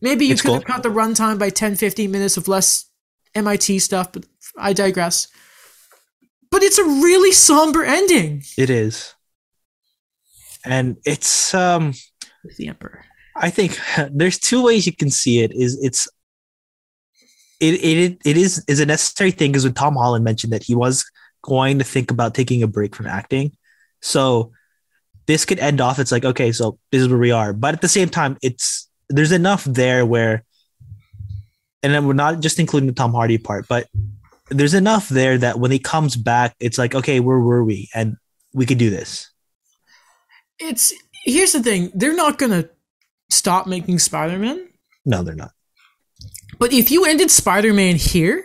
Maybe 0.00 0.24
you 0.24 0.32
It's 0.32 0.40
could 0.40 0.54
have 0.54 0.64
cut 0.64 0.82
the 0.82 0.88
runtime 0.88 1.38
by 1.38 1.50
10, 1.50 1.76
15 1.76 2.10
minutes 2.10 2.38
of 2.38 2.48
less 2.48 2.86
MIT 3.34 3.78
stuff, 3.78 4.12
but 4.12 4.26
I 4.56 4.72
digress. 4.72 5.28
But 6.50 6.62
it's 6.62 6.78
a 6.78 6.84
really 6.84 7.32
somber 7.32 7.82
ending. 7.84 8.44
It 8.58 8.70
is. 8.70 9.14
And 10.64 10.98
it's 11.04 11.54
um 11.54 11.94
With 12.44 12.56
the 12.56 12.68
Emperor. 12.68 13.04
I 13.34 13.50
think 13.50 13.78
there's 14.12 14.38
two 14.38 14.62
ways 14.62 14.86
you 14.86 14.94
can 14.94 15.10
see 15.10 15.40
it. 15.40 15.52
Is 15.52 15.78
it's 15.82 16.08
it 17.60 17.74
it 17.74 18.18
it 18.24 18.36
is 18.36 18.64
is 18.68 18.80
a 18.80 18.86
necessary 18.86 19.30
thing 19.30 19.52
because 19.52 19.64
when 19.64 19.74
Tom 19.74 19.94
Holland 19.94 20.24
mentioned 20.24 20.52
that 20.52 20.64
he 20.64 20.74
was 20.74 21.04
going 21.42 21.78
to 21.78 21.84
think 21.84 22.10
about 22.10 22.34
taking 22.34 22.62
a 22.62 22.66
break 22.66 22.94
from 22.94 23.06
acting, 23.06 23.56
so 24.00 24.52
this 25.26 25.44
could 25.44 25.58
end 25.58 25.80
off. 25.80 25.98
It's 25.98 26.12
like 26.12 26.24
okay, 26.24 26.52
so 26.52 26.78
this 26.90 27.02
is 27.02 27.08
where 27.08 27.18
we 27.18 27.30
are, 27.30 27.52
but 27.52 27.74
at 27.74 27.80
the 27.80 27.88
same 27.88 28.08
time, 28.08 28.36
it's 28.42 28.88
there's 29.08 29.32
enough 29.32 29.64
there 29.64 30.04
where, 30.06 30.44
and 31.82 31.92
then 31.92 32.06
we're 32.06 32.12
not 32.12 32.40
just 32.40 32.58
including 32.58 32.86
the 32.86 32.92
Tom 32.94 33.12
Hardy 33.12 33.38
part, 33.38 33.66
but 33.68 33.88
there's 34.50 34.74
enough 34.74 35.08
there 35.08 35.38
that 35.38 35.58
when 35.58 35.70
he 35.70 35.78
comes 35.78 36.16
back, 36.16 36.54
it's 36.60 36.78
like, 36.78 36.94
okay, 36.94 37.20
where 37.20 37.38
were 37.38 37.64
we? 37.64 37.88
And 37.94 38.16
we 38.52 38.66
could 38.66 38.78
do 38.78 38.90
this. 38.90 39.30
It's 40.58 40.92
here's 41.24 41.52
the 41.52 41.62
thing: 41.62 41.90
they're 41.94 42.14
not 42.14 42.38
gonna 42.38 42.68
stop 43.30 43.66
making 43.66 43.98
Spider-Man. 43.98 44.68
No, 45.04 45.22
they're 45.22 45.34
not. 45.34 45.52
But 46.58 46.72
if 46.72 46.90
you 46.90 47.04
ended 47.04 47.30
Spider-Man 47.30 47.96
here, 47.96 48.44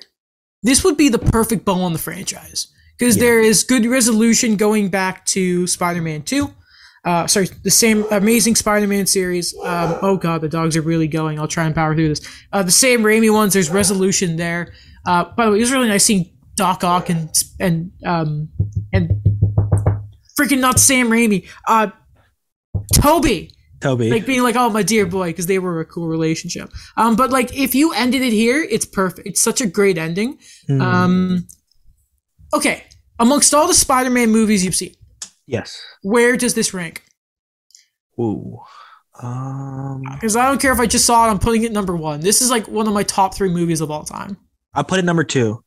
this 0.64 0.84
would 0.84 0.98
be 0.98 1.10
the 1.10 1.20
perfect 1.20 1.66
bow 1.66 1.82
on 1.82 1.94
the 1.94 2.00
franchise 2.00 2.68
because 2.98 3.18
Yeah. 3.18 3.24
there 3.24 3.40
is 3.42 3.64
good 3.64 3.86
resolution 3.86 4.56
going 4.56 4.90
back 4.90 5.26
to 5.28 5.68
Spider-Man 5.68 6.24
Two. 6.24 6.54
Uh, 7.08 7.26
sorry, 7.26 7.47
the 7.64 7.72
same 7.72 8.03
Amazing 8.12 8.53
Spider-Man 8.58 9.05
series. 9.05 9.55
Um, 9.64 9.97
oh 10.01 10.18
god, 10.18 10.41
the 10.41 10.49
dogs 10.49 10.76
are 10.76 10.82
really 10.82 11.08
going. 11.08 11.39
I'll 11.39 11.47
try 11.47 11.64
and 11.64 11.74
power 11.74 11.95
through 11.95 12.10
this. 12.10 12.22
Uh, 12.51 12.64
the 12.64 12.72
Sam 12.72 13.01
Raimi 13.01 13.32
ones. 13.34 13.53
There's 13.53 13.70
resolution 13.70 14.36
there. 14.36 14.74
Uh, 15.05 15.24
by 15.38 15.45
the 15.45 15.51
way, 15.51 15.58
it 15.58 15.62
was 15.62 15.72
really 15.72 15.88
nice 15.88 16.03
seeing 16.03 16.30
Doc 16.55 16.84
Ock 16.84 17.10
and 17.10 17.30
and 17.62 17.91
um 18.05 18.49
and 18.91 19.10
freaking 20.38 20.60
not 20.60 20.80
Sam 20.80 21.08
Raimi. 21.10 21.47
Uh, 21.66 21.91
Tobey 22.95 23.51
Tobey. 23.80 24.10
like 24.10 24.26
being 24.26 24.43
like, 24.43 24.58
"Oh, 24.58 24.70
my 24.70 24.84
dear 24.84 25.05
boy," 25.05 25.30
because 25.30 25.45
they 25.45 25.60
were 25.60 25.80
a 25.80 25.86
cool 25.86 26.10
relationship. 26.10 26.70
Um, 26.97 27.16
but 27.16 27.30
like 27.30 27.55
if 27.55 27.74
you 27.74 27.93
ended 27.93 28.22
it 28.22 28.34
here, 28.34 28.62
it's 28.70 28.86
perfect. 28.86 29.26
It's 29.26 29.41
such 29.41 29.62
a 29.62 29.66
great 29.66 29.97
ending. 29.97 30.39
Mhm. 30.70 30.82
Um, 30.82 31.47
okay, 32.53 32.84
amongst 33.18 33.53
all 33.53 33.68
the 33.68 33.74
Spider-Man 33.74 34.30
movies 34.30 34.66
you've 34.66 34.76
seen, 34.76 34.93
yes. 35.48 35.82
where 36.04 36.38
does 36.38 36.54
this 36.54 36.74
rank? 36.74 37.04
Ooh. 38.20 38.60
Um, 39.22 40.04
Because 40.14 40.36
I 40.36 40.48
don't 40.48 40.62
care 40.62 40.72
if 40.72 40.80
I 40.80 40.86
just 40.86 41.06
saw 41.06 41.28
it, 41.28 41.32
I'm 41.32 41.39
putting 41.39 41.64
it 41.64 41.72
number 41.72 41.95
one. 41.95 42.20
This 42.20 42.41
is 42.41 42.50
like 42.50 42.68
one 42.68 42.88
of 42.88 42.93
my 42.93 43.04
top 43.04 43.34
three 43.36 43.50
movies 43.50 43.82
of 43.82 43.89
all 43.89 44.04
time. 44.04 44.38
I 44.74 44.84
put 44.84 45.00
it 45.00 45.06
number 45.06 45.24
two, 45.24 45.64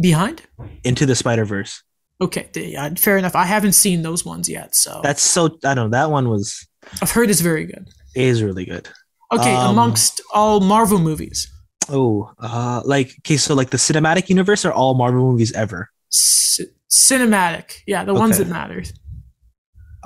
Behind? 0.00 0.42
Into 0.84 1.04
the 1.06 1.14
Spider 1.14 1.44
Verse. 1.44 1.82
Okay, 2.20 2.48
yeah, 2.54 2.88
fair 2.96 3.18
enough. 3.18 3.34
I 3.36 3.44
haven't 3.44 3.72
seen 3.72 4.00
those 4.02 4.24
ones 4.24 4.48
yet, 4.48 4.74
so 4.74 5.00
That's 5.02 5.20
so. 5.22 5.58
I 5.64 5.74
don't 5.74 5.90
know. 5.90 5.98
That 5.98 6.10
one 6.10 6.30
was 6.30 6.66
I've 7.02 7.10
heard 7.10 7.28
it's 7.28 7.42
very 7.42 7.66
good. 7.66 7.88
is 8.14 8.42
really 8.42 8.64
good. 8.64 8.88
Okay, 9.32 9.54
Um, 9.54 9.72
amongst 9.72 10.22
all 10.32 10.60
Marvel 10.60 10.98
movies, 10.98 11.50
Oh, 11.90 12.30
uh, 12.38 12.80
like 12.86 13.08
okay, 13.20 13.36
so 13.36 13.54
like 13.54 13.68
the 13.70 13.76
cinematic 13.76 14.30
universe 14.30 14.64
are 14.64 14.72
all 14.72 14.94
Marvel 14.94 15.30
movies 15.30 15.52
ever. 15.52 15.90
c- 16.08 16.64
cinematic, 16.90 17.80
yeah, 17.86 18.04
the 18.04 18.14
ones 18.14 18.38
that 18.38 18.48
matter. 18.48 18.82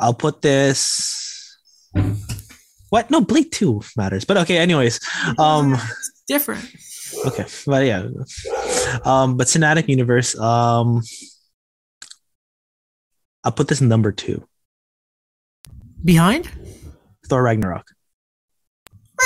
I'll 0.00 0.14
put 0.14 0.40
this. 0.42 1.58
What? 2.88 3.10
No, 3.10 3.20
Blade 3.20 3.52
Two 3.52 3.82
matters. 3.96 4.24
But 4.24 4.38
okay, 4.38 4.58
anyways. 4.58 4.98
Um. 5.38 5.76
Different. 6.26 6.64
Okay, 7.26 7.44
but 7.66 7.84
yeah. 7.86 8.06
Um. 9.04 9.36
But 9.36 9.46
cinematic 9.46 9.88
universe. 9.88 10.38
Um. 10.38 11.02
I'll 13.44 13.52
put 13.52 13.68
this 13.68 13.80
number 13.80 14.12
two. 14.12 14.46
Behind? 16.04 16.48
Thor 17.28 17.42
Ragnarok. 17.42 17.86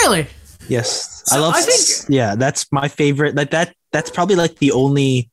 Really? 0.02 0.26
Yes, 0.68 1.22
I 1.30 1.38
love. 1.38 1.54
I 1.54 1.62
think- 1.62 2.08
yeah, 2.08 2.34
that's 2.34 2.66
my 2.72 2.88
favorite. 2.88 3.34
Like 3.34 3.50
that. 3.50 3.74
That's 3.92 4.10
probably 4.10 4.34
like 4.36 4.56
the 4.56 4.72
only 4.72 5.30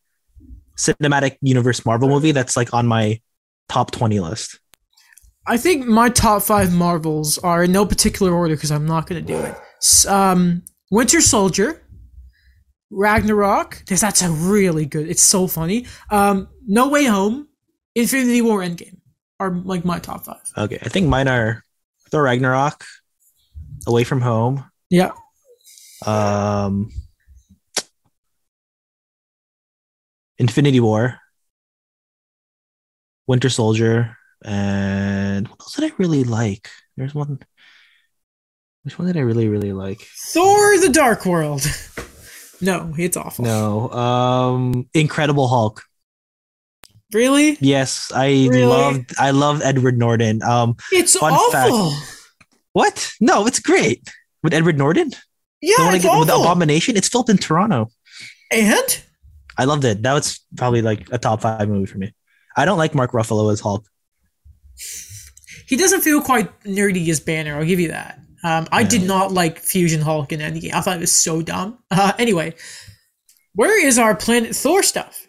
cinematic 0.78 1.38
universe 1.42 1.86
Marvel 1.86 2.10
movie 2.10 2.32
that's 2.32 2.56
like 2.56 2.74
on 2.74 2.86
my 2.88 3.20
top 3.70 3.92
twenty 3.92 4.20
list. 4.20 4.60
I 5.48 5.58
think 5.58 5.86
my 5.88 6.10
top 6.10 6.44
five 6.44 6.72
Marvels 6.74 7.38
are 7.40 7.64
in 7.64 7.72
no 7.72 7.86
particular 7.86 8.32
order 8.34 8.56
because 8.56 8.72
I'm 8.72 8.86
not 8.86 9.08
going 9.08 9.26
to 9.26 9.34
do 9.34 9.40
it. 9.40 9.56
Um, 10.08 10.62
Winter 10.92 11.20
Soldier, 11.22 11.82
Ragnarok. 12.92 13.84
That's 13.88 14.02
that's 14.02 14.22
a 14.22 14.30
really 14.30 14.86
good. 14.86 15.10
It's 15.10 15.24
so 15.24 15.48
funny. 15.48 15.88
Um, 16.12 16.48
No 16.68 16.90
Way 16.90 17.06
Home, 17.06 17.48
Infinity 17.96 18.42
War, 18.42 18.60
Endgame 18.60 18.98
are 19.40 19.52
like 19.52 19.84
my 19.84 19.98
top 20.00 20.26
five. 20.26 20.42
Okay, 20.58 20.78
I 20.84 20.90
think 20.90 21.08
mine 21.08 21.28
are 21.28 21.64
Thor 22.12 22.22
Ragnarok, 22.24 22.84
Away 23.88 24.04
from 24.04 24.22
Home, 24.22 24.70
Yeah. 24.92 25.12
um, 26.06 26.92
Infinity 30.38 30.80
War, 30.80 31.18
Winter 33.28 33.50
Soldier, 33.50 34.18
and 34.44 35.48
what 35.48 35.60
else 35.62 35.76
did 35.76 35.92
I 35.92 35.96
really 35.98 36.24
like? 36.24 36.70
There's 36.98 37.14
one. 37.16 37.40
Which 38.84 38.98
one 38.98 39.08
did 39.08 39.18
I 39.18 39.22
really 39.22 39.48
really 39.48 39.74
like? 39.74 40.02
Thor: 40.34 40.80
The 40.80 40.90
Dark 40.90 41.26
World. 41.26 41.62
no, 42.62 42.94
it's 42.98 43.18
awful. 43.18 43.46
No, 43.46 43.90
um, 43.92 44.90
Incredible 44.94 45.48
Hulk. 45.48 45.84
Really? 47.14 47.58
Yes, 47.60 48.12
I 48.16 48.28
Really? 48.50 48.66
loved. 48.66 49.14
I 49.20 49.32
loved 49.32 49.62
Edward 49.64 49.98
Norton. 49.98 50.42
Um, 50.44 50.78
It's 50.92 51.16
awful. 51.18 51.94
what? 52.74 53.12
No, 53.20 53.46
it's 53.48 53.60
great 53.60 54.10
with 54.44 54.54
Edward 54.54 54.78
Norton. 54.78 55.10
The 55.10 55.18
Yeah, 55.62 55.76
one 55.86 55.88
I 55.94 55.96
it's 55.98 56.06
get 56.06 56.18
with 56.18 56.30
awful. 56.30 56.44
Abomination. 56.44 56.96
It's 56.96 57.10
filmed 57.10 57.30
in 57.30 57.38
Toronto. 57.38 57.90
and 58.52 59.04
I 59.58 59.66
loved 59.66 59.84
it. 59.84 60.02
That 60.04 60.14
was 60.14 60.40
probably 60.56 60.82
like 60.82 61.08
a 61.12 61.18
top 61.18 61.42
five 61.42 61.68
movie 61.68 61.86
for 61.86 61.98
me. 61.98 62.14
I 62.56 62.64
don't 62.66 62.78
like 62.78 62.96
Mark 62.96 63.12
Ruffalo 63.12 63.52
as 63.52 63.60
Hulk. 63.60 63.86
He 65.68 65.76
doesn't 65.76 66.02
feel 66.02 66.22
quite 66.22 66.50
nerdy 66.64 67.08
as 67.10 67.20
Banner. 67.20 67.58
I'll 67.58 67.66
give 67.66 67.80
you 67.80 67.90
that. 67.90 68.20
Um, 68.44 68.68
I 68.72 68.84
did 68.84 69.04
not 69.04 69.32
like 69.32 69.60
Fusion 69.60 70.02
Hulk 70.02 70.32
in 70.32 70.40
Endgame. 70.40 70.74
I 70.74 70.82
thought 70.82 70.98
it 70.98 71.02
was 71.02 71.12
so 71.12 71.42
dumb. 71.42 71.78
Uh, 71.92 72.14
anyway, 72.18 72.56
where 73.54 73.86
is 73.86 74.00
our 74.00 74.16
Planet 74.16 74.56
Thor 74.56 74.82
stuff? 74.84 75.28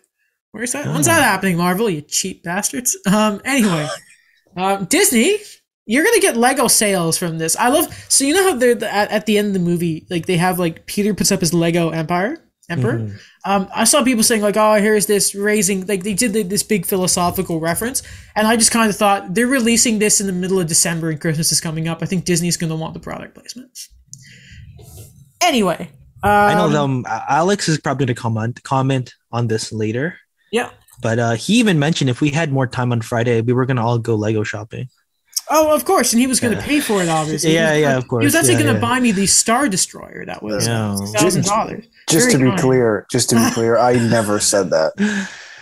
Where's 0.53 0.72
that? 0.72 0.86
When's 0.86 1.09
Oh. 1.09 1.12
that 1.12 1.22
happening, 1.22 1.57
Marvel? 1.57 1.88
You 1.90 2.00
cheap 2.03 2.42
bastards. 2.42 2.96
Um, 3.07 3.40
anyway, 3.44 3.86
um, 4.57 4.84
Disney, 4.86 5.38
you're 5.86 6.05
gonna 6.05 6.20
get 6.20 6.36
Lego 6.36 6.68
sales 6.68 7.18
from 7.18 7.38
this. 7.38 7.57
I 7.57 7.68
love. 7.68 7.92
So 8.09 8.24
you 8.24 8.34
know 8.34 8.50
how 8.50 8.57
they're 8.57 8.74
the, 8.74 8.92
at, 8.92 9.11
at 9.11 9.26
the 9.26 9.36
end 9.38 9.48
of 9.48 9.53
the 9.55 9.59
movie, 9.61 10.07
like 10.11 10.26
they 10.26 10.36
have 10.36 10.59
like 10.59 10.86
Peter 10.86 11.12
puts 11.14 11.32
up 11.32 11.40
his 11.40 11.53
Lego 11.55 11.90
Empire. 11.90 12.38
Emperor. 12.70 12.98
Mhm. 13.00 13.18
Um, 13.45 13.68
I 13.74 13.84
saw 13.84 14.05
people 14.05 14.22
saying 14.22 14.43
like, 14.43 14.57
"Oh, 14.57 14.74
here's 14.74 15.07
this 15.07 15.34
raising." 15.34 15.86
Like 15.86 16.05
they 16.05 16.14
did 16.14 16.32
this 16.32 16.62
big 16.62 16.86
philosophical 16.86 17.59
reference, 17.59 18.03
and 18.36 18.47
I 18.47 18.57
just 18.57 18.70
kind 18.70 18.88
of 18.88 18.97
thought 18.97 19.34
they're 19.34 19.49
releasing 19.49 19.99
this 19.99 20.20
in 20.20 20.26
the 20.26 20.32
middle 20.32 20.61
of 20.61 20.68
December 20.68 21.11
and 21.11 21.20
Christmas 21.20 21.51
is 21.51 21.61
coming 21.61 21.88
up. 21.88 22.03
I 22.03 22.07
think 22.07 22.24
Disney's 22.24 22.57
going 22.57 22.70
to 22.70 22.76
want 22.76 22.95
the 22.95 23.01
product 23.01 23.34
placement. 23.34 23.88
Anyway, 25.43 25.90
um, 26.22 26.30
I 26.30 26.55
know 26.55 26.68
them. 26.68 27.05
Alex 27.09 27.68
is 27.68 27.80
probably 27.80 28.07
going 28.07 28.14
to 28.14 28.20
comment 28.20 28.62
comment 28.62 29.14
on 29.32 29.49
this 29.49 29.72
later. 29.72 30.16
Yeah. 30.53 30.70
But 31.01 31.18
uh, 31.18 31.32
he 31.32 31.55
even 31.55 31.80
mentioned 31.80 32.11
if 32.11 32.20
we 32.20 32.30
had 32.30 32.53
more 32.53 32.68
time 32.68 32.93
on 32.93 33.01
Friday, 33.01 33.40
we 33.40 33.53
were 33.53 33.66
going 33.66 33.76
to 33.76 33.82
all 33.82 33.99
go 33.99 34.14
Lego 34.14 34.45
shopping. 34.45 34.88
Oh, 35.55 35.74
of 35.74 35.84
course, 35.84 36.12
and 36.14 36.20
he 36.20 36.26
was 36.26 36.40
going 36.40 36.55
to 36.55 36.61
Yeah. 36.61 36.66
pay 36.66 36.80
for 36.80 37.03
it. 37.03 37.09
Obviously, 37.11 37.53
Yeah, 37.53 37.74
He 37.74 37.83
yeah, 37.83 37.99
of 37.99 38.08
course. 38.08 38.22
He 38.22 38.26
was 38.26 38.34
actually 38.34 38.54
Yeah, 38.54 38.62
going 38.62 38.74
to 38.74 38.80
yeah. 38.80 38.88
buy 38.88 39.00
me 39.00 39.12
the 39.12 39.26
Star 39.26 39.68
Destroyer. 39.68 40.24
That 40.26 40.42
was 40.42 40.66
Yeah. 40.66 40.96
thousand 41.18 41.45
dollars. 41.45 41.84
Just 42.08 42.26
Very 42.30 42.33
to 42.33 42.38
be 42.38 42.49
kind. 42.50 42.61
clear, 42.61 43.07
just 43.12 43.29
to 43.30 43.37
be 43.37 43.50
clear, 43.54 43.76
I 43.76 43.92
never 43.95 44.41
said 44.41 44.70
that. 44.70 44.92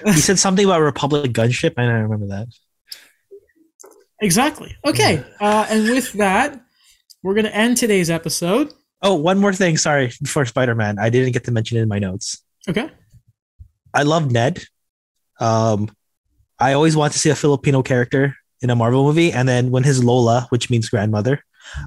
he 0.04 0.20
said 0.20 0.38
something 0.38 0.64
about 0.64 0.80
Republic 0.80 1.32
gunship. 1.32 1.74
I 1.76 1.86
don't 1.86 2.02
remember 2.02 2.26
that. 2.28 2.46
Exactly. 4.22 4.76
Okay, 4.84 5.24
uh, 5.40 5.66
and 5.70 5.84
with 5.84 6.12
that, 6.14 6.60
we're 7.22 7.34
going 7.34 7.46
to 7.46 7.54
end 7.56 7.76
today's 7.78 8.10
episode. 8.10 8.72
Oh, 9.02 9.14
one 9.14 9.38
more 9.38 9.54
thing. 9.54 9.76
Sorry, 9.78 10.12
before 10.22 10.44
Spider 10.44 10.74
Man, 10.74 10.98
I 10.98 11.08
didn't 11.10 11.32
get 11.32 11.44
to 11.44 11.50
mention 11.52 11.78
it 11.78 11.82
in 11.82 11.88
my 11.88 11.98
notes. 11.98 12.38
Okay. 12.68 12.90
I 13.94 14.02
love 14.02 14.30
Ned. 14.30 14.62
Um, 15.40 15.90
I 16.58 16.74
always 16.74 16.94
want 16.96 17.14
to 17.14 17.18
see 17.18 17.30
a 17.30 17.34
Filipino 17.34 17.82
character 17.82 18.36
in 18.62 18.70
a 18.70 18.76
Marvel 18.76 19.04
movie, 19.04 19.32
and 19.32 19.48
then 19.48 19.70
when 19.70 19.82
his 19.82 20.02
Lola, 20.04 20.46
which 20.50 20.70
means 20.70 20.88
grandmother, 20.88 21.42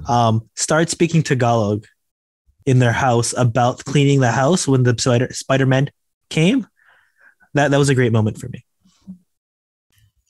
um, 0.08 0.48
starts 0.56 0.92
speaking 0.92 1.22
Tagalog 1.22 1.86
in 2.66 2.78
their 2.78 2.92
house 2.92 3.34
about 3.36 3.84
cleaning 3.84 4.20
the 4.20 4.32
house 4.32 4.66
when 4.66 4.82
the 4.82 4.94
Spider 4.98 5.28
Spider 5.32 5.66
Man 5.66 5.90
came, 6.30 6.66
that 7.54 7.70
that 7.70 7.78
was 7.78 7.88
a 7.88 7.94
great 7.94 8.12
moment 8.12 8.38
for 8.38 8.48
me. 8.48 8.64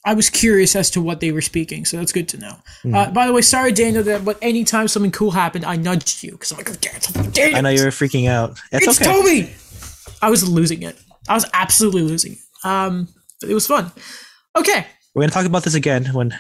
I 0.07 0.13
was 0.13 0.29
curious 0.29 0.77
as 0.77 0.91
to 0.91 1.01
what 1.01 1.21
they 1.21 1.33
were 1.33 1.41
speaking, 1.41 1.87
so 1.87 1.97
that's 1.97 2.13
good 2.13 2.29
to 2.31 2.39
know. 2.39 2.57
Hmm. 2.83 2.95
Uh, 2.95 3.11
by 3.11 3.27
the 3.27 3.33
way, 3.33 3.41
sorry, 3.41 3.73
Daniel, 3.73 4.03
that 4.03 4.25
but 4.25 4.39
anytime 4.43 4.87
something 4.87 5.11
cool 5.11 5.31
happened, 5.31 5.65
I 5.65 5.77
nudged 5.77 6.23
you 6.23 6.33
because 6.33 6.53
I'm 6.53 6.59
like, 6.59 6.71
oh, 6.71 7.31
Daniel. 7.31 7.57
I 7.57 7.61
know 7.63 7.71
you 7.71 7.85
were 7.85 7.91
freaking 7.91 8.29
out. 8.29 8.61
It's, 8.71 8.87
it's 8.87 9.01
okay. 9.01 9.11
Tobey. 9.11 9.55
I 10.21 10.29
was 10.29 10.47
losing 10.47 10.83
it. 10.83 10.99
I 11.27 11.35
was 11.35 11.47
absolutely 11.55 12.03
losing 12.03 12.33
it. 12.33 12.39
Um, 12.65 13.09
but 13.41 13.49
it 13.49 13.55
was 13.55 13.67
fun. 13.67 13.91
Okay. 14.57 14.87
We're 15.15 15.23
gonna 15.23 15.33
talk 15.33 15.47
about 15.47 15.63
this 15.65 15.75
again 15.75 16.07
when 16.07 16.35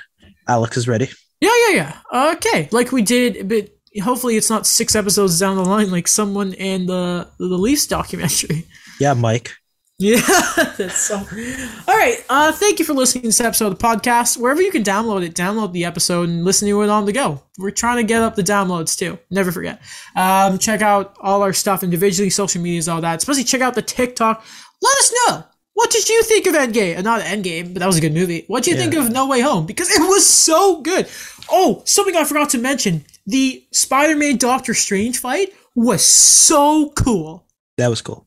Alex 0.48 0.76
is 0.76 0.88
ready. 0.88 1.08
Yeah, 1.40 1.50
yeah, 1.68 1.74
yeah. 2.12 2.32
Okay, 2.34 2.68
like 2.72 2.92
we 2.92 3.02
did, 3.02 3.48
but 3.48 3.70
hopefully 4.02 4.36
it's 4.36 4.50
not 4.50 4.66
six 4.66 4.94
episodes 4.94 5.38
down 5.38 5.56
the 5.56 5.64
line, 5.64 5.90
like 5.90 6.08
someone 6.08 6.52
in 6.54 6.86
the 6.86 7.28
the 7.38 7.44
Leafs 7.44 7.86
documentary. 7.86 8.66
Yeah, 9.00 9.14
Mike. 9.14 9.50
Yeah, 9.98 10.20
that's 10.76 10.96
so. 10.96 11.16
All 11.16 11.96
right. 11.96 12.16
Uh, 12.28 12.52
thank 12.52 12.78
you 12.78 12.84
for 12.84 12.94
listening 12.94 13.22
to 13.22 13.28
this 13.28 13.40
episode 13.40 13.72
of 13.72 13.78
the 13.78 13.84
podcast. 13.84 14.36
Wherever 14.36 14.62
you 14.62 14.70
can 14.70 14.84
download 14.84 15.24
it, 15.24 15.34
download 15.34 15.72
the 15.72 15.84
episode 15.84 16.28
and 16.28 16.44
listen 16.44 16.68
to 16.68 16.82
it 16.82 16.90
on 16.90 17.04
the 17.04 17.12
go. 17.12 17.42
We're 17.58 17.72
trying 17.72 17.96
to 17.96 18.04
get 18.04 18.22
up 18.22 18.36
the 18.36 18.42
downloads 18.42 18.96
too. 18.96 19.18
Never 19.30 19.50
forget. 19.50 19.80
Um, 20.14 20.58
check 20.58 20.80
out 20.80 21.16
all 21.20 21.42
our 21.42 21.52
stuff 21.52 21.82
individually, 21.82 22.30
social 22.30 22.62
medias, 22.62 22.88
all 22.88 23.00
that. 23.00 23.16
Especially 23.16 23.42
check 23.42 23.62
out 23.62 23.74
the 23.74 23.82
TikTok. 23.82 24.44
Let 24.80 24.98
us 24.98 25.12
know. 25.26 25.44
What 25.74 25.90
did 25.90 26.08
you 26.08 26.22
think 26.22 26.46
of 26.46 26.54
Endgame? 26.54 26.98
Uh, 26.98 27.02
Not 27.02 27.20
Endgame, 27.22 27.72
but 27.74 27.80
that 27.80 27.86
was 27.86 27.96
a 27.98 28.00
good 28.00 28.14
movie. 28.14 28.44
What 28.46 28.62
did 28.64 28.72
you 28.72 28.76
Yeah. 28.76 28.90
think 28.90 28.94
of 28.94 29.10
No 29.12 29.26
Way 29.26 29.40
Home? 29.40 29.66
Because 29.66 29.90
it 29.90 30.00
was 30.00 30.24
so 30.26 30.80
good. 30.80 31.08
Oh, 31.50 31.82
something 31.84 32.16
I 32.16 32.24
forgot 32.24 32.50
to 32.50 32.58
mention: 32.58 33.04
the 33.26 33.64
Spider-Man 33.72 34.36
Doctor 34.38 34.72
Strange 34.74 35.18
fight 35.18 35.52
was 35.74 36.04
so 36.04 36.90
cool. 36.90 37.44
That 37.76 37.88
was 37.88 38.00
cool. 38.02 38.26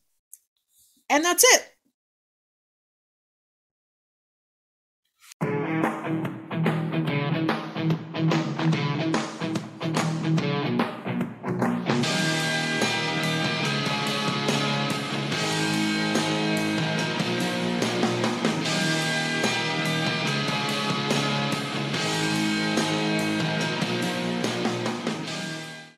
And 1.10 1.24
that's 1.24 1.42
it. 1.54 1.74